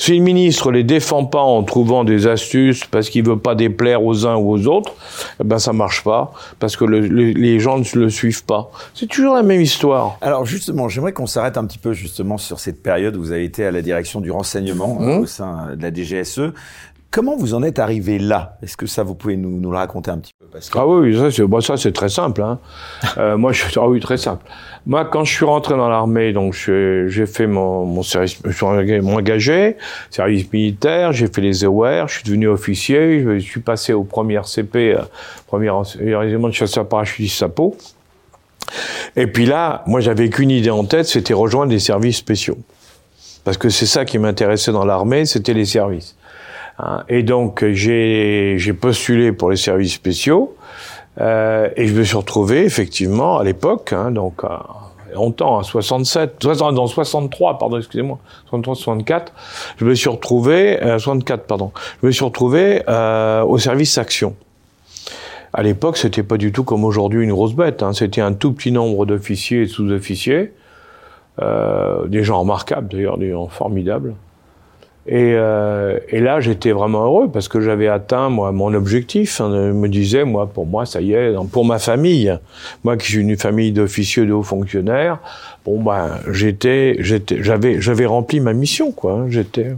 Si 0.00 0.16
le 0.16 0.22
ministre 0.22 0.70
les 0.70 0.84
défend 0.84 1.24
pas 1.24 1.40
en 1.42 1.62
trouvant 1.64 2.04
des 2.04 2.28
astuces 2.28 2.84
parce 2.84 3.10
qu'il 3.10 3.24
veut 3.26 3.38
pas 3.38 3.54
déplaire 3.56 4.02
aux 4.04 4.26
uns 4.26 4.36
ou 4.36 4.52
aux 4.52 4.66
autres, 4.68 4.94
eh 5.40 5.44
ben 5.44 5.58
ça 5.58 5.72
marche 5.72 6.04
pas 6.04 6.32
parce 6.60 6.76
que 6.76 6.84
le- 6.84 7.00
le- 7.00 7.32
les 7.32 7.58
gens 7.58 7.78
ne 7.78 7.84
le 7.98 8.08
suivent 8.08 8.44
pas. 8.44 8.70
C'est 8.94 9.08
toujours 9.08 9.34
la 9.34 9.42
même 9.42 9.60
histoire. 9.60 10.16
Alors 10.20 10.46
justement, 10.46 10.88
j'aimerais 10.88 11.12
qu'on 11.12 11.26
s'arrête 11.26 11.56
un 11.58 11.64
petit 11.66 11.78
peu 11.78 11.92
justement 11.94 12.38
sur 12.38 12.60
cette 12.60 12.80
période 12.80 13.16
où 13.16 13.20
vous 13.20 13.32
avez 13.32 13.44
été 13.44 13.66
à 13.66 13.72
la 13.72 13.82
direction 13.82 14.20
du 14.20 14.30
renseignement 14.30 14.98
euh, 15.00 15.16
Mmh. 15.18 15.20
au 15.20 15.26
sein 15.26 15.74
de 15.76 15.82
la 15.82 15.92
DGSE. 15.92 16.52
Comment 17.10 17.36
vous 17.36 17.54
en 17.54 17.62
êtes 17.62 17.78
arrivé 17.78 18.18
là? 18.18 18.58
Est-ce 18.62 18.76
que 18.76 18.86
ça, 18.86 19.02
vous 19.02 19.14
pouvez 19.14 19.36
nous, 19.38 19.58
nous 19.60 19.70
le 19.70 19.78
raconter 19.78 20.10
un 20.10 20.18
petit 20.18 20.34
peu 20.38 20.44
Parce 20.52 20.68
que- 20.68 20.76
Ah 20.78 20.86
oui, 20.86 21.16
ça 21.18 21.30
c'est 21.30 21.42
bon, 21.44 21.60
ça 21.62 21.78
c'est 21.78 21.92
très 21.92 22.10
simple. 22.10 22.42
Hein. 22.42 22.58
Euh, 23.16 23.36
moi, 23.38 23.52
je, 23.52 23.64
ah 23.76 23.88
oui, 23.88 23.98
très 23.98 24.18
simple. 24.18 24.44
Moi, 24.86 25.04
quand 25.06 25.24
je 25.24 25.32
suis 25.34 25.44
rentré 25.46 25.74
dans 25.74 25.88
l'armée, 25.88 26.32
donc 26.34 26.52
j'ai 26.52 27.26
fait 27.26 27.46
mon, 27.46 27.84
mon 27.86 28.02
service, 28.02 28.38
je 28.44 28.50
suis 28.52 28.64
engagé- 28.66 29.76
service 30.10 30.52
militaire, 30.52 31.12
j'ai 31.12 31.26
fait 31.28 31.40
les 31.40 31.64
EOR, 31.64 32.06
je 32.08 32.14
suis 32.16 32.24
devenu 32.24 32.48
officier, 32.48 33.22
je 33.22 33.38
suis 33.38 33.60
passé 33.60 33.92
au 33.94 34.04
premier 34.04 34.40
CP, 34.44 34.94
euh, 34.94 35.02
premier 35.46 35.70
régiment 35.70 36.48
de 36.48 36.52
chasseurs 36.54 36.86
parachutistes 36.86 37.42
à 37.42 37.48
Pau. 37.48 37.76
Et 39.16 39.26
puis 39.26 39.46
là, 39.46 39.82
moi, 39.86 40.00
j'avais 40.00 40.28
qu'une 40.28 40.50
idée 40.50 40.70
en 40.70 40.84
tête, 40.84 41.06
c'était 41.06 41.34
rejoindre 41.34 41.72
les 41.72 41.78
services 41.78 42.18
spéciaux. 42.18 42.58
Parce 43.44 43.56
que 43.56 43.70
c'est 43.70 43.86
ça 43.86 44.04
qui 44.04 44.18
m'intéressait 44.18 44.72
dans 44.72 44.84
l'armée, 44.84 45.24
c'était 45.24 45.54
les 45.54 45.64
services. 45.64 46.14
Hein, 46.78 47.04
Et 47.08 47.22
donc 47.22 47.64
j'ai 47.64 48.72
postulé 48.80 49.32
pour 49.32 49.50
les 49.50 49.56
services 49.56 49.94
spéciaux 49.94 50.54
euh, 51.20 51.68
et 51.76 51.86
je 51.86 51.94
me 51.94 52.04
suis 52.04 52.16
retrouvé 52.16 52.64
effectivement 52.64 53.38
à 53.38 53.44
l'époque, 53.44 53.92
hein, 53.92 54.10
donc 54.10 54.44
longtemps, 55.14 55.58
à 55.58 55.62
67, 55.62 56.36
60, 56.40 56.74
dans 56.74 56.86
63, 56.86 57.58
pardon, 57.58 57.78
excusez-moi, 57.78 58.18
63, 58.50 58.74
64, 58.74 59.32
je 59.76 59.84
me 59.84 59.94
suis 59.94 60.08
retrouvé, 60.08 60.82
euh, 60.82 60.98
64, 60.98 61.44
pardon, 61.44 61.72
je 62.02 62.06
me 62.06 62.12
suis 62.12 62.24
retrouvé 62.24 62.82
euh, 62.88 63.42
au 63.42 63.58
service 63.58 63.98
action. 63.98 64.34
À 65.52 65.62
l'époque, 65.62 65.96
c'était 65.96 66.22
pas 66.22 66.36
du 66.36 66.52
tout 66.52 66.62
comme 66.62 66.84
aujourd'hui 66.84 67.24
une 67.24 67.32
grosse 67.32 67.54
bête. 67.54 67.82
Hein. 67.82 67.94
C'était 67.94 68.20
un 68.20 68.34
tout 68.34 68.52
petit 68.52 68.70
nombre 68.70 69.06
d'officiers 69.06 69.62
et 69.62 69.66
sous-officiers, 69.66 70.52
euh, 71.40 72.06
des 72.06 72.22
gens 72.22 72.40
remarquables 72.40 72.88
d'ailleurs, 72.88 73.16
des 73.16 73.30
gens 73.30 73.48
formidables. 73.48 74.14
Et, 75.10 75.32
euh, 75.34 75.98
et 76.10 76.20
là, 76.20 76.38
j'étais 76.40 76.70
vraiment 76.70 77.04
heureux 77.04 77.30
parce 77.32 77.48
que 77.48 77.60
j'avais 77.60 77.88
atteint 77.88 78.28
moi 78.28 78.52
mon 78.52 78.74
objectif. 78.74 79.40
Hein, 79.40 79.50
je 79.52 79.72
me 79.72 79.88
disais, 79.88 80.24
moi, 80.24 80.46
pour 80.46 80.66
moi, 80.66 80.84
ça 80.84 81.00
y 81.00 81.14
est, 81.14 81.34
pour 81.50 81.64
ma 81.64 81.78
famille, 81.78 82.36
moi 82.84 82.98
qui 82.98 83.06
suis 83.06 83.20
une 83.20 83.36
famille 83.38 83.72
d'officiers, 83.72 84.26
de 84.26 84.34
hauts 84.34 84.42
fonctionnaires, 84.42 85.18
bon 85.68 85.82
ben, 85.82 86.18
j'étais, 86.30 86.96
j'étais, 87.00 87.42
j'avais, 87.42 87.80
j'avais 87.80 88.06
rempli 88.06 88.40
ma 88.40 88.52
mission, 88.52 88.92
quoi. 88.92 89.12
Hein, 89.12 89.26
j'étais. 89.28 89.74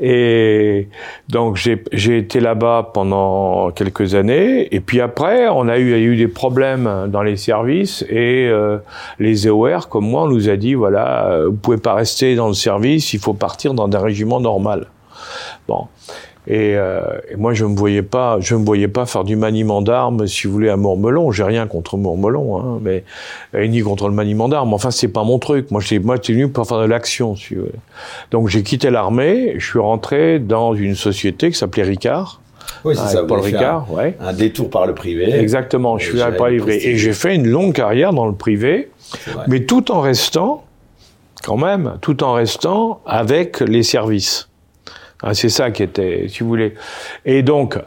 Et 0.00 0.88
donc 1.28 1.56
j'ai 1.56 2.18
été 2.18 2.40
là-bas 2.40 2.90
pendant 2.94 3.70
quelques 3.72 4.14
années. 4.14 4.72
Et 4.74 4.80
puis 4.80 5.00
après, 5.00 5.48
on 5.48 5.68
a 5.68 5.78
eu, 5.78 5.94
a 5.94 5.98
eu 5.98 6.16
des 6.16 6.28
problèmes 6.28 7.08
dans 7.08 7.22
les 7.22 7.36
services 7.36 8.04
et 8.08 8.48
euh, 8.48 8.78
les 9.18 9.46
EOR, 9.46 9.88
comme 9.88 10.08
moi, 10.08 10.22
on 10.22 10.28
nous 10.28 10.48
a 10.48 10.56
dit 10.56 10.74
voilà, 10.74 11.26
euh, 11.30 11.46
vous 11.48 11.56
pouvez 11.56 11.78
pas 11.78 11.94
rester 11.94 12.36
dans 12.36 12.48
le 12.48 12.54
service, 12.54 13.12
il 13.12 13.20
faut 13.20 13.34
partir 13.34 13.74
dans 13.74 13.90
un 13.90 14.00
régiment 14.00 14.40
normal. 14.40 14.86
Bon. 15.66 15.86
Et, 16.50 16.76
euh, 16.76 17.02
et, 17.30 17.36
moi, 17.36 17.52
je 17.52 17.66
me 17.66 17.76
voyais 17.76 18.02
pas, 18.02 18.38
je 18.40 18.54
me 18.54 18.64
voyais 18.64 18.88
pas 18.88 19.04
faire 19.04 19.22
du 19.22 19.36
maniement 19.36 19.82
d'armes, 19.82 20.26
si 20.26 20.46
vous 20.46 20.54
voulez, 20.54 20.70
à 20.70 20.78
Mourmelon. 20.78 21.30
J'ai 21.30 21.44
rien 21.44 21.66
contre 21.66 21.98
Mourmelon, 21.98 22.58
hein, 22.58 22.80
mais 22.82 23.04
ni 23.68 23.82
contre 23.82 24.08
le 24.08 24.14
maniement 24.14 24.48
d'armes. 24.48 24.72
Enfin, 24.72 24.90
c'est 24.90 25.08
pas 25.08 25.24
mon 25.24 25.38
truc. 25.38 25.70
Moi, 25.70 25.82
j'étais, 25.82 26.02
moi, 26.02 26.16
j'étais 26.16 26.32
venu 26.32 26.48
pour 26.48 26.66
faire 26.66 26.80
de 26.80 26.86
l'action, 26.86 27.36
si 27.36 27.54
vous 27.54 27.62
voulez. 27.62 27.72
Donc, 28.30 28.48
j'ai 28.48 28.62
quitté 28.62 28.88
l'armée. 28.88 29.56
Je 29.58 29.66
suis 29.66 29.78
rentré 29.78 30.38
dans 30.38 30.74
une 30.74 30.94
société 30.94 31.50
qui 31.50 31.58
s'appelait 31.58 31.82
Ricard. 31.82 32.40
Oui, 32.84 32.94
c'est 32.96 33.08
ça. 33.08 33.24
Paul 33.24 33.40
Ricard, 33.40 33.86
un, 33.90 33.94
ouais. 33.94 34.16
Un 34.18 34.32
détour 34.32 34.70
par 34.70 34.86
le 34.86 34.94
privé. 34.94 35.30
Exactement. 35.34 35.98
Je 35.98 36.10
suis 36.10 36.22
allé 36.22 36.36
par. 36.36 36.48
Et 36.48 36.96
j'ai 36.96 37.12
fait 37.12 37.34
une 37.34 37.46
longue 37.46 37.74
carrière 37.74 38.14
dans 38.14 38.26
le 38.26 38.34
privé, 38.34 38.88
mais 39.48 39.60
tout 39.60 39.92
en 39.92 40.00
restant, 40.00 40.64
quand 41.44 41.58
même, 41.58 41.98
tout 42.00 42.24
en 42.24 42.32
restant 42.32 43.00
avec 43.06 43.60
les 43.60 43.82
services. 43.82 44.47
Ah, 45.22 45.34
c'est 45.34 45.48
ça 45.48 45.70
qui 45.70 45.82
était, 45.82 46.26
si 46.28 46.40
vous 46.40 46.48
voulez. 46.48 46.74
Et 47.24 47.42
donc, 47.42 47.78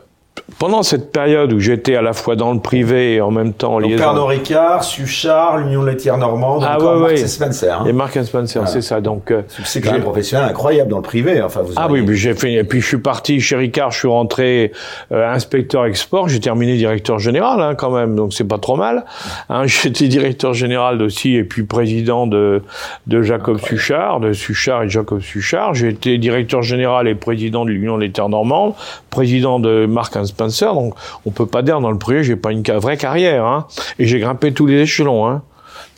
pendant 0.60 0.84
cette 0.84 1.12
période 1.12 1.52
où 1.54 1.60
j'étais 1.60 1.96
à 1.96 2.02
la 2.02 2.14
fois 2.14 2.36
dans 2.36 2.54
le 2.54 2.60
privé 2.60 3.16
et 3.16 3.22
en 3.22 3.32
même 3.32 3.54
temps 3.54 3.76
en 3.76 3.80
liaison... 3.80 3.98
Pernod 3.98 4.28
Ricard, 4.28 4.84
Suchard, 4.84 5.58
l'Union 5.58 5.84
laitière 5.84 6.18
normande, 6.18 6.64
ah, 6.68 6.80
ouais, 6.80 7.00
Marks 7.00 7.28
Spencer. 7.28 7.82
Hein. 7.82 7.86
Et 7.88 7.94
Marks 7.94 8.24
Spencer, 8.24 8.68
c'est 8.68 8.82
ça. 8.82 9.02
Donc, 9.02 9.32
euh, 9.32 9.42
c'est 9.64 9.82
quand 9.82 9.92
même 9.92 10.04
professionnel 10.04 10.48
incroyable 10.48 10.92
dans 10.92 10.98
le 10.98 11.04
privé. 11.04 11.42
Enfin, 11.42 11.62
vous 11.62 11.74
ah 11.76 11.88
oui, 11.90 12.04
puis 12.04 12.16
j'ai 12.16 12.34
fait. 12.34 12.54
Et 12.54 12.64
puis 12.64 12.80
je 12.80 12.88
suis 12.88 13.00
parti 13.00 13.40
chez 13.40 13.56
Ricard, 13.56 13.92
je 13.92 14.00
suis 14.00 14.08
rentré 14.08 14.72
euh, 15.12 15.34
inspecteur 15.34 15.86
export, 15.86 16.30
j'ai 16.30 16.40
terminé 16.40 16.78
directeur 16.78 17.18
général 17.18 17.62
hein, 17.62 17.76
quand 17.76 17.92
même, 17.92 18.16
donc 18.16 18.34
c'est 18.34 18.48
pas 18.48 18.60
trop 18.60 18.76
mal. 18.76 19.06
Hein, 19.50 19.64
J'étais 19.66 20.08
directeur 20.08 20.54
général 20.54 21.02
aussi 21.02 21.36
et 21.36 21.44
puis 21.44 21.64
président 21.64 22.28
de 22.28 22.62
de 23.08 23.22
Jacob 23.24 23.60
Suchard, 23.60 24.20
de 24.20 24.34
Suchard 24.34 24.84
et 24.84 24.90
Jacob 24.90 25.22
Suchard. 25.22 25.74
J'ai 25.74 25.90
été 25.90 26.18
directeur 26.18 26.62
général 26.62 27.08
et 27.08 27.16
président 27.16 27.66
de 27.66 27.72
l'Union 27.72 27.98
laitière 27.98 28.30
normande, 28.30 28.74
président 29.10 29.60
de 29.60 29.86
Spencer 30.26 30.74
donc 30.74 30.96
on 31.26 31.32
peut 31.32 31.46
pas 31.46 31.62
dire 31.62 31.80
dans 31.80 31.92
le 31.92 31.98
privé, 31.98 32.24
j'ai 32.24 32.36
pas 32.36 32.52
une 32.52 32.64
vraie 32.64 32.98
carrière, 32.98 33.46
hein. 33.46 33.68
Et 34.00 34.08
j'ai 34.08 34.20
grimpé 34.20 34.52
tous 34.54 34.66
les 34.66 34.82
échelons, 34.82 35.28
hein. 35.28 35.42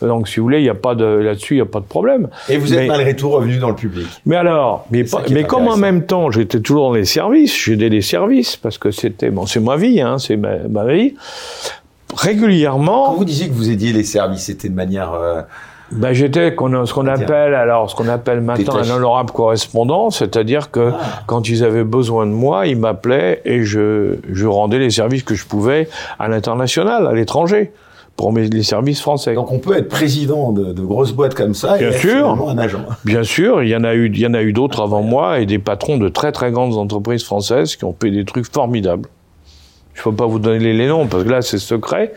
Donc, 0.01 0.27
si 0.27 0.39
vous 0.39 0.43
voulez, 0.43 0.59
il 0.59 0.63
n'y 0.63 0.69
a 0.69 0.75
pas 0.75 0.95
de 0.95 1.05
là-dessus, 1.05 1.55
il 1.55 1.57
n'y 1.57 1.61
a 1.61 1.65
pas 1.65 1.79
de 1.79 1.85
problème. 1.85 2.29
Et 2.49 2.57
vous 2.57 2.73
êtes 2.73 2.87
malgré 2.87 3.15
tout 3.15 3.29
revenu 3.29 3.57
dans 3.57 3.69
le 3.69 3.75
public. 3.75 4.07
Mais 4.25 4.35
alors, 4.35 4.85
mais, 4.91 5.05
mais 5.29 5.43
comme 5.43 5.67
en 5.67 5.77
même 5.77 6.05
temps, 6.05 6.31
j'étais 6.31 6.59
toujours 6.59 6.89
dans 6.89 6.93
les 6.93 7.05
services, 7.05 7.55
j'aidais 7.63 7.89
les 7.89 8.01
services 8.01 8.57
parce 8.57 8.77
que 8.77 8.91
c'était 8.91 9.29
bon, 9.29 9.45
c'est 9.45 9.59
ma 9.59 9.77
vie, 9.77 10.01
hein, 10.01 10.17
c'est 10.17 10.35
ma, 10.37 10.85
vie. 10.85 11.15
Régulièrement. 12.15 13.05
Quand 13.05 13.15
vous 13.15 13.25
disiez 13.25 13.47
que 13.47 13.53
vous 13.53 13.69
aidiez 13.69 13.93
les 13.93 14.03
services, 14.03 14.43
c'était 14.43 14.69
de 14.69 14.75
manière 14.75 15.13
euh, 15.13 15.41
ben, 15.95 16.13
j'étais 16.13 16.51
ce 16.51 16.93
qu'on 16.93 17.07
appelle 17.07 17.53
alors 17.53 17.89
ce 17.89 17.95
qu'on 17.95 18.07
appelle 18.07 18.41
maintenant 18.41 18.77
un 18.77 18.89
honorable 18.89 19.31
correspondant, 19.31 20.09
c'est-à-dire 20.09 20.71
que 20.71 20.91
ah. 20.93 21.23
quand 21.25 21.49
ils 21.49 21.63
avaient 21.63 21.83
besoin 21.83 22.25
de 22.25 22.31
moi, 22.31 22.67
ils 22.67 22.77
m'appelaient 22.77 23.41
et 23.45 23.63
je, 23.63 24.15
je 24.31 24.47
rendais 24.47 24.79
les 24.79 24.89
services 24.89 25.23
que 25.23 25.35
je 25.35 25.45
pouvais 25.45 25.87
à 26.19 26.27
l'international, 26.27 27.07
à 27.07 27.13
l'étranger 27.13 27.71
pour 28.15 28.31
les 28.31 28.63
services 28.63 29.01
français. 29.01 29.33
Donc 29.33 29.51
on 29.51 29.59
peut 29.59 29.75
être 29.75 29.89
président 29.89 30.51
de, 30.51 30.71
de 30.71 30.81
grosses 30.81 31.13
boîtes 31.13 31.33
comme 31.33 31.55
ça 31.55 31.77
bien 31.77 31.89
et 31.89 31.97
sûr, 31.97 32.33
être 32.33 32.49
un 32.49 32.57
agent. 32.57 32.85
Bien 33.05 33.23
sûr, 33.23 33.63
il 33.63 33.69
y 33.69 33.75
en 33.75 33.83
a 33.83 33.95
eu, 33.95 34.07
il 34.07 34.19
y 34.19 34.27
en 34.27 34.33
a 34.33 34.41
eu 34.43 34.53
d'autres 34.53 34.83
avant 34.83 35.01
moi 35.01 35.39
et 35.39 35.45
des 35.45 35.59
patrons 35.59 35.97
de 35.97 36.09
très 36.09 36.31
très 36.31 36.51
grandes 36.51 36.77
entreprises 36.77 37.23
françaises 37.23 37.75
qui 37.75 37.85
ont 37.85 37.95
fait 37.99 38.11
des 38.11 38.25
trucs 38.25 38.51
formidables. 38.51 39.09
Je 39.93 39.99
ne 39.99 40.03
peux 40.05 40.15
pas 40.15 40.25
vous 40.25 40.39
donner 40.39 40.73
les 40.73 40.87
noms 40.87 41.05
parce 41.05 41.23
que 41.23 41.29
là 41.29 41.41
c'est 41.41 41.59
secret. 41.59 42.13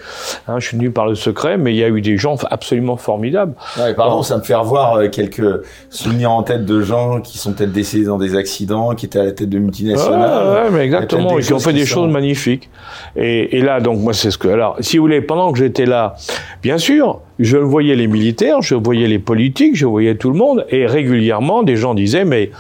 Hein, 0.49 0.59
je 0.59 0.69
suis 0.69 0.77
venu 0.77 0.91
par 0.91 1.07
le 1.07 1.15
secret, 1.15 1.59
mais 1.59 1.75
il 1.75 1.77
y 1.77 1.85
a 1.85 1.89
eu 1.89 2.01
des 2.01 2.17
gens 2.17 2.37
absolument 2.51 2.97
formidables. 2.97 3.55
Ouais, 3.79 3.95
pardon, 3.95 4.23
ça 4.23 4.39
me 4.39 4.43
fait 4.43 4.55
revoir 4.55 4.95
euh, 4.95 5.09
quelques 5.09 5.63
souvenirs 5.91 6.31
en 6.31 6.43
tête 6.43 6.65
de 6.65 6.81
gens 6.81 7.21
qui 7.21 7.39
sont 7.39 7.53
peut-être 7.53 7.73
décédés 7.73 8.07
dans 8.07 8.19
des 8.19 8.35
accidents, 8.35 8.95
qui 8.95 9.07
étaient 9.07 9.19
à 9.19 9.25
la 9.25 9.33
tête 9.33 9.51
de 9.51 9.59
multinationales. 9.59 10.65
Ouais, 10.65 10.71
mais 10.71 10.85
exactement, 10.85 11.39
et 11.39 11.43
qui 11.43 11.53
ont 11.53 11.59
fait 11.59 11.73
des 11.75 11.87
choses 11.87 12.11
magnifiques. 12.11 12.71
Et, 13.15 13.59
et 13.59 13.61
là, 13.61 13.81
donc 13.81 14.01
moi 14.01 14.15
c'est 14.15 14.31
ce 14.31 14.39
que. 14.39 14.49
Alors, 14.49 14.77
si 14.81 14.97
vous 14.97 15.05
voulez, 15.05 15.21
pendant 15.21 15.53
que 15.53 15.59
j'étais 15.59 15.87
là, 15.87 16.17
bien 16.63 16.79
sûr, 16.79 17.21
je 17.39 17.59
voyais 17.59 17.95
les 17.95 18.07
militaires, 18.07 18.63
je 18.63 18.75
voyais 18.75 19.07
les 19.07 19.19
politiques, 19.19 19.77
je 19.77 19.87
voyais 19.87 20.15
tout 20.15 20.31
le 20.31 20.39
monde, 20.39 20.67
et 20.71 20.87
régulièrement 20.87 21.63
des 21.63 21.77
gens 21.77 21.95
disaient 21.95 22.25
mais 22.25 22.51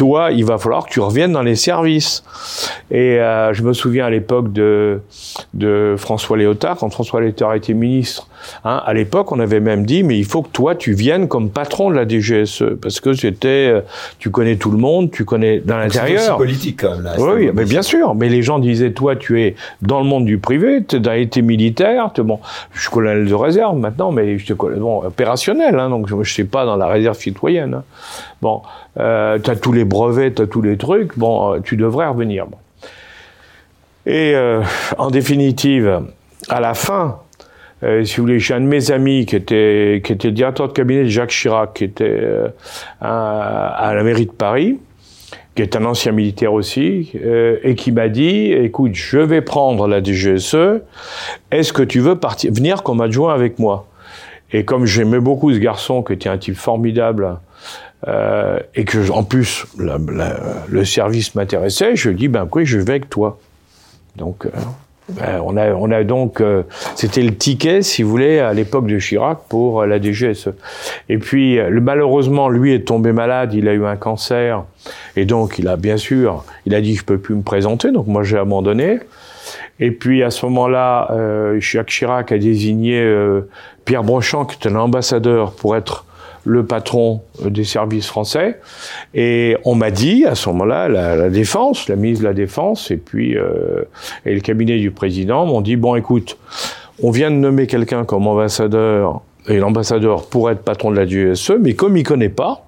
toi, 0.00 0.30
il 0.32 0.46
va 0.46 0.56
falloir 0.56 0.86
que 0.86 0.90
tu 0.90 1.00
reviennes 1.00 1.32
dans 1.32 1.42
les 1.42 1.56
services. 1.56 2.24
Et 2.90 3.20
euh, 3.20 3.52
je 3.52 3.62
me 3.62 3.74
souviens 3.74 4.06
à 4.06 4.10
l'époque 4.10 4.50
de, 4.50 5.02
de 5.52 5.94
François 5.98 6.38
Léotard, 6.38 6.78
quand 6.78 6.88
François 6.88 7.20
Léotard 7.20 7.52
était 7.52 7.74
ministre, 7.74 8.26
hein, 8.64 8.82
à 8.84 8.94
l'époque, 8.94 9.32
on 9.32 9.40
avait 9.40 9.60
même 9.60 9.86
dit, 9.86 10.02
mais 10.02 10.18
il 10.18 10.24
faut 10.24 10.42
que 10.42 10.50
toi, 10.50 10.74
tu 10.74 10.92
viennes 10.92 11.28
comme 11.28 11.50
patron 11.50 11.90
de 11.90 11.96
la 11.96 12.08
DGSE, 12.08 12.64
parce 12.80 13.00
que 13.00 13.12
c'était, 13.12 13.68
euh, 13.72 13.80
tu 14.18 14.30
connais 14.30 14.56
tout 14.56 14.70
le 14.70 14.78
monde, 14.78 15.10
tu 15.10 15.24
connais 15.24 15.58
dans 15.60 15.78
l'intérieur. 15.78 16.22
C'est 16.22 16.36
politique 16.36 16.80
quand 16.80 16.96
même. 16.96 17.04
Là, 17.04 17.14
oui, 17.18 17.50
mais 17.54 17.64
bien 17.64 17.82
sûr. 17.82 18.14
Mais 18.14 18.28
les 18.28 18.42
gens 18.42 18.58
disaient, 18.58 18.92
toi, 18.92 19.16
tu 19.16 19.42
es 19.42 19.56
dans 19.82 20.00
le 20.00 20.06
monde 20.06 20.24
du 20.24 20.38
privé, 20.38 20.84
tu 20.86 21.00
as 21.06 21.16
été 21.16 21.42
militaire, 21.42 22.10
es, 22.16 22.22
bon, 22.22 22.40
je 22.72 22.80
suis 22.80 22.90
colonel 22.90 23.26
de 23.26 23.34
réserve 23.34 23.76
maintenant, 23.76 24.12
mais 24.12 24.38
je 24.38 24.44
suis 24.44 24.54
bon, 24.54 25.02
opérationnel, 25.04 25.78
hein, 25.78 25.90
donc 25.90 26.08
je 26.08 26.14
ne 26.14 26.24
suis 26.24 26.44
pas 26.44 26.64
dans 26.64 26.76
la 26.76 26.86
réserve 26.86 27.18
citoyenne. 27.18 27.74
Hein. 27.74 27.84
Bon, 28.42 28.62
euh, 28.98 29.38
tu 29.38 29.50
as 29.50 29.56
tous 29.56 29.72
les 29.72 29.84
brevets, 29.84 30.34
tu 30.34 30.42
as 30.42 30.46
tous 30.46 30.62
les 30.62 30.76
trucs, 30.76 31.18
bon, 31.18 31.54
euh, 31.54 31.60
tu 31.60 31.76
devrais 31.76 32.06
revenir. 32.06 32.46
Et 34.06 34.34
euh, 34.34 34.62
en 34.98 35.10
définitive, 35.10 36.02
à 36.48 36.60
la 36.60 36.74
fin, 36.74 37.18
euh, 37.82 38.04
si 38.04 38.16
vous 38.16 38.24
voulez, 38.24 38.38
j'ai 38.38 38.54
un 38.54 38.60
de 38.60 38.66
mes 38.66 38.90
amis 38.90 39.26
qui 39.26 39.36
était, 39.36 40.02
qui 40.04 40.12
était 40.12 40.30
directeur 40.30 40.68
de 40.68 40.72
cabinet 40.72 41.04
de 41.04 41.08
Jacques 41.08 41.30
Chirac, 41.30 41.74
qui 41.74 41.84
était 41.84 42.04
euh, 42.04 42.48
à, 43.00 43.92
la 43.94 44.02
mairie 44.02 44.26
de 44.26 44.32
Paris, 44.32 44.78
qui 45.54 45.62
est 45.62 45.76
un 45.76 45.84
ancien 45.84 46.12
militaire 46.12 46.52
aussi, 46.52 47.12
euh, 47.16 47.58
et 47.62 47.74
qui 47.74 47.92
m'a 47.92 48.08
dit, 48.08 48.52
écoute, 48.52 48.94
je 48.94 49.18
vais 49.18 49.40
prendre 49.40 49.88
la 49.88 50.02
DGSE, 50.02 50.82
est-ce 51.50 51.72
que 51.72 51.82
tu 51.82 52.00
veux 52.00 52.16
partir, 52.16 52.52
venir 52.52 52.82
comme 52.82 53.00
adjoint 53.00 53.34
avec 53.34 53.58
moi? 53.58 53.86
Et 54.52 54.64
comme 54.64 54.84
j'aimais 54.84 55.20
beaucoup 55.20 55.52
ce 55.52 55.58
garçon, 55.58 56.02
qui 56.02 56.12
était 56.12 56.28
un 56.28 56.38
type 56.38 56.56
formidable, 56.56 57.38
euh, 58.08 58.58
et 58.74 58.84
que 58.84 59.10
en 59.10 59.24
plus 59.24 59.66
le 59.76 60.84
service 60.84 61.34
m'intéressait, 61.34 61.96
je 61.96 62.08
lui 62.08 62.16
dis 62.16 62.28
ben 62.28 62.46
quoi, 62.46 62.64
je 62.64 62.78
vais 62.78 62.92
avec 62.92 63.10
toi. 63.10 63.38
Donc 64.16 64.46
euh, 64.46 64.50
ben, 65.10 65.40
on 65.44 65.56
a 65.56 65.72
on 65.72 65.90
a 65.90 66.04
donc 66.04 66.40
euh, 66.40 66.62
c'était 66.94 67.22
le 67.22 67.34
ticket 67.34 67.82
si 67.82 68.02
vous 68.02 68.10
voulez 68.10 68.38
à 68.38 68.52
l'époque 68.52 68.86
de 68.86 68.98
Chirac 68.98 69.38
pour 69.48 69.84
la 69.84 70.00
DGSE. 70.00 70.50
Et 71.08 71.18
puis 71.18 71.56
le, 71.56 71.80
malheureusement 71.80 72.48
lui 72.48 72.72
est 72.72 72.86
tombé 72.86 73.12
malade, 73.12 73.54
il 73.54 73.68
a 73.68 73.72
eu 73.72 73.84
un 73.84 73.96
cancer 73.96 74.64
et 75.16 75.24
donc 75.24 75.58
il 75.58 75.68
a 75.68 75.76
bien 75.76 75.96
sûr 75.96 76.44
il 76.66 76.74
a 76.74 76.80
dit 76.80 76.94
je 76.94 77.04
peux 77.04 77.18
plus 77.18 77.34
me 77.34 77.42
présenter 77.42 77.92
donc 77.92 78.06
moi 78.06 78.22
j'ai 78.22 78.38
abandonné. 78.38 79.00
Et 79.82 79.90
puis 79.90 80.22
à 80.22 80.30
ce 80.30 80.44
moment-là, 80.46 81.08
euh, 81.10 81.58
Jacques 81.58 81.88
Chirac 81.88 82.32
a 82.32 82.38
désigné 82.38 83.02
Pierre 83.86 84.04
Brochant, 84.04 84.44
qui 84.44 84.56
était 84.56 84.68
un 84.68 84.76
ambassadeur, 84.76 85.52
pour 85.52 85.74
être 85.74 86.04
le 86.44 86.64
patron 86.64 87.20
des 87.44 87.64
services 87.64 88.06
français. 88.06 88.60
Et 89.14 89.56
on 89.64 89.74
m'a 89.74 89.90
dit 89.90 90.24
à 90.26 90.34
ce 90.34 90.48
moment-là, 90.50 90.88
la, 90.88 91.30
défense, 91.30 91.88
la 91.88 91.96
ministre 91.96 92.24
de 92.24 92.28
la 92.28 92.34
Défense, 92.34 92.90
et 92.90 92.96
puis 92.96 93.36
euh, 93.36 93.82
et 94.24 94.34
le 94.34 94.40
cabinet 94.40 94.78
du 94.78 94.90
président 94.90 95.46
m'ont 95.46 95.60
dit 95.60 95.76
bon, 95.76 95.96
écoute, 95.96 96.38
on 97.02 97.10
vient 97.10 97.30
de 97.30 97.36
nommer 97.36 97.66
quelqu'un 97.66 98.04
comme 98.04 98.26
ambassadeur, 98.26 99.20
et 99.48 99.58
l'ambassadeur 99.58 100.26
pourrait 100.26 100.54
être 100.54 100.62
patron 100.62 100.90
de 100.90 100.96
la 100.96 101.06
DSE, 101.06 101.52
mais 101.60 101.74
comme 101.74 101.96
il 101.96 102.04
connaît 102.04 102.28
pas, 102.28 102.66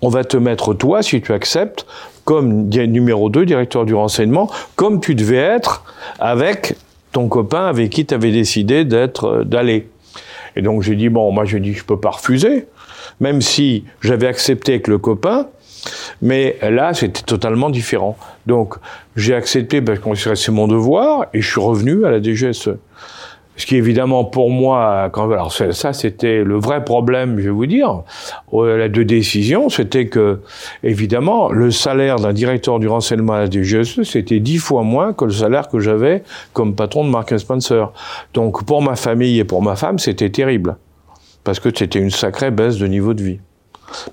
on 0.00 0.08
va 0.08 0.24
te 0.24 0.36
mettre 0.36 0.74
toi, 0.74 1.02
si 1.02 1.20
tu 1.20 1.32
acceptes, 1.32 1.86
comme 2.24 2.68
numéro 2.68 3.28
2, 3.30 3.44
directeur 3.46 3.84
du 3.84 3.94
renseignement, 3.94 4.50
comme 4.76 5.00
tu 5.00 5.14
devais 5.14 5.36
être 5.36 5.84
avec 6.20 6.76
ton 7.10 7.28
copain 7.28 7.66
avec 7.66 7.90
qui 7.90 8.06
tu 8.06 8.14
avais 8.14 8.32
décidé 8.32 8.84
d'être 8.84 9.24
euh, 9.26 9.44
d'aller. 9.44 9.88
Et 10.56 10.62
donc 10.62 10.82
j'ai 10.82 10.96
dit 10.96 11.08
bon, 11.08 11.30
moi 11.30 11.44
j'ai 11.44 11.60
dit 11.60 11.74
je 11.74 11.84
peux 11.84 12.00
pas 12.00 12.10
refuser 12.10 12.66
même 13.20 13.40
si 13.40 13.84
j'avais 14.00 14.26
accepté 14.26 14.72
avec 14.72 14.88
le 14.88 14.98
copain, 14.98 15.46
mais 16.20 16.56
là, 16.62 16.94
c'était 16.94 17.22
totalement 17.22 17.70
différent. 17.70 18.16
Donc, 18.46 18.74
j'ai 19.16 19.34
accepté 19.34 19.80
parce 19.82 19.98
que 19.98 20.34
c'est 20.34 20.52
mon 20.52 20.68
devoir 20.68 21.26
et 21.34 21.40
je 21.40 21.50
suis 21.50 21.60
revenu 21.60 22.04
à 22.04 22.10
la 22.10 22.22
DGSE. 22.22 22.70
ce 23.56 23.66
qui 23.66 23.76
évidemment 23.76 24.24
pour 24.24 24.50
moi, 24.50 25.10
quand, 25.12 25.30
alors 25.30 25.52
ça 25.52 25.92
c'était 25.92 26.42
le 26.42 26.58
vrai 26.58 26.84
problème, 26.84 27.38
je 27.38 27.44
vais 27.44 27.50
vous 27.50 27.66
dire, 27.66 28.02
de 28.52 29.02
décision, 29.02 29.68
c'était 29.68 30.06
que 30.06 30.40
évidemment 30.82 31.50
le 31.50 31.70
salaire 31.70 32.16
d'un 32.16 32.32
directeur 32.32 32.78
du 32.78 32.88
renseignement 32.88 33.34
à 33.34 33.40
la 33.40 33.50
DGSE 33.50 34.04
c'était 34.04 34.40
dix 34.40 34.58
fois 34.58 34.82
moins 34.82 35.12
que 35.12 35.26
le 35.26 35.32
salaire 35.32 35.68
que 35.68 35.80
j'avais 35.80 36.22
comme 36.54 36.74
patron 36.74 37.04
de 37.04 37.10
Mark 37.10 37.38
Spencer. 37.38 37.92
Donc 38.32 38.64
pour 38.64 38.80
ma 38.80 38.96
famille 38.96 39.38
et 39.38 39.44
pour 39.44 39.62
ma 39.62 39.76
femme 39.76 39.98
c'était 39.98 40.30
terrible 40.30 40.76
parce 41.44 41.60
que 41.60 41.70
c'était 41.76 41.98
une 41.98 42.10
sacrée 42.10 42.50
baisse 42.50 42.78
de 42.78 42.86
niveau 42.86 43.14
de 43.14 43.22
vie. 43.22 43.40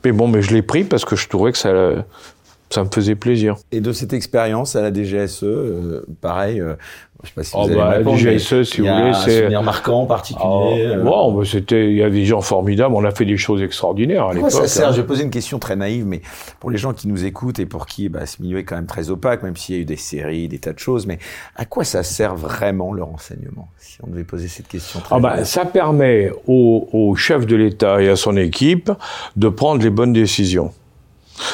Mais 0.04 0.12
bon, 0.12 0.28
mais 0.28 0.42
je 0.42 0.54
l'ai 0.54 0.62
pris 0.62 0.84
parce 0.84 1.06
que 1.06 1.16
je 1.16 1.28
trouvais 1.28 1.52
que 1.52 1.58
ça 1.58 2.84
me 2.84 2.90
faisait 2.94 3.16
plaisir. 3.16 3.56
Et 3.72 3.82
de 3.82 3.92
cette 3.94 4.14
expérience 4.14 4.76
à 4.76 4.82
la 4.82 4.94
DGSE, 4.94 5.44
euh, 5.44 6.06
pareil, 6.22 6.60
euh, 6.60 6.76
je 7.24 7.28
sais 7.28 7.34
pas 7.36 7.44
si 7.44 7.52
oh 7.54 7.68
vous 7.68 7.76
bah, 7.76 8.00
me 8.00 8.16
DGSE, 8.16 8.64
si 8.64 8.80
vous 8.80 8.88
voulez, 8.88 9.12
c'est 9.14 9.54
un 9.54 9.62
marquant, 9.62 10.06
particulier. 10.06 10.46
Oh, 10.48 11.04
bon, 11.04 11.34
bah, 11.34 11.44
c'était, 11.46 11.90
il 11.90 11.98
y 11.98 12.02
avait 12.02 12.20
des 12.20 12.26
gens 12.26 12.40
formidables. 12.40 12.96
On 12.96 13.04
a 13.04 13.12
fait 13.12 13.26
des 13.26 13.36
choses 13.36 13.62
extraordinaires 13.62 14.28
à 14.28 14.34
l'époque. 14.34 14.52
ça 14.52 14.68
sert 14.68 14.88
hein. 14.88 14.92
Je 14.94 15.02
vais 15.02 15.08
poser 15.08 15.24
une 15.24 15.30
question 15.30 15.60
très 15.60 15.76
naïve, 15.76 16.06
mais 16.06 16.22
pour 16.62 16.72
les 16.72 16.78
gens 16.78 16.94
qui 16.94 17.10
nous 17.10 17.26
écoutent 17.26 17.60
et 17.60 17.66
pour 17.66 17.88
qui 17.88 18.08
bah, 18.08 18.26
ce 18.26 18.42
milieu 18.42 18.60
est 18.60 18.64
quand 18.64 18.78
même 18.78 18.86
très 18.86 19.10
opaque, 19.10 19.44
même 19.44 19.58
s'il 19.58 19.76
y 19.76 19.78
a 19.80 19.82
eu 19.82 19.86
des 19.86 19.98
séries, 19.98 20.48
des 20.48 20.60
tas 20.60 20.72
de 20.72 20.80
choses, 20.80 21.08
mais 21.08 21.20
à 21.58 21.66
quoi 21.66 21.84
ça 21.84 22.04
sert 22.04 22.36
vraiment 22.36 22.94
le 22.94 23.04
renseignement 23.04 23.68
Si 23.78 23.98
on 24.02 24.10
devait 24.10 24.24
poser 24.24 24.48
cette 24.48 24.70
question. 24.70 25.02
Très 25.02 25.16
ah 25.16 25.20
bah, 25.20 25.44
ça 25.44 25.66
permet 25.66 26.32
au, 26.48 26.88
au 26.94 27.16
chef 27.16 27.46
de 27.46 27.58
l'État 27.58 28.02
et 28.02 28.08
à 28.08 28.16
son 28.16 28.38
équipe 28.38 28.92
de 29.36 29.50
prendre 29.50 29.84
les 29.84 29.90
bonnes 29.90 30.14
décisions. 30.14 30.72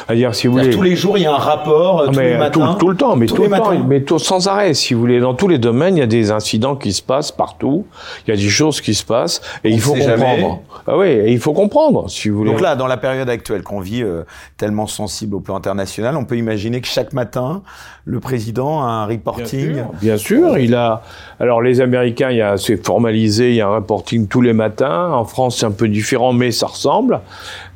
C'est-à-dire, 0.07 0.35
si 0.35 0.47
vous 0.47 0.53
voulez. 0.53 0.69
Tous 0.69 0.81
les 0.81 0.95
jours, 0.95 1.17
il 1.17 1.23
y 1.23 1.25
a 1.25 1.33
un 1.33 1.37
rapport, 1.37 2.01
euh, 2.01 2.07
tous 2.07 2.19
les 2.19 2.37
matins. 2.37 2.75
Tout, 2.79 2.89
le 2.89 2.95
temps, 2.95 3.15
mais 3.15 3.25
tout 3.25 3.43
le 3.43 3.49
temps, 3.49 3.73
mais 3.87 4.03
sans 4.17 4.47
arrêt, 4.47 4.73
si 4.73 4.93
vous 4.93 4.99
voulez. 4.99 5.19
Dans 5.19 5.33
tous 5.33 5.47
les 5.47 5.57
domaines, 5.57 5.97
il 5.97 5.99
y 5.99 6.03
a 6.03 6.07
des 6.07 6.31
incidents 6.31 6.75
qui 6.75 6.93
se 6.93 7.01
passent 7.01 7.31
partout. 7.31 7.85
Il 8.27 8.31
y 8.31 8.33
a 8.33 8.37
des 8.37 8.49
choses 8.49 8.81
qui 8.81 8.93
se 8.93 9.03
passent 9.03 9.41
et 9.63 9.69
il 9.69 9.79
faut 9.79 9.93
comprendre. 9.93 10.61
Ah 10.87 10.97
oui, 10.97 11.07
et 11.07 11.31
il 11.31 11.39
faut 11.39 11.53
comprendre, 11.53 12.09
si 12.09 12.29
vous 12.29 12.39
voulez. 12.39 12.51
Donc 12.51 12.61
là, 12.61 12.75
dans 12.75 12.87
la 12.87 12.97
période 12.97 13.29
actuelle 13.29 13.63
qu'on 13.63 13.79
vit, 13.79 14.03
euh, 14.03 14.23
tellement 14.57 14.87
sensible 14.87 15.35
au 15.35 15.39
plan 15.39 15.55
international, 15.55 16.15
on 16.15 16.25
peut 16.25 16.37
imaginer 16.37 16.81
que 16.81 16.87
chaque 16.87 17.13
matin, 17.13 17.61
le 18.05 18.19
président 18.19 18.83
a 18.83 18.87
un 18.87 19.05
reporting. 19.05 19.73
Bien 19.73 19.83
sûr, 19.83 19.99
bien 20.01 20.17
sûr 20.17 20.57
il 20.57 20.75
a. 20.75 21.01
Alors 21.39 21.61
les 21.61 21.81
Américains, 21.81 22.29
il 22.29 22.37
y 22.37 22.41
a, 22.41 22.57
c'est 22.57 22.83
formalisé, 22.85 23.49
il 23.49 23.55
y 23.55 23.61
a 23.61 23.67
un 23.67 23.75
reporting 23.75 24.27
tous 24.27 24.41
les 24.41 24.53
matins. 24.53 25.11
En 25.11 25.25
France, 25.25 25.57
c'est 25.57 25.65
un 25.65 25.71
peu 25.71 25.87
différent, 25.87 26.33
mais 26.33 26.51
ça 26.51 26.67
ressemble. 26.67 27.21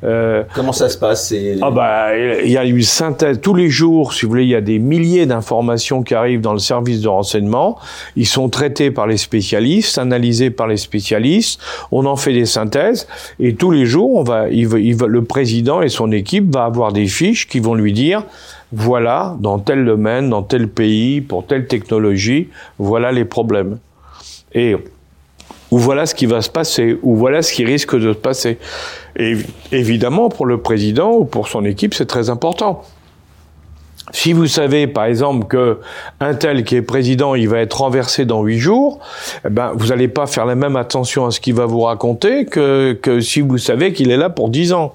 Euh, 0.04 0.44
Comment 0.54 0.72
ça 0.72 0.88
se 0.88 0.96
passe 0.96 1.34
Ah 1.60 1.70
bah, 1.70 1.99
il 2.16 2.50
y 2.50 2.56
a 2.56 2.64
une 2.64 2.82
synthèse 2.82 3.40
tous 3.40 3.54
les 3.54 3.68
jours. 3.68 4.12
Si 4.12 4.24
vous 4.24 4.30
voulez, 4.30 4.44
il 4.44 4.50
y 4.50 4.54
a 4.54 4.60
des 4.60 4.78
milliers 4.78 5.26
d'informations 5.26 6.02
qui 6.02 6.14
arrivent 6.14 6.40
dans 6.40 6.52
le 6.52 6.58
service 6.58 7.00
de 7.00 7.08
renseignement. 7.08 7.78
Ils 8.16 8.26
sont 8.26 8.48
traités 8.48 8.90
par 8.90 9.06
les 9.06 9.16
spécialistes, 9.16 9.98
analysés 9.98 10.50
par 10.50 10.66
les 10.66 10.76
spécialistes. 10.76 11.60
On 11.90 12.06
en 12.06 12.16
fait 12.16 12.32
des 12.32 12.46
synthèses 12.46 13.06
et 13.38 13.54
tous 13.54 13.70
les 13.70 13.86
jours, 13.86 14.14
on 14.14 14.22
va, 14.22 14.48
il 14.48 14.68
le 14.68 15.24
président 15.24 15.82
et 15.82 15.88
son 15.88 16.12
équipe 16.12 16.52
va 16.52 16.64
avoir 16.64 16.92
des 16.92 17.06
fiches 17.06 17.48
qui 17.48 17.60
vont 17.60 17.74
lui 17.74 17.92
dire 17.92 18.24
voilà, 18.72 19.36
dans 19.40 19.58
tel 19.58 19.84
domaine, 19.84 20.30
dans 20.30 20.42
tel 20.42 20.68
pays, 20.68 21.20
pour 21.20 21.44
telle 21.44 21.66
technologie, 21.66 22.48
voilà 22.78 23.10
les 23.10 23.24
problèmes. 23.24 23.78
Et 24.54 24.76
ou 25.70 25.78
voilà 25.78 26.06
ce 26.06 26.14
qui 26.14 26.26
va 26.26 26.42
se 26.42 26.50
passer, 26.50 26.98
ou 27.02 27.16
voilà 27.16 27.42
ce 27.42 27.52
qui 27.52 27.64
risque 27.64 27.96
de 27.96 28.12
se 28.12 28.18
passer. 28.18 28.58
Et 29.16 29.36
évidemment, 29.72 30.28
pour 30.28 30.46
le 30.46 30.58
président 30.58 31.12
ou 31.12 31.24
pour 31.24 31.48
son 31.48 31.64
équipe, 31.64 31.94
c'est 31.94 32.06
très 32.06 32.30
important. 32.30 32.82
Si 34.12 34.32
vous 34.32 34.46
savez, 34.46 34.86
par 34.86 35.04
exemple, 35.04 35.46
que 35.46 35.78
un 36.18 36.34
tel 36.34 36.64
qui 36.64 36.76
est 36.76 36.82
président, 36.82 37.34
il 37.34 37.48
va 37.48 37.58
être 37.60 37.80
renversé 37.80 38.24
dans 38.24 38.42
huit 38.42 38.58
jours, 38.58 38.98
eh 39.44 39.50
ben, 39.50 39.72
vous 39.76 39.88
n'allez 39.88 40.08
pas 40.08 40.26
faire 40.26 40.46
la 40.46 40.56
même 40.56 40.76
attention 40.76 41.26
à 41.26 41.30
ce 41.30 41.40
qu'il 41.40 41.54
va 41.54 41.66
vous 41.66 41.82
raconter 41.82 42.44
que, 42.44 42.98
que 43.00 43.20
si 43.20 43.40
vous 43.40 43.58
savez 43.58 43.92
qu'il 43.92 44.10
est 44.10 44.16
là 44.16 44.28
pour 44.28 44.48
dix 44.48 44.72
ans. 44.72 44.94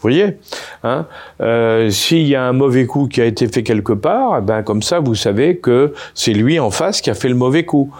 Vous 0.00 0.08
voyez 0.08 0.38
hein 0.82 1.06
euh, 1.42 1.90
S'il 1.90 2.26
y 2.26 2.34
a 2.34 2.42
un 2.42 2.52
mauvais 2.52 2.86
coup 2.86 3.06
qui 3.06 3.20
a 3.20 3.26
été 3.26 3.46
fait 3.46 3.62
quelque 3.62 3.92
part, 3.92 4.38
eh 4.38 4.40
ben 4.40 4.62
comme 4.62 4.82
ça, 4.82 4.98
vous 4.98 5.14
savez 5.14 5.58
que 5.58 5.92
c'est 6.14 6.32
lui 6.32 6.58
en 6.58 6.70
face 6.70 7.02
qui 7.02 7.10
a 7.10 7.14
fait 7.14 7.28
le 7.28 7.34
mauvais 7.34 7.64
coup. 7.64 7.92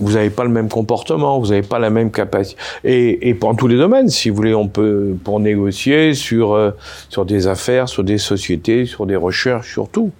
Vous 0.00 0.12
n'avez 0.12 0.30
pas 0.30 0.44
le 0.44 0.50
même 0.50 0.68
comportement, 0.68 1.38
vous 1.38 1.48
n'avez 1.48 1.62
pas 1.62 1.78
la 1.78 1.90
même 1.90 2.10
capacité. 2.10 2.60
Et, 2.82 3.28
et 3.28 3.34
pour 3.34 3.54
tous 3.56 3.68
les 3.68 3.76
domaines, 3.76 4.08
si 4.08 4.28
vous 4.28 4.36
voulez, 4.36 4.54
on 4.54 4.68
peut 4.68 5.14
pour 5.22 5.38
négocier 5.38 6.14
sur 6.14 6.54
euh, 6.54 6.72
sur 7.08 7.24
des 7.24 7.46
affaires, 7.46 7.88
sur 7.88 8.02
des 8.02 8.18
sociétés, 8.18 8.86
sur 8.86 9.06
des 9.06 9.16
recherches, 9.16 9.72
sur 9.72 9.88
tout. 9.88 10.10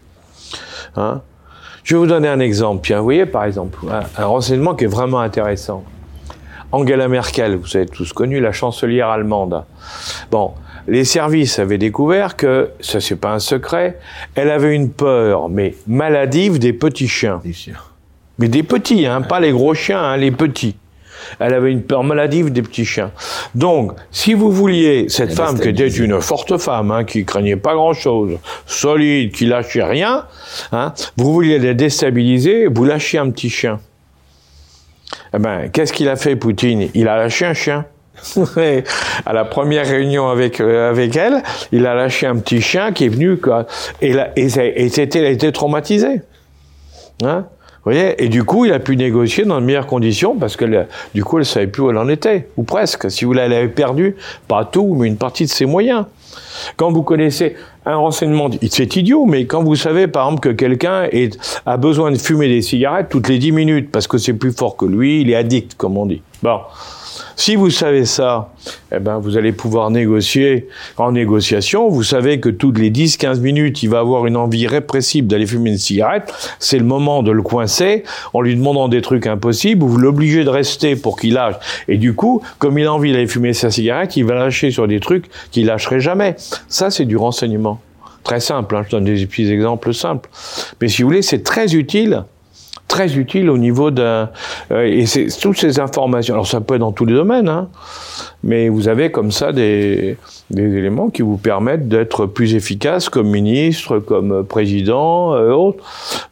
Hein 0.96 1.22
Je 1.82 1.94
vais 1.94 1.98
vous 1.98 2.06
donner 2.06 2.28
un 2.28 2.40
exemple. 2.40 2.94
Vous 2.94 3.02
voyez, 3.02 3.26
par 3.26 3.44
exemple, 3.44 3.78
un 4.16 4.26
renseignement 4.26 4.74
qui 4.74 4.84
est 4.84 4.88
vraiment 4.88 5.20
intéressant. 5.20 5.84
Angela 6.74 7.06
Merkel, 7.06 7.54
vous 7.54 7.76
avez 7.76 7.86
tous 7.86 8.12
connu, 8.12 8.40
la 8.40 8.50
chancelière 8.50 9.08
allemande. 9.08 9.62
Bon, 10.32 10.54
les 10.88 11.04
services 11.04 11.60
avaient 11.60 11.78
découvert 11.78 12.34
que, 12.34 12.70
ça 12.80 13.00
c'est 13.00 13.14
pas 13.14 13.32
un 13.32 13.38
secret, 13.38 14.00
elle 14.34 14.50
avait 14.50 14.74
une 14.74 14.90
peur, 14.90 15.48
mais 15.48 15.76
maladive 15.86 16.58
des 16.58 16.72
petits 16.72 17.06
chiens. 17.06 17.40
Mais 18.38 18.48
des 18.48 18.62
petits, 18.62 19.06
hein, 19.06 19.22
pas 19.22 19.40
les 19.40 19.52
gros 19.52 19.74
chiens, 19.74 20.02
hein, 20.02 20.16
les 20.16 20.30
petits. 20.30 20.76
Elle 21.38 21.54
avait 21.54 21.72
une 21.72 21.82
peur 21.82 22.04
maladive 22.04 22.52
des 22.52 22.62
petits 22.62 22.84
chiens. 22.84 23.10
Donc, 23.54 23.92
si 24.10 24.34
vous 24.34 24.50
vouliez 24.50 25.06
cette 25.08 25.34
femme 25.34 25.58
qui 25.58 25.68
était 25.68 25.88
une 25.88 26.20
forte 26.20 26.58
femme, 26.58 26.90
hein, 26.90 27.04
qui 27.04 27.24
craignait 27.24 27.56
pas 27.56 27.74
grand-chose, 27.74 28.38
solide, 28.66 29.32
qui 29.32 29.46
lâchait 29.46 29.84
rien, 29.84 30.26
hein, 30.72 30.92
vous 31.16 31.32
vouliez 31.32 31.58
la 31.58 31.74
déstabiliser, 31.74 32.66
vous 32.66 32.84
lâchez 32.84 33.18
un 33.18 33.30
petit 33.30 33.50
chien. 33.50 33.80
Eh 35.34 35.38
ben, 35.38 35.68
qu'est-ce 35.72 35.92
qu'il 35.92 36.08
a 36.08 36.16
fait, 36.16 36.36
Poutine? 36.36 36.88
Il 36.94 37.08
a 37.08 37.16
lâché 37.16 37.46
un 37.46 37.54
chien 37.54 37.86
à 39.26 39.32
la 39.32 39.44
première 39.44 39.86
réunion 39.86 40.28
avec 40.28 40.60
euh, 40.60 40.88
avec 40.88 41.16
elle, 41.16 41.42
il 41.72 41.84
a 41.84 41.94
lâché 41.94 42.26
un 42.26 42.36
petit 42.36 42.62
chien 42.62 42.92
qui 42.92 43.06
est 43.06 43.08
venu 43.08 43.38
quoi, 43.38 43.66
et, 44.00 44.12
là, 44.12 44.30
et, 44.36 44.44
et 44.46 44.88
c'était, 44.88 45.18
il 45.18 45.24
a 45.24 45.30
été 45.30 45.50
traumatisé. 45.50 46.22
Hein? 47.24 47.46
Voyez 47.84 48.22
Et 48.22 48.28
du 48.28 48.44
coup, 48.44 48.64
il 48.64 48.72
a 48.72 48.78
pu 48.78 48.96
négocier 48.96 49.44
dans 49.44 49.60
de 49.60 49.66
meilleures 49.66 49.86
conditions 49.86 50.36
parce 50.36 50.56
que 50.56 50.64
du 51.14 51.24
coup, 51.24 51.38
elle 51.38 51.44
savait 51.44 51.66
plus 51.66 51.82
où 51.82 51.90
elle 51.90 51.98
en 51.98 52.08
était, 52.08 52.48
ou 52.56 52.62
presque. 52.62 53.10
Si 53.10 53.24
vous 53.24 53.36
avait 53.36 53.68
perdu 53.68 54.16
pas 54.48 54.64
tout, 54.64 54.94
mais 54.94 55.08
une 55.08 55.16
partie 55.16 55.44
de 55.44 55.50
ses 55.50 55.66
moyens. 55.66 56.06
Quand 56.76 56.90
vous 56.90 57.02
connaissez 57.02 57.56
un 57.86 57.96
renseignement, 57.96 58.50
c'est 58.70 58.96
idiot, 58.96 59.26
mais 59.26 59.46
quand 59.46 59.62
vous 59.62 59.76
savez 59.76 60.06
par 60.08 60.26
exemple 60.26 60.48
que 60.48 60.54
quelqu'un 60.54 61.08
a 61.66 61.76
besoin 61.76 62.10
de 62.10 62.16
fumer 62.16 62.48
des 62.48 62.62
cigarettes 62.62 63.08
toutes 63.10 63.28
les 63.28 63.38
10 63.38 63.52
minutes 63.52 63.90
parce 63.92 64.06
que 64.06 64.18
c'est 64.18 64.32
plus 64.32 64.52
fort 64.52 64.76
que 64.76 64.86
lui, 64.86 65.20
il 65.20 65.30
est 65.30 65.36
addict, 65.36 65.74
comme 65.76 65.98
on 65.98 66.06
dit. 66.06 66.22
Bon, 66.42 66.60
si 67.36 67.56
vous 67.56 67.70
savez 67.70 68.04
ça, 68.04 68.52
eh 68.92 68.98
ben, 68.98 69.18
vous 69.18 69.36
allez 69.36 69.52
pouvoir 69.52 69.90
négocier. 69.90 70.68
En 70.96 71.12
négociation, 71.12 71.88
vous 71.88 72.02
savez 72.02 72.40
que 72.40 72.48
toutes 72.48 72.78
les 72.78 72.90
10-15 72.90 73.40
minutes, 73.40 73.82
il 73.82 73.90
va 73.90 74.00
avoir 74.00 74.26
une 74.26 74.36
envie 74.36 74.66
répressible 74.66 75.28
d'aller 75.28 75.46
fumer 75.46 75.70
une 75.70 75.78
cigarette. 75.78 76.32
C'est 76.58 76.78
le 76.78 76.84
moment 76.84 77.22
de 77.22 77.30
le 77.30 77.42
coincer 77.42 78.04
en 78.32 78.40
lui 78.40 78.56
demandant 78.56 78.88
des 78.88 79.02
trucs 79.02 79.26
impossibles. 79.26 79.84
Vous 79.84 79.96
l'obligez 79.96 80.44
de 80.44 80.50
rester 80.50 80.96
pour 80.96 81.18
qu'il 81.18 81.34
lâche. 81.34 81.56
Et 81.88 81.96
du 81.96 82.14
coup, 82.14 82.42
comme 82.58 82.78
il 82.78 82.86
a 82.86 82.92
envie 82.92 83.12
d'aller 83.12 83.26
fumer 83.26 83.52
sa 83.52 83.70
cigarette, 83.70 84.16
il 84.16 84.24
va 84.24 84.34
lâcher 84.34 84.70
sur 84.70 84.88
des 84.88 85.00
trucs 85.00 85.26
qu'il 85.50 85.66
lâcherait 85.66 86.00
jamais. 86.00 86.36
Ça, 86.68 86.90
c'est 86.90 87.04
du 87.04 87.16
renseignement. 87.16 87.80
Très 88.22 88.40
simple. 88.40 88.74
Hein. 88.74 88.82
Je 88.86 88.90
donne 88.90 89.04
des 89.04 89.26
petits 89.26 89.50
exemples 89.50 89.92
simples. 89.92 90.30
Mais 90.80 90.88
si 90.88 91.02
vous 91.02 91.08
voulez, 91.08 91.22
c'est 91.22 91.42
très 91.42 91.74
utile 91.74 92.24
très 92.88 93.16
utile 93.16 93.50
au 93.50 93.58
niveau 93.58 93.90
d'un... 93.90 94.30
Euh, 94.70 94.84
et 94.84 95.06
c'est 95.06 95.26
toutes 95.40 95.58
ces 95.58 95.80
informations. 95.80 96.34
Alors 96.34 96.46
ça 96.46 96.60
peut 96.60 96.74
être 96.74 96.80
dans 96.80 96.92
tous 96.92 97.06
les 97.06 97.14
domaines, 97.14 97.48
hein, 97.48 97.68
mais 98.42 98.68
vous 98.68 98.88
avez 98.88 99.10
comme 99.10 99.30
ça 99.30 99.52
des, 99.52 100.16
des 100.54 100.76
éléments 100.76 101.10
qui 101.10 101.22
vous 101.22 101.36
permettent 101.36 101.88
d'être 101.88 102.26
plus 102.26 102.54
efficace 102.54 103.08
comme 103.08 103.28
ministre, 103.28 103.98
comme 103.98 104.44
président, 104.44 105.34
euh. 105.34 105.54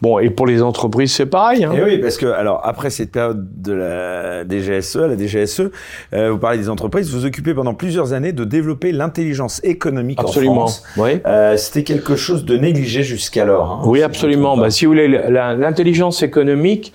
Bon, 0.00 0.18
et 0.18 0.30
pour 0.30 0.46
les 0.46 0.62
entreprises, 0.62 1.12
c'est 1.12 1.26
pareil. 1.26 1.64
Hein. 1.64 1.72
Et 1.72 1.82
oui, 1.82 1.98
parce 1.98 2.16
que 2.16 2.26
alors 2.26 2.60
après 2.64 2.90
cette 2.90 3.12
période 3.12 3.46
de 3.60 3.72
la 3.72 4.44
DGSE, 4.48 4.96
la 4.96 5.16
DGSE, 5.16 5.70
euh, 6.12 6.30
vous 6.30 6.38
parlez 6.38 6.58
des 6.58 6.68
entreprises, 6.68 7.10
vous 7.10 7.20
vous 7.20 7.26
occupez 7.26 7.54
pendant 7.54 7.74
plusieurs 7.74 8.12
années 8.12 8.32
de 8.32 8.44
développer 8.44 8.92
l'intelligence 8.92 9.60
économique 9.64 10.18
absolument. 10.20 10.64
en 10.64 10.66
France. 10.66 10.82
Oui. 10.96 11.20
Euh, 11.26 11.56
C'était 11.56 11.84
quelque 11.84 12.16
chose 12.16 12.44
de 12.44 12.56
négligé 12.56 13.02
jusqu'alors. 13.02 13.70
Hein, 13.70 13.82
oui, 13.84 14.02
absolument. 14.02 14.56
Bah, 14.56 14.70
si 14.70 14.84
vous 14.84 14.92
voulez, 14.92 15.08
l'intelligence 15.08 16.22
économique, 16.22 16.92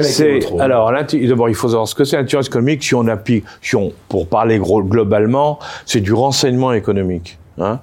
c'est 0.00 0.40
alors 0.58 0.90
d'abord 0.92 1.48
il 1.48 1.54
faut 1.54 1.68
savoir 1.68 1.88
ce 1.88 1.94
que 1.94 2.04
c'est 2.04 2.16
l'intelligence 2.16 2.46
économique. 2.46 2.82
Si 2.82 2.94
on 2.94 3.06
appuie, 3.06 3.42
si 3.60 3.76
on, 3.76 3.92
pour 4.08 4.26
parler 4.26 4.58
gros, 4.58 4.82
globalement, 4.82 5.58
c'est 5.86 6.00
du 6.00 6.12
renseignement 6.12 6.61
économique. 6.70 7.38
Hein 7.58 7.80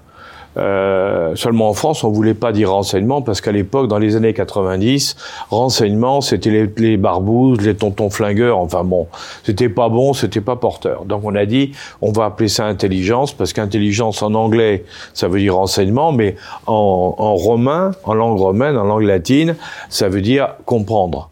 euh, 0.58 1.36
seulement 1.36 1.70
en 1.70 1.74
France, 1.74 2.04
on 2.04 2.10
voulait 2.10 2.34
pas 2.34 2.52
dire 2.52 2.72
renseignement 2.72 3.22
parce 3.22 3.40
qu'à 3.40 3.52
l'époque, 3.52 3.88
dans 3.88 4.00
les 4.00 4.16
années 4.16 4.34
90, 4.34 5.16
renseignement, 5.52 6.22
c'était 6.22 6.50
les, 6.50 6.70
les 6.78 6.98
barbouzes, 6.98 7.62
les 7.62 7.76
tontons 7.76 8.10
flingueurs. 8.10 8.58
Enfin 8.58 8.84
bon, 8.84 9.08
c'était 9.44 9.70
pas 9.70 9.90
bon, 9.90 10.14
c'était 10.14 10.42
pas 10.42 10.56
porteur. 10.56 11.06
Donc 11.06 11.22
on 11.24 11.36
a 11.36 11.46
dit, 11.46 11.72
on 12.02 12.12
va 12.12 12.26
appeler 12.26 12.50
ça 12.50 12.66
intelligence 12.66 13.32
parce 13.32 13.54
qu'intelligence 13.54 14.24
en 14.24 14.34
anglais, 14.34 14.86
ça 15.14 15.28
veut 15.28 15.40
dire 15.40 15.56
renseignement, 15.56 16.12
mais 16.12 16.36
en, 16.66 17.36
romain, 17.36 17.92
en 18.04 18.14
langue 18.14 18.38
romaine, 18.38 18.76
en 18.76 18.84
langue 18.84 19.04
latine, 19.04 19.56
ça 19.90 20.10
veut 20.10 20.22
dire 20.22 20.56
comprendre 20.66 21.30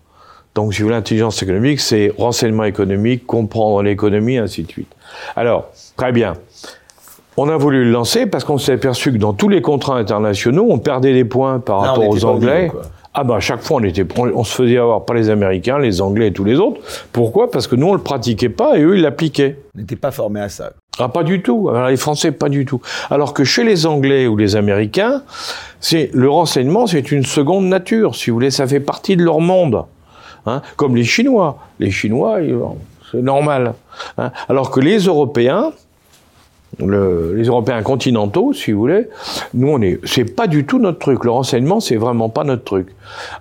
Donc, 0.53 0.73
si 0.73 0.81
vous 0.81 0.87
voulez, 0.87 0.95
l'intelligence 0.95 1.41
économique, 1.41 1.79
c'est 1.79 2.13
renseignement 2.17 2.65
économique, 2.65 3.25
comprendre 3.25 3.81
l'économie, 3.81 4.37
ainsi 4.37 4.63
de 4.63 4.71
suite. 4.71 4.91
Alors, 5.35 5.69
très 5.95 6.11
bien. 6.11 6.35
On 7.39 7.49
a 7.49 7.55
voulu 7.55 7.83
le 7.83 7.91
lancer 7.91 8.25
parce 8.25 8.43
qu'on 8.43 8.57
s'est 8.57 8.73
aperçu 8.73 9.13
que 9.13 9.17
dans 9.17 9.33
tous 9.33 9.47
les 9.47 9.61
contrats 9.61 9.97
internationaux, 9.97 10.65
on 10.71 10.79
perdait 10.79 11.13
des 11.13 11.23
points 11.23 11.59
par 11.59 11.81
rapport 11.81 12.09
aux 12.09 12.25
Anglais. 12.25 12.71
ah 13.13 13.23
bah 13.23 13.35
à 13.35 13.39
chaque 13.39 13.61
fois 13.61 13.77
on 13.79 13.83
était, 13.83 14.05
on, 14.17 14.43
se 14.43 14.55
faisait 14.55 14.77
avoir 14.77 15.05
par 15.05 15.15
les 15.15 15.29
Américains, 15.29 15.77
les 15.77 16.01
Anglais 16.01 16.29
et 16.29 16.33
tous 16.33 16.43
les 16.43 16.55
autres. 16.59 16.81
Pourquoi? 17.11 17.51
Parce 17.51 17.67
que 17.67 17.75
nous 17.75 17.89
on 17.89 17.93
le 17.93 18.01
pratiquait 18.01 18.49
pas 18.49 18.79
et 18.79 18.81
eux 18.81 18.95
ils 18.95 19.03
l'appliquaient. 19.03 19.59
On 19.75 19.79
n'était 19.79 19.95
pas 19.95 20.09
formés 20.09 20.41
à 20.41 20.49
ça. 20.49 20.71
Ah 20.97 21.09
pas 21.09 21.21
du 21.21 21.43
tout. 21.43 21.69
Alors, 21.69 21.89
les 21.89 21.97
Français 21.97 22.31
pas 22.31 22.49
du 22.49 22.65
tout. 22.65 22.81
Alors 23.11 23.35
que 23.35 23.43
chez 23.43 23.63
les 23.63 23.85
Anglais 23.85 24.25
ou 24.25 24.35
les 24.35 24.55
Américains, 24.55 25.21
c'est 25.79 26.09
le 26.13 26.31
renseignement 26.31 26.88
c'est 26.88 27.11
une 27.11 27.23
seconde 27.23 27.67
nature. 27.67 28.15
Si 28.15 28.31
vous 28.31 28.38
voulez, 28.38 28.49
ça 28.49 28.65
fait 28.65 28.79
partie 28.79 29.15
de 29.15 29.23
leur 29.23 29.41
monde. 29.41 29.83
Hein 30.47 30.63
Comme 30.75 30.95
les 30.95 31.03
Chinois. 31.03 31.59
Les 31.79 31.91
Chinois, 31.91 32.39
c'est 33.11 33.21
normal. 33.21 33.75
Hein 34.17 34.31
Alors 34.49 34.71
que 34.71 34.79
les 34.79 34.97
Européens, 35.05 35.71
le, 36.86 37.34
les 37.36 37.45
Européens 37.45 37.82
continentaux, 37.82 38.53
si 38.53 38.71
vous 38.71 38.80
voulez, 38.80 39.07
nous 39.53 39.69
on 39.69 39.82
est, 39.82 39.99
c'est 40.05 40.36
pas 40.36 40.47
du 40.47 40.65
tout 40.65 40.80
notre 40.80 40.99
truc. 40.99 41.23
Le 41.23 41.32
renseignement, 41.32 41.80
c'est 41.80 41.95
vraiment 41.95 42.30
pas 42.30 42.43
notre 42.43 42.63
truc. 42.63 42.88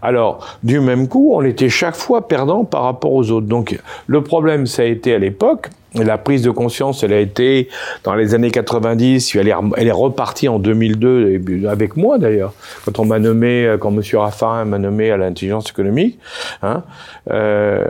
Alors, 0.03 0.59
du 0.63 0.81
même 0.81 1.09
coup, 1.09 1.33
on 1.35 1.43
était 1.43 1.69
chaque 1.69 1.97
fois 1.97 2.29
perdant 2.29 2.65
par 2.65 2.83
rapport 2.83 3.13
aux 3.13 3.31
autres. 3.31 3.47
Donc, 3.47 3.79
le 4.07 4.23
problème, 4.23 4.67
ça 4.67 4.83
a 4.83 4.85
été 4.87 5.15
à 5.15 5.19
l'époque, 5.19 5.69
la 5.95 6.19
prise 6.19 6.43
de 6.43 6.51
conscience, 6.51 7.03
elle 7.03 7.13
a 7.13 7.21
été 7.21 7.69
dans 8.05 8.15
les 8.15 8.35
années 8.35 8.51
90, 8.51 9.35
elle 9.37 9.49
est, 9.49 9.91
repartie 9.91 10.49
en 10.49 10.59
2002 10.59 11.41
avec 11.69 11.97
moi 11.97 12.19
d'ailleurs, 12.19 12.53
quand 12.85 12.99
on 12.99 13.07
m'a 13.07 13.19
nommé, 13.19 13.77
quand 13.81 13.91
Monsieur 13.91 14.19
Raffarin 14.19 14.65
m'a 14.65 14.79
nommé 14.79 15.11
à 15.11 15.17
l'intelligence 15.17 15.71
économique. 15.71 16.19
Hein, 16.63 16.83
euh, 17.31 17.85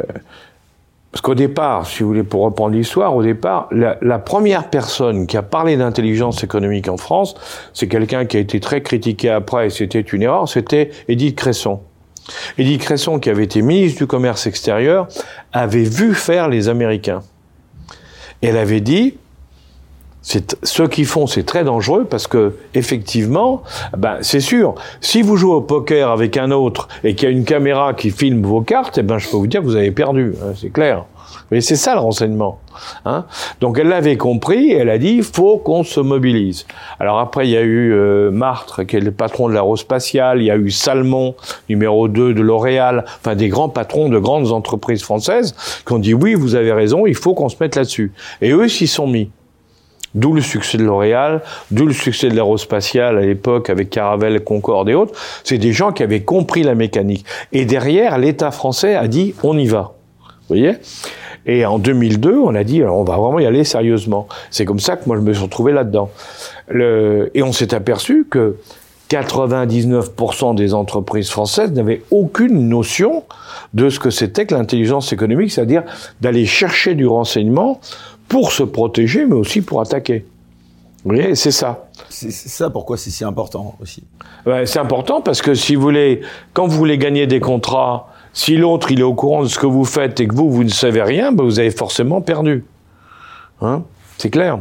parce 1.16 1.22
qu'au 1.22 1.34
départ, 1.34 1.86
si 1.86 2.02
vous 2.02 2.10
voulez, 2.10 2.24
pour 2.24 2.42
reprendre 2.42 2.74
l'histoire, 2.74 3.16
au 3.16 3.22
départ, 3.22 3.70
la, 3.72 4.18
première 4.18 4.68
personne 4.68 5.26
qui 5.26 5.38
a 5.38 5.42
parlé 5.42 5.78
d'intelligence 5.78 6.44
économique 6.44 6.90
en 6.90 6.98
France, 6.98 7.34
c'est 7.72 7.88
quelqu'un 7.88 8.26
qui 8.26 8.36
a 8.36 8.40
été 8.40 8.60
très 8.60 8.82
critiqué 8.82 9.30
après, 9.30 9.68
et 9.68 9.70
c'était 9.70 10.02
une 10.02 10.20
erreur, 10.20 10.46
c'était 10.46 10.90
Édith 11.08 11.34
Cresson. 11.34 11.80
Édith 12.58 12.82
Cresson, 12.82 13.18
qui 13.18 13.30
avait 13.30 13.44
été 13.44 13.62
ministre 13.62 13.96
du 13.96 14.06
Commerce 14.06 14.46
extérieur, 14.46 15.08
avait 15.54 15.84
vu 15.84 16.12
faire 16.12 16.50
les 16.50 16.68
Américains. 16.68 17.22
Elle 18.42 18.58
avait 18.58 18.82
dit, 18.82 19.14
ce 20.26 20.82
qu'ils 20.82 21.06
font, 21.06 21.28
c'est 21.28 21.44
très 21.44 21.62
dangereux 21.62 22.04
parce 22.04 22.26
que 22.26 22.56
effectivement, 22.74 23.62
ben 23.96 24.18
c'est 24.22 24.40
sûr. 24.40 24.74
Si 25.00 25.22
vous 25.22 25.36
jouez 25.36 25.54
au 25.54 25.60
poker 25.60 26.10
avec 26.10 26.36
un 26.36 26.50
autre 26.50 26.88
et 27.04 27.14
qu'il 27.14 27.28
y 27.28 27.32
a 27.32 27.34
une 27.34 27.44
caméra 27.44 27.94
qui 27.94 28.10
filme 28.10 28.42
vos 28.42 28.60
cartes, 28.60 28.98
eh 28.98 29.02
ben 29.02 29.18
je 29.18 29.28
peux 29.28 29.36
vous 29.36 29.46
dire 29.46 29.60
que 29.60 29.66
vous 29.66 29.76
avez 29.76 29.92
perdu, 29.92 30.34
hein, 30.42 30.52
c'est 30.56 30.70
clair. 30.70 31.04
Mais 31.50 31.60
c'est 31.60 31.76
ça 31.76 31.94
le 31.94 32.00
renseignement. 32.00 32.58
Hein 33.04 33.24
Donc 33.60 33.78
elle 33.78 33.88
l'avait 33.88 34.16
compris 34.16 34.72
et 34.72 34.78
elle 34.78 34.90
a 34.90 34.98
dit 34.98 35.22
faut 35.22 35.58
qu'on 35.58 35.84
se 35.84 36.00
mobilise. 36.00 36.66
Alors 36.98 37.20
après 37.20 37.46
il 37.46 37.52
y 37.52 37.56
a 37.56 37.62
eu 37.62 37.92
euh, 37.92 38.32
Martre 38.32 38.82
qui 38.82 38.96
est 38.96 39.00
le 39.00 39.12
patron 39.12 39.48
de 39.48 39.54
l'aérospatiale, 39.54 40.42
il 40.42 40.46
y 40.46 40.50
a 40.50 40.56
eu 40.56 40.70
Salmon 40.70 41.36
numéro 41.68 42.08
2 42.08 42.34
de 42.34 42.42
L'Oréal, 42.42 43.04
enfin 43.20 43.36
des 43.36 43.48
grands 43.48 43.68
patrons 43.68 44.08
de 44.08 44.18
grandes 44.18 44.50
entreprises 44.50 45.02
françaises 45.02 45.54
qui 45.86 45.92
ont 45.92 45.98
dit 45.98 46.14
oui 46.14 46.34
vous 46.34 46.56
avez 46.56 46.72
raison, 46.72 47.06
il 47.06 47.14
faut 47.14 47.34
qu'on 47.34 47.48
se 47.48 47.56
mette 47.60 47.76
là-dessus. 47.76 48.12
Et 48.42 48.50
eux 48.50 48.68
s'y 48.68 48.88
sont 48.88 49.06
mis. 49.06 49.30
D'où 50.16 50.32
le 50.32 50.40
succès 50.40 50.78
de 50.78 50.82
L'Oréal, 50.82 51.42
d'où 51.70 51.86
le 51.86 51.92
succès 51.92 52.28
de 52.28 52.34
l'aérospatiale 52.34 53.18
à 53.18 53.20
l'époque 53.20 53.70
avec 53.70 53.90
Caravelle, 53.90 54.42
Concorde 54.42 54.88
et 54.88 54.94
autres. 54.94 55.12
C'est 55.44 55.58
des 55.58 55.72
gens 55.72 55.92
qui 55.92 56.02
avaient 56.02 56.22
compris 56.22 56.62
la 56.64 56.74
mécanique. 56.74 57.24
Et 57.52 57.66
derrière, 57.66 58.18
l'État 58.18 58.50
français 58.50 58.96
a 58.96 59.06
dit 59.06 59.34
on 59.44 59.56
y 59.56 59.66
va. 59.66 59.94
Vous 60.48 60.56
voyez? 60.56 60.72
Et 61.44 61.64
en 61.64 61.78
2002, 61.78 62.36
on 62.38 62.54
a 62.54 62.64
dit 62.64 62.82
on 62.82 63.04
va 63.04 63.16
vraiment 63.16 63.38
y 63.38 63.46
aller 63.46 63.62
sérieusement. 63.62 64.26
C'est 64.50 64.64
comme 64.64 64.80
ça 64.80 64.96
que 64.96 65.06
moi 65.06 65.16
je 65.16 65.22
me 65.22 65.32
suis 65.32 65.44
retrouvé 65.44 65.72
là-dedans. 65.72 66.10
Et 66.74 67.42
on 67.42 67.52
s'est 67.52 67.72
aperçu 67.74 68.26
que 68.28 68.56
99% 69.10 70.56
des 70.56 70.74
entreprises 70.74 71.30
françaises 71.30 71.70
n'avaient 71.72 72.02
aucune 72.10 72.68
notion 72.68 73.22
de 73.74 73.88
ce 73.88 74.00
que 74.00 74.10
c'était 74.10 74.46
que 74.46 74.54
l'intelligence 74.54 75.12
économique, 75.12 75.52
c'est-à-dire 75.52 75.84
d'aller 76.20 76.46
chercher 76.46 76.94
du 76.94 77.06
renseignement 77.06 77.80
pour 78.28 78.52
se 78.52 78.62
protéger, 78.62 79.26
mais 79.26 79.34
aussi 79.34 79.62
pour 79.62 79.80
attaquer. 79.80 80.24
Vous 81.04 81.14
voyez, 81.14 81.34
c'est 81.36 81.52
ça. 81.52 81.88
C'est 82.08 82.32
ça 82.32 82.68
pourquoi 82.68 82.96
c'est 82.96 83.10
si 83.10 83.24
important 83.24 83.76
aussi. 83.80 84.02
c'est 84.64 84.78
important 84.78 85.20
parce 85.20 85.40
que 85.40 85.54
si 85.54 85.76
vous 85.76 85.82
voulez, 85.82 86.22
quand 86.52 86.66
vous 86.66 86.76
voulez 86.76 86.98
gagner 86.98 87.26
des 87.26 87.38
contrats, 87.38 88.08
si 88.32 88.56
l'autre 88.56 88.90
il 88.90 89.00
est 89.00 89.04
au 89.04 89.14
courant 89.14 89.42
de 89.42 89.48
ce 89.48 89.58
que 89.58 89.66
vous 89.66 89.84
faites 89.84 90.18
et 90.20 90.26
que 90.26 90.34
vous 90.34 90.50
vous 90.50 90.64
ne 90.64 90.68
savez 90.68 91.02
rien, 91.02 91.32
ben, 91.32 91.44
vous 91.44 91.58
avez 91.58 91.70
forcément 91.70 92.20
perdu. 92.20 92.64
Hein? 93.62 93.84
C'est 94.18 94.30
clair. 94.30 94.58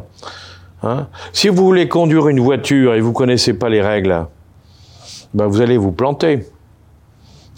Hein? 0.84 1.08
Si 1.34 1.50
vous 1.50 1.66
voulez 1.66 1.88
conduire 1.88 2.28
une 2.28 2.40
voiture 2.40 2.94
et 2.94 3.02
vous 3.02 3.12
connaissez 3.12 3.54
pas 3.54 3.70
les 3.70 3.82
règles, 3.82 4.28
ben, 5.34 5.48
vous 5.48 5.62
allez 5.62 5.78
vous 5.78 5.92
planter. 5.92 6.46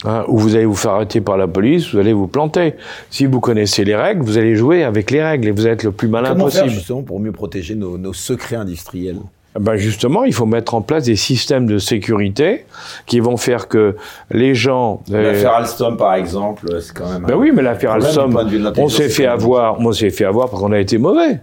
Hein, 0.04 0.24
ou 0.28 0.38
vous 0.38 0.54
allez 0.54 0.64
vous 0.64 0.76
faire 0.76 0.92
arrêter 0.92 1.20
par 1.20 1.36
la 1.36 1.48
police, 1.48 1.92
vous 1.92 1.98
allez 1.98 2.12
vous 2.12 2.28
planter. 2.28 2.74
Si 3.10 3.26
vous 3.26 3.40
connaissez 3.40 3.84
les 3.84 3.96
règles, 3.96 4.22
vous 4.22 4.38
allez 4.38 4.54
jouer 4.54 4.84
avec 4.84 5.10
les 5.10 5.22
règles 5.22 5.48
et 5.48 5.50
vous 5.50 5.66
êtes 5.66 5.82
le 5.82 5.90
plus 5.90 6.06
malin 6.06 6.30
Comment 6.30 6.44
possible. 6.44 6.66
Faire 6.66 6.74
justement 6.74 7.02
pour 7.02 7.18
mieux 7.18 7.32
protéger 7.32 7.74
nos, 7.74 8.12
secrets 8.12 8.56
industriels? 8.56 9.18
Ben 9.58 9.74
justement, 9.74 10.22
il 10.22 10.32
faut 10.32 10.46
mettre 10.46 10.74
en 10.74 10.82
place 10.82 11.04
des 11.04 11.16
systèmes 11.16 11.66
de 11.66 11.78
sécurité 11.78 12.66
qui 13.06 13.18
vont 13.18 13.36
faire 13.36 13.66
que 13.66 13.96
les 14.30 14.54
gens. 14.54 15.02
Euh, 15.10 15.32
l'affaire 15.32 15.54
Alstom, 15.54 15.96
par 15.96 16.14
exemple, 16.14 16.80
c'est 16.80 16.96
quand 16.96 17.10
même. 17.10 17.24
Ben 17.24 17.34
oui, 17.34 17.50
mais 17.52 17.62
l'affaire 17.62 17.92
Alstom, 17.92 18.38
on 18.76 18.88
s'est 18.88 19.08
fait 19.08 19.26
avoir. 19.26 19.80
On 19.80 19.92
s'est 19.92 20.10
fait 20.10 20.26
avoir 20.26 20.48
parce 20.48 20.62
qu'on 20.62 20.70
a 20.70 20.78
été 20.78 20.98
mauvais. 20.98 21.40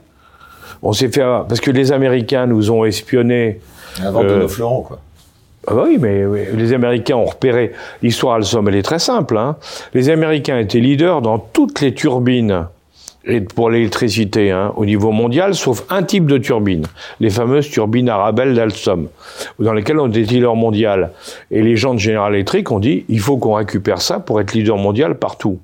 On 0.82 0.94
s'est 0.94 1.10
fait 1.10 1.24
avoir 1.24 1.48
parce 1.48 1.60
que 1.60 1.72
les 1.72 1.92
Américains 1.92 2.46
nous 2.46 2.72
ont 2.72 2.86
espionnés. 2.86 3.60
Avant 4.02 4.24
de 4.24 4.30
euh, 4.30 4.40
nos 4.42 4.48
fleurons, 4.48 4.84
quoi. 4.84 5.00
Ah 5.68 5.74
bah 5.74 5.84
oui, 5.86 5.98
mais 6.00 6.24
les 6.54 6.74
Américains 6.74 7.16
ont 7.16 7.26
repéré. 7.26 7.72
L'histoire, 8.02 8.36
Alstom, 8.36 8.68
elle 8.68 8.76
est 8.76 8.84
très 8.84 9.00
simple. 9.00 9.38
Hein. 9.38 9.58
Les 9.94 10.10
Américains 10.10 10.60
étaient 10.60 10.80
leaders 10.80 11.22
dans 11.22 11.40
toutes 11.40 11.82
les 11.82 11.94
turbines 11.94 12.68
et 13.28 13.42
pour 13.42 13.70
l'électricité 13.70 14.52
hein, 14.52 14.72
au 14.76 14.86
niveau 14.86 15.12
mondial, 15.12 15.56
sauf 15.56 15.84
un 15.90 16.04
type 16.04 16.28
de 16.28 16.38
turbine, 16.38 16.86
les 17.20 17.30
fameuses 17.30 17.70
turbines 17.70 18.10
Arabelle 18.10 18.54
d'Alstom, 18.54 19.08
dans 19.60 19.74
lesquelles 19.74 20.00
on 20.00 20.10
était 20.10 20.22
leader 20.22 20.56
mondial. 20.56 21.12
Et 21.52 21.62
les 21.62 21.76
gens 21.76 21.94
de 21.94 22.00
General 22.00 22.34
Electric 22.34 22.72
ont 22.72 22.80
dit, 22.80 23.06
il 23.10 23.20
faut 23.20 23.38
qu'on 23.38 23.54
récupère 23.54 24.02
ça 24.02 24.20
pour 24.20 24.40
être 24.42 24.54
leader 24.54 24.78
mondial 24.78 25.18
partout. 25.18 25.60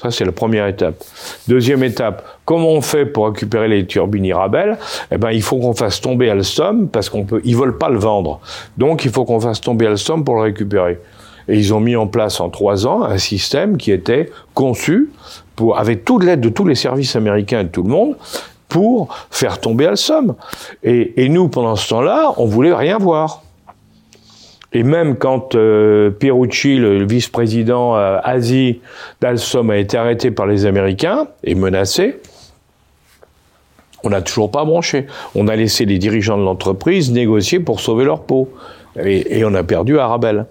Ça, 0.00 0.12
c'est 0.12 0.24
la 0.24 0.32
première 0.32 0.68
étape. 0.68 1.02
Deuxième 1.48 1.82
étape, 1.82 2.24
comment 2.44 2.70
on 2.70 2.80
fait 2.80 3.04
pour 3.04 3.26
récupérer 3.26 3.66
les 3.66 3.84
turbines 3.84 4.24
Irabel 4.24 4.78
Eh 5.10 5.18
ben, 5.18 5.32
il 5.32 5.42
faut 5.42 5.58
qu'on 5.58 5.74
fasse 5.74 6.00
tomber 6.00 6.30
Alstom 6.30 6.88
parce 6.88 7.08
qu'on 7.08 7.24
peut, 7.24 7.42
veulent 7.44 7.78
pas 7.78 7.88
le 7.88 7.98
vendre. 7.98 8.40
Donc, 8.76 9.04
il 9.04 9.10
faut 9.10 9.24
qu'on 9.24 9.40
fasse 9.40 9.60
tomber 9.60 9.88
Alstom 9.88 10.24
pour 10.24 10.36
le 10.36 10.42
récupérer. 10.42 11.00
Et 11.48 11.56
ils 11.56 11.74
ont 11.74 11.80
mis 11.80 11.96
en 11.96 12.06
place 12.06 12.40
en 12.40 12.48
trois 12.48 12.86
ans 12.86 13.02
un 13.02 13.18
système 13.18 13.76
qui 13.76 13.90
était 13.90 14.30
conçu 14.54 15.10
pour, 15.56 15.76
avec 15.78 16.04
toute 16.04 16.22
l'aide 16.22 16.40
de 16.40 16.48
tous 16.48 16.64
les 16.64 16.76
services 16.76 17.16
américains 17.16 17.60
et 17.60 17.64
de 17.64 17.70
tout 17.70 17.82
le 17.82 17.90
monde, 17.90 18.16
pour 18.68 19.08
faire 19.30 19.60
tomber 19.60 19.86
Alstom. 19.86 20.36
Et, 20.84 21.24
et 21.24 21.28
nous, 21.28 21.48
pendant 21.48 21.74
ce 21.74 21.88
temps-là, 21.88 22.34
on 22.36 22.46
voulait 22.46 22.74
rien 22.74 22.98
voir. 22.98 23.42
Et 24.72 24.82
même 24.82 25.16
quand 25.16 25.54
euh, 25.54 26.10
Pierucci, 26.10 26.76
le 26.76 27.06
vice-président 27.06 27.96
euh, 27.96 28.18
Asie 28.22 28.80
d'Alstom, 29.20 29.70
a 29.70 29.78
été 29.78 29.96
arrêté 29.96 30.30
par 30.30 30.46
les 30.46 30.66
Américains 30.66 31.28
et 31.42 31.54
menacé, 31.54 32.20
on 34.04 34.10
n'a 34.10 34.22
toujours 34.22 34.50
pas 34.50 34.64
branché. 34.64 35.06
On 35.34 35.48
a 35.48 35.56
laissé 35.56 35.84
les 35.84 35.98
dirigeants 35.98 36.38
de 36.38 36.44
l'entreprise 36.44 37.10
négocier 37.10 37.60
pour 37.60 37.80
sauver 37.80 38.04
leur 38.04 38.22
peau. 38.22 38.50
Et, 39.02 39.44
on 39.44 39.54
a 39.54 39.62
perdu 39.62 39.98
Arabelle. 39.98 40.46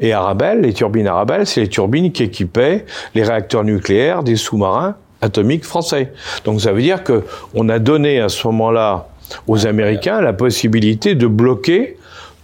Et 0.00 0.12
Arabelle, 0.12 0.60
les 0.60 0.72
turbines 0.72 1.06
Arabelle, 1.06 1.46
c'est 1.46 1.60
les 1.60 1.68
turbines 1.68 2.12
qui 2.12 2.22
équipaient 2.22 2.84
les 3.14 3.22
réacteurs 3.22 3.64
nucléaires 3.64 4.22
des 4.22 4.36
sous-marins 4.36 4.96
atomiques 5.20 5.64
français. 5.64 6.12
Donc 6.44 6.60
ça 6.60 6.72
veut 6.72 6.82
dire 6.82 7.02
que 7.02 7.24
on 7.54 7.68
a 7.68 7.78
donné 7.78 8.20
à 8.20 8.28
ce 8.28 8.46
moment-là 8.46 9.08
aux 9.46 9.66
Américains 9.66 10.20
la 10.20 10.32
possibilité 10.32 11.14
de 11.14 11.26
bloquer 11.26 11.96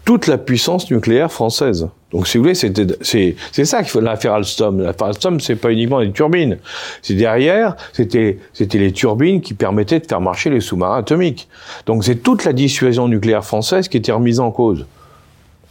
toute 0.05 0.27
la 0.27 0.39
puissance 0.39 0.91
nucléaire 0.91 1.31
française. 1.31 1.89
Donc, 2.13 2.27
si 2.27 2.37
vous 2.37 2.45
voulez, 2.45 2.55
c'était, 2.55 2.87
c'est, 3.01 3.37
c'est 3.53 3.65
ça 3.65 3.79
qu'il 3.79 3.89
faut 3.91 4.01
l'affaire 4.01 4.35
Alstom. 4.35 4.81
L'affaire 4.81 5.09
Alstom, 5.09 5.41
c'est 5.41 5.57
pas 5.57 5.71
uniquement 5.71 6.01
les 6.01 6.13
turbines. 6.13 6.59
C'est 7.01 7.15
derrière, 7.15 7.77
c'était, 7.93 8.39
c'était 8.53 8.79
les 8.79 8.93
turbines 8.93 9.41
qui 9.41 9.55
permettaient 9.55 10.01
de 10.01 10.07
faire 10.07 10.21
marcher 10.21 10.51
les 10.51 10.61
sous-marins 10.61 10.99
atomiques. 10.99 11.49
Donc, 11.87 12.05
c'est 12.05 12.17
toute 12.17 12.45
la 12.45 12.53
dissuasion 12.53 13.09
nucléaire 13.09 13.45
française 13.45 13.89
qui 13.89 13.97
était 13.97 14.13
remise 14.13 14.41
en 14.41 14.51
cause. 14.51 14.87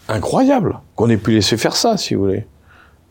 Incroyable 0.07 0.79
qu'on 0.95 1.09
ait 1.09 1.17
pu 1.17 1.31
laisser 1.31 1.57
faire 1.57 1.75
ça, 1.75 1.97
si 1.97 2.15
vous 2.15 2.25
voulez. 2.25 2.45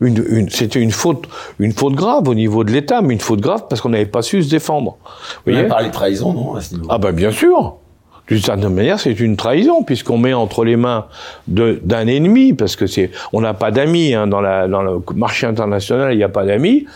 Une, 0.00 0.24
une, 0.30 0.48
c'était 0.48 0.80
une 0.80 0.92
faute, 0.92 1.28
une 1.58 1.72
faute 1.72 1.94
grave 1.94 2.26
au 2.26 2.34
niveau 2.34 2.64
de 2.64 2.72
l'État, 2.72 3.02
mais 3.02 3.12
une 3.12 3.20
faute 3.20 3.40
grave 3.40 3.66
parce 3.68 3.82
qu'on 3.82 3.90
n'avait 3.90 4.06
pas 4.06 4.22
su 4.22 4.42
se 4.42 4.48
défendre. 4.48 4.96
Vous 5.44 5.52
voyez 5.52 5.68
parlé 5.68 5.88
de 5.88 5.92
trahison, 5.92 6.32
non, 6.32 6.54
à 6.54 6.62
ce 6.62 6.74
Ah 6.88 6.96
ben 6.96 7.12
bien 7.12 7.30
sûr 7.30 7.76
d'une 8.31 8.41
certaine 8.41 8.72
manière, 8.72 9.01
c'est 9.01 9.18
une 9.18 9.37
trahison 9.37 9.83
puisqu'on 9.83 10.16
met 10.16 10.33
entre 10.33 10.64
les 10.64 10.76
mains 10.76 11.07
d'un 11.49 12.07
ennemi, 12.07 12.53
parce 12.53 12.76
que 12.76 12.87
c'est, 12.87 13.11
on 13.33 13.41
n'a 13.41 13.55
pas 13.55 13.72
d'amis 13.72 14.14
hein, 14.14 14.28
dans, 14.28 14.41
la, 14.41 14.68
dans 14.68 14.83
le 14.83 15.03
marché 15.16 15.49
international, 15.49 16.12
il 16.12 16.16
n'y 16.16 16.22
a 16.22 16.28
pas 16.28 16.45
d'amis. 16.45 16.87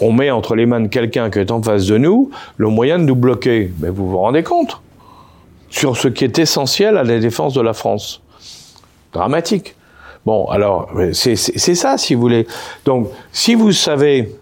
On 0.00 0.12
met 0.12 0.30
entre 0.30 0.54
les 0.54 0.66
mains 0.66 0.80
de 0.80 0.88
quelqu'un 0.88 1.30
qui 1.30 1.38
est 1.38 1.50
en 1.50 1.62
face 1.62 1.86
de 1.86 1.96
nous 1.96 2.30
le 2.58 2.68
moyen 2.68 2.98
de 2.98 3.04
nous 3.04 3.14
bloquer. 3.14 3.72
Mais 3.80 3.88
vous 3.88 4.10
vous 4.10 4.18
rendez 4.18 4.42
compte 4.42 4.82
sur 5.70 5.96
ce 5.96 6.08
qui 6.08 6.24
est 6.24 6.38
essentiel 6.38 6.98
à 6.98 7.04
la 7.04 7.18
défense 7.18 7.54
de 7.54 7.62
la 7.62 7.72
France. 7.72 8.20
Dramatique. 9.14 9.74
Bon, 10.26 10.46
alors 10.48 10.90
c'est 11.14 11.36
ça, 11.36 11.96
si 11.96 12.14
vous 12.14 12.20
voulez. 12.20 12.46
Donc, 12.84 13.08
si 13.32 13.54
vous 13.54 13.72
savez, 13.72 14.34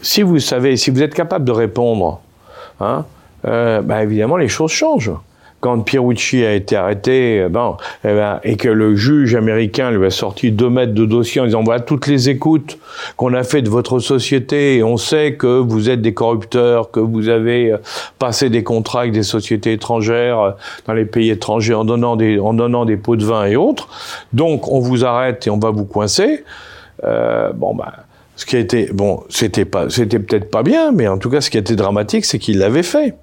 si 0.00 0.22
vous 0.22 0.38
savez, 0.38 0.78
si 0.78 0.90
vous 0.90 1.02
êtes 1.02 1.14
capable 1.14 1.44
de 1.44 1.52
répondre, 1.52 2.20
hein, 2.80 3.04
euh, 3.44 3.82
bah, 3.82 4.02
évidemment, 4.02 4.38
les 4.38 4.48
choses 4.48 4.72
changent 4.72 5.12
quand 5.60 5.80
Pierucci 5.80 6.44
a 6.44 6.54
été 6.54 6.76
arrêté, 6.76 7.40
euh, 7.40 7.48
bon, 7.48 7.76
eh 8.04 8.08
ben, 8.08 8.40
et 8.44 8.56
que 8.56 8.68
le 8.68 8.94
juge 8.94 9.34
américain 9.34 9.90
lui 9.90 10.06
a 10.06 10.10
sorti 10.10 10.52
deux 10.52 10.70
mètres 10.70 10.94
de 10.94 11.04
dossier 11.04 11.40
en 11.40 11.46
disant 11.46 11.62
voilà 11.64 11.80
toutes 11.80 12.06
les 12.06 12.28
écoutes 12.28 12.78
qu'on 13.16 13.34
a 13.34 13.42
fait 13.42 13.62
de 13.62 13.68
votre 13.68 13.98
société, 13.98 14.82
on 14.82 14.96
sait 14.96 15.34
que 15.34 15.58
vous 15.58 15.90
êtes 15.90 16.00
des 16.00 16.14
corrupteurs, 16.14 16.90
que 16.90 17.00
vous 17.00 17.28
avez 17.28 17.72
euh, 17.72 17.78
passé 18.18 18.50
des 18.50 18.62
contrats 18.62 19.00
avec 19.00 19.12
des 19.12 19.22
sociétés 19.22 19.72
étrangères 19.72 20.40
euh, 20.40 20.50
dans 20.86 20.92
les 20.92 21.04
pays 21.04 21.30
étrangers 21.30 21.74
en 21.74 21.84
donnant 21.84 22.16
des 22.16 22.38
en 22.38 22.54
donnant 22.54 22.84
des 22.84 22.96
pots 22.96 23.16
de 23.16 23.24
vin 23.24 23.46
et 23.46 23.56
autres. 23.56 23.88
Donc 24.32 24.68
on 24.68 24.78
vous 24.78 25.04
arrête 25.04 25.46
et 25.46 25.50
on 25.50 25.58
va 25.58 25.70
vous 25.70 25.84
coincer. 25.84 26.44
Euh, 27.04 27.52
bon 27.52 27.74
ben. 27.74 27.92
Ce 28.36 28.46
qui 28.46 28.54
a 28.54 28.60
été 28.60 28.88
bon, 28.92 29.24
c'était 29.28 29.64
pas, 29.64 29.90
c'était 29.90 30.20
peut-être 30.20 30.48
pas 30.48 30.62
bien, 30.62 30.92
mais 30.92 31.08
en 31.08 31.18
tout 31.18 31.28
cas, 31.28 31.40
ce 31.40 31.50
qui 31.50 31.56
a 31.56 31.60
été 31.60 31.74
dramatique, 31.74 32.24
c'est 32.24 32.38
qu'il 32.38 32.58
l'avait 32.58 32.84
fait. 32.84 33.16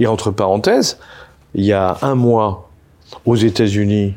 Et 0.00 0.08
entre 0.08 0.32
parenthèses, 0.32 0.98
il 1.54 1.64
y 1.64 1.72
a 1.72 1.98
un 2.02 2.14
mois, 2.14 2.68
aux 3.24 3.36
États-Unis, 3.36 4.14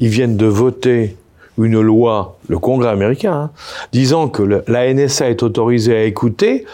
ils 0.00 0.08
viennent 0.08 0.36
de 0.36 0.46
voter 0.46 1.16
une 1.58 1.80
loi, 1.80 2.36
le 2.48 2.58
Congrès 2.58 2.90
américain, 2.90 3.32
hein, 3.32 3.50
disant 3.92 4.28
que 4.28 4.62
la 4.66 4.92
NSA 4.92 5.30
est 5.30 5.42
autorisée 5.42 5.96
à 5.96 6.04
écouter 6.04 6.66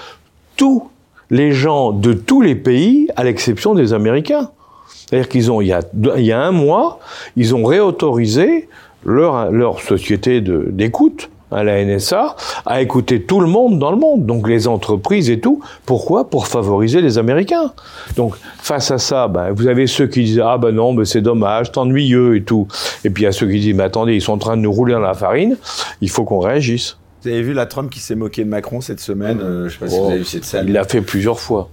tous 0.57 0.89
les 1.31 1.53
gens 1.53 1.93
de 1.93 2.13
tous 2.13 2.43
les 2.43 2.55
pays, 2.55 3.09
à 3.17 3.25
l'exception 3.25 3.75
des 3.75 3.93
Américains. 3.93 4.51
C'est-à-dire 4.89 5.29
qu'ils 5.29 5.51
ont, 5.51 5.61
il 5.61 5.69
y, 5.69 6.33
a, 6.33 6.41
un 6.41 6.53
mois, 6.53 6.99
ils 7.37 7.55
ont 7.55 7.65
réautorisé 7.65 8.69
leur 9.05 9.81
société 9.81 10.41
d'écoute 10.41 11.31
à 11.53 11.65
la 11.65 11.85
NSA, 11.85 12.37
à 12.67 12.83
écouter 12.83 13.23
tout 13.23 13.41
le 13.41 13.47
monde 13.47 13.79
dans 13.79 13.91
le 13.91 13.97
monde, 13.97 14.27
donc 14.27 14.49
les 14.49 14.69
entreprises 14.69 15.31
et 15.31 15.41
tout. 15.41 15.61
Pourquoi? 15.87 16.31
Pour 16.31 16.47
favoriser 16.47 17.01
les 17.01 17.19
Américains. 17.19 17.73
Donc 18.17 18.37
face 18.59 18.91
à 18.91 18.99
ça, 18.99 19.29
ben, 19.29 19.53
vous 19.53 19.67
avez 19.67 19.87
ceux 19.87 20.07
qui 20.07 20.25
disent 20.25 20.43
ah 20.45 20.59
ben 20.59 20.73
non, 20.73 20.95
ben 20.95 21.05
c'est 21.05 21.21
dommage, 21.21 21.67
c'est 21.67 21.79
ennuyeux 21.79 22.37
et 22.37 22.43
tout. 22.43 22.67
Et 23.05 23.11
puis 23.11 23.23
il 23.23 23.27
y 23.27 23.29
a 23.29 23.33
ceux 23.33 23.47
qui 23.47 23.61
disent 23.61 23.75
mais 23.75 23.85
attendez, 23.85 24.15
ils 24.15 24.23
sont 24.23 24.33
en 24.33 24.39
train 24.39 24.57
de 24.57 24.63
nous 24.63 24.73
rouler 24.73 24.93
dans 24.95 25.01
la 25.01 25.15
farine, 25.15 25.57
il 26.01 26.11
faut 26.11 26.25
qu'on 26.25 26.41
réagisse. 26.41 26.97
Vous 27.23 27.29
avez 27.29 27.43
vu 27.43 27.53
la 27.53 27.67
Trump 27.67 27.89
qui 27.91 28.01
s'est 28.01 28.17
moqué 28.17 28.43
de 28.43 28.49
Macron 28.49 28.81
cette 28.81 28.99
semaine 28.99 29.41
euh, 29.41 29.69
Je 29.69 29.75
sais 29.75 29.79
pas 29.79 29.89
si 29.89 29.99
vous 29.99 30.07
avez 30.07 30.19
vu 30.19 30.25
cette 30.25 30.45
scène. 30.45 30.65
Il 30.67 30.73
l'a 30.73 30.85
fait 30.85 31.03
plusieurs 31.03 31.39
fois. 31.39 31.69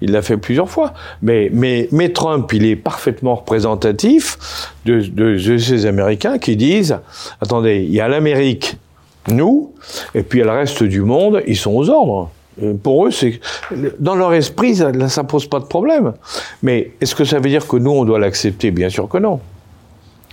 Il 0.00 0.12
l'a 0.12 0.22
fait 0.22 0.36
plusieurs 0.36 0.68
fois. 0.68 0.92
Mais, 1.22 1.50
mais, 1.52 2.08
Trump, 2.10 2.52
il 2.52 2.64
est 2.66 2.76
parfaitement 2.76 3.36
représentatif 3.36 4.70
de, 4.84 5.38
ces 5.58 5.86
Américains 5.86 6.38
qui 6.38 6.56
disent, 6.56 6.98
attendez, 7.40 7.84
il 7.84 7.94
y 7.94 8.00
a 8.00 8.08
l'Amérique, 8.08 8.76
nous, 9.28 9.72
et 10.14 10.22
puis 10.22 10.40
il 10.40 10.44
y 10.44 10.48
a 10.48 10.52
le 10.52 10.58
reste 10.58 10.82
du 10.82 11.00
monde, 11.00 11.42
ils 11.46 11.56
sont 11.56 11.72
aux 11.72 11.88
ordres. 11.88 12.30
Pour 12.82 13.06
eux, 13.06 13.10
c'est 13.10 13.40
dans 13.98 14.14
leur 14.14 14.32
esprit, 14.32 14.76
ça, 14.76 14.92
ne 14.92 15.22
pose 15.22 15.46
pas 15.48 15.58
de 15.58 15.64
problème. 15.64 16.12
Mais 16.62 16.92
est-ce 17.00 17.14
que 17.14 17.24
ça 17.24 17.40
veut 17.40 17.48
dire 17.48 17.66
que 17.66 17.76
nous, 17.76 17.90
on 17.90 18.04
doit 18.04 18.18
l'accepter? 18.18 18.70
Bien 18.70 18.88
sûr 18.88 19.08
que 19.08 19.18
non. 19.18 19.40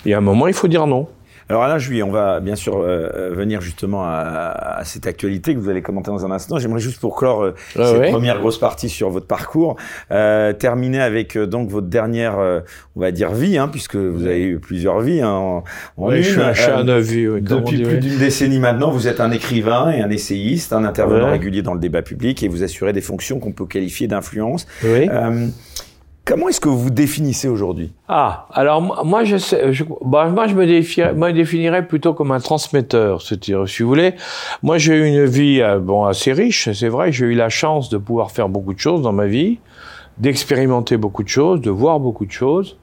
Il 0.06 0.12
y 0.12 0.14
a 0.14 0.18
un 0.18 0.22
moment, 0.22 0.48
il 0.48 0.54
faut 0.54 0.68
dire 0.68 0.86
non. 0.86 1.08
Alors 1.50 1.64
Alain 1.64 1.78
Juillet, 1.78 2.04
on 2.04 2.12
va 2.12 2.40
bien 2.40 2.56
sûr 2.56 2.78
euh, 2.78 3.10
euh, 3.14 3.30
venir 3.34 3.62
justement 3.62 4.04
à, 4.04 4.78
à, 4.78 4.84
cette 4.86 5.08
actualité 5.08 5.54
que 5.54 5.60
vous 5.60 5.70
allez 5.70 5.82
commenter 5.82 6.12
dans 6.12 6.26
un 6.26 6.32
instant. 6.32 6.60
J'aimerais 6.60 6.80
juste 6.80 7.00
pour 7.00 7.16
clore 7.16 7.44
euh, 7.44 7.56
ah 7.78 7.86
cette 7.86 8.12
première 8.12 8.40
grosse 8.40 8.60
partie 8.60 8.90
sur 8.90 9.10
votre 9.10 9.28
parcours, 9.28 9.76
euh, 10.12 10.54
terminer 10.54 11.02
avec 11.02 11.38
donc 11.38 11.70
votre 11.70 11.88
dernière, 11.88 12.38
on 12.96 13.00
va 13.00 13.12
dire 13.12 13.32
vie, 13.32 13.58
hein, 13.58 13.68
puisque 13.68 13.96
vous 13.96 14.26
avez 14.26 14.44
eu 14.44 14.60
plusieurs 14.60 15.00
vies 15.02 15.22
hein, 15.22 15.32
en, 15.32 15.64
en 15.98 16.12
Je 16.12 16.22
suis 16.22 16.42
un 16.42 16.54
chat 16.54 16.84
de 16.84 16.94
vie. 16.94 17.28
Oui, 17.28 17.42
depuis 17.42 17.84
plus 17.84 18.00
d'une 18.00 18.18
décennie 18.18 18.60
maintenant, 18.60 18.92
vous 18.92 19.08
êtes 19.08 19.20
un 19.20 19.32
écrivain 19.32 19.92
et 19.92 20.02
un 20.02 20.10
essayiste, 20.10 20.74
un 20.74 20.86
intervenant 20.86 21.32
régulier 21.32 21.62
dans 21.62 21.74
le 21.74 21.80
débat 21.80 22.02
public 22.02 22.44
et 22.44 22.48
vous 22.48 22.64
assurez 22.64 22.94
des 22.94 23.02
fonctions 23.02 23.40
qu'on 23.40 23.52
peut 23.52 23.66
qualifier 23.66 24.08
d'influence. 24.08 24.68
Oui. 24.84 25.10
Comment 26.24 26.50
est-ce 26.50 26.62
que 26.62 26.70
vous 26.70 26.80
vous 26.80 26.90
définissez 26.92 27.48
aujourd'hui? 27.48 27.94
Ah, 28.08 28.48
alors 28.54 29.06
moi 29.06 29.24
je, 29.24 29.38
sais, 29.38 29.74
je, 29.74 29.84
bah, 30.06 30.28
moi 30.30 30.48
je 30.48 30.54
me, 30.54 30.68
définirais, 30.68 31.14
moi, 31.14 31.32
définirais 31.32 31.88
plutôt 31.88 32.14
comme 32.14 32.32
un 32.32 32.40
transmetteur, 32.40 33.24
c'est-à-dire 33.24 33.68
si 33.68 33.82
vous 33.82 33.90
voulez, 33.90 34.14
moi 34.62 34.78
j'ai 34.78 34.94
eu 34.94 35.06
une 35.08 35.26
vie 35.26 35.62
euh, 35.62 35.80
bon 35.80 36.06
assez 36.06 36.32
riche, 36.32 36.70
c'est 36.74 36.90
vrai, 36.90 37.12
j'ai 37.12 37.26
eu 37.26 37.34
la 37.34 37.50
chance 37.50 37.90
de 37.90 37.98
pouvoir 37.98 38.30
faire 38.30 38.50
beaucoup 38.50 38.74
de 38.74 38.80
choses 38.80 39.02
dans 39.02 39.14
ma 39.14 39.26
vie, 39.26 39.58
d'expérimenter 40.20 40.96
beaucoup 40.96 41.24
de 41.24 41.28
choses, 41.28 41.60
de 41.60 41.72
voir 41.72 42.00
beaucoup 42.00 42.28
de 42.28 42.32
choses. 42.32 42.78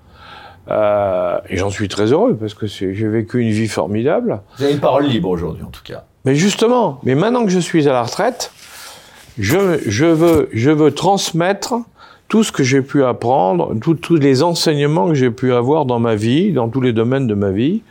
Euh, 0.68 1.38
et 1.48 1.56
j'en 1.56 1.70
suis 1.70 1.88
très 1.88 2.12
heureux 2.12 2.36
parce 2.36 2.54
que 2.54 2.66
j'ai 2.66 3.08
vécu 3.08 3.40
une 3.40 3.50
vie 3.50 3.68
formidable. 3.68 4.42
Vous 4.58 4.64
avez 4.64 4.74
une 4.74 4.80
parole 4.80 5.06
libre 5.06 5.28
aujourd'hui 5.28 5.62
en 5.62 5.70
tout 5.70 5.84
cas. 5.84 6.04
Mais 6.24 6.34
justement, 6.34 6.98
mais 7.04 7.14
maintenant 7.14 7.44
que 7.44 7.50
je 7.50 7.60
suis 7.60 7.88
à 7.88 7.92
la 7.92 8.02
retraite, 8.02 8.52
je, 9.38 9.78
je 9.86 10.06
veux, 10.06 10.50
je 10.52 10.70
veux 10.70 10.92
transmettre 10.92 11.74
tout 12.28 12.44
ce 12.44 12.52
que 12.52 12.62
j'ai 12.62 12.82
pu 12.82 13.04
apprendre, 13.04 13.74
tous 13.80 14.16
les 14.16 14.42
enseignements 14.42 15.08
que 15.08 15.14
j'ai 15.14 15.30
pu 15.30 15.54
avoir 15.54 15.86
dans 15.86 15.98
ma 15.98 16.14
vie, 16.14 16.52
dans 16.52 16.68
tous 16.68 16.82
les 16.82 16.92
domaines 16.92 17.26
de 17.26 17.34
ma 17.34 17.50
vie, 17.50 17.82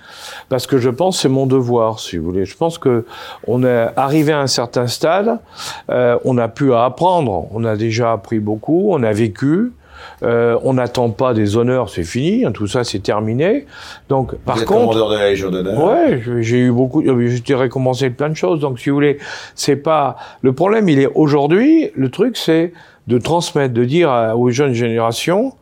parce 0.49 0.67
que 0.67 0.77
je 0.77 0.89
pense 0.91 1.21
c'est 1.21 1.29
mon 1.29 1.47
devoir, 1.47 1.99
si 1.99 2.17
vous 2.17 2.25
voulez. 2.25 2.45
Je 2.45 2.55
pense 2.55 2.77
que 2.77 3.05
on 3.47 3.63
est 3.63 3.88
arrivé 3.95 4.31
à 4.31 4.39
un 4.39 4.47
certain 4.47 4.85
stade, 4.88 5.39
euh, 5.89 6.19
on 6.23 6.38
a 6.38 6.47
pu 6.47 6.73
apprendre, 6.73 7.47
on 7.51 7.65
a 7.65 7.75
déjà 7.75 8.11
appris 8.11 8.39
beaucoup, 8.39 8.89
on 8.91 9.01
a 9.03 9.11
vécu. 9.11 9.71
Euh, 10.21 10.57
on 10.63 10.73
n'attend 10.73 11.09
pas 11.09 11.33
des 11.33 11.57
honneurs, 11.57 11.89
c'est 11.89 12.03
fini, 12.03 12.45
hein, 12.45 12.51
tout 12.51 12.67
ça 12.67 12.83
c'est 12.83 12.99
terminé. 12.99 13.65
Donc, 14.09 14.33
vous 14.33 14.38
par 14.45 14.59
êtes 14.59 14.65
contre, 14.65 14.91
commandeur 14.91 15.09
de 15.09 15.15
la 15.15 15.29
Légion 15.29 15.49
d'honneur. 15.49 15.83
Ouais, 15.83 16.21
j'ai 16.41 16.59
eu 16.59 16.71
beaucoup, 16.71 17.03
j'ai 17.03 17.35
été 17.35 17.55
récompensé 17.55 18.09
de 18.09 18.13
plein 18.13 18.29
de 18.29 18.35
choses. 18.35 18.59
Donc, 18.59 18.79
si 18.79 18.89
vous 18.89 18.95
voulez, 18.95 19.17
c'est 19.55 19.75
pas 19.75 20.17
le 20.41 20.53
problème. 20.53 20.88
Il 20.88 20.99
est 20.99 21.09
aujourd'hui. 21.13 21.89
Le 21.95 22.09
truc, 22.09 22.38
c'est 22.38 22.73
de 23.08 23.18
transmettre, 23.18 23.74
de 23.74 23.86
dire 23.86 24.10
aux 24.36 24.49
jeunes 24.51 24.74
générations, 24.74 25.53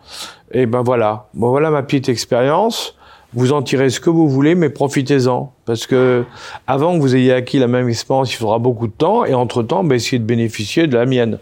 eh 0.52 0.66
ben 0.66 0.82
voilà, 0.82 1.28
voilà 1.34 1.70
ma 1.70 1.84
petite 1.84 2.10
expérience. 2.10 2.96
Vous 3.34 3.52
en 3.52 3.62
tirez 3.62 3.90
ce 3.90 4.00
que 4.00 4.10
vous 4.10 4.30
voulez, 4.30 4.56
mais 4.56 4.70
profitez-en. 4.70 5.52
Parce 5.66 5.88
que 5.88 6.24
avant 6.68 6.96
que 6.96 7.02
vous 7.02 7.18
ayez 7.18 7.34
acquis 7.34 7.60
la 7.60 7.68
même 7.68 7.90
expérience, 7.90 8.34
il 8.34 8.38
faudra 8.38 8.60
beaucoup 8.60 8.88
de 8.88 8.94
temps, 8.94 9.26
et 9.26 9.34
entre-temps, 9.34 9.84
ben, 9.84 9.96
essayez 9.96 10.20
de 10.20 10.24
bénéficier 10.24 10.88
de 10.88 10.96
la 10.96 11.06
mienne. 11.06 11.40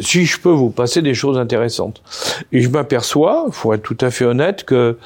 Si 0.00 0.24
je 0.24 0.40
peux 0.40 0.50
vous 0.50 0.70
passer 0.70 1.02
des 1.02 1.14
choses 1.14 1.38
intéressantes. 1.38 2.02
Et 2.52 2.60
je 2.60 2.68
m'aperçois, 2.68 3.44
il 3.46 3.52
faut 3.52 3.72
être 3.72 3.82
tout 3.82 3.98
à 4.00 4.10
fait 4.10 4.24
honnête, 4.24 4.64
que 4.64 4.98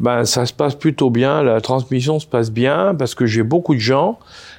ben, 0.00 0.24
ça 0.24 0.46
se 0.46 0.52
passe 0.52 0.74
plutôt 0.74 1.10
bien, 1.10 1.42
la 1.42 1.60
transmission 1.60 2.18
se 2.20 2.26
passe 2.26 2.50
bien, 2.50 2.94
parce 2.98 3.14
que 3.14 3.26
j'ai 3.26 3.42
beaucoup 3.42 3.74
de 3.74 3.80
gens 3.80 4.18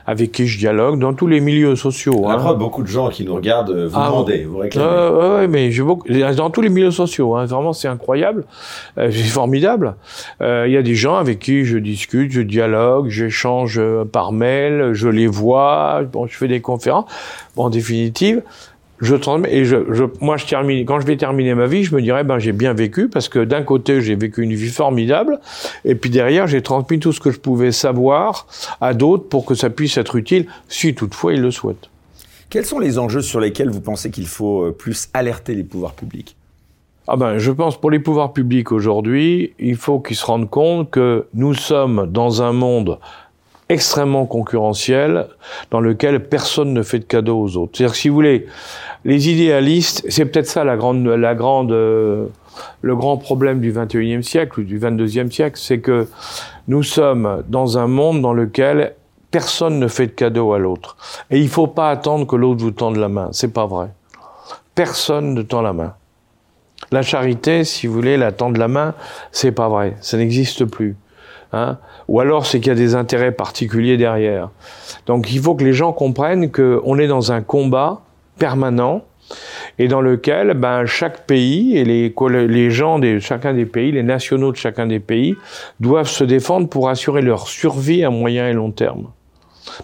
avec 0.09 0.31
qui 0.31 0.47
je 0.47 0.57
dialogue 0.57 0.97
dans 0.97 1.13
tous 1.13 1.27
les 1.27 1.39
milieux 1.39 1.75
sociaux. 1.75 2.27
Hein. 2.27 2.33
Après, 2.33 2.55
beaucoup 2.55 2.81
de 2.81 2.87
gens 2.87 3.09
qui 3.09 3.23
nous 3.23 3.35
regardent 3.35 3.71
vous 3.71 3.95
ah, 3.95 4.07
demandez, 4.07 4.43
vous 4.43 4.57
réclamez. 4.57 4.87
Euh, 4.89 5.47
mais 5.47 5.71
j'ai 5.71 5.83
beaucoup 5.83 6.07
dans 6.09 6.49
tous 6.49 6.61
les 6.61 6.69
milieux 6.69 6.89
sociaux. 6.89 7.35
Hein, 7.35 7.45
vraiment, 7.45 7.73
c'est 7.73 7.87
incroyable, 7.87 8.45
euh, 8.97 9.11
c'est 9.11 9.23
formidable. 9.23 9.95
Euh, 10.41 10.65
il 10.67 10.73
y 10.73 10.77
a 10.77 10.81
des 10.81 10.95
gens 10.95 11.15
avec 11.17 11.37
qui 11.37 11.63
je 11.63 11.77
discute, 11.77 12.31
je 12.31 12.41
dialogue, 12.41 13.09
j'échange 13.09 13.77
euh, 13.77 14.03
par 14.03 14.31
mail, 14.31 14.93
je 14.93 15.07
les 15.07 15.27
vois, 15.27 16.01
bon, 16.11 16.25
je 16.25 16.35
fais 16.35 16.47
des 16.47 16.61
conférences. 16.61 17.05
Bon, 17.55 17.65
en 17.65 17.69
définitive, 17.69 18.41
je 19.01 19.15
transmets 19.15 19.53
et 19.53 19.65
je, 19.65 19.77
je, 19.93 20.03
moi 20.21 20.37
je 20.37 20.45
termine 20.45 20.85
quand 20.85 20.99
je 20.99 21.05
vais 21.05 21.17
terminer 21.17 21.55
ma 21.55 21.67
vie 21.67 21.83
je 21.83 21.95
me 21.95 22.01
dirais 22.01 22.23
ben 22.23 22.39
j'ai 22.39 22.51
bien 22.51 22.73
vécu 22.73 23.09
parce 23.09 23.29
que 23.29 23.39
d'un 23.39 23.63
côté 23.63 24.01
j'ai 24.01 24.15
vécu 24.15 24.43
une 24.43 24.53
vie 24.53 24.69
formidable 24.69 25.39
et 25.85 25.95
puis 25.95 26.09
derrière 26.09 26.47
j'ai 26.47 26.61
transmis 26.61 26.99
tout 26.99 27.13
ce 27.13 27.19
que 27.19 27.31
je 27.31 27.39
pouvais 27.39 27.71
savoir 27.71 28.47
à 28.81 28.93
d'autres 28.93 29.27
pour 29.27 29.45
que 29.45 29.55
ça 29.55 29.69
puisse 29.69 29.97
être 29.97 30.15
utile 30.15 30.47
si 30.67 30.93
toutefois 30.93 31.33
ils 31.33 31.41
le 31.41 31.51
souhaitent. 31.51 31.89
Quels 32.49 32.65
sont 32.65 32.79
les 32.79 32.97
enjeux 32.97 33.21
sur 33.21 33.39
lesquels 33.39 33.69
vous 33.69 33.81
pensez 33.81 34.09
qu'il 34.09 34.27
faut 34.27 34.63
euh, 34.63 34.71
plus 34.71 35.09
alerter 35.13 35.53
les 35.53 35.63
pouvoirs 35.63 35.93
publics? 35.93 36.35
Ah 37.07 37.15
ben, 37.15 37.37
je 37.37 37.51
pense 37.51 37.79
pour 37.79 37.91
les 37.91 37.99
pouvoirs 37.99 38.33
publics 38.33 38.71
aujourd'hui, 38.71 39.53
il 39.59 39.75
faut 39.75 39.99
qu'ils 39.99 40.15
se 40.15 40.25
rendent 40.25 40.49
compte 40.49 40.89
que 40.91 41.27
nous 41.33 41.53
sommes 41.53 42.07
dans 42.11 42.41
un 42.41 42.53
monde 42.53 42.99
extrêmement 43.69 44.25
concurrentiel 44.25 45.27
dans 45.71 45.79
lequel 45.79 46.27
personne 46.27 46.73
ne 46.73 46.81
fait 46.81 46.99
de 46.99 47.05
cadeaux 47.05 47.39
aux 47.39 47.55
autres. 47.57 47.77
C'est-à-dire, 47.77 47.95
si 47.95 48.09
vous 48.09 48.15
voulez, 48.15 48.47
les 49.05 49.29
idéalistes, 49.29 50.03
c'est 50.09 50.25
peut-être 50.25 50.47
ça 50.47 50.63
la 50.63 50.75
grande, 50.75 51.05
la 51.05 51.35
grande, 51.35 51.71
euh, 51.71 52.25
le 52.81 52.95
grand 52.95 53.17
problème 53.17 53.61
du 53.61 53.71
21e 53.71 54.23
siècle 54.23 54.61
ou 54.61 54.63
du 54.63 54.79
22e 54.79 55.31
siècle, 55.31 55.59
c'est 55.61 55.79
que 55.79 56.07
nous 56.67 56.83
sommes 56.83 57.43
dans 57.47 57.77
un 57.77 57.87
monde 57.87 58.21
dans 58.21 58.33
lequel 58.33 58.95
personne 59.31 59.79
ne 59.79 59.87
fait 59.87 60.07
de 60.07 60.11
cadeaux 60.11 60.53
à 60.53 60.59
l'autre. 60.59 60.97
Et 61.29 61.39
il 61.39 61.49
faut 61.49 61.67
pas 61.67 61.91
attendre 61.91 62.25
que 62.25 62.35
l'autre 62.35 62.61
vous 62.61 62.71
tende 62.71 62.97
la 62.97 63.09
main. 63.09 63.29
C'est 63.31 63.53
pas 63.53 63.67
vrai. 63.67 63.89
Personne 64.73 65.33
ne 65.33 65.41
tend 65.43 65.61
la 65.61 65.73
main. 65.73 65.93
La 66.91 67.03
charité, 67.03 67.63
si 67.65 67.85
vous 67.85 67.93
voulez, 67.93 68.17
la 68.17 68.31
tendre 68.31 68.59
la 68.59 68.67
main, 68.67 68.95
c'est 69.31 69.51
pas 69.51 69.69
vrai. 69.69 69.95
Ça 70.01 70.17
n'existe 70.17 70.65
plus. 70.65 70.95
Hein 71.51 71.77
Ou 72.07 72.19
alors 72.19 72.45
c'est 72.45 72.59
qu'il 72.59 72.69
y 72.69 72.71
a 72.71 72.75
des 72.75 72.95
intérêts 72.95 73.31
particuliers 73.31 73.97
derrière. 73.97 74.49
Donc 75.05 75.31
il 75.31 75.41
faut 75.41 75.55
que 75.55 75.63
les 75.63 75.73
gens 75.73 75.93
comprennent 75.93 76.51
qu'on 76.51 76.97
est 76.99 77.07
dans 77.07 77.31
un 77.31 77.41
combat 77.41 78.01
permanent 78.37 79.03
et 79.77 79.87
dans 79.87 80.01
lequel 80.01 80.53
ben, 80.53 80.85
chaque 80.85 81.25
pays 81.25 81.77
et 81.77 81.83
les, 81.83 82.13
les 82.47 82.71
gens 82.71 82.99
de 82.99 83.19
chacun 83.19 83.53
des 83.53 83.65
pays, 83.65 83.91
les 83.91 84.03
nationaux 84.03 84.51
de 84.51 84.57
chacun 84.57 84.85
des 84.85 84.99
pays, 84.99 85.35
doivent 85.79 86.09
se 86.09 86.23
défendre 86.23 86.67
pour 86.67 86.89
assurer 86.89 87.21
leur 87.21 87.47
survie 87.47 88.03
à 88.03 88.09
moyen 88.09 88.47
et 88.47 88.53
long 88.53 88.71
terme. 88.71 89.07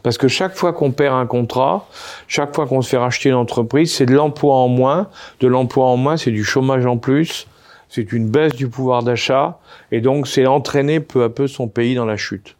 Parce 0.03 0.17
que 0.17 0.27
chaque 0.27 0.55
fois 0.55 0.73
qu'on 0.73 0.91
perd 0.91 1.15
un 1.15 1.25
contrat, 1.25 1.87
chaque 2.27 2.55
fois 2.55 2.65
qu'on 2.67 2.81
se 2.81 2.89
fait 2.89 2.97
racheter 2.97 3.29
une 3.29 3.35
entreprise, 3.35 3.93
c'est 3.93 4.05
de 4.05 4.13
l'emploi 4.13 4.55
en 4.55 4.67
moins. 4.67 5.07
De 5.39 5.47
l'emploi 5.47 5.85
en 5.85 5.97
moins, 5.97 6.17
c'est 6.17 6.31
du 6.31 6.43
chômage 6.43 6.85
en 6.85 6.97
plus. 6.97 7.47
C'est 7.89 8.11
une 8.11 8.29
baisse 8.29 8.53
du 8.53 8.67
pouvoir 8.67 9.03
d'achat. 9.03 9.59
Et 9.91 10.01
donc, 10.01 10.27
c'est 10.27 10.45
entraîner 10.45 10.99
peu 10.99 11.23
à 11.23 11.29
peu 11.29 11.47
son 11.47 11.67
pays 11.67 11.95
dans 11.95 12.05
la 12.05 12.17
chute. 12.17 12.55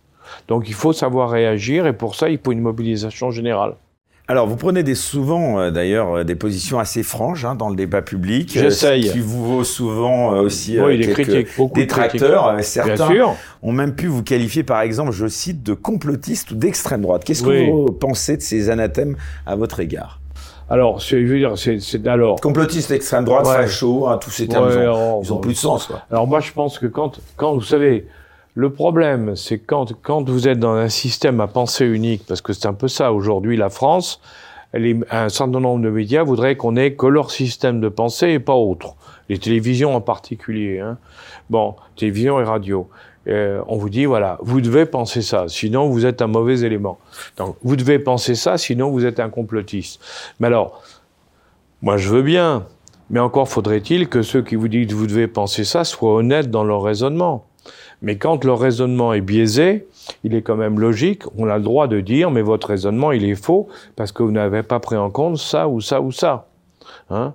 Donc, 0.48 0.68
il 0.68 0.74
faut 0.74 0.94
savoir 0.94 1.30
réagir. 1.30 1.88
Et 1.88 1.94
pour 1.94 2.16
ça, 2.16 2.30
il 2.30 2.40
faut 2.44 2.52
une 2.52 2.62
mobilisation 2.62 3.32
générale. 3.32 3.76
Alors, 4.28 4.48
vous 4.48 4.56
prenez 4.56 4.82
des, 4.82 4.96
souvent, 4.96 5.60
euh, 5.60 5.70
d'ailleurs, 5.70 6.18
euh, 6.18 6.24
des 6.24 6.34
positions 6.34 6.80
assez 6.80 7.04
franches 7.04 7.46
hein, 7.46 7.54
dans 7.54 7.70
le 7.70 7.76
débat 7.76 8.02
public. 8.02 8.58
Euh, 8.58 8.62
J'essaye. 8.62 9.12
qui 9.12 9.20
vous 9.20 9.46
vaut 9.46 9.64
souvent 9.64 10.32
aussi 10.40 10.80
oui, 10.80 10.98
des 10.98 11.12
critiques, 11.12 11.56
beaucoup 11.56 11.80
détracteurs. 11.80 12.58
certains 12.64 12.96
Bien 12.96 13.08
sûr. 13.08 13.36
ont 13.62 13.72
même 13.72 13.94
pu 13.94 14.08
vous 14.08 14.24
qualifier, 14.24 14.64
par 14.64 14.82
exemple, 14.82 15.12
je 15.12 15.28
cite, 15.28 15.62
de 15.62 15.76
complotiste 15.76 16.52
ou 16.52 16.56
d'extrême 16.56 17.02
droite. 17.02 17.24
Qu'est-ce 17.24 17.44
que 17.44 17.70
vous 17.70 17.86
pensez 17.92 18.38
de 18.38 18.42
ces 18.42 18.72
anathèmes 18.72 19.16
à 19.46 19.56
votre 19.56 19.80
égard? 19.80 20.20
Alors, 20.70 21.00
je 21.00 21.18
veux 21.18 21.38
dire, 21.38 21.54
c'est 21.58 22.08
alors 22.08 22.42
complotiste, 22.42 22.92
extrême 22.92 23.24
droite, 23.24 23.46
facho, 23.46 24.08
hein, 24.08 24.18
tous 24.18 24.32
ces 24.32 24.48
termes, 24.48 24.70
ils, 24.72 24.88
ont, 24.88 25.22
ils 25.22 25.32
ont 25.32 25.38
plus 25.38 25.54
de 25.54 25.58
sens. 25.58 25.86
Quoi. 25.86 26.02
Alors 26.10 26.28
moi, 26.28 26.40
je 26.40 26.52
pense 26.52 26.80
que 26.80 26.88
quand, 26.88 27.20
quand 27.36 27.54
vous 27.54 27.62
savez, 27.62 28.08
le 28.56 28.72
problème, 28.72 29.36
c'est 29.36 29.60
quand, 29.60 29.94
quand 30.02 30.28
vous 30.30 30.48
êtes 30.48 30.60
dans 30.60 30.74
un 30.74 30.90
système 30.90 31.40
à 31.42 31.48
pensée 31.48 31.86
unique, 31.86 32.26
parce 32.26 32.42
que 32.42 32.54
c'est 32.54 32.68
un 32.68 32.74
peu 32.74 32.88
ça 32.88 33.12
aujourd'hui, 33.14 33.58
la 33.58 33.70
France, 33.70 34.22
les, 34.74 34.98
un 35.12 35.30
certain 35.30 35.60
nombre 35.60 35.84
de 35.84 35.90
médias 35.90 36.24
voudraient 36.24 36.56
qu'on 36.56 36.76
ait 36.78 36.94
que 36.94 37.06
leur 37.06 37.32
système 37.32 37.80
de 37.80 37.90
pensée 37.90 38.30
et 38.30 38.40
pas 38.40 38.56
autre. 38.56 38.96
Les 39.30 39.38
télévisions 39.38 39.96
en 39.96 40.02
particulier. 40.02 40.80
Hein. 40.80 40.98
Bon, 41.50 41.76
télévision 41.96 42.40
et 42.40 42.44
radio. 42.44 42.90
Euh, 43.28 43.62
on 43.68 43.78
vous 43.78 43.90
dit, 43.90 44.06
voilà, 44.06 44.38
vous 44.42 44.62
devez 44.62 44.86
penser 44.86 45.22
ça, 45.22 45.46
sinon 45.48 45.90
vous 45.90 46.06
êtes 46.06 46.22
un 46.22 46.28
mauvais 46.28 46.60
élément. 46.62 47.00
Donc, 47.38 47.56
vous 47.64 47.76
devez 47.76 48.00
penser 48.00 48.36
ça, 48.36 48.58
sinon 48.58 48.92
vous 48.92 49.06
êtes 49.06 49.20
un 49.20 49.30
complotiste. 49.30 50.00
Mais 50.40 50.48
alors, 50.48 50.84
moi 51.82 51.98
je 51.98 52.10
veux 52.10 52.22
bien, 52.22 52.68
mais 53.10 53.20
encore 53.20 53.48
faudrait-il 53.50 54.10
que 54.10 54.22
ceux 54.22 54.42
qui 54.42 54.56
vous 54.56 54.68
disent 54.68 54.94
vous 54.94 55.08
devez 55.08 55.28
penser 55.28 55.64
ça 55.64 55.84
soient 55.84 56.16
honnêtes 56.16 56.52
dans 56.52 56.64
leur 56.64 56.84
raisonnement. 56.84 57.46
Mais 58.02 58.18
quand 58.18 58.44
le 58.44 58.54
raisonnement 58.54 59.14
est 59.14 59.22
biaisé, 59.22 59.88
il 60.24 60.36
est 60.36 60.42
quand 60.42 60.56
même 60.56 60.80
logique, 60.80 61.24
on 61.38 61.48
a 61.48 61.58
le 61.58 61.64
droit 61.64 61.88
de 61.88 62.02
dire, 62.02 62.30
mais 62.30 62.42
votre 62.42 62.68
raisonnement, 62.68 63.12
il 63.12 63.26
est 63.26 63.36
faux, 63.36 63.68
parce 63.96 64.12
que 64.12 64.22
vous 64.22 64.32
n'avez 64.32 64.64
pas 64.64 64.80
pris 64.80 64.98
en 64.98 65.10
compte 65.10 65.38
ça 65.38 65.68
ou 65.68 65.82
ça 65.82 66.02
ou 66.02 66.12
ça. 66.12 66.48
Hein? 67.10 67.34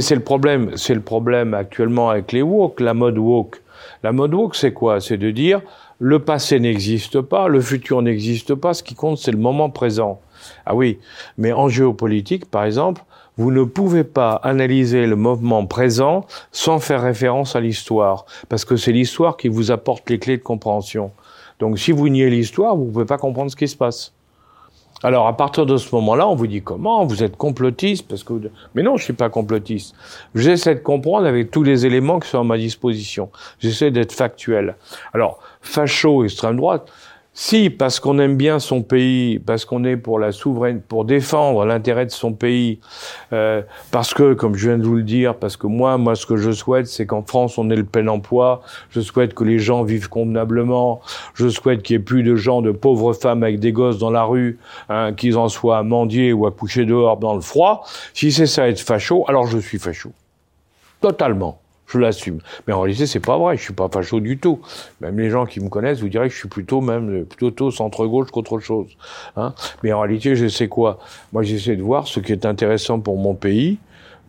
C'est 0.00 0.14
le 0.14 0.22
problème, 0.22 0.76
c'est 0.76 0.94
le 0.94 1.00
problème 1.00 1.54
actuellement 1.54 2.10
avec 2.10 2.32
les 2.32 2.42
woke, 2.42 2.80
la 2.80 2.94
mode 2.94 3.18
woke. 3.18 3.60
La 4.02 4.12
mode 4.12 4.34
woke, 4.34 4.54
c'est 4.54 4.72
quoi? 4.72 5.00
C'est 5.00 5.16
de 5.16 5.30
dire, 5.30 5.60
le 5.98 6.18
passé 6.20 6.60
n'existe 6.60 7.20
pas, 7.20 7.48
le 7.48 7.60
futur 7.60 8.02
n'existe 8.02 8.54
pas, 8.54 8.74
ce 8.74 8.82
qui 8.82 8.94
compte, 8.94 9.18
c'est 9.18 9.32
le 9.32 9.38
moment 9.38 9.70
présent. 9.70 10.20
Ah 10.66 10.74
oui, 10.74 10.98
mais 11.36 11.52
en 11.52 11.68
géopolitique, 11.68 12.50
par 12.50 12.64
exemple, 12.64 13.02
vous 13.36 13.50
ne 13.52 13.64
pouvez 13.64 14.04
pas 14.04 14.32
analyser 14.42 15.06
le 15.06 15.16
mouvement 15.16 15.64
présent 15.66 16.26
sans 16.50 16.80
faire 16.80 17.02
référence 17.02 17.54
à 17.56 17.60
l'histoire, 17.60 18.26
parce 18.48 18.64
que 18.64 18.76
c'est 18.76 18.92
l'histoire 18.92 19.36
qui 19.36 19.48
vous 19.48 19.70
apporte 19.70 20.10
les 20.10 20.18
clés 20.18 20.36
de 20.36 20.42
compréhension. 20.42 21.12
Donc 21.60 21.78
si 21.78 21.92
vous 21.92 22.08
niez 22.08 22.30
l'histoire, 22.30 22.76
vous 22.76 22.86
ne 22.86 22.90
pouvez 22.90 23.04
pas 23.04 23.18
comprendre 23.18 23.50
ce 23.50 23.56
qui 23.56 23.68
se 23.68 23.76
passe. 23.76 24.12
Alors 25.04 25.28
à 25.28 25.36
partir 25.36 25.64
de 25.64 25.76
ce 25.76 25.94
moment-là, 25.94 26.26
on 26.26 26.34
vous 26.34 26.48
dit 26.48 26.60
comment 26.60 27.04
Vous 27.04 27.22
êtes 27.22 27.36
complotiste 27.36 28.08
parce 28.08 28.24
que 28.24 28.34
mais 28.74 28.82
non, 28.82 28.96
je 28.96 29.04
suis 29.04 29.12
pas 29.12 29.30
complotiste. 29.30 29.94
J'essaie 30.34 30.74
de 30.74 30.80
comprendre 30.80 31.26
avec 31.26 31.50
tous 31.50 31.62
les 31.62 31.86
éléments 31.86 32.18
qui 32.18 32.28
sont 32.28 32.40
à 32.40 32.44
ma 32.44 32.58
disposition. 32.58 33.30
J'essaie 33.60 33.92
d'être 33.92 34.12
factuel. 34.12 34.74
Alors 35.14 35.38
facho, 35.60 36.24
extrême 36.24 36.56
droite, 36.56 36.90
si, 37.40 37.70
parce 37.70 38.00
qu'on 38.00 38.18
aime 38.18 38.36
bien 38.36 38.58
son 38.58 38.82
pays, 38.82 39.38
parce 39.38 39.64
qu'on 39.64 39.84
est 39.84 39.96
pour 39.96 40.18
la 40.18 40.32
souveraineté, 40.32 40.84
pour 40.88 41.04
défendre 41.04 41.64
l'intérêt 41.64 42.04
de 42.04 42.10
son 42.10 42.32
pays, 42.32 42.80
euh, 43.32 43.62
parce 43.92 44.12
que, 44.12 44.34
comme 44.34 44.56
je 44.56 44.68
viens 44.68 44.76
de 44.76 44.82
vous 44.82 44.96
le 44.96 45.04
dire, 45.04 45.36
parce 45.36 45.56
que 45.56 45.68
moi, 45.68 45.98
moi, 45.98 46.16
ce 46.16 46.26
que 46.26 46.36
je 46.36 46.50
souhaite, 46.50 46.88
c'est 46.88 47.06
qu'en 47.06 47.22
France, 47.22 47.56
on 47.56 47.70
ait 47.70 47.76
le 47.76 47.84
plein 47.84 48.08
emploi. 48.08 48.62
Je 48.90 48.98
souhaite 48.98 49.34
que 49.34 49.44
les 49.44 49.60
gens 49.60 49.84
vivent 49.84 50.08
convenablement. 50.08 51.00
Je 51.34 51.48
souhaite 51.48 51.84
qu'il 51.84 51.96
n'y 51.96 52.02
ait 52.02 52.04
plus 52.04 52.24
de 52.24 52.34
gens, 52.34 52.60
de 52.60 52.72
pauvres 52.72 53.12
femmes 53.12 53.44
avec 53.44 53.60
des 53.60 53.70
gosses 53.70 53.98
dans 53.98 54.10
la 54.10 54.24
rue, 54.24 54.58
hein, 54.88 55.12
qu'ils 55.12 55.38
en 55.38 55.48
soient 55.48 55.78
à 55.78 55.84
mendier 55.84 56.32
ou 56.32 56.44
à 56.44 56.50
coucher 56.50 56.86
dehors 56.86 57.18
dans 57.18 57.36
le 57.36 57.40
froid. 57.40 57.84
Si 58.14 58.32
c'est 58.32 58.46
ça 58.46 58.68
être 58.68 58.80
facho, 58.80 59.24
alors 59.28 59.46
je 59.46 59.58
suis 59.58 59.78
facho. 59.78 60.10
Totalement 61.00 61.60
je 61.88 61.98
l'assume. 61.98 62.38
Mais 62.66 62.72
en 62.72 62.80
réalité, 62.80 63.06
c'est 63.06 63.20
pas 63.20 63.38
vrai. 63.38 63.56
Je 63.56 63.62
suis 63.62 63.72
pas 63.72 63.88
facho 63.88 64.20
du 64.20 64.38
tout. 64.38 64.60
Même 65.00 65.18
les 65.18 65.30
gens 65.30 65.46
qui 65.46 65.60
me 65.60 65.68
connaissent 65.68 66.00
vous 66.00 66.08
diraient 66.08 66.28
que 66.28 66.34
je 66.34 66.38
suis 66.38 66.48
plutôt 66.48 66.80
même 66.80 67.24
plutôt 67.24 67.70
centre 67.70 68.06
gauche 68.06 68.30
qu'autre 68.30 68.58
chose. 68.58 68.88
Hein 69.36 69.54
Mais 69.82 69.92
en 69.92 70.00
réalité, 70.00 70.36
je 70.36 70.48
sais 70.48 70.68
quoi? 70.68 70.98
Moi, 71.32 71.42
j'essaie 71.42 71.76
de 71.76 71.82
voir 71.82 72.06
ce 72.06 72.20
qui 72.20 72.32
est 72.32 72.46
intéressant 72.46 73.00
pour 73.00 73.16
mon 73.16 73.34
pays 73.34 73.78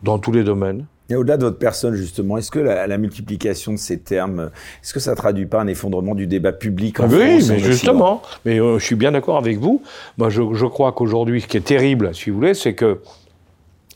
dans 0.02 0.18
tous 0.18 0.32
les 0.32 0.44
domaines. 0.44 0.86
Et 1.10 1.16
au-delà 1.16 1.36
de 1.36 1.44
votre 1.44 1.58
personne, 1.58 1.94
justement, 1.94 2.38
est-ce 2.38 2.52
que 2.52 2.60
la, 2.60 2.96
multiplication 2.96 3.72
de 3.72 3.78
ces 3.78 3.98
termes, 3.98 4.50
est-ce 4.80 4.94
que 4.94 5.00
ça 5.00 5.16
traduit 5.16 5.46
pas 5.46 5.60
un 5.60 5.66
effondrement 5.66 6.14
du 6.14 6.28
débat 6.28 6.52
public 6.52 7.00
en 7.00 7.08
oui, 7.08 7.10
France 7.10 7.42
Oui, 7.42 7.46
mais 7.50 7.58
justement. 7.58 8.22
Mais 8.44 8.60
euh, 8.60 8.78
je 8.78 8.84
suis 8.84 8.94
bien 8.94 9.10
d'accord 9.10 9.36
avec 9.36 9.58
vous. 9.58 9.82
Moi, 10.18 10.30
je, 10.30 10.42
je 10.54 10.66
crois 10.66 10.92
qu'aujourd'hui, 10.92 11.40
ce 11.40 11.48
qui 11.48 11.56
est 11.56 11.62
terrible, 11.62 12.14
si 12.14 12.30
vous 12.30 12.36
voulez, 12.36 12.54
c'est 12.54 12.74
que 12.74 13.00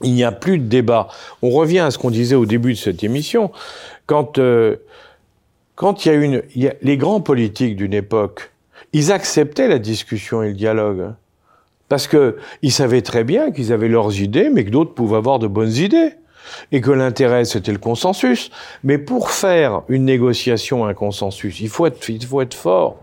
il 0.04 0.14
n'y 0.14 0.24
a 0.24 0.32
plus 0.32 0.58
de 0.58 0.66
débat. 0.66 1.08
On 1.42 1.50
revient 1.50 1.80
à 1.80 1.90
ce 1.90 1.98
qu'on 1.98 2.10
disait 2.10 2.34
au 2.34 2.46
début 2.46 2.74
de 2.74 2.78
cette 2.78 3.02
émission. 3.02 3.50
Quand, 4.06 4.38
euh, 4.38 4.76
quand 5.74 6.04
il 6.04 6.08
y 6.08 6.10
a 6.12 6.14
une, 6.14 6.42
les 6.82 6.96
grands 6.96 7.20
politiques 7.20 7.76
d'une 7.76 7.94
époque, 7.94 8.52
ils 8.92 9.10
acceptaient 9.12 9.68
la 9.68 9.78
discussion 9.78 10.42
et 10.42 10.48
le 10.48 10.54
dialogue. 10.54 11.00
Hein. 11.00 11.16
Parce 11.88 12.06
que 12.06 12.38
ils 12.62 12.72
savaient 12.72 13.02
très 13.02 13.24
bien 13.24 13.50
qu'ils 13.50 13.72
avaient 13.72 13.88
leurs 13.88 14.20
idées, 14.20 14.50
mais 14.50 14.64
que 14.64 14.70
d'autres 14.70 14.94
pouvaient 14.94 15.16
avoir 15.16 15.38
de 15.38 15.46
bonnes 15.46 15.72
idées. 15.72 16.12
Et 16.72 16.82
que 16.82 16.90
l'intérêt, 16.90 17.46
c'était 17.46 17.72
le 17.72 17.78
consensus. 17.78 18.50
Mais 18.82 18.98
pour 18.98 19.30
faire 19.30 19.82
une 19.88 20.04
négociation, 20.04 20.84
un 20.84 20.92
consensus, 20.92 21.60
il 21.60 21.70
faut 21.70 21.86
être, 21.86 22.08
il 22.08 22.24
faut 22.24 22.42
être 22.42 22.54
fort. 22.54 22.96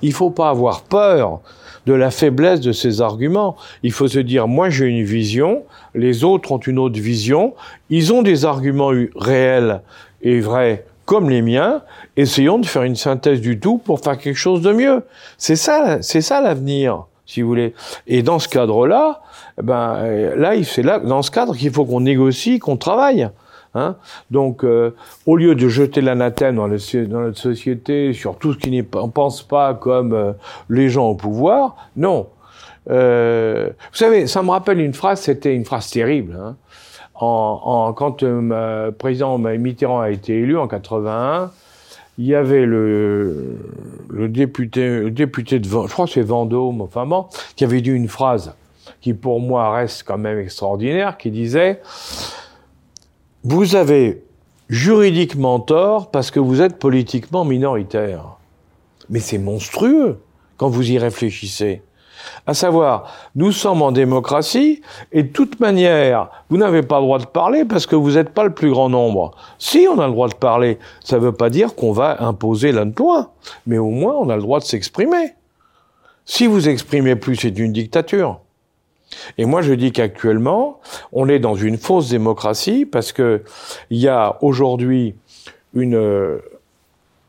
Il 0.00 0.14
faut 0.14 0.30
pas 0.30 0.48
avoir 0.48 0.82
peur 0.82 1.40
de 1.88 1.94
la 1.94 2.10
faiblesse 2.10 2.60
de 2.60 2.72
ces 2.72 3.00
arguments. 3.00 3.56
Il 3.82 3.92
faut 3.92 4.08
se 4.08 4.18
dire, 4.18 4.46
moi 4.46 4.68
j'ai 4.68 4.84
une 4.84 5.04
vision, 5.04 5.62
les 5.94 6.22
autres 6.22 6.52
ont 6.52 6.58
une 6.58 6.78
autre 6.78 7.00
vision, 7.00 7.54
ils 7.88 8.12
ont 8.12 8.20
des 8.20 8.44
arguments 8.44 8.92
réels 9.16 9.80
et 10.22 10.38
vrais 10.40 10.84
comme 11.06 11.30
les 11.30 11.40
miens, 11.40 11.80
essayons 12.18 12.58
de 12.58 12.66
faire 12.66 12.82
une 12.82 12.94
synthèse 12.94 13.40
du 13.40 13.58
tout 13.58 13.78
pour 13.78 14.00
faire 14.00 14.18
quelque 14.18 14.36
chose 14.36 14.60
de 14.60 14.72
mieux. 14.72 15.04
C'est 15.38 15.56
ça, 15.56 16.02
c'est 16.02 16.20
ça 16.20 16.42
l'avenir, 16.42 17.06
si 17.24 17.40
vous 17.40 17.48
voulez. 17.48 17.72
Et 18.06 18.22
dans 18.22 18.38
ce 18.38 18.46
cadre-là, 18.46 19.22
ben 19.62 20.04
là, 20.36 20.52
c'est 20.64 20.82
là, 20.82 20.98
dans 20.98 21.22
ce 21.22 21.30
cadre 21.30 21.56
qu'il 21.56 21.70
faut 21.70 21.86
qu'on 21.86 22.02
négocie, 22.02 22.58
qu'on 22.58 22.76
travaille. 22.76 23.30
Hein 23.78 23.96
Donc, 24.30 24.64
euh, 24.64 24.94
au 25.26 25.36
lieu 25.36 25.54
de 25.54 25.68
jeter 25.68 26.00
l'anathème 26.00 26.56
dans, 26.56 26.68
dans, 26.68 27.20
notre 27.20 27.38
société 27.38 28.12
sur 28.12 28.36
tout 28.36 28.52
ce 28.54 28.58
qui 28.58 28.84
on 28.94 29.08
pense 29.08 29.42
pas 29.42 29.74
comme 29.74 30.12
euh, 30.12 30.32
les 30.68 30.88
gens 30.88 31.08
au 31.08 31.14
pouvoir, 31.14 31.76
non. 31.96 32.28
Euh, 32.90 33.68
vous 33.68 33.96
savez, 33.96 34.26
ça 34.26 34.42
me 34.42 34.50
rappelle 34.50 34.80
une 34.80 34.94
phrase, 34.94 35.20
c'était 35.20 35.54
une 35.54 35.64
phrase 35.64 35.90
terrible. 35.90 36.36
Hein. 36.40 36.56
Quand 37.20 38.22
le 38.22 38.90
président 38.90 39.38
Mitterrand 39.38 40.00
a 40.00 40.10
été 40.10 40.34
élu 40.34 40.56
en 40.56 40.68
81, 40.68 41.50
il 42.18 42.26
y 42.26 42.34
avait 42.34 42.64
le, 42.64 43.56
député, 44.10 45.00
le 45.00 45.10
député 45.10 45.58
de, 45.58 45.64
je 45.64 45.92
crois 45.92 46.06
que 46.06 46.12
c'est 46.12 46.22
Vendôme, 46.22 46.80
enfin 46.80 47.06
qui 47.56 47.64
avait 47.64 47.80
dit 47.80 47.90
une 47.90 48.08
phrase 48.08 48.52
qui 49.00 49.14
pour 49.14 49.40
moi 49.40 49.72
reste 49.72 50.04
quand 50.04 50.18
même 50.18 50.38
extraordinaire, 50.38 51.16
qui 51.16 51.30
disait 51.30 51.80
vous 53.50 53.76
avez 53.76 54.22
juridiquement 54.68 55.58
tort 55.58 56.10
parce 56.10 56.30
que 56.30 56.38
vous 56.38 56.60
êtes 56.60 56.78
politiquement 56.78 57.46
minoritaire. 57.46 58.36
Mais 59.08 59.20
c'est 59.20 59.38
monstrueux 59.38 60.20
quand 60.58 60.68
vous 60.68 60.90
y 60.90 60.98
réfléchissez. 60.98 61.80
À 62.46 62.52
savoir, 62.52 63.14
nous 63.36 63.52
sommes 63.52 63.80
en 63.80 63.90
démocratie 63.90 64.82
et 65.12 65.22
de 65.22 65.28
toute 65.28 65.60
manière, 65.60 66.28
vous 66.50 66.58
n'avez 66.58 66.82
pas 66.82 66.98
le 66.98 67.04
droit 67.04 67.18
de 67.18 67.24
parler 67.24 67.64
parce 67.64 67.86
que 67.86 67.96
vous 67.96 68.12
n'êtes 68.12 68.30
pas 68.30 68.44
le 68.44 68.52
plus 68.52 68.70
grand 68.70 68.90
nombre. 68.90 69.34
Si 69.58 69.86
on 69.90 69.98
a 69.98 70.06
le 70.06 70.12
droit 70.12 70.28
de 70.28 70.34
parler, 70.34 70.78
ça 71.02 71.16
ne 71.16 71.22
veut 71.22 71.32
pas 71.32 71.48
dire 71.48 71.74
qu'on 71.74 71.92
va 71.92 72.22
imposer 72.22 72.70
la 72.70 72.84
loi, 72.84 73.32
mais 73.66 73.78
au 73.78 73.88
moins 73.88 74.14
on 74.14 74.28
a 74.28 74.36
le 74.36 74.42
droit 74.42 74.58
de 74.58 74.64
s'exprimer. 74.64 75.32
Si 76.26 76.46
vous 76.46 76.68
exprimez 76.68 77.16
plus, 77.16 77.36
c'est 77.36 77.58
une 77.58 77.72
dictature. 77.72 78.40
Et 79.38 79.44
moi, 79.44 79.62
je 79.62 79.72
dis 79.72 79.92
qu'actuellement, 79.92 80.80
on 81.12 81.28
est 81.28 81.38
dans 81.38 81.54
une 81.54 81.78
fausse 81.78 82.10
démocratie 82.10 82.84
parce 82.84 83.12
que 83.12 83.42
il 83.90 83.98
y 83.98 84.08
a 84.08 84.38
aujourd'hui 84.42 85.14
une 85.74 86.40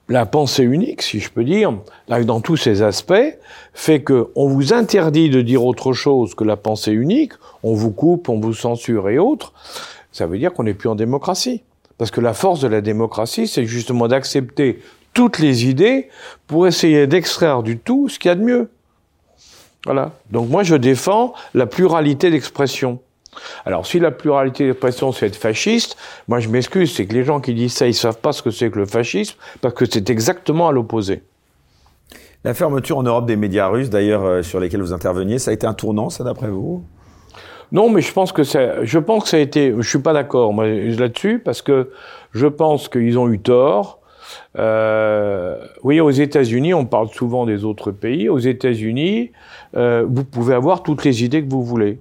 la 0.09 0.25
pensée 0.25 0.63
unique, 0.63 1.03
si 1.03 1.19
je 1.19 1.29
peux 1.29 1.43
dire, 1.43 1.71
dans 2.25 2.41
tous 2.41 2.57
ses 2.57 2.81
aspects, 2.81 3.37
fait 3.73 4.01
que 4.01 4.29
on 4.35 4.47
vous 4.47 4.73
interdit 4.73 5.29
de 5.29 5.41
dire 5.41 5.63
autre 5.63 5.93
chose 5.93 6.33
que 6.33 6.43
la 6.43 6.57
pensée 6.57 6.91
unique, 6.91 7.33
on 7.61 7.75
vous 7.75 7.91
coupe, 7.91 8.27
on 8.27 8.39
vous 8.39 8.55
censure 8.55 9.07
et 9.09 9.19
autres. 9.19 9.53
Ça 10.11 10.25
veut 10.25 10.39
dire 10.39 10.51
qu'on 10.51 10.63
n'est 10.63 10.73
plus 10.73 10.89
en 10.89 10.95
démocratie. 10.95 11.61
Parce 11.99 12.09
que 12.09 12.21
la 12.21 12.33
force 12.33 12.59
de 12.61 12.67
la 12.67 12.81
démocratie, 12.81 13.47
c'est 13.47 13.65
justement 13.65 14.07
d'accepter 14.07 14.79
toutes 15.13 15.37
les 15.37 15.67
idées 15.67 16.09
pour 16.47 16.65
essayer 16.65 17.05
d'extraire 17.05 17.61
du 17.61 17.77
tout 17.77 18.09
ce 18.09 18.17
qu'il 18.17 18.29
y 18.29 18.31
a 18.31 18.35
de 18.35 18.43
mieux. 18.43 18.69
Voilà. 19.85 20.11
Donc 20.31 20.49
moi, 20.49 20.63
je 20.63 20.75
défends 20.75 21.33
la 21.53 21.65
pluralité 21.65 22.29
d'expression. 22.29 22.99
Alors, 23.65 23.85
si 23.85 23.99
la 23.99 24.11
pluralité 24.11 24.65
d'expression, 24.65 25.11
c'est 25.11 25.27
être 25.27 25.35
fasciste, 25.35 25.97
moi 26.27 26.39
je 26.39 26.49
m'excuse, 26.49 26.93
c'est 26.93 27.05
que 27.05 27.13
les 27.13 27.23
gens 27.23 27.39
qui 27.39 27.53
disent 27.53 27.73
ça, 27.73 27.87
ils 27.87 27.93
savent 27.93 28.19
pas 28.19 28.33
ce 28.33 28.41
que 28.41 28.51
c'est 28.51 28.69
que 28.69 28.79
le 28.79 28.85
fascisme, 28.85 29.37
parce 29.61 29.73
que 29.73 29.85
c'est 29.85 30.09
exactement 30.09 30.67
à 30.67 30.71
l'opposé. 30.71 31.23
La 32.43 32.53
fermeture 32.53 32.97
en 32.97 33.03
Europe 33.03 33.25
des 33.25 33.35
médias 33.35 33.67
russes, 33.67 33.89
d'ailleurs, 33.89 34.23
euh, 34.23 34.41
sur 34.43 34.59
lesquels 34.59 34.81
vous 34.81 34.93
interveniez, 34.93 35.39
ça 35.39 35.51
a 35.51 35.53
été 35.53 35.67
un 35.67 35.73
tournant, 35.73 36.09
ça, 36.09 36.23
d'après 36.23 36.47
vous? 36.47 36.83
Non, 37.71 37.89
mais 37.89 38.01
je 38.01 38.11
pense 38.11 38.31
que 38.31 38.43
ça, 38.43 38.83
je 38.83 38.97
pense 38.97 39.23
que 39.23 39.29
ça 39.29 39.37
a 39.37 39.41
été, 39.41 39.75
je 39.77 39.87
suis 39.87 39.99
pas 39.99 40.13
d'accord 40.13 40.53
là-dessus, 40.53 41.39
parce 41.39 41.61
que 41.61 41.91
je 42.33 42.47
pense 42.47 42.89
qu'ils 42.89 43.19
ont 43.19 43.29
eu 43.29 43.39
tort. 43.39 43.98
Euh, 44.57 45.57
oui, 45.83 45.99
aux 45.99 46.09
États-Unis, 46.09 46.73
on 46.73 46.85
parle 46.85 47.09
souvent 47.09 47.45
des 47.45 47.63
autres 47.63 47.91
pays. 47.91 48.29
Aux 48.29 48.39
États-Unis, 48.39 49.31
euh, 49.75 50.05
vous 50.07 50.23
pouvez 50.23 50.55
avoir 50.55 50.83
toutes 50.83 51.03
les 51.03 51.23
idées 51.23 51.43
que 51.43 51.49
vous 51.49 51.63
voulez. 51.63 51.99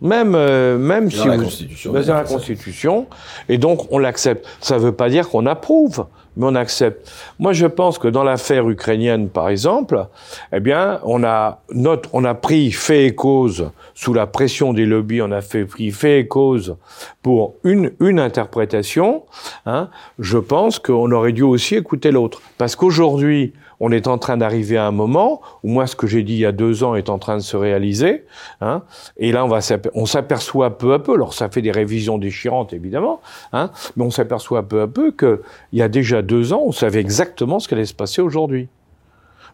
Même, 0.00 0.34
euh, 0.36 0.78
même 0.78 1.10
si 1.10 1.26
la 1.26 1.36
Constitution, 1.36 1.92
dans 1.92 2.14
la 2.14 2.22
Constitution, 2.22 3.06
et 3.48 3.58
donc 3.58 3.90
on 3.90 3.98
l'accepte. 3.98 4.46
Ça 4.60 4.76
ne 4.76 4.80
veut 4.80 4.92
pas 4.92 5.08
dire 5.08 5.28
qu'on 5.28 5.44
approuve, 5.46 6.06
mais 6.38 6.46
on 6.46 6.54
accepte. 6.54 7.10
Moi, 7.38 7.52
je 7.52 7.66
pense 7.66 7.98
que 7.98 8.08
dans 8.08 8.22
l'affaire 8.22 8.68
ukrainienne, 8.70 9.28
par 9.28 9.48
exemple, 9.48 10.06
eh 10.52 10.60
bien, 10.60 11.00
on 11.02 11.24
a 11.24 11.62
notre, 11.72 12.08
on 12.14 12.24
a 12.24 12.34
pris 12.34 12.70
fait 12.70 13.06
et 13.06 13.14
cause 13.14 13.70
sous 13.94 14.14
la 14.14 14.26
pression 14.26 14.72
des 14.72 14.86
lobbies, 14.86 15.20
on 15.20 15.32
a 15.32 15.42
fait 15.42 15.64
pris 15.64 15.90
fait 15.90 16.20
et 16.20 16.28
cause 16.28 16.76
pour 17.22 17.56
une 17.64 17.92
une 18.00 18.20
interprétation. 18.20 19.24
Hein. 19.66 19.90
Je 20.18 20.38
pense 20.38 20.78
qu'on 20.78 21.10
aurait 21.10 21.32
dû 21.32 21.42
aussi 21.42 21.74
écouter 21.74 22.12
l'autre, 22.12 22.40
parce 22.56 22.76
qu'aujourd'hui, 22.76 23.52
on 23.80 23.92
est 23.92 24.06
en 24.06 24.18
train 24.18 24.36
d'arriver 24.36 24.76
à 24.76 24.86
un 24.86 24.90
moment 24.90 25.40
où 25.62 25.68
moi, 25.68 25.86
ce 25.86 25.96
que 25.96 26.06
j'ai 26.06 26.22
dit 26.22 26.34
il 26.34 26.40
y 26.40 26.46
a 26.46 26.52
deux 26.52 26.84
ans 26.84 26.94
est 26.94 27.08
en 27.08 27.18
train 27.18 27.36
de 27.36 27.42
se 27.42 27.56
réaliser. 27.56 28.24
Hein, 28.60 28.82
et 29.16 29.32
là, 29.32 29.44
on, 29.44 29.48
va 29.48 29.60
on 29.94 30.06
s'aperçoit 30.06 30.78
peu 30.78 30.94
à 30.94 30.98
peu, 30.98 31.14
alors 31.14 31.34
ça 31.34 31.48
fait 31.48 31.62
des 31.62 31.70
révisions 31.70 32.18
déchirantes 32.18 32.72
évidemment, 32.72 33.20
hein, 33.52 33.70
mais 33.96 34.04
on 34.04 34.10
s'aperçoit 34.10 34.62
peu 34.62 34.80
à 34.80 34.86
peu 34.86 35.12
qu'il 35.12 35.38
y 35.72 35.82
a 35.82 35.88
déjà 35.88 36.22
deux 36.22 36.52
ans, 36.52 36.62
on 36.64 36.72
savait 36.72 37.00
exactement 37.00 37.58
ce 37.60 37.68
qui 37.68 37.74
allait 37.74 37.84
se 37.84 37.94
passer 37.94 38.20
aujourd'hui. 38.20 38.68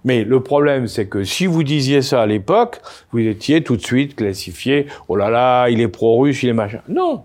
Mais 0.04 0.22
le 0.22 0.40
problème, 0.40 0.86
c'est 0.86 1.06
que 1.06 1.24
si 1.24 1.46
vous 1.46 1.62
disiez 1.62 2.02
ça 2.02 2.20
à 2.20 2.26
l'époque, 2.26 2.80
vous 3.10 3.20
étiez 3.20 3.64
tout 3.64 3.76
de 3.76 3.82
suite 3.82 4.16
classifié, 4.16 4.86
oh 5.08 5.16
là 5.16 5.30
là, 5.30 5.68
il 5.70 5.80
est 5.80 5.88
pro-russe, 5.88 6.42
il 6.42 6.50
est 6.50 6.54
machin. 6.54 6.80
Non, 6.88 7.24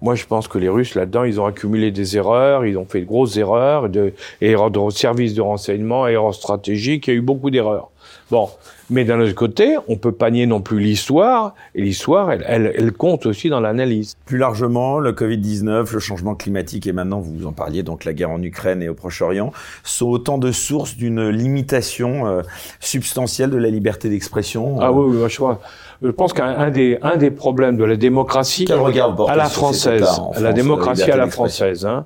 moi, 0.00 0.14
je 0.14 0.24
pense 0.26 0.46
que 0.46 0.58
les 0.58 0.68
Russes, 0.68 0.94
là-dedans, 0.94 1.24
ils 1.24 1.40
ont 1.40 1.46
accumulé 1.46 1.90
des 1.90 2.16
erreurs, 2.16 2.64
ils 2.64 2.78
ont 2.78 2.84
fait 2.84 3.00
de 3.00 3.06
grosses 3.06 3.36
erreurs, 3.36 3.88
de, 3.88 4.12
erreurs 4.40 4.70
de 4.70 4.90
services 4.90 5.34
de 5.34 5.40
renseignement, 5.40 6.06
erreurs 6.06 6.34
stratégiques, 6.34 7.08
il 7.08 7.10
y 7.10 7.14
a 7.14 7.16
eu 7.16 7.22
beaucoup 7.22 7.50
d'erreurs. 7.50 7.90
Bon, 8.30 8.50
mais 8.90 9.04
d'un 9.04 9.20
autre 9.20 9.34
côté, 9.34 9.76
on 9.88 9.96
peut 9.96 10.12
pas 10.12 10.30
nier 10.30 10.46
non 10.46 10.60
plus 10.60 10.80
l'histoire, 10.80 11.54
et 11.74 11.82
l'histoire, 11.82 12.30
elle, 12.30 12.44
elle, 12.46 12.72
elle, 12.76 12.92
compte 12.92 13.24
aussi 13.24 13.48
dans 13.48 13.60
l'analyse. 13.60 14.16
Plus 14.26 14.36
largement, 14.36 14.98
le 14.98 15.12
Covid-19, 15.12 15.92
le 15.92 15.98
changement 15.98 16.34
climatique, 16.34 16.86
et 16.86 16.92
maintenant, 16.92 17.20
vous 17.20 17.46
en 17.46 17.52
parliez, 17.52 17.82
donc 17.82 18.04
la 18.04 18.12
guerre 18.12 18.30
en 18.30 18.42
Ukraine 18.42 18.82
et 18.82 18.88
au 18.90 18.94
Proche-Orient, 18.94 19.52
sont 19.82 20.06
autant 20.06 20.36
de 20.36 20.52
sources 20.52 20.96
d'une 20.96 21.28
limitation 21.30 22.26
euh, 22.26 22.42
substantielle 22.80 23.50
de 23.50 23.56
la 23.56 23.70
liberté 23.70 24.10
d'expression. 24.10 24.78
Ah 24.80 24.92
oui, 24.92 25.16
oui, 25.16 25.28
je 25.28 25.36
crois. 25.36 25.60
Je 26.02 26.10
pense 26.10 26.32
qu'un 26.32 26.70
des, 26.70 26.98
un 27.02 27.16
des 27.16 27.30
problèmes 27.30 27.76
de 27.76 27.84
la 27.84 27.96
démocratie 27.96 28.66
à 28.70 29.36
la 29.36 29.48
française, 29.48 30.06
la 30.38 30.52
démocratie 30.52 31.10
à 31.10 31.16
la 31.16 31.28
française, 31.28 31.86
hein, 31.86 32.04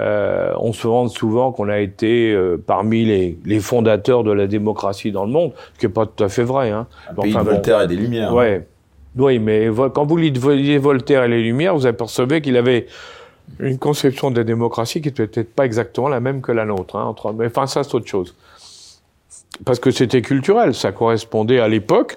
euh, 0.00 0.52
on 0.58 0.72
se 0.72 0.86
vante 0.86 1.10
souvent 1.10 1.52
qu'on 1.52 1.68
a 1.68 1.78
été 1.78 2.32
euh, 2.32 2.56
parmi 2.56 3.04
les, 3.04 3.38
les, 3.44 3.60
fondateurs 3.60 4.24
de 4.24 4.32
la 4.32 4.46
démocratie 4.46 5.12
dans 5.12 5.26
le 5.26 5.30
monde, 5.30 5.52
ce 5.74 5.80
qui 5.80 5.86
n'est 5.86 5.92
pas 5.92 6.06
tout 6.06 6.24
à 6.24 6.30
fait 6.30 6.44
vrai. 6.44 6.70
Hein. 6.70 6.86
Un 7.10 7.14
pays 7.14 7.32
Voltaire 7.32 7.82
et 7.82 7.86
des 7.88 7.96
Lumières. 7.96 8.32
Ouais. 8.32 8.66
Oui, 9.16 9.38
mais 9.38 9.68
quand 9.92 10.06
vous 10.06 10.16
lisez 10.16 10.78
Voltaire 10.78 11.24
et 11.24 11.28
les 11.28 11.42
Lumières, 11.42 11.74
vous 11.74 11.86
apercevez 11.86 12.40
qu'il 12.40 12.56
avait 12.56 12.86
une 13.60 13.78
conception 13.78 14.30
de 14.30 14.38
la 14.38 14.44
démocratie 14.44 15.02
qui 15.02 15.08
n'était 15.08 15.26
peut-être 15.26 15.54
pas 15.54 15.66
exactement 15.66 16.08
la 16.08 16.20
même 16.20 16.40
que 16.40 16.52
la 16.52 16.64
nôtre. 16.64 16.96
Hein, 16.96 17.04
entre... 17.04 17.34
Mais 17.34 17.46
enfin, 17.46 17.66
ça, 17.66 17.84
c'est 17.84 17.94
autre 17.94 18.06
chose. 18.06 18.34
Parce 19.66 19.78
que 19.78 19.90
c'était 19.90 20.22
culturel, 20.22 20.74
ça 20.74 20.92
correspondait 20.92 21.60
à 21.60 21.68
l'époque, 21.68 22.16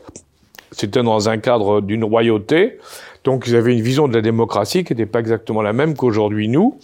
c'était 0.72 1.04
dans 1.04 1.28
un 1.28 1.38
cadre 1.38 1.82
d'une 1.82 2.06
royauté, 2.06 2.78
donc 3.26 3.46
ils 3.48 3.58
avaient 3.58 3.74
une 3.74 3.82
vision 3.84 4.08
de 4.08 4.14
la 4.14 4.22
démocratie 4.22 4.86
qui 4.86 4.94
n'était 4.94 5.06
pas 5.06 5.20
exactement 5.20 5.62
la 5.62 5.74
même 5.74 5.96
qu'aujourd'hui 5.98 6.48
nous 6.48 6.80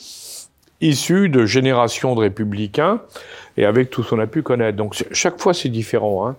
issu 0.82 1.30
de 1.30 1.46
générations 1.46 2.16
de 2.16 2.22
républicains 2.22 3.02
et 3.58 3.66
avec 3.66 3.90
tout 3.90 4.04
ce 4.04 4.10
qu'on 4.10 4.20
a 4.20 4.28
pu 4.28 4.42
connaître. 4.42 4.78
Donc 4.78 4.96
chaque 5.12 5.40
fois 5.40 5.54
c'est 5.54 5.70
différent. 5.70 6.28
Hein. 6.28 6.36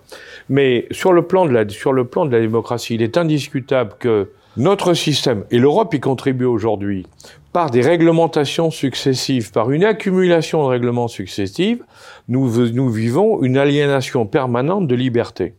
Mais 0.49 0.87
sur 0.91 1.13
le, 1.13 1.23
plan 1.23 1.45
de 1.45 1.51
la, 1.51 1.67
sur 1.69 1.93
le 1.93 2.05
plan 2.05 2.25
de 2.25 2.31
la 2.31 2.39
démocratie, 2.39 2.95
il 2.95 3.01
est 3.01 3.17
indiscutable 3.17 3.93
que 3.99 4.29
notre 4.57 4.93
système, 4.93 5.45
et 5.49 5.57
l'Europe 5.57 5.93
y 5.93 5.99
contribue 5.99 6.45
aujourd'hui, 6.45 7.07
par 7.53 7.69
des 7.69 7.81
réglementations 7.81 8.71
successives, 8.71 9.51
par 9.51 9.71
une 9.71 9.83
accumulation 9.83 10.63
de 10.63 10.67
règlements 10.67 11.07
successifs, 11.07 11.79
nous, 12.27 12.71
nous 12.71 12.89
vivons 12.89 13.41
une 13.43 13.57
aliénation 13.57 14.25
permanente 14.25 14.87
de 14.87 14.95
liberté. 14.95 15.55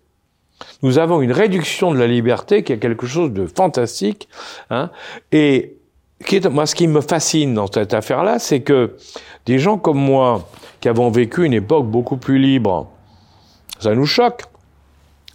Nous 0.82 0.98
avons 0.98 1.22
une 1.22 1.32
réduction 1.32 1.92
de 1.92 1.98
la 1.98 2.06
liberté 2.06 2.62
qui 2.62 2.72
est 2.72 2.78
quelque 2.78 3.06
chose 3.06 3.32
de 3.32 3.46
fantastique, 3.46 4.28
hein, 4.70 4.90
et 5.32 5.76
moi, 6.50 6.66
ce 6.66 6.74
qui 6.74 6.88
me 6.88 7.00
fascine 7.00 7.54
dans 7.54 7.66
cette 7.66 7.94
affaire-là, 7.94 8.38
c'est 8.38 8.60
que 8.60 8.96
des 9.46 9.58
gens 9.58 9.78
comme 9.78 9.98
moi, 9.98 10.48
qui 10.80 10.88
avons 10.88 11.10
vécu 11.10 11.44
une 11.44 11.52
époque 11.52 11.86
beaucoup 11.86 12.16
plus 12.16 12.38
libre, 12.38 12.88
ça 13.78 13.94
nous 13.94 14.06
choque. 14.06 14.42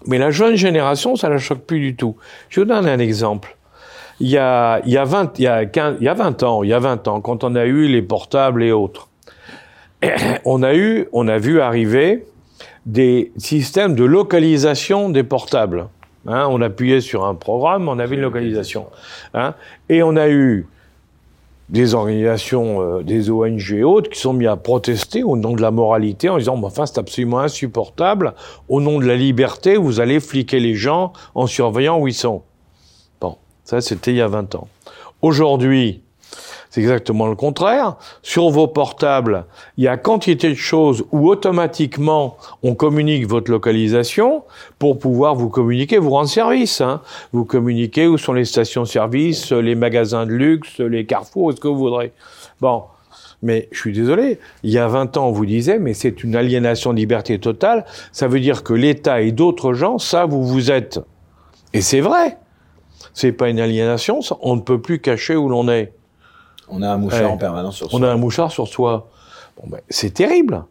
Mais 0.05 0.17
la 0.17 0.31
jeune 0.31 0.55
génération, 0.55 1.15
ça 1.15 1.27
ne 1.27 1.33
la 1.33 1.39
choque 1.39 1.61
plus 1.61 1.79
du 1.79 1.95
tout. 1.95 2.15
Je 2.49 2.61
vous 2.61 2.65
donne 2.65 2.87
un 2.87 2.99
exemple. 2.99 3.57
Il 4.19 4.29
y 4.29 4.37
a, 4.37 4.81
il 4.85 4.91
y 4.91 4.97
a 4.97 5.05
20, 5.05 5.39
il 5.39 5.43
y 5.43 5.47
a 5.47 5.65
15, 5.65 5.97
il 5.99 6.05
y 6.05 6.09
a 6.09 6.13
20 6.13 6.43
ans, 6.43 6.63
il 6.63 6.69
y 6.69 6.73
a 6.73 6.79
20 6.79 7.07
ans, 7.07 7.21
quand 7.21 7.43
on 7.43 7.55
a 7.55 7.65
eu 7.65 7.87
les 7.87 8.01
portables 8.01 8.63
et 8.63 8.71
autres, 8.71 9.09
on 10.45 10.63
a 10.63 10.73
eu, 10.73 11.07
on 11.13 11.27
a 11.27 11.37
vu 11.37 11.61
arriver 11.61 12.25
des 12.85 13.31
systèmes 13.37 13.95
de 13.95 14.03
localisation 14.03 15.09
des 15.09 15.23
portables. 15.23 15.87
Hein, 16.27 16.47
on 16.49 16.61
appuyait 16.61 17.01
sur 17.01 17.25
un 17.25 17.35
programme, 17.35 17.87
on 17.87 17.99
avait 17.99 18.15
une 18.15 18.21
localisation. 18.21 18.87
Hein, 19.33 19.55
et 19.87 20.03
on 20.03 20.15
a 20.15 20.29
eu 20.29 20.67
des 21.69 21.93
organisations, 21.93 22.81
euh, 22.81 23.03
des 23.03 23.29
ONG 23.29 23.71
et 23.71 23.83
autres, 23.83 24.09
qui 24.09 24.19
sont 24.19 24.33
mis 24.33 24.47
à 24.47 24.57
protester 24.57 25.23
au 25.23 25.37
nom 25.37 25.53
de 25.53 25.61
la 25.61 25.71
moralité 25.71 26.27
en 26.29 26.37
disant, 26.37 26.61
enfin, 26.63 26.85
c'est 26.85 26.97
absolument 26.97 27.39
insupportable. 27.39 28.33
Au 28.67 28.81
nom 28.81 28.99
de 28.99 29.05
la 29.05 29.15
liberté, 29.15 29.77
vous 29.77 29.99
allez 29.99 30.19
fliquer 30.19 30.59
les 30.59 30.75
gens 30.75 31.13
en 31.35 31.47
surveillant 31.47 31.99
où 31.99 32.07
ils 32.07 32.13
sont. 32.13 32.41
Bon, 33.21 33.37
ça, 33.63 33.81
c'était 33.81 34.11
il 34.11 34.17
y 34.17 34.21
a 34.21 34.27
20 34.27 34.55
ans. 34.55 34.67
Aujourd'hui, 35.21 36.01
c'est 36.69 36.81
exactement 36.81 37.27
le 37.27 37.35
contraire. 37.35 37.97
Sur 38.21 38.49
vos 38.49 38.67
portables, 38.67 39.45
il 39.77 39.85
y 39.85 39.87
a 39.87 39.97
quantité 39.97 40.49
de 40.49 40.55
choses 40.55 41.03
où 41.11 41.27
automatiquement 41.29 42.37
on 42.61 42.75
communique 42.75 43.25
votre 43.25 43.49
localisation 43.49 44.43
pour 44.77 44.99
pouvoir 44.99 45.35
vous 45.35 45.49
communiquer, 45.49 45.97
vous 45.97 46.11
rendre 46.11 46.29
service. 46.29 46.81
Hein. 46.81 47.01
Vous 47.33 47.43
communiquez 47.43 48.07
où 48.07 48.17
sont 48.17 48.33
les 48.33 48.45
stations-service, 48.45 49.51
les 49.51 49.75
magasins 49.75 50.25
de 50.25 50.31
luxe, 50.31 50.79
les 50.79 51.05
carrefours, 51.05 51.53
ce 51.53 51.59
que 51.59 51.67
vous 51.67 51.77
voudrez. 51.77 52.13
Bon. 52.61 52.83
Mais 53.41 53.69
je 53.71 53.79
suis 53.79 53.93
désolé, 53.93 54.37
il 54.63 54.71
y 54.71 54.77
a 54.77 54.87
20 54.89 55.15
ans, 55.15 55.29
on 55.29 55.31
vous 55.31 55.45
disait, 55.45 55.79
mais 55.79 55.93
c'est 55.93 56.25
une 56.25 56.35
aliénation 56.35 56.91
de 56.91 56.97
liberté 56.97 57.39
totale. 57.39 57.85
Ça 58.11 58.27
veut 58.27 58.41
dire 58.41 58.63
que 58.63 58.73
l'État 58.73 59.21
et 59.21 59.31
d'autres 59.31 59.71
gens 59.71 59.97
savent 59.97 60.33
où 60.33 60.43
vous 60.43 60.71
êtes. 60.71 60.99
Et 61.71 61.79
c'est 61.79 62.01
vrai. 62.01 62.37
C'est 63.13 63.31
pas 63.31 63.47
une 63.47 63.61
aliénation, 63.61 64.19
on 64.41 64.57
ne 64.57 64.61
peut 64.61 64.81
plus 64.81 64.99
cacher 64.99 65.37
où 65.37 65.47
l'on 65.47 65.69
est. 65.69 65.93
On 66.69 66.81
a 66.81 66.89
un 66.89 66.97
mouchard 66.97 67.31
en 67.31 67.37
permanence 67.37 67.75
sur 67.77 67.89
soi. 67.89 67.99
On 67.99 68.03
a 68.03 68.07
un 68.09 68.17
mouchard 68.17 68.51
sur 68.51 68.67
soi. 68.67 69.09
Bon, 69.57 69.69
ben, 69.69 69.79
c'est 69.89 70.13
terrible. 70.13 70.63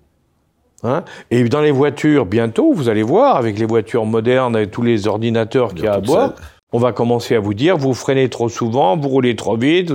Hein 0.84 1.04
et 1.30 1.42
dans 1.48 1.60
les 1.60 1.72
voitures, 1.72 2.24
bientôt, 2.24 2.72
vous 2.72 2.88
allez 2.88 3.02
voir, 3.02 3.36
avec 3.36 3.58
les 3.58 3.66
voitures 3.66 4.04
modernes 4.04 4.56
et 4.56 4.68
tous 4.68 4.82
les 4.82 5.08
ordinateurs 5.08 5.74
qu'il 5.74 5.84
y 5.84 5.88
a 5.88 5.94
à 5.94 6.00
bord, 6.00 6.34
on 6.72 6.78
va 6.78 6.92
commencer 6.92 7.34
à 7.34 7.40
vous 7.40 7.54
dire, 7.54 7.76
vous 7.76 7.94
freinez 7.94 8.28
trop 8.28 8.48
souvent, 8.48 8.96
vous 8.96 9.08
roulez 9.08 9.34
trop 9.34 9.56
vite. 9.56 9.92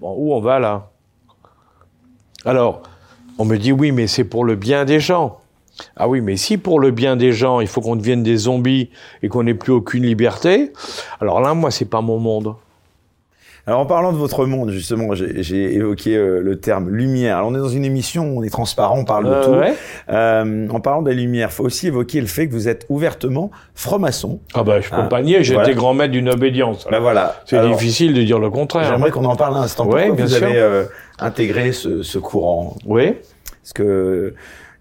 Bon, 0.00 0.14
où 0.16 0.32
on 0.32 0.40
va 0.40 0.58
là? 0.58 0.88
Alors, 2.44 2.82
on 3.38 3.44
me 3.44 3.56
dit, 3.56 3.72
oui, 3.72 3.92
mais 3.92 4.06
c'est 4.06 4.24
pour 4.24 4.44
le 4.44 4.54
bien 4.54 4.84
des 4.84 5.00
gens. 5.00 5.40
Ah 5.96 6.08
oui, 6.08 6.22
mais 6.22 6.38
si 6.38 6.56
pour 6.56 6.80
le 6.80 6.90
bien 6.90 7.16
des 7.16 7.32
gens, 7.32 7.60
il 7.60 7.66
faut 7.66 7.82
qu'on 7.82 7.96
devienne 7.96 8.22
des 8.22 8.36
zombies 8.36 8.88
et 9.22 9.28
qu'on 9.28 9.42
n'ait 9.42 9.52
plus 9.52 9.72
aucune 9.72 10.04
liberté, 10.04 10.72
alors 11.20 11.40
là, 11.40 11.52
moi, 11.52 11.70
c'est 11.70 11.84
pas 11.84 12.00
mon 12.00 12.18
monde. 12.18 12.54
Alors 13.68 13.80
en 13.80 13.86
parlant 13.86 14.12
de 14.12 14.16
votre 14.16 14.46
monde, 14.46 14.70
justement, 14.70 15.08
j'ai 15.14 15.74
évoqué 15.74 16.16
euh, 16.16 16.40
le 16.40 16.60
terme 16.60 16.88
lumière. 16.88 17.38
Alors 17.38 17.50
on 17.50 17.54
est 17.56 17.58
dans 17.58 17.68
une 17.68 17.84
émission, 17.84 18.36
on 18.36 18.44
est 18.44 18.50
transparent, 18.50 18.96
on 18.96 19.04
parle 19.04 19.24
de 19.24 19.44
tout. 19.44 19.74
Euh, 20.08 20.68
en 20.68 20.78
parlant 20.78 21.02
de 21.02 21.10
la 21.10 21.16
lumière, 21.16 21.52
faut 21.52 21.64
aussi 21.64 21.88
évoquer 21.88 22.20
le 22.20 22.28
fait 22.28 22.46
que 22.46 22.52
vous 22.52 22.68
êtes 22.68 22.86
ouvertement 22.88 23.50
franc-maçon. 23.74 24.38
Ah 24.54 24.62
bah 24.62 24.80
je 24.80 24.88
peux 24.88 25.08
pas 25.08 25.20
nier, 25.20 25.42
j'ai 25.42 25.56
été 25.56 25.74
grand 25.74 25.94
maître 25.94 26.12
d'une 26.12 26.28
obédience. 26.28 26.86
Bah 26.88 27.00
voilà. 27.00 27.42
C'est 27.44 27.60
difficile 27.68 28.14
de 28.14 28.22
dire 28.22 28.38
le 28.38 28.50
contraire. 28.50 28.84
J'aimerais 28.88 29.10
qu'on 29.10 29.24
en 29.24 29.34
parle 29.34 29.56
un 29.56 29.62
instant. 29.62 29.82
Pourquoi 29.82 30.10
bien 30.10 30.24
vous 30.24 30.34
avez 30.34 30.58
euh, 30.58 30.84
intégré 31.18 31.72
ce, 31.72 32.04
ce 32.04 32.18
courant? 32.18 32.76
Oui. 32.86 33.02
Est-ce 33.04 33.74
que 33.74 34.34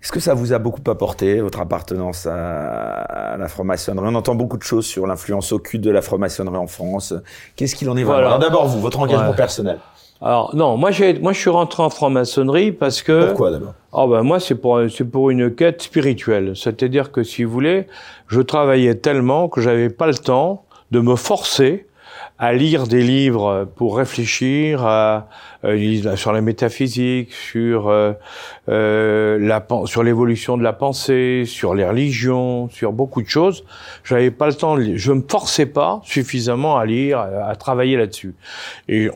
est-ce 0.05 0.11
que 0.11 0.19
ça 0.19 0.35
vous 0.35 0.53
a 0.53 0.59
beaucoup 0.59 0.87
apporté, 0.87 1.41
votre 1.41 1.59
appartenance 1.59 2.27
à, 2.27 3.37
la 3.39 3.47
franc-maçonnerie? 3.47 4.05
On 4.07 4.13
entend 4.13 4.35
beaucoup 4.35 4.57
de 4.57 4.61
choses 4.61 4.85
sur 4.85 5.07
l'influence 5.07 5.51
occulte 5.51 5.83
de 5.83 5.89
la 5.89 6.03
franc-maçonnerie 6.03 6.57
en 6.57 6.67
France. 6.67 7.15
Qu'est-ce 7.55 7.75
qu'il 7.75 7.89
en 7.89 7.97
est 7.97 8.03
vraiment? 8.03 8.37
D'abord, 8.37 8.67
vous, 8.67 8.79
votre 8.79 8.99
engagement 8.99 9.33
personnel. 9.33 9.79
Alors 10.21 10.55
non, 10.55 10.77
moi 10.77 10.91
j'ai 10.91 11.17
moi 11.17 11.33
je 11.33 11.39
suis 11.39 11.49
rentré 11.49 11.81
en 11.81 11.89
franc-maçonnerie 11.89 12.71
parce 12.71 13.01
que 13.01 13.25
Pourquoi 13.25 13.49
d'abord? 13.49 13.73
Ah 13.93 14.05
ben 14.05 14.21
moi 14.21 14.39
c'est 14.39 14.53
pour 14.53 14.79
c'est 14.95 15.05
pour 15.05 15.31
une 15.31 15.53
quête 15.53 15.81
spirituelle, 15.81 16.53
c'est-à-dire 16.55 17.11
que 17.11 17.23
si 17.23 17.43
vous 17.43 17.51
voulez, 17.51 17.87
je 18.27 18.41
travaillais 18.41 18.93
tellement 18.93 19.49
que 19.49 19.59
j'avais 19.59 19.89
pas 19.89 20.05
le 20.05 20.13
temps 20.13 20.65
de 20.91 20.99
me 20.99 21.15
forcer 21.15 21.87
à 22.37 22.51
lire 22.51 22.87
des 22.87 23.01
livres 23.01 23.65
pour 23.75 23.97
réfléchir 23.97 24.85
à, 24.85 25.29
euh, 25.63 26.15
sur 26.17 26.33
la 26.33 26.41
métaphysique, 26.41 27.31
sur 27.33 27.87
euh, 27.87 28.11
euh, 28.67 29.37
l'évolution 30.03 30.57
de 30.57 30.63
la 30.63 30.73
pensée, 30.73 31.43
sur 31.45 31.73
les 31.75 31.85
religions, 31.85 32.69
sur 32.69 32.91
beaucoup 32.91 33.21
de 33.21 33.29
choses. 33.29 33.63
J'avais 34.03 34.31
pas 34.31 34.47
le 34.47 34.53
temps, 34.53 34.77
je 34.77 35.11
me 35.13 35.23
forçais 35.27 35.65
pas 35.65 36.01
suffisamment 36.03 36.77
à 36.77 36.85
lire, 36.85 37.19
à, 37.19 37.55
travailler 37.55 37.95
là-dessus. 37.95 38.35
Et 38.89 39.09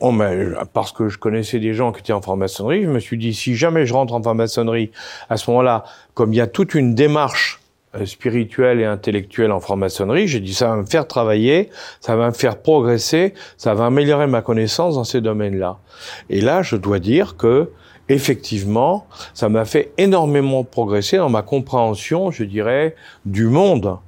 parce 0.72 0.92
que 0.92 1.08
je 1.08 1.18
connaissais 1.18 1.58
des 1.58 1.74
gens 1.74 1.92
qui 1.92 2.00
étaient 2.00 2.14
en 2.14 2.22
franc-maçonnerie, 2.22 2.84
je 2.84 2.90
me 2.90 3.00
suis 3.00 3.18
dit 3.18 3.34
si 3.34 3.54
jamais 3.54 3.84
je 3.84 3.92
rentre 3.92 4.14
en 4.14 4.22
franc-maçonnerie, 4.22 4.90
à 5.28 5.36
ce 5.36 5.50
moment-là, 5.50 5.84
comme 6.14 6.32
il 6.32 6.36
y 6.36 6.40
a 6.40 6.46
toute 6.46 6.74
une 6.74 6.94
démarche 6.94 7.60
euh, 7.60 7.69
spirituel 8.04 8.80
et 8.80 8.84
intellectuel 8.84 9.50
en 9.52 9.60
franc-maçonnerie, 9.60 10.28
j'ai 10.28 10.40
dit 10.40 10.54
ça 10.54 10.68
va 10.68 10.76
me 10.76 10.86
faire 10.86 11.06
travailler, 11.06 11.70
ça 12.00 12.16
va 12.16 12.28
me 12.28 12.34
faire 12.34 12.58
progresser, 12.58 13.34
ça 13.56 13.74
va 13.74 13.86
améliorer 13.86 14.26
ma 14.26 14.42
connaissance 14.42 14.94
dans 14.94 15.04
ces 15.04 15.20
domaines-là. 15.20 15.78
Et 16.28 16.40
là, 16.40 16.62
je 16.62 16.76
dois 16.76 17.00
dire 17.00 17.36
que 17.36 17.70
effectivement, 18.08 19.06
ça 19.34 19.48
m'a 19.48 19.64
fait 19.64 19.92
énormément 19.98 20.64
progresser 20.64 21.16
dans 21.16 21.28
ma 21.28 21.42
compréhension, 21.42 22.30
je 22.30 22.44
dirais, 22.44 22.94
du 23.24 23.46
monde. 23.46 23.98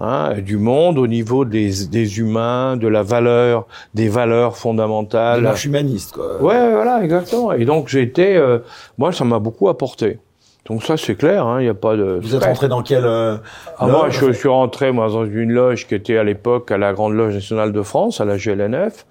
Hein, 0.00 0.34
du 0.38 0.58
monde 0.58 0.96
au 0.96 1.08
niveau 1.08 1.44
des, 1.44 1.86
des, 1.86 2.20
humains, 2.20 2.76
de 2.76 2.86
la 2.86 3.02
valeur, 3.02 3.66
des 3.94 4.08
valeurs 4.08 4.56
fondamentales. 4.56 5.40
Marche 5.40 5.64
humaniste, 5.64 6.12
quoi. 6.12 6.40
Ouais, 6.40 6.70
voilà, 6.72 7.02
exactement. 7.02 7.50
Et 7.50 7.64
donc 7.64 7.88
j'ai 7.88 8.02
été, 8.02 8.36
euh, 8.36 8.60
moi, 8.96 9.12
ça 9.12 9.24
m'a 9.24 9.40
beaucoup 9.40 9.68
apporté. 9.68 10.20
Donc 10.68 10.82
ça 10.82 10.96
c'est 10.98 11.14
clair, 11.14 11.44
il 11.44 11.48
hein, 11.48 11.60
n'y 11.62 11.68
a 11.68 11.74
pas 11.74 11.96
de. 11.96 12.18
Vous 12.20 12.34
êtes 12.34 12.44
rentré 12.44 12.68
dans 12.68 12.82
quelle 12.82 13.06
euh, 13.06 13.36
ah, 13.78 13.86
Moi 13.86 14.10
je, 14.10 14.32
suis 14.32 14.48
rentré 14.48 14.92
moi 14.92 15.08
dans 15.08 15.24
une 15.24 15.50
loge 15.50 15.86
qui 15.86 15.94
était 15.94 16.18
à 16.18 16.24
l'époque 16.24 16.70
à 16.70 16.76
la 16.76 16.92
Grande 16.92 17.14
Loge 17.14 17.34
nationale 17.34 17.72
de 17.72 17.82
France, 17.82 18.20
à 18.20 18.26
la 18.26 18.36
GLNF, 18.36 19.06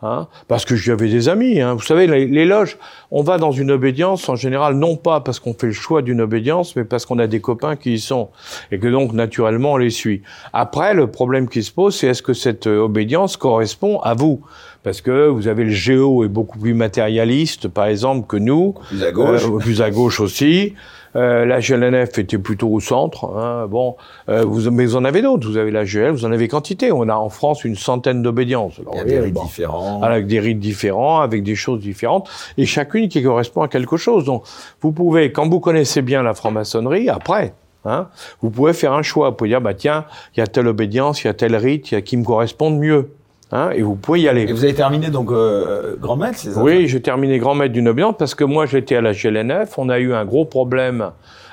hein, 0.00 0.26
parce 0.48 0.64
que 0.64 0.74
j'avais 0.74 1.08
des 1.08 1.28
amis. 1.28 1.60
Hein. 1.60 1.74
Vous 1.74 1.82
savez, 1.82 2.06
les, 2.06 2.44
loges, 2.46 2.78
on 3.10 3.22
va 3.22 3.36
dans 3.36 3.52
une 3.52 3.70
obédience 3.70 4.26
en 4.30 4.36
général 4.36 4.74
non 4.74 4.96
pas 4.96 5.20
parce 5.20 5.38
qu'on 5.38 5.52
fait 5.52 5.66
le 5.66 5.72
choix 5.74 6.00
d'une 6.00 6.22
obédience, 6.22 6.76
mais 6.76 6.84
parce 6.84 7.04
qu'on 7.04 7.18
a 7.18 7.26
des 7.26 7.40
copains 7.40 7.76
qui 7.76 7.92
y 7.92 8.00
sont 8.00 8.30
et 8.70 8.78
que 8.78 8.88
donc 8.88 9.12
naturellement 9.12 9.72
on 9.72 9.76
les 9.76 9.90
suit. 9.90 10.22
Après, 10.54 10.94
le 10.94 11.08
problème 11.08 11.46
qui 11.46 11.62
se 11.62 11.72
pose, 11.72 11.94
c'est 11.94 12.06
est-ce 12.06 12.22
que 12.22 12.32
cette 12.32 12.66
euh, 12.66 12.80
obédience 12.80 13.36
correspond 13.36 14.00
à 14.00 14.14
vous? 14.14 14.40
Parce 14.82 15.00
que 15.00 15.28
vous 15.28 15.46
avez 15.46 15.64
le 15.64 15.70
géo 15.70 16.24
est 16.24 16.28
beaucoup 16.28 16.58
plus 16.58 16.74
matérialiste, 16.74 17.68
par 17.68 17.84
exemple, 17.84 18.26
que 18.26 18.36
nous. 18.36 18.74
Plus 18.88 19.04
à 19.04 19.12
gauche. 19.12 19.44
Euh, 19.44 19.58
plus 19.58 19.82
à 19.82 19.90
gauche 19.90 20.18
aussi. 20.18 20.74
Euh, 21.14 21.44
la 21.44 21.60
GLNF 21.60 22.18
était 22.18 22.38
plutôt 22.38 22.68
au 22.68 22.80
centre. 22.80 23.24
Hein, 23.36 23.66
bon, 23.68 23.96
euh, 24.28 24.44
vous, 24.44 24.70
mais 24.70 24.86
vous 24.86 24.96
en 24.96 25.04
avez 25.04 25.22
d'autres. 25.22 25.48
Vous 25.48 25.56
avez 25.56 25.70
la 25.70 25.84
GL, 25.84 26.10
vous 26.10 26.24
en 26.24 26.32
avez 26.32 26.48
quantité. 26.48 26.92
On 26.92 27.08
a 27.08 27.14
en 27.14 27.28
France 27.28 27.64
une 27.64 27.76
centaine 27.76 28.22
d'obédiences. 28.22 28.80
Avec 28.92 29.06
des 29.06 29.20
rites 29.20 29.34
différents. 29.34 30.02
Avec 30.02 30.26
des 30.26 30.40
rites 30.40 30.60
différents, 30.60 31.20
avec 31.20 31.42
des 31.42 31.54
choses 31.54 31.80
différentes, 31.80 32.28
et 32.56 32.66
chacune 32.66 33.08
qui 33.08 33.22
correspond 33.22 33.62
à 33.62 33.68
quelque 33.68 33.96
chose. 33.96 34.24
Donc, 34.24 34.44
vous 34.80 34.92
pouvez, 34.92 35.32
quand 35.32 35.48
vous 35.48 35.60
connaissez 35.60 36.02
bien 36.02 36.22
la 36.22 36.34
franc-maçonnerie, 36.34 37.08
après, 37.08 37.54
Hein, 37.84 38.08
vous 38.40 38.50
pouvez 38.50 38.72
faire 38.72 38.92
un 38.92 39.02
choix. 39.02 39.30
Vous 39.30 39.36
pouvez 39.36 39.50
dire, 39.50 39.60
bah 39.60 39.74
tiens, 39.74 40.04
il 40.36 40.40
y 40.40 40.42
a 40.42 40.46
telle 40.46 40.68
obédience, 40.68 41.24
il 41.24 41.26
y 41.26 41.30
a 41.30 41.34
tel 41.34 41.56
rite, 41.56 41.90
il 41.90 41.94
y 41.94 41.96
a 41.96 42.00
qui 42.00 42.16
me 42.16 42.24
correspondent 42.24 42.78
mieux. 42.78 43.10
Hein, 43.52 43.70
et 43.74 43.82
vous 43.82 43.96
pouvez 43.96 44.22
y 44.22 44.28
aller. 44.28 44.42
Et 44.42 44.52
vous 44.52 44.64
avez 44.64 44.74
terminé 44.74 45.08
donc 45.08 45.30
euh, 45.30 45.94
grand 46.00 46.16
maître, 46.16 46.38
c'est 46.38 46.52
ça 46.52 46.62
Oui, 46.62 46.88
j'ai 46.88 47.02
terminé 47.02 47.38
grand 47.38 47.54
maître 47.54 47.74
d'une 47.74 47.88
obédience 47.88 48.14
parce 48.18 48.34
que 48.34 48.44
moi 48.44 48.64
j'étais 48.64 48.96
à 48.96 49.02
la 49.02 49.12
GLNF. 49.12 49.78
On 49.78 49.90
a 49.90 49.98
eu 49.98 50.14
un 50.14 50.24
gros 50.24 50.46
problème 50.46 51.10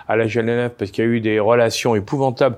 à 0.08 0.16
la 0.16 0.26
GLNF 0.26 0.72
parce 0.78 0.92
qu'il 0.92 1.04
y 1.04 1.08
a 1.08 1.12
eu 1.12 1.20
des 1.20 1.40
relations 1.40 1.96
épouvantables. 1.96 2.58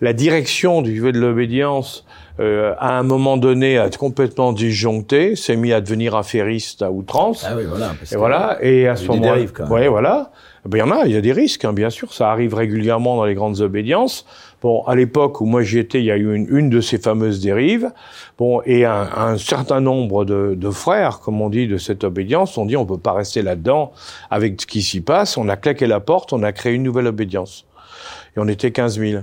La 0.00 0.12
direction 0.14 0.80
du 0.80 0.92
niveau 0.92 1.12
de 1.12 1.20
l'obédience, 1.20 2.06
euh, 2.40 2.74
à 2.78 2.98
un 2.98 3.02
moment 3.02 3.36
donné, 3.36 3.76
a 3.76 3.90
complètement 3.90 4.54
disjoncté, 4.54 5.36
s'est 5.36 5.56
mis 5.56 5.74
à 5.74 5.82
devenir 5.82 6.16
affairiste 6.16 6.80
à 6.80 6.90
outrance. 6.90 7.46
Ah 7.46 7.54
oui, 7.56 7.64
voilà. 7.68 7.92
et 8.10 8.16
voilà. 8.16 8.58
Et 8.62 8.88
à 8.88 8.96
ce 8.96 9.06
moment-là, 9.08 9.36
oui, 9.70 9.86
voilà. 9.86 10.30
Ben, 10.64 10.78
il 10.78 10.80
y 10.80 10.82
en 10.82 10.90
a, 10.90 11.06
il 11.06 11.12
y 11.12 11.16
a 11.16 11.20
des 11.20 11.32
risques, 11.32 11.64
hein, 11.64 11.72
bien 11.72 11.90
sûr. 11.90 12.12
Ça 12.12 12.30
arrive 12.30 12.54
régulièrement 12.54 13.16
dans 13.16 13.24
les 13.26 13.34
grandes 13.34 13.60
obédiences. 13.60 14.26
Bon, 14.62 14.82
à 14.84 14.94
l'époque 14.94 15.40
où 15.40 15.44
moi 15.44 15.62
j'y 15.62 15.80
étais, 15.80 15.98
il 15.98 16.04
y 16.04 16.12
a 16.12 16.16
eu 16.16 16.34
une, 16.34 16.46
une, 16.56 16.70
de 16.70 16.80
ces 16.80 16.98
fameuses 16.98 17.40
dérives. 17.40 17.90
Bon, 18.38 18.62
et 18.64 18.84
un, 18.84 19.08
un 19.16 19.36
certain 19.36 19.80
nombre 19.80 20.24
de, 20.24 20.54
de, 20.56 20.70
frères, 20.70 21.18
comme 21.18 21.40
on 21.42 21.50
dit, 21.50 21.66
de 21.66 21.78
cette 21.78 22.04
obédience, 22.04 22.56
ont 22.56 22.64
dit 22.64 22.76
on 22.76 22.86
peut 22.86 22.96
pas 22.96 23.12
rester 23.12 23.42
là-dedans 23.42 23.92
avec 24.30 24.60
ce 24.60 24.66
qui 24.66 24.80
s'y 24.82 25.00
passe. 25.00 25.36
On 25.36 25.48
a 25.48 25.56
claqué 25.56 25.88
la 25.88 25.98
porte, 25.98 26.32
on 26.32 26.44
a 26.44 26.52
créé 26.52 26.74
une 26.74 26.84
nouvelle 26.84 27.08
obédience. 27.08 27.66
Et 28.36 28.40
on 28.40 28.46
était 28.46 28.70
15 28.70 29.00
000. 29.00 29.22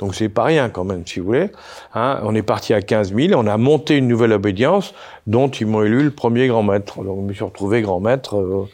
Donc 0.00 0.14
c'est 0.14 0.30
pas 0.30 0.44
rien 0.44 0.70
quand 0.70 0.84
même, 0.84 1.02
si 1.06 1.20
vous 1.20 1.26
voulez. 1.26 1.50
Hein, 1.94 2.20
on 2.24 2.34
est 2.34 2.42
parti 2.42 2.72
à 2.72 2.80
15 2.80 3.14
000, 3.14 3.38
on 3.38 3.46
a 3.46 3.56
monté 3.58 3.96
une 3.96 4.08
nouvelle 4.08 4.32
obédience 4.32 4.94
dont 5.26 5.48
ils 5.48 5.66
m'ont 5.66 5.82
élu 5.82 6.02
le 6.02 6.10
premier 6.10 6.48
grand 6.48 6.62
maître. 6.62 7.04
Donc 7.04 7.18
je 7.20 7.28
me 7.28 7.32
suis 7.34 7.44
retrouvé 7.44 7.82
grand 7.82 8.00
maître, 8.00 8.68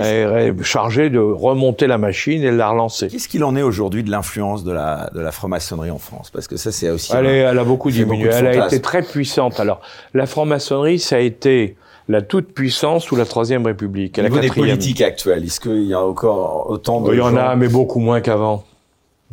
euh, 0.00 0.52
chargé 0.62 1.10
de 1.10 1.20
remonter 1.20 1.86
la 1.86 1.96
machine 1.96 2.42
et 2.42 2.50
de 2.50 2.56
la 2.56 2.70
relancer. 2.70 3.06
Qu'est-ce 3.06 3.28
qu'il 3.28 3.44
en 3.44 3.54
est 3.54 3.62
aujourd'hui 3.62 4.02
de 4.02 4.10
l'influence 4.10 4.64
de 4.64 4.72
la, 4.72 5.10
de 5.14 5.20
la 5.20 5.30
franc-maçonnerie 5.30 5.92
en 5.92 5.98
France? 5.98 6.30
Parce 6.30 6.48
que 6.48 6.56
ça 6.56 6.72
c'est 6.72 6.90
aussi... 6.90 7.12
Elle, 7.14 7.26
elle 7.26 7.58
a 7.58 7.64
beaucoup 7.64 7.92
diminué, 7.92 8.30
elle 8.32 8.48
a 8.48 8.66
été 8.66 8.82
très 8.82 9.02
puissante. 9.02 9.60
Alors 9.60 9.80
la 10.12 10.26
franc-maçonnerie, 10.26 10.98
ça 10.98 11.16
a 11.16 11.20
été 11.20 11.76
la 12.08 12.20
toute 12.20 12.52
puissance 12.52 13.04
sous 13.04 13.14
la 13.16 13.24
Troisième 13.24 13.64
République. 13.64 14.18
Au 14.18 14.22
niveau 14.22 14.40
des 14.40 14.48
politiques 14.48 15.00
actuelles, 15.00 15.44
est-ce 15.44 15.60
qu'il 15.60 15.84
y 15.84 15.94
a 15.94 16.00
encore 16.00 16.68
autant 16.68 17.00
de... 17.00 17.12
Il 17.12 17.18
y 17.18 17.22
en 17.22 17.36
a, 17.36 17.54
mais 17.54 17.68
beaucoup 17.68 18.00
moins 18.00 18.20
qu'avant. 18.20 18.64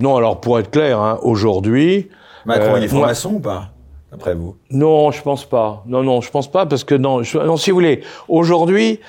Non, 0.01 0.15
alors 0.15 0.41
pour 0.41 0.59
être 0.59 0.71
clair, 0.71 0.99
hein, 0.99 1.19
aujourd'hui. 1.21 2.09
Macron, 2.45 2.77
il 2.77 2.83
est 2.83 2.85
euh, 2.85 2.89
franc-maçon 2.89 3.33
ou 3.35 3.39
pas 3.39 3.71
Après 4.11 4.33
vous? 4.33 4.55
Non, 4.71 5.11
je 5.11 5.21
pense 5.21 5.45
pas. 5.45 5.83
Non, 5.85 6.03
non, 6.03 6.21
je 6.21 6.31
pense 6.31 6.51
pas 6.51 6.65
parce 6.65 6.83
que 6.83 6.95
non, 6.95 7.21
non 7.35 7.57
si 7.57 7.71
vous 7.71 7.75
voulez, 7.75 8.01
aujourd'hui, 8.27 8.99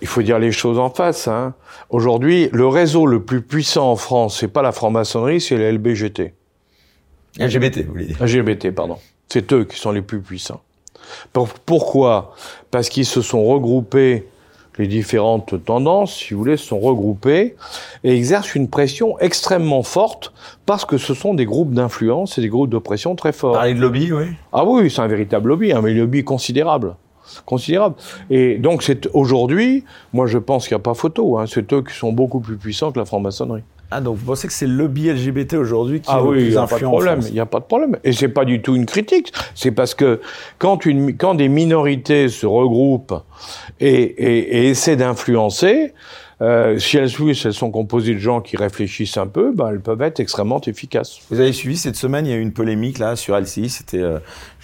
il 0.00 0.06
faut 0.06 0.22
dire 0.22 0.38
les 0.38 0.52
choses 0.52 0.78
en 0.78 0.90
face. 0.90 1.28
Hein. 1.28 1.54
Aujourd'hui, 1.90 2.48
le 2.52 2.66
réseau 2.68 3.06
le 3.06 3.22
plus 3.22 3.42
puissant 3.42 3.90
en 3.90 3.96
France, 3.96 4.38
c'est 4.38 4.48
pas 4.48 4.62
la 4.62 4.72
franc-maçonnerie, 4.72 5.40
c'est 5.40 5.56
le 5.56 5.70
LBGT. 5.72 6.34
LGBT, 7.38 7.84
vous 7.84 7.92
voulez 7.92 8.06
dire 8.06 8.24
LGBT, 8.24 8.70
pardon. 8.70 8.98
C'est 9.28 9.52
eux 9.52 9.64
qui 9.64 9.78
sont 9.78 9.92
les 9.92 10.02
plus 10.02 10.20
puissants. 10.20 10.62
Pourquoi? 11.32 12.34
Parce 12.70 12.88
qu'ils 12.88 13.06
se 13.06 13.22
sont 13.22 13.44
regroupés 13.44 14.28
les 14.78 14.86
différentes 14.86 15.64
tendances, 15.64 16.14
si 16.14 16.34
vous 16.34 16.40
voulez, 16.40 16.56
sont 16.56 16.78
regroupées 16.78 17.56
et 18.04 18.14
exercent 18.14 18.54
une 18.54 18.68
pression 18.68 19.18
extrêmement 19.18 19.82
forte 19.82 20.32
parce 20.66 20.84
que 20.84 20.98
ce 20.98 21.14
sont 21.14 21.34
des 21.34 21.44
groupes 21.44 21.72
d'influence 21.72 22.38
et 22.38 22.40
des 22.40 22.48
groupes 22.48 22.70
d'oppression 22.70 23.14
très 23.16 23.32
forts. 23.32 23.54
Parler 23.54 23.74
de 23.74 23.80
lobby, 23.80 24.12
oui. 24.12 24.26
Ah 24.52 24.64
oui, 24.64 24.90
c'est 24.90 25.00
un 25.00 25.08
véritable 25.08 25.48
lobby, 25.48 25.72
un 25.72 25.82
lobby 25.82 26.24
considérable 26.24 26.94
considérable. 27.44 27.96
Et 28.30 28.56
donc 28.56 28.82
c'est 28.82 29.06
aujourd'hui, 29.12 29.84
moi 30.12 30.26
je 30.26 30.38
pense 30.38 30.66
qu'il 30.66 30.74
n'y 30.74 30.80
a 30.80 30.82
pas 30.82 30.94
photo, 30.94 31.38
hein, 31.38 31.44
c'est 31.46 31.72
eux 31.72 31.82
qui 31.82 31.94
sont 31.94 32.12
beaucoup 32.12 32.40
plus 32.40 32.56
puissants 32.56 32.90
que 32.90 32.98
la 32.98 33.04
franc-maçonnerie. 33.04 33.62
Ah, 33.90 34.00
donc 34.00 34.16
vous 34.16 34.26
pensez 34.26 34.46
que 34.46 34.52
c'est 34.52 34.66
le 34.66 34.74
lobby 34.74 35.10
LGBT 35.10 35.54
aujourd'hui 35.54 36.00
qui 36.00 36.10
ah 36.12 36.22
oui, 36.22 36.44
il 36.44 36.50
n'y 36.50 36.56
a 36.56 36.66
pas 36.66 36.78
de 36.78 36.84
problème. 36.84 37.20
Il 37.26 37.32
n'y 37.32 37.40
a 37.40 37.46
pas 37.46 37.60
de 37.60 37.64
problème. 37.64 37.96
Et 38.04 38.12
c'est 38.12 38.28
pas 38.28 38.44
du 38.44 38.60
tout 38.60 38.76
une 38.76 38.86
critique. 38.86 39.32
C'est 39.54 39.70
parce 39.70 39.94
que 39.94 40.20
quand, 40.58 40.84
une, 40.84 41.16
quand 41.16 41.34
des 41.34 41.48
minorités 41.48 42.28
se 42.28 42.44
regroupent 42.44 43.14
et, 43.80 43.90
et, 43.90 44.58
et 44.58 44.68
essaient 44.68 44.96
d'influencer, 44.96 45.94
euh, 46.40 46.78
si 46.78 46.96
elles, 46.96 47.10
si 47.10 47.46
elles 47.46 47.52
sont 47.52 47.70
composées 47.70 48.14
de 48.14 48.20
gens 48.20 48.40
qui 48.40 48.56
réfléchissent 48.56 49.16
un 49.16 49.26
peu, 49.26 49.52
ben, 49.52 49.70
elles 49.70 49.80
peuvent 49.80 50.02
être 50.02 50.20
extrêmement 50.20 50.60
efficaces. 50.60 51.18
Vous 51.30 51.40
avez 51.40 51.52
suivi 51.52 51.76
cette 51.76 51.96
semaine, 51.96 52.26
il 52.26 52.30
y 52.30 52.32
a 52.32 52.36
eu 52.36 52.42
une 52.42 52.52
polémique 52.52 52.98
là 52.98 53.16
sur 53.16 53.36
LCI. 53.36 53.68
C'était, 53.68 53.98
euh, 53.98 54.18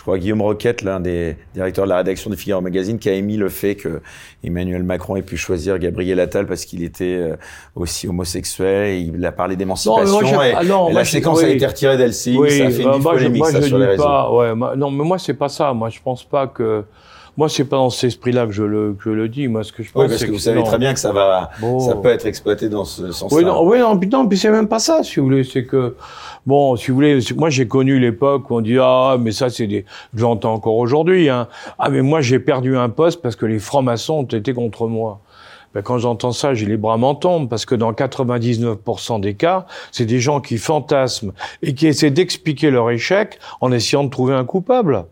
crois, 0.04 0.18
Guillaume 0.18 0.42
Roquette, 0.42 0.82
l'un 0.82 1.00
des 1.00 1.36
directeurs 1.54 1.84
de 1.84 1.90
la 1.90 1.96
rédaction 1.96 2.30
de 2.30 2.36
Figaro 2.36 2.60
Magazine, 2.60 2.98
qui 2.98 3.08
a 3.08 3.12
émis 3.12 3.36
le 3.36 3.48
fait 3.48 3.74
que 3.74 4.00
Emmanuel 4.42 4.82
Macron 4.82 5.16
ait 5.16 5.22
pu 5.22 5.36
choisir 5.36 5.78
Gabriel 5.78 6.20
Attal 6.20 6.46
parce 6.46 6.64
qu'il 6.64 6.84
était 6.84 7.16
euh, 7.16 7.36
aussi 7.74 8.06
homosexuel. 8.06 8.90
Et 8.90 8.98
il 9.00 9.24
a 9.24 9.32
parlé 9.32 9.56
d'émancipation. 9.56 10.42
Et, 10.42 10.52
ah, 10.52 10.62
la 10.92 11.04
séquence 11.04 11.42
a 11.42 11.48
été 11.48 11.66
retirée 11.66 11.96
d'LCI. 11.96 12.34
ça 12.34 12.66
a 12.66 12.70
fait 12.70 12.82
une 12.82 13.02
bah, 13.02 13.10
polémique 13.12 13.46
ça, 13.46 13.62
sur 13.62 13.78
les 13.78 13.86
réseaux. 13.86 14.04
Pas, 14.04 14.30
ouais, 14.30 14.54
non, 14.76 14.90
mais 14.90 15.04
moi 15.04 15.18
c'est 15.18 15.34
pas 15.34 15.48
ça. 15.48 15.72
Moi 15.72 15.88
je 15.88 16.00
pense 16.02 16.22
pas 16.24 16.46
que 16.46 16.84
Moi, 17.36 17.48
c'est 17.48 17.64
pas 17.64 17.76
dans 17.76 17.90
cet 17.90 18.04
esprit-là 18.04 18.46
que 18.46 18.52
je 18.52 18.62
le 18.62 18.92
que 18.92 19.10
je 19.10 19.10
le 19.10 19.28
dis. 19.28 19.48
Moi, 19.48 19.64
ce 19.64 19.72
que 19.72 19.82
je 19.82 19.90
pense, 19.90 20.02
oui, 20.02 20.08
parce 20.08 20.24
que 20.24 20.30
vous 20.30 20.38
savez 20.38 20.60
non. 20.60 20.66
très 20.66 20.78
bien 20.78 20.92
que 20.94 21.00
ça 21.00 21.12
va, 21.12 21.50
ça 21.80 21.96
peut 21.96 22.10
être 22.10 22.26
exploité 22.26 22.68
dans 22.68 22.84
ce 22.84 23.10
sens-là. 23.10 23.36
Oui, 23.36 23.44
non, 23.44 23.66
oui, 23.66 23.78
non, 23.80 23.98
non, 23.98 24.28
puis 24.28 24.38
c'est 24.38 24.50
même 24.50 24.68
pas 24.68 24.78
ça, 24.78 25.02
si 25.02 25.18
vous 25.18 25.26
voulez. 25.26 25.42
C'est 25.42 25.64
que, 25.64 25.96
bon, 26.46 26.76
si 26.76 26.90
vous 26.90 26.94
voulez, 26.94 27.18
moi 27.36 27.50
j'ai 27.50 27.66
connu 27.66 27.98
l'époque 27.98 28.50
où 28.50 28.56
on 28.56 28.60
dit 28.60 28.78
ah, 28.80 29.16
mais 29.18 29.32
ça 29.32 29.50
c'est 29.50 29.66
des, 29.66 29.84
j'entends 30.14 30.54
encore 30.54 30.76
aujourd'hui. 30.76 31.28
Hein. 31.28 31.48
Ah, 31.78 31.90
mais 31.90 32.02
moi 32.02 32.20
j'ai 32.20 32.38
perdu 32.38 32.76
un 32.76 32.88
poste 32.88 33.22
parce 33.22 33.36
que 33.36 33.46
les 33.46 33.58
francs-maçons 33.58 34.14
ont 34.14 34.22
été 34.24 34.52
contre 34.52 34.86
moi. 34.86 35.20
Ben, 35.74 35.82
quand 35.82 35.98
j'entends 35.98 36.30
ça, 36.30 36.54
j'ai 36.54 36.66
les 36.66 36.76
bras 36.76 36.96
m'en 36.96 37.16
tombent 37.16 37.48
parce 37.48 37.66
que 37.66 37.74
dans 37.74 37.92
99% 37.92 39.20
des 39.20 39.34
cas, 39.34 39.66
c'est 39.90 40.06
des 40.06 40.20
gens 40.20 40.40
qui 40.40 40.56
fantasment 40.56 41.32
et 41.62 41.74
qui 41.74 41.88
essaient 41.88 42.12
d'expliquer 42.12 42.70
leur 42.70 42.90
échec 42.90 43.40
en 43.60 43.72
essayant 43.72 44.04
de 44.04 44.10
trouver 44.10 44.34
un 44.34 44.44
coupable. 44.44 45.06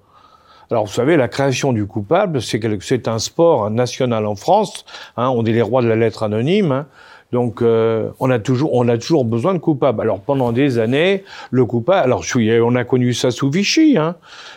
Alors, 0.70 0.86
vous 0.86 0.92
savez, 0.92 1.18
la 1.18 1.28
création 1.28 1.74
du 1.74 1.84
coupable, 1.86 2.40
c'est 2.40 3.06
un 3.08 3.18
sport 3.18 3.68
national 3.70 4.24
en 4.24 4.36
France. 4.36 4.86
Hein, 5.18 5.28
on 5.28 5.44
est 5.44 5.52
les 5.52 5.60
rois 5.60 5.82
de 5.82 5.88
la 5.88 5.96
lettre 5.96 6.22
anonyme. 6.22 6.72
hein. 6.72 6.86
Donc, 7.32 7.62
euh, 7.62 8.10
on 8.20 8.30
a 8.30 8.38
toujours, 8.38 8.74
on 8.74 8.86
a 8.88 8.98
toujours 8.98 9.24
besoin 9.24 9.54
de 9.54 9.58
coupables. 9.58 10.02
Alors, 10.02 10.20
pendant 10.20 10.52
des 10.52 10.78
années, 10.78 11.24
le 11.50 11.64
coupable. 11.64 12.04
Alors, 12.04 12.22
on 12.36 12.76
a 12.76 12.84
connu 12.84 13.14
ça 13.14 13.30
sous 13.30 13.50
Vichy. 13.50 13.96
Hein. 13.96 14.16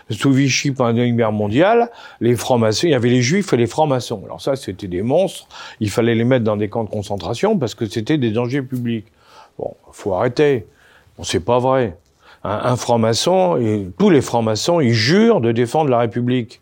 Sous 0.10 0.32
Vichy, 0.32 0.72
pendant 0.72 1.00
la 1.00 1.10
Guerre 1.10 1.32
mondiale, 1.32 1.90
les 2.20 2.36
francs-maçons, 2.36 2.88
il 2.88 2.92
y 2.92 2.94
avait 2.94 3.10
les 3.10 3.22
juifs 3.22 3.54
et 3.54 3.58
les 3.58 3.66
francs-maçons. 3.66 4.22
Alors 4.26 4.42
ça, 4.42 4.58
c'était 4.58 4.88
des 4.88 5.02
monstres. 5.02 5.48
Il 5.80 5.90
fallait 5.90 6.16
les 6.16 6.26
mettre 6.26 6.44
dans 6.44 6.58
des 6.58 6.68
camps 6.68 6.84
de 6.84 6.90
concentration 6.90 7.58
parce 7.58 7.76
que 7.76 7.86
c'était 7.86 8.18
des 8.18 8.32
dangers 8.32 8.62
publics. 8.62 9.06
Bon, 9.58 9.74
faut 9.94 10.14
arrêter. 10.14 10.68
Bon, 11.18 11.24
c'est 11.24 11.40
pas 11.40 11.60
vrai. 11.60 11.98
Un, 12.44 12.76
franc-maçon, 12.76 13.90
tous 13.98 14.10
les 14.12 14.22
francs-maçons, 14.22 14.80
ils 14.80 14.94
jurent 14.94 15.42
de 15.42 15.52
défendre 15.52 15.90
la 15.90 16.00
République. 16.00 16.62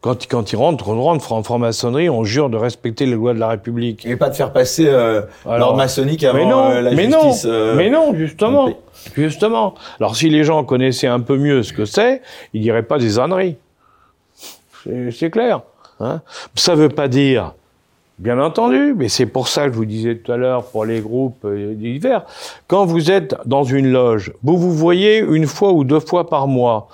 Quand, 0.00 0.28
quand 0.28 0.52
ils 0.52 0.56
rentrent, 0.56 0.88
on 0.88 1.02
rentre 1.02 1.32
en 1.32 1.42
franc-maçonnerie, 1.42 2.08
on 2.08 2.22
jure 2.22 2.50
de 2.50 2.56
respecter 2.56 3.04
les 3.04 3.14
lois 3.14 3.34
de 3.34 3.40
la 3.40 3.48
République. 3.48 4.06
Et 4.06 4.14
pas 4.16 4.30
de 4.30 4.36
faire 4.36 4.52
passer 4.52 4.86
euh, 4.86 5.22
l'ordre 5.44 5.76
maçonnique 5.76 6.22
avant 6.22 6.38
mais 6.38 6.46
non, 6.46 6.70
euh, 6.70 6.80
la 6.80 6.90
mais 6.92 7.10
justice. 7.10 7.44
non, 7.44 7.50
euh, 7.50 7.74
mais 7.74 7.90
non, 7.90 8.14
justement, 8.14 8.68
justement. 9.16 9.74
Alors 9.98 10.14
si 10.14 10.30
les 10.30 10.44
gens 10.44 10.62
connaissaient 10.62 11.08
un 11.08 11.18
peu 11.18 11.36
mieux 11.36 11.64
ce 11.64 11.72
que 11.72 11.84
c'est, 11.84 12.22
ils 12.54 12.62
diraient 12.62 12.84
pas 12.84 12.98
des 12.98 13.18
âneries. 13.18 13.56
C'est 14.84 15.10
c'est 15.10 15.30
clair. 15.30 15.62
Hein 15.98 16.20
ça 16.54 16.76
veut 16.76 16.90
pas 16.90 17.08
dire, 17.08 17.54
bien 18.18 18.40
entendu, 18.40 18.94
mais 18.96 19.08
c'est 19.08 19.26
pour 19.26 19.48
ça 19.48 19.66
que 19.66 19.72
je 19.72 19.76
vous 19.76 19.84
disais 19.84 20.16
tout 20.16 20.30
à 20.30 20.36
l'heure 20.36 20.64
pour 20.64 20.84
les 20.84 21.00
groupes 21.00 21.44
euh, 21.44 21.74
divers, 21.74 22.24
quand 22.66 22.84
vous 22.84 23.10
êtes 23.10 23.34
dans 23.46 23.64
une 23.64 23.90
loge, 23.90 24.32
vous 24.42 24.56
vous 24.56 24.72
voyez 24.72 25.18
une 25.18 25.46
fois 25.46 25.72
ou 25.72 25.82
deux 25.82 25.98
fois 26.00 26.28
par 26.28 26.46
mois, 26.46 26.88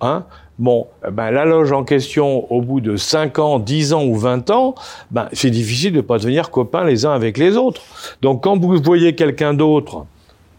hein 0.00 0.24
Bon, 0.58 0.88
eh 1.06 1.12
ben, 1.12 1.30
la 1.30 1.44
loge 1.44 1.70
en 1.70 1.84
question, 1.84 2.52
au 2.52 2.60
bout 2.60 2.80
de 2.80 2.96
5 2.96 3.38
ans, 3.38 3.58
10 3.60 3.92
ans 3.92 4.04
ou 4.04 4.16
20 4.16 4.50
ans, 4.50 4.74
ben, 5.12 5.28
c'est 5.32 5.50
difficile 5.50 5.92
de 5.92 6.00
pas 6.00 6.18
devenir 6.18 6.50
copains 6.50 6.84
les 6.84 7.06
uns 7.06 7.12
avec 7.12 7.38
les 7.38 7.56
autres. 7.56 7.82
Donc, 8.22 8.42
quand 8.42 8.58
vous 8.58 8.82
voyez 8.82 9.14
quelqu'un 9.14 9.54
d'autre 9.54 10.04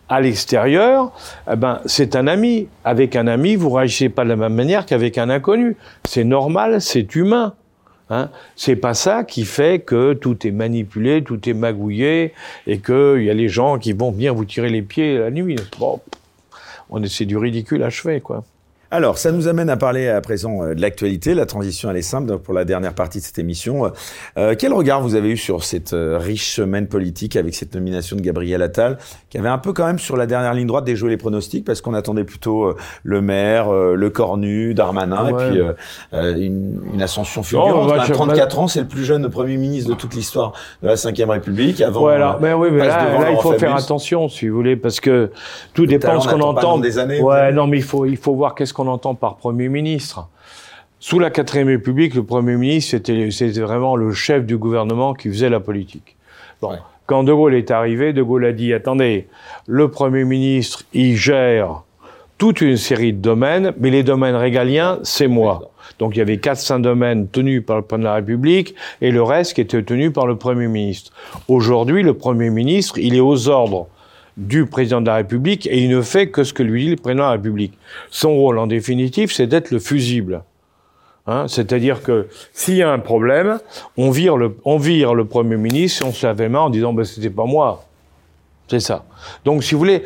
à 0.07 0.21
l'extérieur, 0.21 1.11
eh 1.51 1.57
ben, 1.57 1.81
c'est 1.85 2.15
un 2.15 2.27
ami. 2.27 2.67
Avec 2.85 3.17
un 3.17 3.27
ami, 3.27 3.55
vous 3.55 3.69
réagissez 3.69 4.07
pas 4.07 4.23
de 4.23 4.29
la 4.29 4.37
même 4.37 4.53
manière 4.53 4.85
qu'avec 4.85 5.17
un 5.17 5.29
inconnu. 5.29 5.75
C'est 6.05 6.23
normal, 6.23 6.79
c'est 6.79 7.15
humain. 7.15 7.53
Hein 8.09 8.29
c'est 8.55 8.77
pas 8.77 8.95
ça 8.95 9.23
qui 9.23 9.45
fait 9.45 9.79
que 9.79 10.13
tout 10.13 10.47
est 10.47 10.51
manipulé, 10.51 11.23
tout 11.23 11.47
est 11.47 11.53
magouillé 11.53 12.33
et 12.65 12.79
qu'il 12.79 13.21
y 13.21 13.29
a 13.29 13.35
les 13.35 13.49
gens 13.49 13.77
qui 13.77 13.93
vont 13.93 14.11
venir 14.11 14.33
vous 14.33 14.45
tirer 14.45 14.69
les 14.69 14.81
pieds 14.81 15.19
la 15.19 15.29
nuit. 15.29 15.57
Bon, 15.77 15.99
on 16.89 17.05
c'est 17.05 17.25
du 17.25 17.37
ridicule 17.37 17.83
achevé, 17.83 18.19
quoi. 18.19 18.43
Alors, 18.91 19.19
ça 19.19 19.31
nous 19.31 19.47
amène 19.47 19.69
à 19.69 19.77
parler 19.77 20.07
à 20.07 20.19
présent 20.19 20.63
euh, 20.63 20.73
de 20.73 20.81
l'actualité. 20.81 21.35
La 21.35 21.45
transition, 21.45 21.91
elle 21.91 21.97
est 21.97 22.01
simple 22.01 22.39
pour 22.39 22.55
la 22.55 22.65
dernière 22.65 22.95
partie 22.95 23.19
de 23.19 23.23
cette 23.23 23.37
émission. 23.37 23.91
Euh, 24.35 24.55
quel 24.57 24.73
regard 24.73 25.01
vous 25.01 25.13
avez 25.13 25.29
eu 25.29 25.37
sur 25.37 25.63
cette 25.63 25.93
euh, 25.93 26.17
riche 26.19 26.55
semaine 26.55 26.87
politique 26.87 27.35
avec 27.35 27.53
cette 27.53 27.75
nomination 27.75 28.15
de 28.15 28.21
Gabriel 28.21 28.63
Attal, 28.63 28.97
qui 29.29 29.37
avait 29.37 29.47
un 29.49 29.59
peu 29.59 29.73
quand 29.73 29.85
même 29.85 29.99
sur 29.99 30.17
la 30.17 30.25
dernière 30.25 30.55
ligne 30.55 30.65
droite 30.65 30.85
déjoué 30.85 31.11
les 31.11 31.17
pronostics, 31.17 31.63
parce 31.65 31.81
qu'on 31.81 31.93
attendait 31.93 32.23
plutôt 32.23 32.63
euh, 32.63 32.75
le 33.03 33.21
maire, 33.21 33.71
euh, 33.71 33.93
le 33.93 34.09
cornu, 34.09 34.73
Darmanin, 34.73 35.31
Ouais. 35.33 35.43
et 35.45 35.49
puis 35.51 35.61
euh, 35.61 35.73
euh, 36.15 36.35
une, 36.37 36.81
une 36.95 37.01
ascension 37.03 37.43
fulgurante. 37.43 37.89
bah, 37.89 37.93
Quand 37.93 37.97
même, 37.97 38.07
je- 38.07 38.13
34 38.13 38.57
ans, 38.59 38.67
c'est 38.67 38.79
le 38.81 38.87
plus 38.87 39.05
jeune 39.05 39.29
Premier 39.29 39.57
ministre 39.57 39.91
de 39.91 39.95
toute 39.95 40.15
l'histoire 40.15 40.53
de 40.81 40.87
la 40.87 40.95
Ve 40.95 41.29
République. 41.29 41.79
Avant, 41.81 41.99
Voilà, 41.99 42.31
euh, 42.33 42.37
mais 42.41 42.53
oui, 42.53 42.69
mais 42.71 42.87
là, 42.87 43.29
il 43.29 43.37
faut 43.37 43.53
faire 43.53 43.75
attention, 43.75 44.29
si 44.29 44.47
vous 44.49 44.55
voulez, 44.55 44.75
parce 44.75 44.99
que 44.99 45.29
tout 45.75 45.85
dépend 45.85 46.17
de 46.17 46.23
ce 46.23 46.27
qu'on 46.27 46.39
pas 46.39 46.45
entend. 46.45 46.79
des 46.79 46.97
années, 46.97 47.21
ouais, 47.21 47.51
non, 47.51 47.67
mais 47.67 47.77
il 47.77 47.83
faut, 47.83 48.07
il 48.07 48.17
faut 48.17 48.33
voir 48.33 48.55
qu'est-ce 48.55 48.73
qu'on 48.79 48.87
entend 48.87 49.13
par 49.13 49.35
Premier 49.35 49.67
ministre. 49.67 50.29
Sous 51.01 51.19
la 51.19 51.29
quatrième 51.29 51.67
République, 51.67 52.15
le 52.15 52.23
Premier 52.23 52.55
ministre, 52.55 52.91
c'était, 52.91 53.29
c'était 53.29 53.59
vraiment 53.59 53.97
le 53.97 54.13
chef 54.13 54.45
du 54.45 54.57
gouvernement 54.57 55.13
qui 55.13 55.27
faisait 55.27 55.49
la 55.49 55.59
politique. 55.59 56.15
Bon. 56.61 56.71
Ouais. 56.71 56.77
Quand 57.05 57.23
De 57.23 57.33
Gaulle 57.33 57.55
est 57.55 57.71
arrivé, 57.71 58.13
De 58.13 58.21
Gaulle 58.21 58.45
a 58.45 58.53
dit, 58.53 58.73
attendez, 58.73 59.27
le 59.67 59.89
Premier 59.89 60.23
ministre, 60.23 60.83
il 60.93 61.17
gère 61.17 61.83
toute 62.37 62.61
une 62.61 62.77
série 62.77 63.11
de 63.11 63.19
domaines, 63.19 63.73
mais 63.79 63.89
les 63.89 64.03
domaines 64.03 64.35
régaliens, 64.35 64.99
c'est 65.03 65.27
moi. 65.27 65.71
Donc 65.97 66.15
il 66.15 66.19
y 66.19 66.21
avait 66.21 66.37
quatre, 66.37 66.59
cinq 66.59 66.79
domaines 66.79 67.27
tenus 67.27 67.65
par 67.65 67.75
le 67.75 67.81
président 67.81 68.03
de 68.03 68.09
la 68.11 68.15
République 68.15 68.75
et 69.01 69.11
le 69.11 69.21
reste 69.21 69.55
qui 69.55 69.61
était 69.61 69.83
tenu 69.83 70.11
par 70.11 70.25
le 70.25 70.37
Premier 70.37 70.67
ministre. 70.67 71.11
Aujourd'hui, 71.49 72.01
le 72.01 72.13
Premier 72.13 72.49
ministre, 72.49 72.97
il 72.97 73.13
est 73.13 73.19
aux 73.19 73.49
ordres 73.49 73.87
du 74.39 74.65
président 74.65 75.01
de 75.01 75.07
la 75.07 75.15
République 75.15 75.67
et 75.67 75.79
il 75.79 75.89
ne 75.89 76.01
fait 76.01 76.29
que 76.29 76.43
ce 76.43 76.53
que 76.53 76.63
lui 76.63 76.85
dit 76.85 76.89
le 76.91 76.95
président 76.95 77.23
de 77.23 77.27
la 77.27 77.31
République. 77.33 77.77
Son 78.09 78.33
rôle, 78.35 78.57
en 78.57 78.67
définitive, 78.67 79.31
c'est 79.31 79.47
d'être 79.47 79.69
le 79.69 79.79
fusible. 79.79 80.43
Hein, 81.27 81.47
C'est-à-dire 81.47 82.01
que 82.01 82.27
s'il 82.53 82.75
y 82.75 82.81
a 82.81 82.89
un 82.89 82.99
problème, 82.99 83.59
on 83.97 84.09
vire 84.09 84.37
le, 84.37 84.57
on 84.63 84.77
vire 84.77 85.13
le 85.13 85.25
Premier 85.25 85.57
ministre 85.57 86.05
on 86.07 86.13
se 86.13 86.25
lave 86.25 86.39
les 86.39 86.49
mains 86.49 86.61
en 86.61 86.69
disant 86.69 86.93
ben, 86.93 87.03
c'était 87.03 87.29
pas 87.29 87.45
moi. 87.45 87.83
C'est 88.69 88.79
ça. 88.79 89.03
Donc, 89.45 89.63
si 89.63 89.73
vous 89.73 89.79
voulez, 89.79 90.03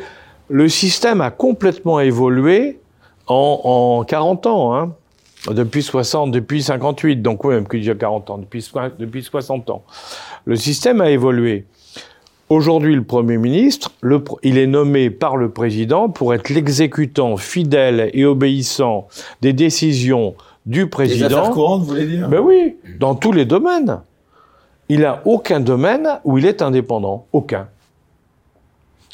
le 0.48 0.68
système 0.68 1.20
a 1.20 1.30
complètement 1.30 2.00
évolué 2.00 2.80
en, 3.26 3.60
en 4.00 4.04
40 4.04 4.46
ans. 4.46 4.74
Hein. 4.74 4.92
Depuis 5.50 5.82
60, 5.82 6.30
depuis 6.30 6.62
58, 6.62 7.20
donc 7.20 7.44
oui, 7.44 7.54
même 7.54 7.68
que 7.68 7.76
dire 7.76 7.96
40 7.98 8.30
ans, 8.30 8.38
depuis, 8.38 8.66
depuis 8.98 9.22
60 9.22 9.68
ans. 9.70 9.84
Le 10.46 10.56
système 10.56 11.02
a 11.02 11.10
évolué. 11.10 11.66
Aujourd'hui, 12.50 12.94
le 12.94 13.02
Premier 13.04 13.38
ministre, 13.38 13.92
le 14.02 14.22
il 14.42 14.58
est 14.58 14.66
nommé 14.66 15.10
par 15.10 15.36
le 15.36 15.48
Président 15.48 16.08
pour 16.08 16.34
être 16.34 16.50
l'exécutant 16.50 17.36
fidèle 17.36 18.10
et 18.12 18.24
obéissant 18.24 19.08
des 19.40 19.52
décisions 19.52 20.34
du 20.66 20.88
Président. 20.88 21.26
affaires 21.26 21.50
courantes, 21.50 21.80
vous 21.80 21.88
voulez 21.88 22.06
dire? 22.06 22.28
Ben 22.28 22.40
oui, 22.40 22.76
dans 23.00 23.14
tous 23.14 23.32
les 23.32 23.44
domaines. 23.44 24.00
Il 24.90 25.00
n'a 25.00 25.22
aucun 25.24 25.60
domaine 25.60 26.20
où 26.24 26.36
il 26.36 26.44
est 26.44 26.60
indépendant. 26.60 27.26
Aucun. 27.32 27.68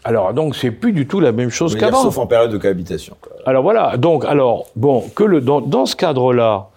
Alors, 0.03 0.33
donc, 0.35 0.57
c'est 0.57 0.73
plus 0.73 0.93
du 0.93 1.07
tout 1.07 1.21
la 1.21 1.31
même 1.31 1.51
chose 1.51 1.77
qu'avant. 1.77 2.03
Sauf 2.03 2.19
en 2.19 2.27
période 2.27 2.51
de 2.51 2.59
cohabitation. 2.59 3.17
quoi. 3.21 3.33
Alors 3.47 3.63
voilà, 3.63 3.97
donc 3.97 4.25
alors 4.25 4.67
bon 4.75 5.05
que 5.15 5.23
le 5.23 5.41
dans, 5.41 5.61
dans 5.61 5.87
ce 5.87 5.95
cadre-là 5.95 6.71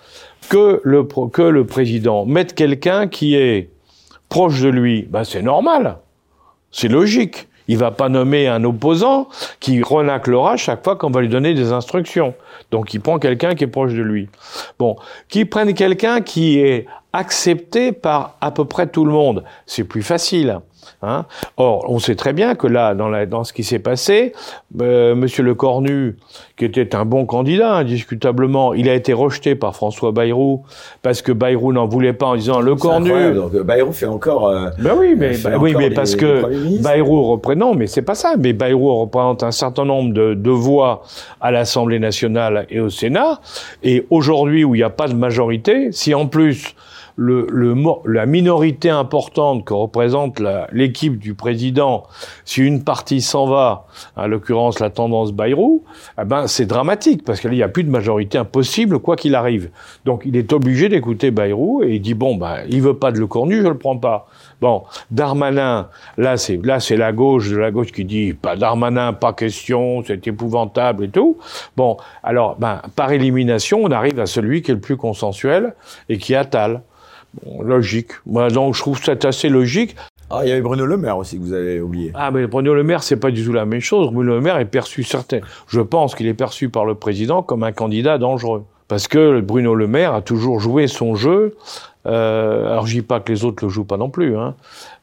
que 0.49 0.81
le 0.83 1.03
que 1.03 1.41
le 1.41 1.65
président 1.65 2.25
mette 2.25 2.53
quelqu'un 2.53 3.07
qui 3.07 3.35
est 3.35 3.69
proche 4.29 4.61
de 4.61 4.69
lui, 4.69 5.07
ben 5.09 5.23
c'est 5.23 5.41
normal, 5.41 5.97
c'est 6.73 6.89
logique. 6.89 7.47
Il 7.69 7.77
va 7.77 7.91
pas 7.91 8.09
nommer 8.09 8.49
un 8.49 8.65
opposant 8.65 9.29
qui 9.61 9.81
renaclera 9.81 10.57
chaque 10.57 10.83
fois 10.83 10.97
qu'on 10.97 11.11
va 11.11 11.21
lui 11.21 11.29
donner 11.29 11.53
des 11.53 11.71
instructions. 11.71 12.33
Donc 12.71 12.93
il 12.93 12.99
prend 12.99 13.19
quelqu'un 13.19 13.55
qui 13.55 13.63
est 13.63 13.67
proche 13.67 13.93
de 13.93 14.01
lui. 14.01 14.27
Bon, 14.79 14.97
qui 15.29 15.45
prenne 15.45 15.73
quelqu'un 15.73 16.19
qui 16.19 16.59
est 16.59 16.87
accepté 17.13 17.93
par 17.93 18.35
à 18.41 18.51
peu 18.51 18.65
près 18.65 18.87
tout 18.87 19.05
le 19.05 19.13
monde, 19.13 19.45
c'est 19.65 19.85
plus 19.85 20.03
facile. 20.03 20.59
Hein 21.01 21.25
Or, 21.57 21.85
on 21.89 21.99
sait 21.99 22.15
très 22.15 22.33
bien 22.33 22.55
que 22.55 22.67
là, 22.67 22.93
dans, 22.95 23.09
la, 23.09 23.25
dans 23.25 23.43
ce 23.43 23.53
qui 23.53 23.63
s'est 23.63 23.79
passé, 23.79 24.33
euh, 24.81 25.15
Monsieur 25.15 25.43
Le 25.43 25.55
Cornu, 25.55 26.15
qui 26.57 26.65
était 26.65 26.95
un 26.95 27.05
bon 27.05 27.25
candidat, 27.25 27.73
indiscutablement, 27.73 28.73
il 28.73 28.89
a 28.89 28.93
été 28.93 29.13
rejeté 29.13 29.55
par 29.55 29.75
François 29.75 30.11
Bayrou 30.11 30.63
parce 31.01 31.21
que 31.21 31.31
Bayrou 31.31 31.73
n'en 31.73 31.87
voulait 31.87 32.13
pas 32.13 32.27
en 32.27 32.35
disant 32.35 32.59
Le 32.61 32.75
Cornu. 32.75 33.33
Donc, 33.33 33.53
euh, 33.55 33.63
Bayrou 33.63 33.91
fait 33.91 34.05
encore. 34.05 34.47
euh, 34.49 34.69
Ben 34.79 34.93
oui, 34.97 35.15
mais, 35.17 35.37
ben 35.37 35.57
oui, 35.59 35.73
mais 35.77 35.89
parce 35.89 36.15
que. 36.15 36.81
Bayrou 36.81 37.23
représente, 37.31 37.59
non, 37.59 37.75
mais 37.75 37.87
c'est 37.87 38.01
pas 38.01 38.15
ça, 38.15 38.35
mais 38.39 38.53
Bayrou 38.53 38.93
représente 39.01 39.43
un 39.43 39.51
certain 39.51 39.85
nombre 39.85 40.13
de, 40.13 40.33
de 40.33 40.49
voix 40.49 41.03
à 41.41 41.51
l'Assemblée 41.51 41.99
nationale 41.99 42.65
et 42.69 42.79
au 42.79 42.89
Sénat, 42.89 43.39
et 43.83 44.05
aujourd'hui 44.09 44.63
où 44.63 44.75
il 44.75 44.79
n'y 44.79 44.83
a 44.83 44.89
pas 44.89 45.07
de 45.07 45.13
majorité, 45.13 45.91
si 45.91 46.13
en 46.13 46.27
plus 46.27 46.75
la 47.17 48.25
minorité 48.25 48.89
importante 48.89 49.65
que 49.65 49.73
représente 49.73 50.41
l'équipe 50.71 51.17
du 51.17 51.33
président, 51.33 52.03
si 52.45 52.61
une 52.61 52.83
partie 52.83 53.21
s'en 53.21 53.45
va, 53.45 53.87
en 54.15 54.27
l'occurrence 54.27 54.79
la 54.79 54.89
tendance 54.89 55.31
Bayrou, 55.31 55.83
eh 56.19 56.25
ben 56.25 56.47
c'est 56.47 56.65
dramatique 56.65 57.23
parce 57.23 57.39
qu'il 57.39 57.51
n'y 57.51 57.63
a 57.63 57.69
plus 57.69 57.83
de 57.83 57.89
majorité 57.89 58.37
impossible 58.37 58.99
quoi 58.99 59.15
qu'il 59.15 59.35
arrive. 59.35 59.69
Donc 60.05 60.23
il 60.25 60.35
est 60.35 60.53
obligé 60.53 60.89
d'écouter 60.89 61.31
Bayrou 61.31 61.83
et 61.83 61.95
il 61.95 62.01
dit 62.01 62.13
bon 62.13 62.35
bah 62.35 62.59
il 62.69 62.81
veut 62.81 62.95
pas 62.95 63.11
de 63.11 63.19
Le 63.19 63.27
Cornu, 63.27 63.61
je 63.61 63.67
le 63.67 63.77
prends 63.77 63.97
pas. 63.97 64.27
Bon, 64.61 64.83
Darmanin, 65.11 65.89
là 66.17 66.37
c'est 66.37 66.59
là 66.65 66.79
c'est 66.79 66.97
la 66.97 67.11
gauche 67.11 67.49
de 67.49 67.57
la 67.57 67.69
gauche 67.69 67.91
qui 67.91 68.05
dit 68.05 68.33
pas 68.33 68.55
Darmanin, 68.55 69.13
pas 69.13 69.33
question, 69.33 70.03
c'est 70.05 70.25
épouvantable 70.25 71.05
et 71.05 71.09
tout. 71.09 71.37
Bon, 71.77 71.97
alors 72.23 72.55
ben 72.57 72.81
par 72.95 73.11
élimination, 73.11 73.81
on 73.83 73.91
arrive 73.91 74.19
à 74.19 74.25
celui 74.25 74.61
qui 74.61 74.71
est 74.71 74.75
le 74.75 74.79
plus 74.79 74.97
consensuel 74.97 75.75
et 76.09 76.17
qui 76.17 76.33
attale. 76.33 76.81
Bon, 77.41 77.61
logique. 77.61 78.11
Donc 78.25 78.75
je 78.75 78.79
trouve 78.79 79.01
ça 79.03 79.13
assez 79.23 79.49
logique. 79.49 79.95
Ah, 80.29 80.41
il 80.43 80.49
y 80.49 80.51
avait 80.51 80.61
Bruno 80.61 80.85
Le 80.85 80.97
Maire 80.97 81.17
aussi 81.17 81.37
que 81.37 81.43
vous 81.43 81.53
avez 81.53 81.79
oublié. 81.79 82.11
Ah, 82.15 82.31
mais 82.31 82.47
Bruno 82.47 82.73
Le 82.73 82.83
Maire, 82.83 83.03
c'est 83.03 83.17
pas 83.17 83.31
du 83.31 83.43
tout 83.43 83.53
la 83.53 83.65
même 83.65 83.81
chose. 83.81 84.11
Bruno 84.11 84.35
Le 84.35 84.41
Maire 84.41 84.57
est 84.57 84.65
perçu 84.65 85.03
certain. 85.03 85.39
Je 85.67 85.81
pense 85.81 86.15
qu'il 86.15 86.27
est 86.27 86.33
perçu 86.33 86.69
par 86.69 86.85
le 86.85 86.95
président 86.95 87.43
comme 87.43 87.63
un 87.63 87.71
candidat 87.71 88.17
dangereux. 88.17 88.63
Parce 88.87 89.07
que 89.07 89.41
Bruno 89.41 89.75
Le 89.75 89.87
Maire 89.87 90.13
a 90.13 90.21
toujours 90.21 90.59
joué 90.59 90.87
son 90.87 91.15
jeu 91.15 91.55
euh, 92.05 92.69
alors 92.71 92.85
je 92.85 92.95
dis 92.95 93.01
pas 93.01 93.19
que 93.19 93.31
les 93.31 93.45
autres 93.45 93.63
le 93.63 93.69
jouent 93.69 93.85
pas 93.85 93.97
non 93.97 94.09
plus, 94.09 94.35
hein, 94.37 94.55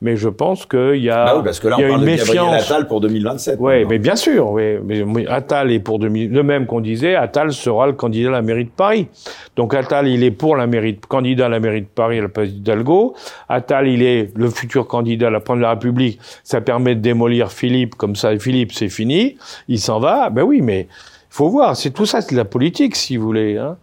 mais 0.03 0.17
je 0.17 0.29
pense 0.29 0.67
qu'il 0.67 0.97
y 0.97 1.09
a, 1.11 1.25
bah 1.25 1.35
oui, 1.39 1.43
parce 1.45 1.59
que 1.61 1.69
là, 1.69 1.77
a 1.77 1.79
a 1.79 1.83
une 1.83 1.99
une 2.01 2.05
méfiance. 2.05 2.63
Attal 2.65 2.87
pour 2.87 3.01
2027. 3.01 3.57
Oui, 3.59 3.85
mais 3.87 3.99
bien 3.99 4.17
sûr, 4.17 4.51
oui, 4.51 4.79
mais, 4.85 5.27
Attal 5.27 5.73
est 5.73 5.81
pour 5.81 5.99
2000, 5.99 6.31
le 6.31 6.43
même 6.43 6.67
qu'on 6.67 6.81
disait, 6.81 7.15
Attal 7.15 7.53
sera 7.53 7.87
le 7.87 7.95
candidat 7.95 8.29
à 8.29 8.33
la 8.33 8.43
mairie 8.43 8.65
de 8.67 8.71
Paris. 8.71 9.09
Donc 9.57 9.75
Attal, 9.75 10.09
il 10.09 10.23
est 10.25 10.31
pour 10.31 10.57
la 10.57 10.67
mairie, 10.67 10.95
de- 10.95 11.07
candidat 11.07 11.47
à 11.47 11.49
la 11.49 11.61
mairie 11.61 11.83
de 11.83 11.87
Paris 11.87 12.19
à 12.19 12.23
la 12.23 12.29
place 12.29 12.51
d'Hidalgo. 12.51 13.15
Attal, 13.49 13.89
il 13.89 14.03
est 14.03 14.37
le 14.37 14.51
futur 14.51 14.87
candidat 14.87 15.29
à 15.29 15.31
la 15.31 15.41
première 15.41 15.61
de 15.61 15.63
la 15.63 15.71
République. 15.71 16.19
Ça 16.45 16.61
permet 16.61 16.95
de 16.95 17.01
démolir 17.01 17.51
Philippe, 17.51 17.95
comme 17.95 18.15
ça, 18.17 18.39
Philippe, 18.39 18.73
c'est 18.73 18.89
fini. 18.91 19.37
Il 19.69 19.79
s'en 19.79 20.01
va. 20.01 20.31
Ben 20.31 20.43
oui, 20.43 20.61
mais 20.63 20.87
faut 21.31 21.49
voir. 21.49 21.77
C'est 21.77 21.91
tout 21.91 22.07
ça, 22.07 22.21
c'est 22.21 22.33
de 22.33 22.37
la 22.37 22.45
politique, 22.45 22.97
si 22.97 23.17
vous 23.17 23.25
voulez. 23.27 23.57
Hein. 23.57 23.77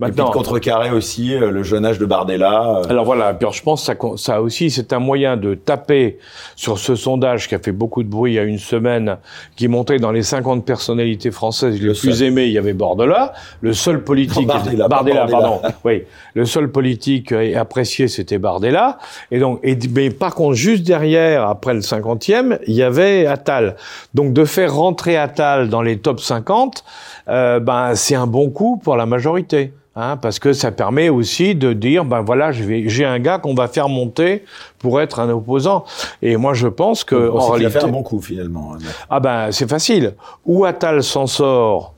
Et 0.00 0.12
puis 0.12 0.14
de 0.14 0.30
contrecarrer 0.30 0.90
aussi 0.90 1.34
euh, 1.34 1.50
le 1.50 1.64
jeune 1.64 1.84
âge 1.84 1.98
de 1.98 2.06
Bardella. 2.06 2.78
euh, 2.78 2.82
Alors 2.88 3.04
voilà, 3.04 3.34
puis 3.34 3.44
alors 3.44 3.52
je 3.52 3.62
pense 3.62 3.80
que 3.84 3.86
ça, 3.86 3.98
ça 4.16 4.42
aussi, 4.42 4.70
c'est 4.70 4.92
un 4.92 5.00
moyen 5.00 5.36
de 5.36 5.54
taper 5.54 6.18
sur 6.54 6.78
ce 6.78 6.94
sondage 6.94 7.48
qui 7.48 7.56
a 7.56 7.58
fait 7.58 7.72
beaucoup 7.72 8.04
de 8.04 8.08
bruit 8.08 8.32
il 8.32 8.34
y 8.36 8.38
a 8.38 8.44
une 8.44 8.58
semaine, 8.58 9.16
qui 9.56 9.66
montrait 9.66 9.98
dans 9.98 10.12
les 10.12 10.22
50 10.22 10.64
personnalités 10.64 11.32
françaises 11.32 11.80
les 11.80 11.88
Le 11.88 11.94
plus 11.94 12.22
aimées, 12.22 12.44
il 12.46 12.52
y 12.52 12.58
avait 12.58 12.74
Bordela. 12.74 13.32
Le 13.60 13.72
seul 13.72 14.04
politique... 14.04 14.46
Bardella, 14.46 14.84
pas 14.84 14.96
Bardella, 14.96 15.26
Bardella. 15.26 15.40
pardon. 15.40 15.60
Oui, 15.84 16.04
le 16.34 16.44
seul 16.44 16.70
politique 16.70 17.32
euh, 17.32 17.58
apprécié, 17.58 18.06
c'était 18.06 18.38
Bardella. 18.38 18.98
Et 19.32 19.40
donc, 19.40 19.58
et, 19.64 19.76
mais 19.92 20.10
par 20.10 20.34
contre, 20.34 20.54
juste 20.54 20.84
derrière, 20.84 21.48
après 21.48 21.74
le 21.74 21.80
50e, 21.80 22.58
il 22.66 22.74
y 22.74 22.82
avait 22.84 23.26
Attal. 23.26 23.76
Donc 24.14 24.32
de 24.32 24.44
faire 24.44 24.74
rentrer 24.74 25.16
Attal 25.16 25.68
dans 25.68 25.82
les 25.82 25.98
top 25.98 26.20
50, 26.20 26.84
euh, 27.28 27.60
ben, 27.60 27.94
c'est 27.94 28.14
un 28.14 28.26
bon 28.26 28.50
coup 28.50 28.80
pour 28.82 28.96
la 28.96 29.06
majorité. 29.06 29.72
Hein, 30.00 30.16
parce 30.16 30.38
que 30.38 30.52
ça 30.52 30.70
permet 30.70 31.08
aussi 31.08 31.56
de 31.56 31.72
dire, 31.72 32.04
ben 32.04 32.20
voilà, 32.20 32.52
j'ai 32.52 33.04
un 33.04 33.18
gars 33.18 33.38
qu'on 33.38 33.54
va 33.54 33.66
faire 33.66 33.88
monter 33.88 34.44
pour 34.78 35.00
être 35.00 35.18
un 35.18 35.28
opposant. 35.28 35.84
Et 36.22 36.36
moi, 36.36 36.54
je 36.54 36.68
pense 36.68 37.02
que 37.02 37.16
on 37.16 37.38
en 37.38 37.48
réalité, 37.48 37.80
fait 37.80 37.84
un 37.84 37.88
bon 37.88 38.04
coup 38.04 38.20
finalement. 38.20 38.74
ah 39.10 39.18
ben 39.18 39.50
c'est 39.50 39.68
facile. 39.68 40.14
Ou 40.46 40.64
Attal 40.64 41.02
s'en 41.02 41.26
sort 41.26 41.94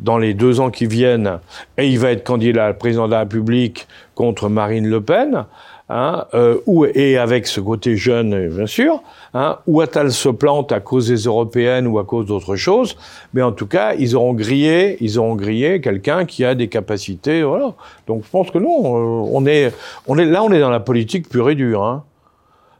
dans 0.00 0.18
les 0.18 0.34
deux 0.34 0.58
ans 0.58 0.70
qui 0.72 0.86
viennent 0.86 1.38
et 1.78 1.88
il 1.88 2.00
va 2.00 2.10
être 2.10 2.24
candidat 2.24 2.66
à 2.66 2.72
président 2.72 3.06
de 3.06 3.12
la 3.12 3.20
République 3.20 3.86
contre 4.16 4.48
Marine 4.48 4.88
Le 4.88 5.00
Pen. 5.00 5.44
Hein, 5.90 6.24
euh, 6.32 6.60
ou, 6.64 6.86
et 6.86 7.18
avec 7.18 7.46
ce 7.46 7.60
côté 7.60 7.94
jeune, 7.94 8.32
euh, 8.32 8.48
bien 8.48 8.66
sûr, 8.66 9.02
hein, 9.34 9.58
ou 9.66 9.82
Attal 9.82 10.12
se 10.12 10.30
plante 10.30 10.72
à 10.72 10.80
cause 10.80 11.08
des 11.08 11.24
européennes 11.24 11.86
ou 11.86 11.98
à 11.98 12.04
cause 12.04 12.24
d'autre 12.24 12.56
chose, 12.56 12.96
mais 13.34 13.42
en 13.42 13.52
tout 13.52 13.66
cas, 13.66 13.92
ils 13.92 14.16
auront 14.16 14.32
grillé, 14.32 14.96
ils 15.00 15.18
auront 15.18 15.36
grillé 15.36 15.82
quelqu'un 15.82 16.24
qui 16.24 16.42
a 16.42 16.54
des 16.54 16.68
capacités, 16.68 17.42
voilà. 17.42 17.74
Donc 18.06 18.24
je 18.24 18.30
pense 18.30 18.50
que 18.50 18.56
non, 18.56 19.26
euh, 19.26 19.28
on 19.30 19.44
est, 19.44 19.74
on 20.06 20.16
est 20.16 20.24
là, 20.24 20.42
on 20.42 20.50
est 20.52 20.60
dans 20.60 20.70
la 20.70 20.80
politique 20.80 21.28
pure 21.28 21.50
et 21.50 21.54
dure. 21.54 21.84
Hein. 21.84 22.02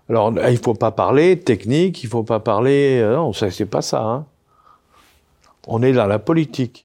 Alors, 0.09 0.33
il 0.49 0.59
faut 0.59 0.73
pas 0.73 0.91
parler 0.91 1.39
technique, 1.39 2.03
il 2.05 2.09
faut 2.09 2.23
pas 2.23 2.41
parler. 2.41 3.01
euh, 3.03 3.17
non, 3.17 3.35
ça 3.35 3.51
c'est 3.51 3.67
pas 3.67 3.83
ça. 3.83 4.03
Hein. 4.03 4.25
On 5.67 5.83
est 5.83 5.93
dans 5.93 6.07
la 6.07 6.19
politique. 6.19 6.84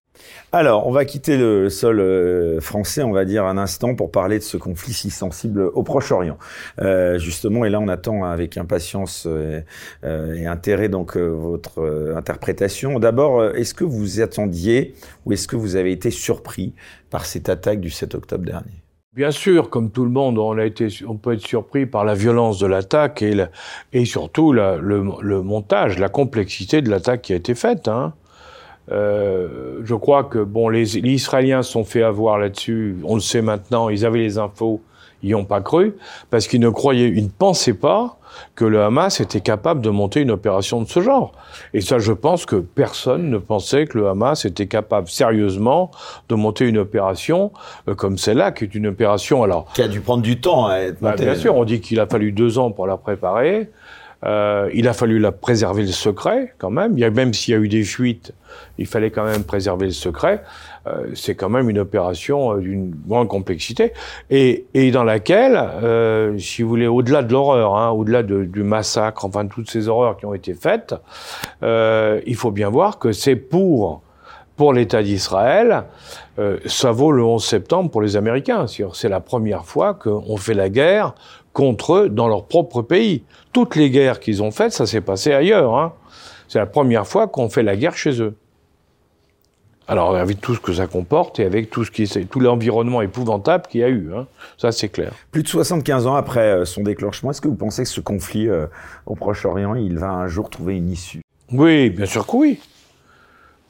Alors, 0.52 0.88
on 0.88 0.92
va 0.92 1.06
quitter 1.06 1.38
le 1.38 1.70
sol 1.70 2.00
euh, 2.00 2.60
français, 2.60 3.04
on 3.04 3.12
va 3.12 3.24
dire 3.24 3.46
un 3.46 3.58
instant, 3.60 3.94
pour 3.94 4.10
parler 4.10 4.40
de 4.40 4.44
ce 4.44 4.58
conflit 4.58 4.94
si 4.94 5.12
sensible 5.12 5.62
au 5.62 5.84
Proche-Orient. 5.84 6.40
Euh, 6.82 7.20
justement, 7.20 7.66
et 7.66 7.70
là, 7.70 7.80
on 7.80 7.88
attend 7.88 8.24
avec 8.26 8.58
impatience 8.58 9.26
euh, 9.28 9.62
euh, 10.04 10.34
et 10.34 10.48
intérêt 10.48 10.90
donc 10.90 11.16
votre 11.18 12.14
interprétation. 12.16 12.98
D'abord, 12.98 13.46
est-ce 13.56 13.76
que 13.76 13.84
vous 13.84 14.22
attendiez 14.22 14.96
ou 15.26 15.34
est-ce 15.34 15.48
que 15.48 15.56
vous 15.56 15.76
avez 15.76 15.92
été 15.92 16.10
surpris 16.10 16.74
par 17.12 17.26
cette 17.26 17.48
attaque 17.50 17.80
du 17.80 17.92
7 17.92 18.16
octobre 18.16 18.46
dernier? 18.46 18.82
Bien 19.16 19.32
sûr, 19.32 19.70
comme 19.70 19.92
tout 19.92 20.04
le 20.04 20.12
monde, 20.12 20.38
on 20.40 20.58
a 20.58 20.66
été, 20.66 20.88
on 21.08 21.16
peut 21.18 21.34
être 21.34 21.46
surpris 21.46 21.86
par 21.86 22.06
la 22.06 22.14
violence 22.16 22.58
de 22.60 22.66
l'attaque 22.68 23.22
et, 23.22 23.34
la- 23.34 23.50
et 23.94 24.06
surtout 24.06 24.52
la- 24.54 24.78
le, 24.78 25.04
le 25.22 25.42
montage, 25.44 26.00
la 26.00 26.10
complexité 26.10 26.82
de 26.82 26.90
l'attaque 26.90 27.22
qui 27.24 27.34
a 27.34 27.36
été 27.36 27.54
faite. 27.54 27.88
Hein. 27.88 28.14
Euh, 28.92 29.80
je 29.84 29.96
crois 29.96 30.24
que 30.24 30.40
bon, 30.40 30.70
les, 30.70 30.86
les 30.86 31.12
Israéliens 31.12 31.64
se 31.64 31.72
sont 31.72 31.84
fait 31.84 32.04
avoir 32.04 32.38
là-dessus. 32.38 32.98
On 33.04 33.16
le 33.16 33.22
sait 33.22 33.42
maintenant. 33.42 33.90
Ils 33.90 34.06
avaient 34.06 34.20
les 34.20 34.38
infos, 34.38 34.82
ils 35.24 35.28
n'y 35.28 35.36
ont 35.36 35.46
pas 35.46 35.62
cru 35.62 35.96
parce 36.30 36.48
qu'ils 36.48 36.62
ne 36.62 36.70
croyaient, 36.70 37.10
ils 37.10 37.26
ne 37.26 37.30
pensaient 37.30 37.74
pas 37.74 38.18
que 38.56 38.66
le 38.66 38.82
Hamas 38.82 39.20
était 39.20 39.42
capable 39.42 39.82
de 39.82 39.90
monter 39.90 40.22
une 40.22 40.32
opération 40.32 40.82
de 40.82 40.88
ce 40.88 41.02
genre. 41.02 41.32
Et 41.74 41.82
ça, 41.82 42.00
je 42.00 42.14
pense 42.14 42.46
que 42.46 42.56
personne 42.58 43.30
ne 43.30 43.38
pensait 43.38 43.86
que 43.86 43.98
le 43.98 44.08
Hamas 44.08 44.46
était 44.46 44.68
capable 44.68 45.08
sérieusement 45.10 45.92
de 46.30 46.36
monter 46.36 46.68
une 46.68 46.78
opération 46.78 47.52
euh, 47.88 47.96
comme 47.96 48.18
celle-là, 48.18 48.52
qui 48.52 48.66
est 48.66 48.76
une 48.76 48.88
opération. 48.88 49.44
Alors, 49.44 49.66
Qui 49.74 49.82
a 49.82 49.88
dû 49.88 50.00
prendre 50.00 50.24
du 50.24 50.40
temps 50.40 50.68
à 50.68 50.78
être 50.78 51.02
bah, 51.02 51.12
monté. 51.12 51.26
bien 51.26 51.36
sûr, 51.36 51.56
on 51.56 51.66
dit 51.66 51.82
qu'il 51.82 52.00
a 52.00 52.06
fallu 52.06 52.32
deux 52.32 52.60
ans 52.60 52.72
pour 52.72 52.88
la 52.88 52.98
préparer. 52.98 53.70
Euh, 54.26 54.70
il 54.74 54.88
a 54.90 54.94
fallu 54.94 55.18
la 55.18 55.32
préserver 55.32 55.84
le 55.84 55.88
secret 55.94 56.54
quand 56.58 56.70
même. 56.70 56.92
Il 56.94 57.00
y 57.00 57.06
a, 57.06 57.10
même 57.10 57.34
s'il 57.34 57.54
y 57.54 57.58
a 57.58 57.60
eu 57.60 57.70
des 57.70 57.84
fuites, 57.84 58.34
il 58.78 58.86
fallait 58.86 59.12
quand 59.12 59.24
même 59.24 59.44
préserver 59.46 59.86
le 59.86 59.92
secret. 59.94 60.44
Euh, 60.88 61.08
c'est 61.14 61.36
quand 61.36 61.50
même 61.50 61.70
une 61.70 61.80
opération 61.80 62.54
euh, 62.54 62.60
d'une 62.60 62.94
grande 63.08 63.30
complexité 63.30 63.94
et, 64.30 64.66
et 64.74 64.92
dans 64.92 65.04
laquelle, 65.06 65.56
euh, 65.84 66.38
si 66.38 66.64
vous 66.64 66.70
voulez, 66.70 66.88
au-delà 66.88 67.22
de 67.24 67.32
l'horreur, 67.32 67.78
hein, 67.78 67.92
au-delà 67.92 68.24
de- 68.24 68.44
du 68.44 68.64
massacre, 68.64 69.24
enfin 69.24 69.46
toutes 69.48 69.70
ces 69.70 69.88
horreurs 69.88 70.18
qui 70.18 70.26
ont 70.26 70.34
été 70.34 70.54
faites, 70.54 70.96
euh, 71.64 72.20
il 72.26 72.36
faut 72.36 72.52
bien 72.52 72.70
voir 72.70 73.00
que 73.00 73.12
c'est 73.14 73.36
pour 73.38 74.02
pour 74.58 74.74
l'État 74.74 75.02
d'Israël, 75.02 75.84
ça 76.66 76.92
vaut 76.92 77.12
le 77.12 77.24
11 77.24 77.44
septembre 77.44 77.92
pour 77.92 78.02
les 78.02 78.16
Américains. 78.16 78.66
C'est 78.94 79.10
la 79.10 79.20
première 79.20 79.66
fois 79.66 79.94
qu'on 79.94 80.38
fait 80.38 80.54
la 80.54 80.70
guerre 80.70 81.16
contre 81.54 81.96
eux 81.96 82.10
dans 82.10 82.28
leur 82.28 82.46
propre 82.46 82.82
pays. 82.82 83.24
Toutes 83.52 83.76
les 83.76 83.90
guerres 83.90 84.20
qu'ils 84.20 84.44
ont 84.44 84.52
faites, 84.52 84.72
ça 84.72 84.86
s'est 84.86 85.02
passé 85.02 85.34
ailleurs. 85.34 85.76
Hein. 85.78 85.94
C'est 86.48 86.60
la 86.60 86.66
première 86.66 87.08
fois 87.08 87.28
qu'on 87.28 87.50
fait 87.50 87.64
la 87.64 87.76
guerre 87.76 87.96
chez 87.96 88.22
eux. 88.22 88.36
Alors 89.90 90.16
avec 90.16 90.40
tout 90.40 90.54
ce 90.54 90.60
que 90.60 90.72
ça 90.72 90.86
comporte 90.86 91.40
et 91.40 91.46
avec 91.46 91.72
tout 91.72 91.84
ce 91.84 91.90
qui 91.90 92.08
tout 92.28 92.40
l'environnement 92.40 93.02
épouvantable 93.02 93.66
qu'il 93.68 93.82
y 93.82 93.84
a 93.84 93.90
eu, 93.90 94.12
hein. 94.16 94.28
ça 94.56 94.72
c'est 94.72 94.90
clair. 94.90 95.14
Plus 95.32 95.42
de 95.42 95.48
75 95.48 96.06
ans 96.06 96.14
après 96.14 96.42
euh, 96.42 96.66
son 96.66 96.84
déclenchement, 96.84 97.32
est-ce 97.32 97.42
que 97.42 97.48
vous 97.48 97.56
pensez 97.56 97.84
que 97.84 97.90
ce 97.90 98.00
conflit 98.00 98.48
euh, 98.48 98.68
au 99.08 99.16
Proche-Orient, 99.16 99.74
il 99.74 99.98
va 99.98 100.12
un 100.12 100.28
jour 100.28 100.52
trouver 100.52 100.78
une 100.78 100.92
issue? 100.92 101.22
Oui, 101.52 101.90
bien 101.90 102.06
sûr 102.06 102.28
que 102.28 102.36
oui. 102.36 102.60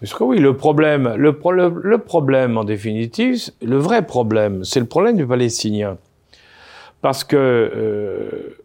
Sûr 0.03 0.17
que 0.17 0.23
oui. 0.23 0.39
Le 0.39 0.55
problème, 0.55 1.13
le, 1.15 1.34
pro- 1.38 1.51
le, 1.51 1.73
le 1.84 1.97
problème 1.97 2.57
en 2.57 2.63
définitive, 2.63 3.49
le 3.61 3.77
vrai 3.77 4.05
problème, 4.05 4.63
c'est 4.63 4.80
le 4.80 4.85
problème 4.85 5.17
du 5.17 5.27
Palestinien. 5.27 5.97
Parce 7.01 7.23
que 7.23 7.35
euh, 7.38 8.57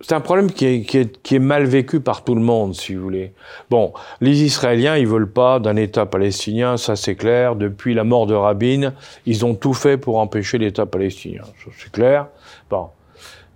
c'est 0.00 0.14
un 0.14 0.20
problème 0.20 0.50
qui 0.50 0.66
est, 0.66 1.38
mal 1.38 1.64
vécu 1.64 2.00
par 2.00 2.24
tout 2.24 2.34
le 2.34 2.40
monde, 2.40 2.74
si 2.74 2.94
vous 2.94 3.02
voulez. 3.02 3.32
Bon, 3.70 3.92
les 4.20 4.42
Israéliens, 4.42 4.96
ils 4.96 5.06
veulent 5.06 5.30
pas 5.30 5.60
d'un 5.60 5.76
État 5.76 6.06
palestinien, 6.06 6.76
ça 6.76 6.96
c'est 6.96 7.14
clair. 7.14 7.54
Depuis 7.54 7.94
la 7.94 8.02
mort 8.02 8.26
de 8.26 8.34
Rabin, 8.34 8.94
ils 9.26 9.44
ont 9.44 9.54
tout 9.54 9.74
fait 9.74 9.96
pour 9.96 10.18
empêcher 10.18 10.58
l'État 10.58 10.86
palestinien. 10.86 11.42
C'est 11.78 11.92
clair. 11.92 12.26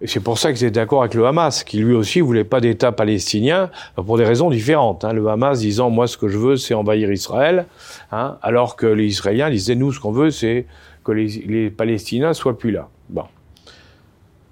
C'est 0.05 0.21
pour 0.21 0.39
ça 0.39 0.53
qu'ils 0.53 0.65
étaient 0.65 0.79
d'accord 0.81 1.01
avec 1.03 1.15
le 1.15 1.27
Hamas, 1.27 1.65
qui 1.65 1.79
lui 1.79 1.95
aussi 1.95 2.21
voulait 2.21 2.45
pas 2.45 2.61
d'État 2.61 2.93
palestinien, 2.93 3.71
pour 3.95 4.19
des 4.19 4.25
raisons 4.25 4.51
différentes. 4.51 5.05
Hein. 5.05 5.15
Le 5.15 5.27
Hamas 5.29 5.59
disant, 5.61 5.89
moi 5.89 6.07
ce 6.07 6.19
que 6.19 6.29
je 6.29 6.37
veux, 6.37 6.57
c'est 6.57 6.75
envahir 6.75 7.11
Israël, 7.11 7.65
hein, 8.13 8.37
alors 8.43 8.77
que 8.77 8.87
les 8.87 9.07
Israéliens 9.07 9.49
disaient, 9.49 9.75
nous 9.75 9.93
ce 9.93 10.01
qu'on 10.01 10.13
veut, 10.13 10.31
c'est 10.31 10.67
que 11.03 11.13
les, 11.13 11.27
les 11.47 11.71
Palestiniens 11.71 12.35
soient 12.35 12.59
plus 12.59 12.73
là. 12.73 12.89
Bon. 13.09 13.23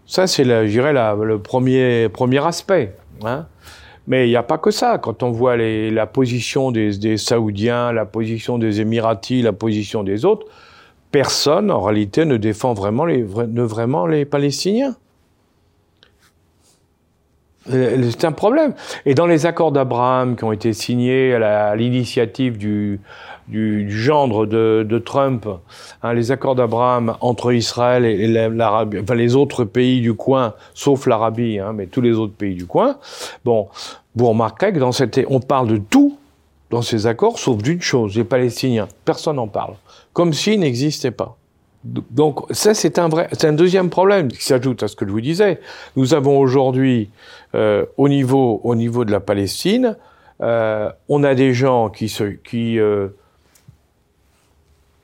Ça, 0.06 0.26
c'est, 0.26 0.44
la- 0.44 0.66
je 0.66 0.70
dirais, 0.70 0.94
la- 0.94 1.14
le 1.14 1.38
premier, 1.38 2.08
premier 2.08 2.44
aspect. 2.46 2.94
Hein. 3.22 3.46
Mais 4.06 4.26
il 4.26 4.30
n'y 4.30 4.36
a 4.36 4.42
pas 4.42 4.58
que 4.58 4.70
ça. 4.70 4.98
Quand 4.98 5.22
on 5.22 5.30
voit 5.30 5.56
la 5.56 6.06
position 6.06 6.70
des, 6.70 6.96
des 6.96 7.16
Saoudiens, 7.16 7.92
la 7.92 8.04
position 8.06 8.56
des 8.58 8.80
Émiratis, 8.80 9.42
la 9.42 9.52
position 9.52 10.04
des 10.04 10.24
autres, 10.24 10.46
personne, 11.10 11.70
en 11.70 11.80
réalité, 11.82 12.24
ne 12.24 12.36
défend 12.36 12.74
vraiment 12.74 13.04
les, 13.04 13.22
vraiment 13.22 14.06
les 14.06 14.24
Palestiniens. 14.24 14.94
Euh, 17.72 18.10
c'est 18.10 18.24
un 18.24 18.32
problème. 18.32 18.74
Et 19.06 19.14
dans 19.14 19.26
les 19.26 19.46
accords 19.46 19.72
d'Abraham 19.72 20.36
qui 20.36 20.44
ont 20.44 20.52
été 20.52 20.72
signés 20.72 21.34
à 21.34 21.74
l'initiative 21.76 22.58
du, 22.58 23.00
du, 23.48 23.84
du, 23.84 23.98
gendre 23.98 24.46
de, 24.46 24.86
de 24.88 24.98
Trump, 24.98 25.46
hein, 26.02 26.12
les 26.12 26.30
accords 26.30 26.54
d'Abraham 26.54 27.16
entre 27.20 27.52
Israël 27.52 28.04
et, 28.04 28.26
l'Arabie, 28.26 28.98
enfin 29.00 29.14
les 29.14 29.34
autres 29.34 29.64
pays 29.64 30.00
du 30.00 30.14
coin, 30.14 30.54
sauf 30.74 31.06
l'Arabie, 31.06 31.58
hein, 31.58 31.72
mais 31.74 31.86
tous 31.86 32.00
les 32.00 32.12
autres 32.12 32.34
pays 32.34 32.54
du 32.54 32.66
coin. 32.66 32.96
Bon, 33.44 33.68
vous 34.14 34.28
remarquerez 34.28 34.72
que 34.72 34.78
dans 34.78 34.92
cette, 34.92 35.20
on 35.28 35.40
parle 35.40 35.68
de 35.68 35.78
tout 35.78 36.18
dans 36.70 36.82
ces 36.82 37.06
accords, 37.06 37.38
sauf 37.38 37.62
d'une 37.62 37.80
chose, 37.80 38.16
les 38.16 38.24
Palestiniens. 38.24 38.88
Personne 39.04 39.36
n'en 39.36 39.48
parle, 39.48 39.74
comme 40.12 40.32
s'ils 40.32 40.60
n'existaient 40.60 41.10
pas. 41.10 41.36
Donc 41.84 42.46
ça, 42.50 42.72
c'est 42.72 42.98
un 42.98 43.08
vrai, 43.08 43.28
c'est 43.32 43.46
un 43.46 43.52
deuxième 43.52 43.90
problème 43.90 44.28
qui 44.28 44.42
s'ajoute 44.42 44.82
à 44.82 44.88
ce 44.88 44.96
que 44.96 45.06
je 45.06 45.10
vous 45.10 45.20
disais. 45.20 45.60
Nous 45.96 46.14
avons 46.14 46.38
aujourd'hui, 46.38 47.10
euh, 47.54 47.84
au 47.98 48.08
niveau, 48.08 48.60
au 48.64 48.74
niveau 48.74 49.04
de 49.04 49.12
la 49.12 49.20
Palestine, 49.20 49.96
euh, 50.40 50.90
on 51.10 51.22
a 51.22 51.34
des 51.34 51.52
gens 51.52 51.90
qui 51.90 52.08
se, 52.08 52.24
qui 52.24 52.78
euh, 52.78 53.08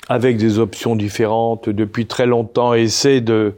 avec 0.08 0.38
des 0.38 0.58
options 0.58 0.96
différentes 0.96 1.68
depuis 1.68 2.06
très 2.06 2.26
longtemps 2.26 2.74
essaient 2.74 3.20
de 3.20 3.54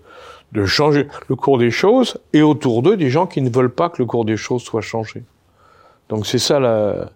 de 0.50 0.66
changer 0.66 1.08
le 1.28 1.34
cours 1.34 1.56
des 1.56 1.70
choses, 1.70 2.18
et 2.34 2.42
autour 2.42 2.82
d'eux 2.82 2.98
des 2.98 3.08
gens 3.08 3.26
qui 3.26 3.40
ne 3.40 3.48
veulent 3.48 3.72
pas 3.72 3.88
que 3.88 4.02
le 4.02 4.04
cours 4.04 4.26
des 4.26 4.36
choses 4.36 4.62
soit 4.62 4.82
changé. 4.82 5.22
Donc 6.10 6.26
c'est 6.26 6.38
ça 6.38 6.60
la, 6.60 7.08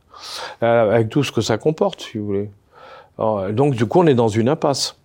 avec 0.63 1.11
tout 1.11 1.23
ce 1.23 1.33
que 1.33 1.43
ça 1.43 1.59
comporte, 1.59 2.01
si 2.01 2.17
vous 2.17 2.25
voulez. 2.25 2.51
donc 3.53 3.75
du 3.75 3.85
coup, 3.85 4.01
on 4.01 4.07
est 4.07 4.15
dans 4.15 4.29
une 4.29 4.49
impasse. 4.49 4.97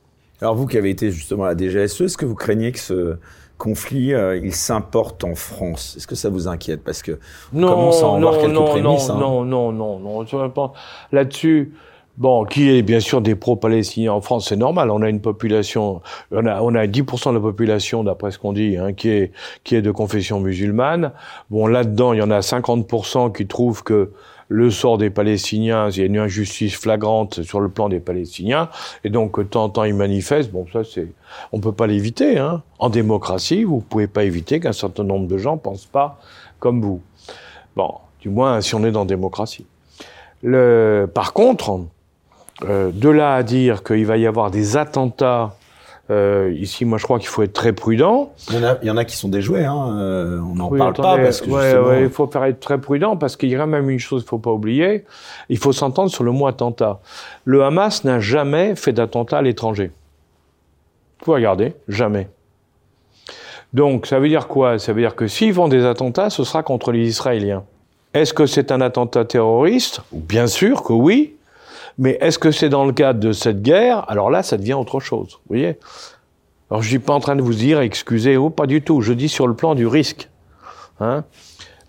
Alors 0.42 0.56
vous 0.56 0.66
qui 0.66 0.78
avez 0.78 0.90
été 0.90 1.12
justement 1.12 1.44
à 1.44 1.54
la 1.54 1.58
DGSE, 1.58 2.02
est-ce 2.02 2.18
que 2.18 2.26
vous 2.26 2.36
craignez 2.36 2.72
que 2.72 2.80
ce 2.80 3.18
conflit, 3.60 4.14
euh, 4.14 4.38
il 4.38 4.56
s'importe 4.56 5.24
en 5.24 5.36
France? 5.36 5.94
Est-ce 5.96 6.08
que 6.08 6.16
ça 6.16 6.30
vous 6.30 6.48
inquiète? 6.48 6.84
Parce 6.84 7.04
que 7.04 7.20
non, 7.54 7.70
commence 7.70 8.02
à 8.02 8.08
en 8.08 8.20
voir 8.20 8.40
quelques 8.40 8.54
non, 8.54 8.66
prémices. 8.66 9.08
Non, 9.10 9.44
hein. 9.44 9.46
non, 9.46 9.72
non, 9.72 10.00
non, 10.00 10.26
non. 10.26 10.72
Là-dessus, 11.12 11.74
Bon, 12.18 12.44
qui 12.44 12.70
est 12.70 12.82
bien 12.82 13.00
sûr 13.00 13.22
des 13.22 13.36
pro-palestiniens 13.36 14.12
en 14.12 14.22
France, 14.22 14.50
c'est 14.50 14.58
normal. 14.58 14.92
On 14.92 15.02
a 15.02 15.10
une 15.10 15.22
population, 15.22 16.02
on 16.32 16.46
a, 16.46 16.62
on 16.62 16.76
a 16.76 16.86
10% 16.86 17.30
de 17.30 17.36
la 17.36 17.40
population, 17.40 18.04
d'après 18.04 18.32
ce 18.32 18.38
qu'on 18.38 18.54
dit, 18.54 18.78
hein, 18.78 18.94
qui 18.94 19.10
est 19.10 19.32
qui 19.64 19.76
est 19.76 19.82
de 19.82 19.92
confession 19.92 20.40
musulmane. 20.40 21.14
Bon, 21.50 21.68
là-dedans, 21.68 22.14
il 22.14 22.20
y 22.20 22.22
en 22.22 22.32
a 22.32 22.42
50% 22.42 23.32
qui 23.32 23.48
trouvent 23.48 23.84
que 23.84 24.12
le 24.50 24.70
sort 24.70 24.98
des 24.98 25.10
Palestiniens, 25.10 25.90
il 25.90 25.98
y 25.98 26.02
a 26.02 26.06
une 26.06 26.18
injustice 26.18 26.76
flagrante 26.76 27.42
sur 27.42 27.62
le 27.62 27.70
plan 27.70 27.88
des 27.88 28.02
Palestiniens, 28.02 28.68
et 29.06 29.10
donc 29.10 29.40
de 29.40 29.44
temps 29.44 29.64
en 29.64 29.70
temps 29.70 29.86
ils 29.86 29.96
manifestent. 29.96 30.52
Bon, 30.52 30.66
ça 30.74 30.84
c'est, 30.84 31.08
on 31.54 31.62
peut 31.62 31.72
pas 31.72 31.88
l'éviter. 31.88 32.38
Hein. 32.38 32.62
En 32.78 32.90
démocratie, 32.90 33.64
vous 33.64 33.80
pouvez 33.80 34.08
pas 34.08 34.26
éviter 34.26 34.60
qu'un 34.60 34.74
certain 34.74 35.06
nombre 35.06 35.28
de 35.28 35.38
gens 35.38 35.58
pensent 35.58 35.86
pas 35.86 36.20
comme 36.60 36.82
vous. 36.82 37.02
Bon, 37.78 37.94
du 38.20 38.28
moins 38.28 38.60
si 38.60 38.76
on 38.76 38.84
est 38.84 38.92
dans 38.92 39.06
démocratie. 39.06 39.66
Le, 40.44 41.10
par 41.14 41.32
contre, 41.32 41.86
euh, 42.64 42.92
de 42.94 43.10
là 43.10 43.36
à 43.36 43.44
dire 43.44 43.84
qu'il 43.84 44.06
va 44.06 44.18
y 44.18 44.28
avoir 44.28 44.52
des 44.52 44.78
attentats 44.78 45.56
euh, 46.12 46.54
ici, 46.60 46.84
moi, 46.84 46.98
je 46.98 47.04
crois 47.04 47.20
qu'il 47.20 47.30
faut 47.30 47.42
être 47.42 47.54
très 47.54 47.72
prudent. 47.72 48.34
Il 48.50 48.56
y 48.56 48.58
en 48.58 48.64
a, 48.64 48.78
il 48.82 48.88
y 48.88 48.92
en 48.92 48.98
a 48.98 49.06
qui 49.06 49.16
sont 49.16 49.30
déjoués. 49.30 49.64
Hein. 49.64 49.98
Euh, 49.98 50.40
on 50.42 50.56
n'en 50.56 50.70
parle 50.70 50.94
pas 50.94 51.18
parce 51.18 51.40
que 51.40 51.50
ouais, 51.50 51.78
ouais, 51.78 52.04
il 52.04 52.10
faut 52.10 52.28
faire 52.28 52.44
être 52.44 52.60
très 52.60 52.80
prudent 52.80 53.16
parce 53.16 53.38
qu'il 53.38 53.50
y 53.50 53.56
a 53.56 53.66
même 53.66 53.90
une 53.90 54.00
chose 54.00 54.24
qu'il 54.24 54.30
faut 54.30 54.40
pas 54.40 54.52
oublier. 54.52 55.06
Il 55.48 55.58
faut 55.58 55.72
s'entendre 55.72 56.12
sur 56.12 56.26
le 56.26 56.32
mot 56.32 56.48
attentat. 56.48 57.00
Le 57.46 57.64
Hamas 57.64 58.04
n'a 58.04 58.20
jamais 58.20 58.76
fait 58.76 58.92
d'attentat 58.92 59.38
à 59.38 59.42
l'étranger. 59.42 59.92
Vous 61.24 61.32
regardez, 61.32 61.76
jamais. 61.88 62.28
Donc, 63.74 64.06
ça 64.06 64.20
veut 64.20 64.28
dire 64.28 64.48
quoi? 64.50 64.80
Ça 64.80 64.92
veut 64.92 65.02
dire 65.02 65.16
que 65.16 65.28
s'ils 65.28 65.54
font 65.54 65.70
des 65.70 65.86
attentats, 65.86 66.30
ce 66.30 66.44
sera 66.44 66.62
contre 66.62 66.92
les 66.92 67.08
Israéliens. 67.08 67.64
Est-ce 68.14 68.34
que 68.34 68.48
c'est 68.48 68.74
un 68.74 68.82
attentat 68.82 69.24
terroriste? 69.24 70.02
Bien 70.12 70.48
sûr 70.48 70.84
que 70.84 70.92
oui. 70.92 71.36
Mais 71.98 72.18
est-ce 72.22 72.40
que 72.40 72.52
c'est 72.52 72.70
dans 72.70 72.86
le 72.86 72.94
cadre 72.94 73.20
de 73.20 73.32
cette 73.32 73.62
guerre? 73.62 74.10
Alors 74.10 74.30
là, 74.30 74.44
ça 74.44 74.58
devient 74.58 74.74
autre 74.74 75.00
chose. 75.00 75.40
Vous 75.46 75.56
voyez? 75.56 75.78
Alors 76.70 76.82
je 76.82 76.90
suis 76.90 77.00
pas 77.00 77.14
en 77.14 77.20
train 77.20 77.36
de 77.36 77.42
vous 77.42 77.54
dire, 77.54 77.82
excusez, 77.82 78.38
oh, 78.38 78.50
pas 78.50 78.66
du 78.66 78.82
tout. 78.82 79.02
Je 79.02 79.14
dis 79.14 79.30
sur 79.30 79.48
le 79.48 79.54
plan 79.54 79.76
du 79.76 79.88
risque. 79.88 80.30
Hein 81.00 81.24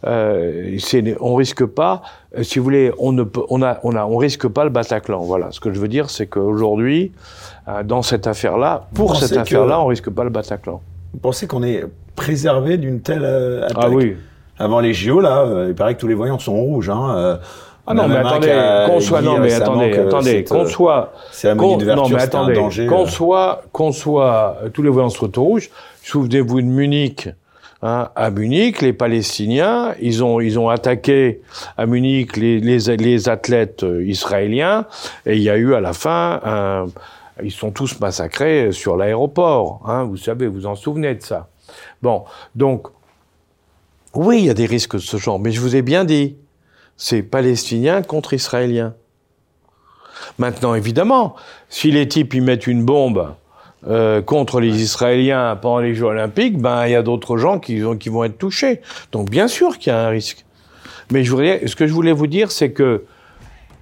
euh, 0.06 0.78
on 1.20 1.34
risque 1.34 1.64
pas, 1.64 2.02
euh, 2.36 2.42
si 2.42 2.58
vous 2.58 2.64
voulez, 2.64 2.92
on 2.98 3.12
ne 3.12 3.22
peut, 3.22 3.42
on 3.50 3.62
a, 3.62 3.78
on 3.82 3.94
a, 3.94 4.04
on 4.04 4.16
risque 4.16 4.48
pas 4.48 4.64
le 4.64 4.70
Bataclan. 4.70 5.20
Voilà. 5.20 5.48
Ce 5.50 5.60
que 5.60 5.72
je 5.72 5.78
veux 5.78 5.88
dire, 5.88 6.10
c'est 6.10 6.26
qu'aujourd'hui, 6.26 7.12
euh, 7.68 7.82
dans 7.82 8.02
cette 8.02 8.26
affaire-là, 8.26 8.88
pour 8.94 9.16
cette 9.16 9.36
affaire-là, 9.36 9.80
on 9.80 9.86
risque 9.86 10.10
pas 10.10 10.24
le 10.24 10.30
Bataclan. 10.30 10.80
Vous 11.12 11.20
pensez 11.20 11.46
qu'on 11.46 11.62
est 11.62 11.84
préservé 12.16 12.78
d'une 12.78 13.00
telle 13.00 13.24
euh, 13.24 13.64
attaque? 13.66 13.78
Ah 13.80 13.90
oui. 13.90 14.16
Avant 14.58 14.80
les 14.80 14.94
JO, 14.94 15.20
là, 15.20 15.66
il 15.68 15.74
paraît 15.74 15.94
que 15.94 16.00
tous 16.00 16.08
les 16.08 16.14
voyants 16.14 16.38
sont 16.38 16.54
rouges. 16.54 16.90
Hein. 16.90 17.38
Ah 17.84 17.94
non, 17.94 18.06
mais 18.06 18.16
attendez, 18.16 18.48
qu'on 18.86 19.00
soit, 19.00 19.22
non, 19.22 19.38
mais 19.38 19.52
attendez, 19.52 19.92
attendez, 19.98 20.44
qu'on 20.44 20.66
soit, 20.66 21.12
non, 21.44 22.09
mais 22.09 22.22
attendez, 22.22 22.86
qu'on 22.86 23.06
soit, 23.06 23.64
qu'on 23.72 23.90
soit, 23.90 24.59
tous 24.72 24.82
les 24.82 24.88
voyants 24.88 25.09
sont 25.09 25.30
rouges. 25.36 25.68
Souvenez-vous 26.04 26.60
de 26.60 26.66
Munich, 26.66 27.28
hein, 27.82 28.10
à 28.14 28.30
Munich, 28.30 28.82
les 28.82 28.92
Palestiniens, 28.92 29.94
ils 30.00 30.22
ont, 30.22 30.40
ils 30.40 30.60
ont 30.60 30.68
attaqué 30.68 31.42
à 31.76 31.86
Munich 31.86 32.36
les, 32.36 32.60
les, 32.60 32.96
les 32.96 33.28
athlètes 33.28 33.82
euh, 33.82 34.04
israéliens, 34.04 34.86
et 35.26 35.36
il 35.36 35.42
y 35.42 35.50
a 35.50 35.56
eu 35.56 35.74
à 35.74 35.80
la 35.80 35.92
fin 35.92 36.40
un, 36.44 36.86
ils 37.42 37.50
sont 37.50 37.72
tous 37.72 37.98
massacrés 37.98 38.70
sur 38.70 38.96
l'aéroport, 38.96 39.80
hein, 39.86 40.04
vous 40.04 40.16
savez, 40.16 40.46
vous 40.46 40.66
en 40.66 40.76
souvenez 40.76 41.16
de 41.16 41.22
ça. 41.22 41.48
Bon, 42.00 42.24
donc, 42.54 42.86
oui, 44.14 44.38
il 44.38 44.44
y 44.46 44.50
a 44.50 44.54
des 44.54 44.66
risques 44.66 44.94
de 44.94 45.00
ce 45.00 45.16
genre, 45.16 45.40
mais 45.40 45.50
je 45.50 45.60
vous 45.60 45.74
ai 45.74 45.82
bien 45.82 46.04
dit, 46.04 46.36
c'est 47.02 47.24
palestinien 47.24 48.02
contre 48.02 48.32
israélien. 48.32 48.94
Maintenant, 50.38 50.76
évidemment, 50.76 51.34
si 51.68 51.90
les 51.90 52.06
types 52.06 52.32
y 52.32 52.40
mettent 52.40 52.68
une 52.68 52.84
bombe 52.84 53.34
euh, 53.88 54.22
contre 54.22 54.60
les 54.60 54.82
Israéliens 54.82 55.58
pendant 55.60 55.80
les 55.80 55.96
Jeux 55.96 56.06
Olympiques, 56.06 56.58
ben 56.58 56.86
il 56.86 56.92
y 56.92 56.94
a 56.94 57.02
d'autres 57.02 57.38
gens 57.38 57.58
qui, 57.58 57.80
vont 57.80 58.22
être 58.22 58.38
touchés. 58.38 58.82
Donc 59.10 59.30
bien 59.30 59.48
sûr 59.48 59.78
qu'il 59.78 59.92
y 59.92 59.96
a 59.96 60.06
un 60.06 60.10
risque. 60.10 60.44
Mais 61.10 61.24
ce 61.24 61.74
que 61.74 61.88
je 61.88 61.92
voulais 61.92 62.12
vous 62.12 62.28
dire, 62.28 62.52
c'est 62.52 62.70
que 62.70 63.04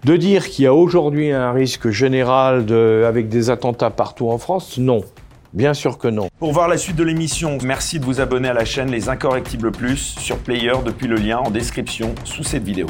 de 0.04 0.16
dire 0.16 0.48
qu'il 0.48 0.64
y 0.64 0.66
a 0.66 0.72
aujourd'hui 0.72 1.30
un 1.30 1.52
risque 1.52 1.90
général 1.90 2.72
avec 3.04 3.28
des 3.28 3.50
attentats 3.50 3.90
partout 3.90 4.30
en 4.30 4.38
France, 4.38 4.78
non. 4.78 5.04
Bien 5.52 5.74
sûr 5.74 5.98
que 5.98 6.08
non. 6.08 6.28
Pour 6.38 6.52
voir 6.52 6.68
la 6.68 6.78
suite 6.78 6.96
de 6.96 7.04
l'émission, 7.04 7.58
merci 7.62 8.00
de 8.00 8.04
vous 8.06 8.22
abonner 8.22 8.48
à 8.48 8.54
la 8.54 8.64
chaîne 8.64 8.90
Les 8.90 9.10
Incorrectibles 9.10 9.72
Plus 9.72 10.14
sur 10.18 10.38
Player 10.38 10.72
depuis 10.86 11.06
le 11.06 11.16
lien 11.16 11.36
en 11.36 11.50
description 11.50 12.14
sous 12.24 12.44
cette 12.44 12.62
vidéo. 12.62 12.86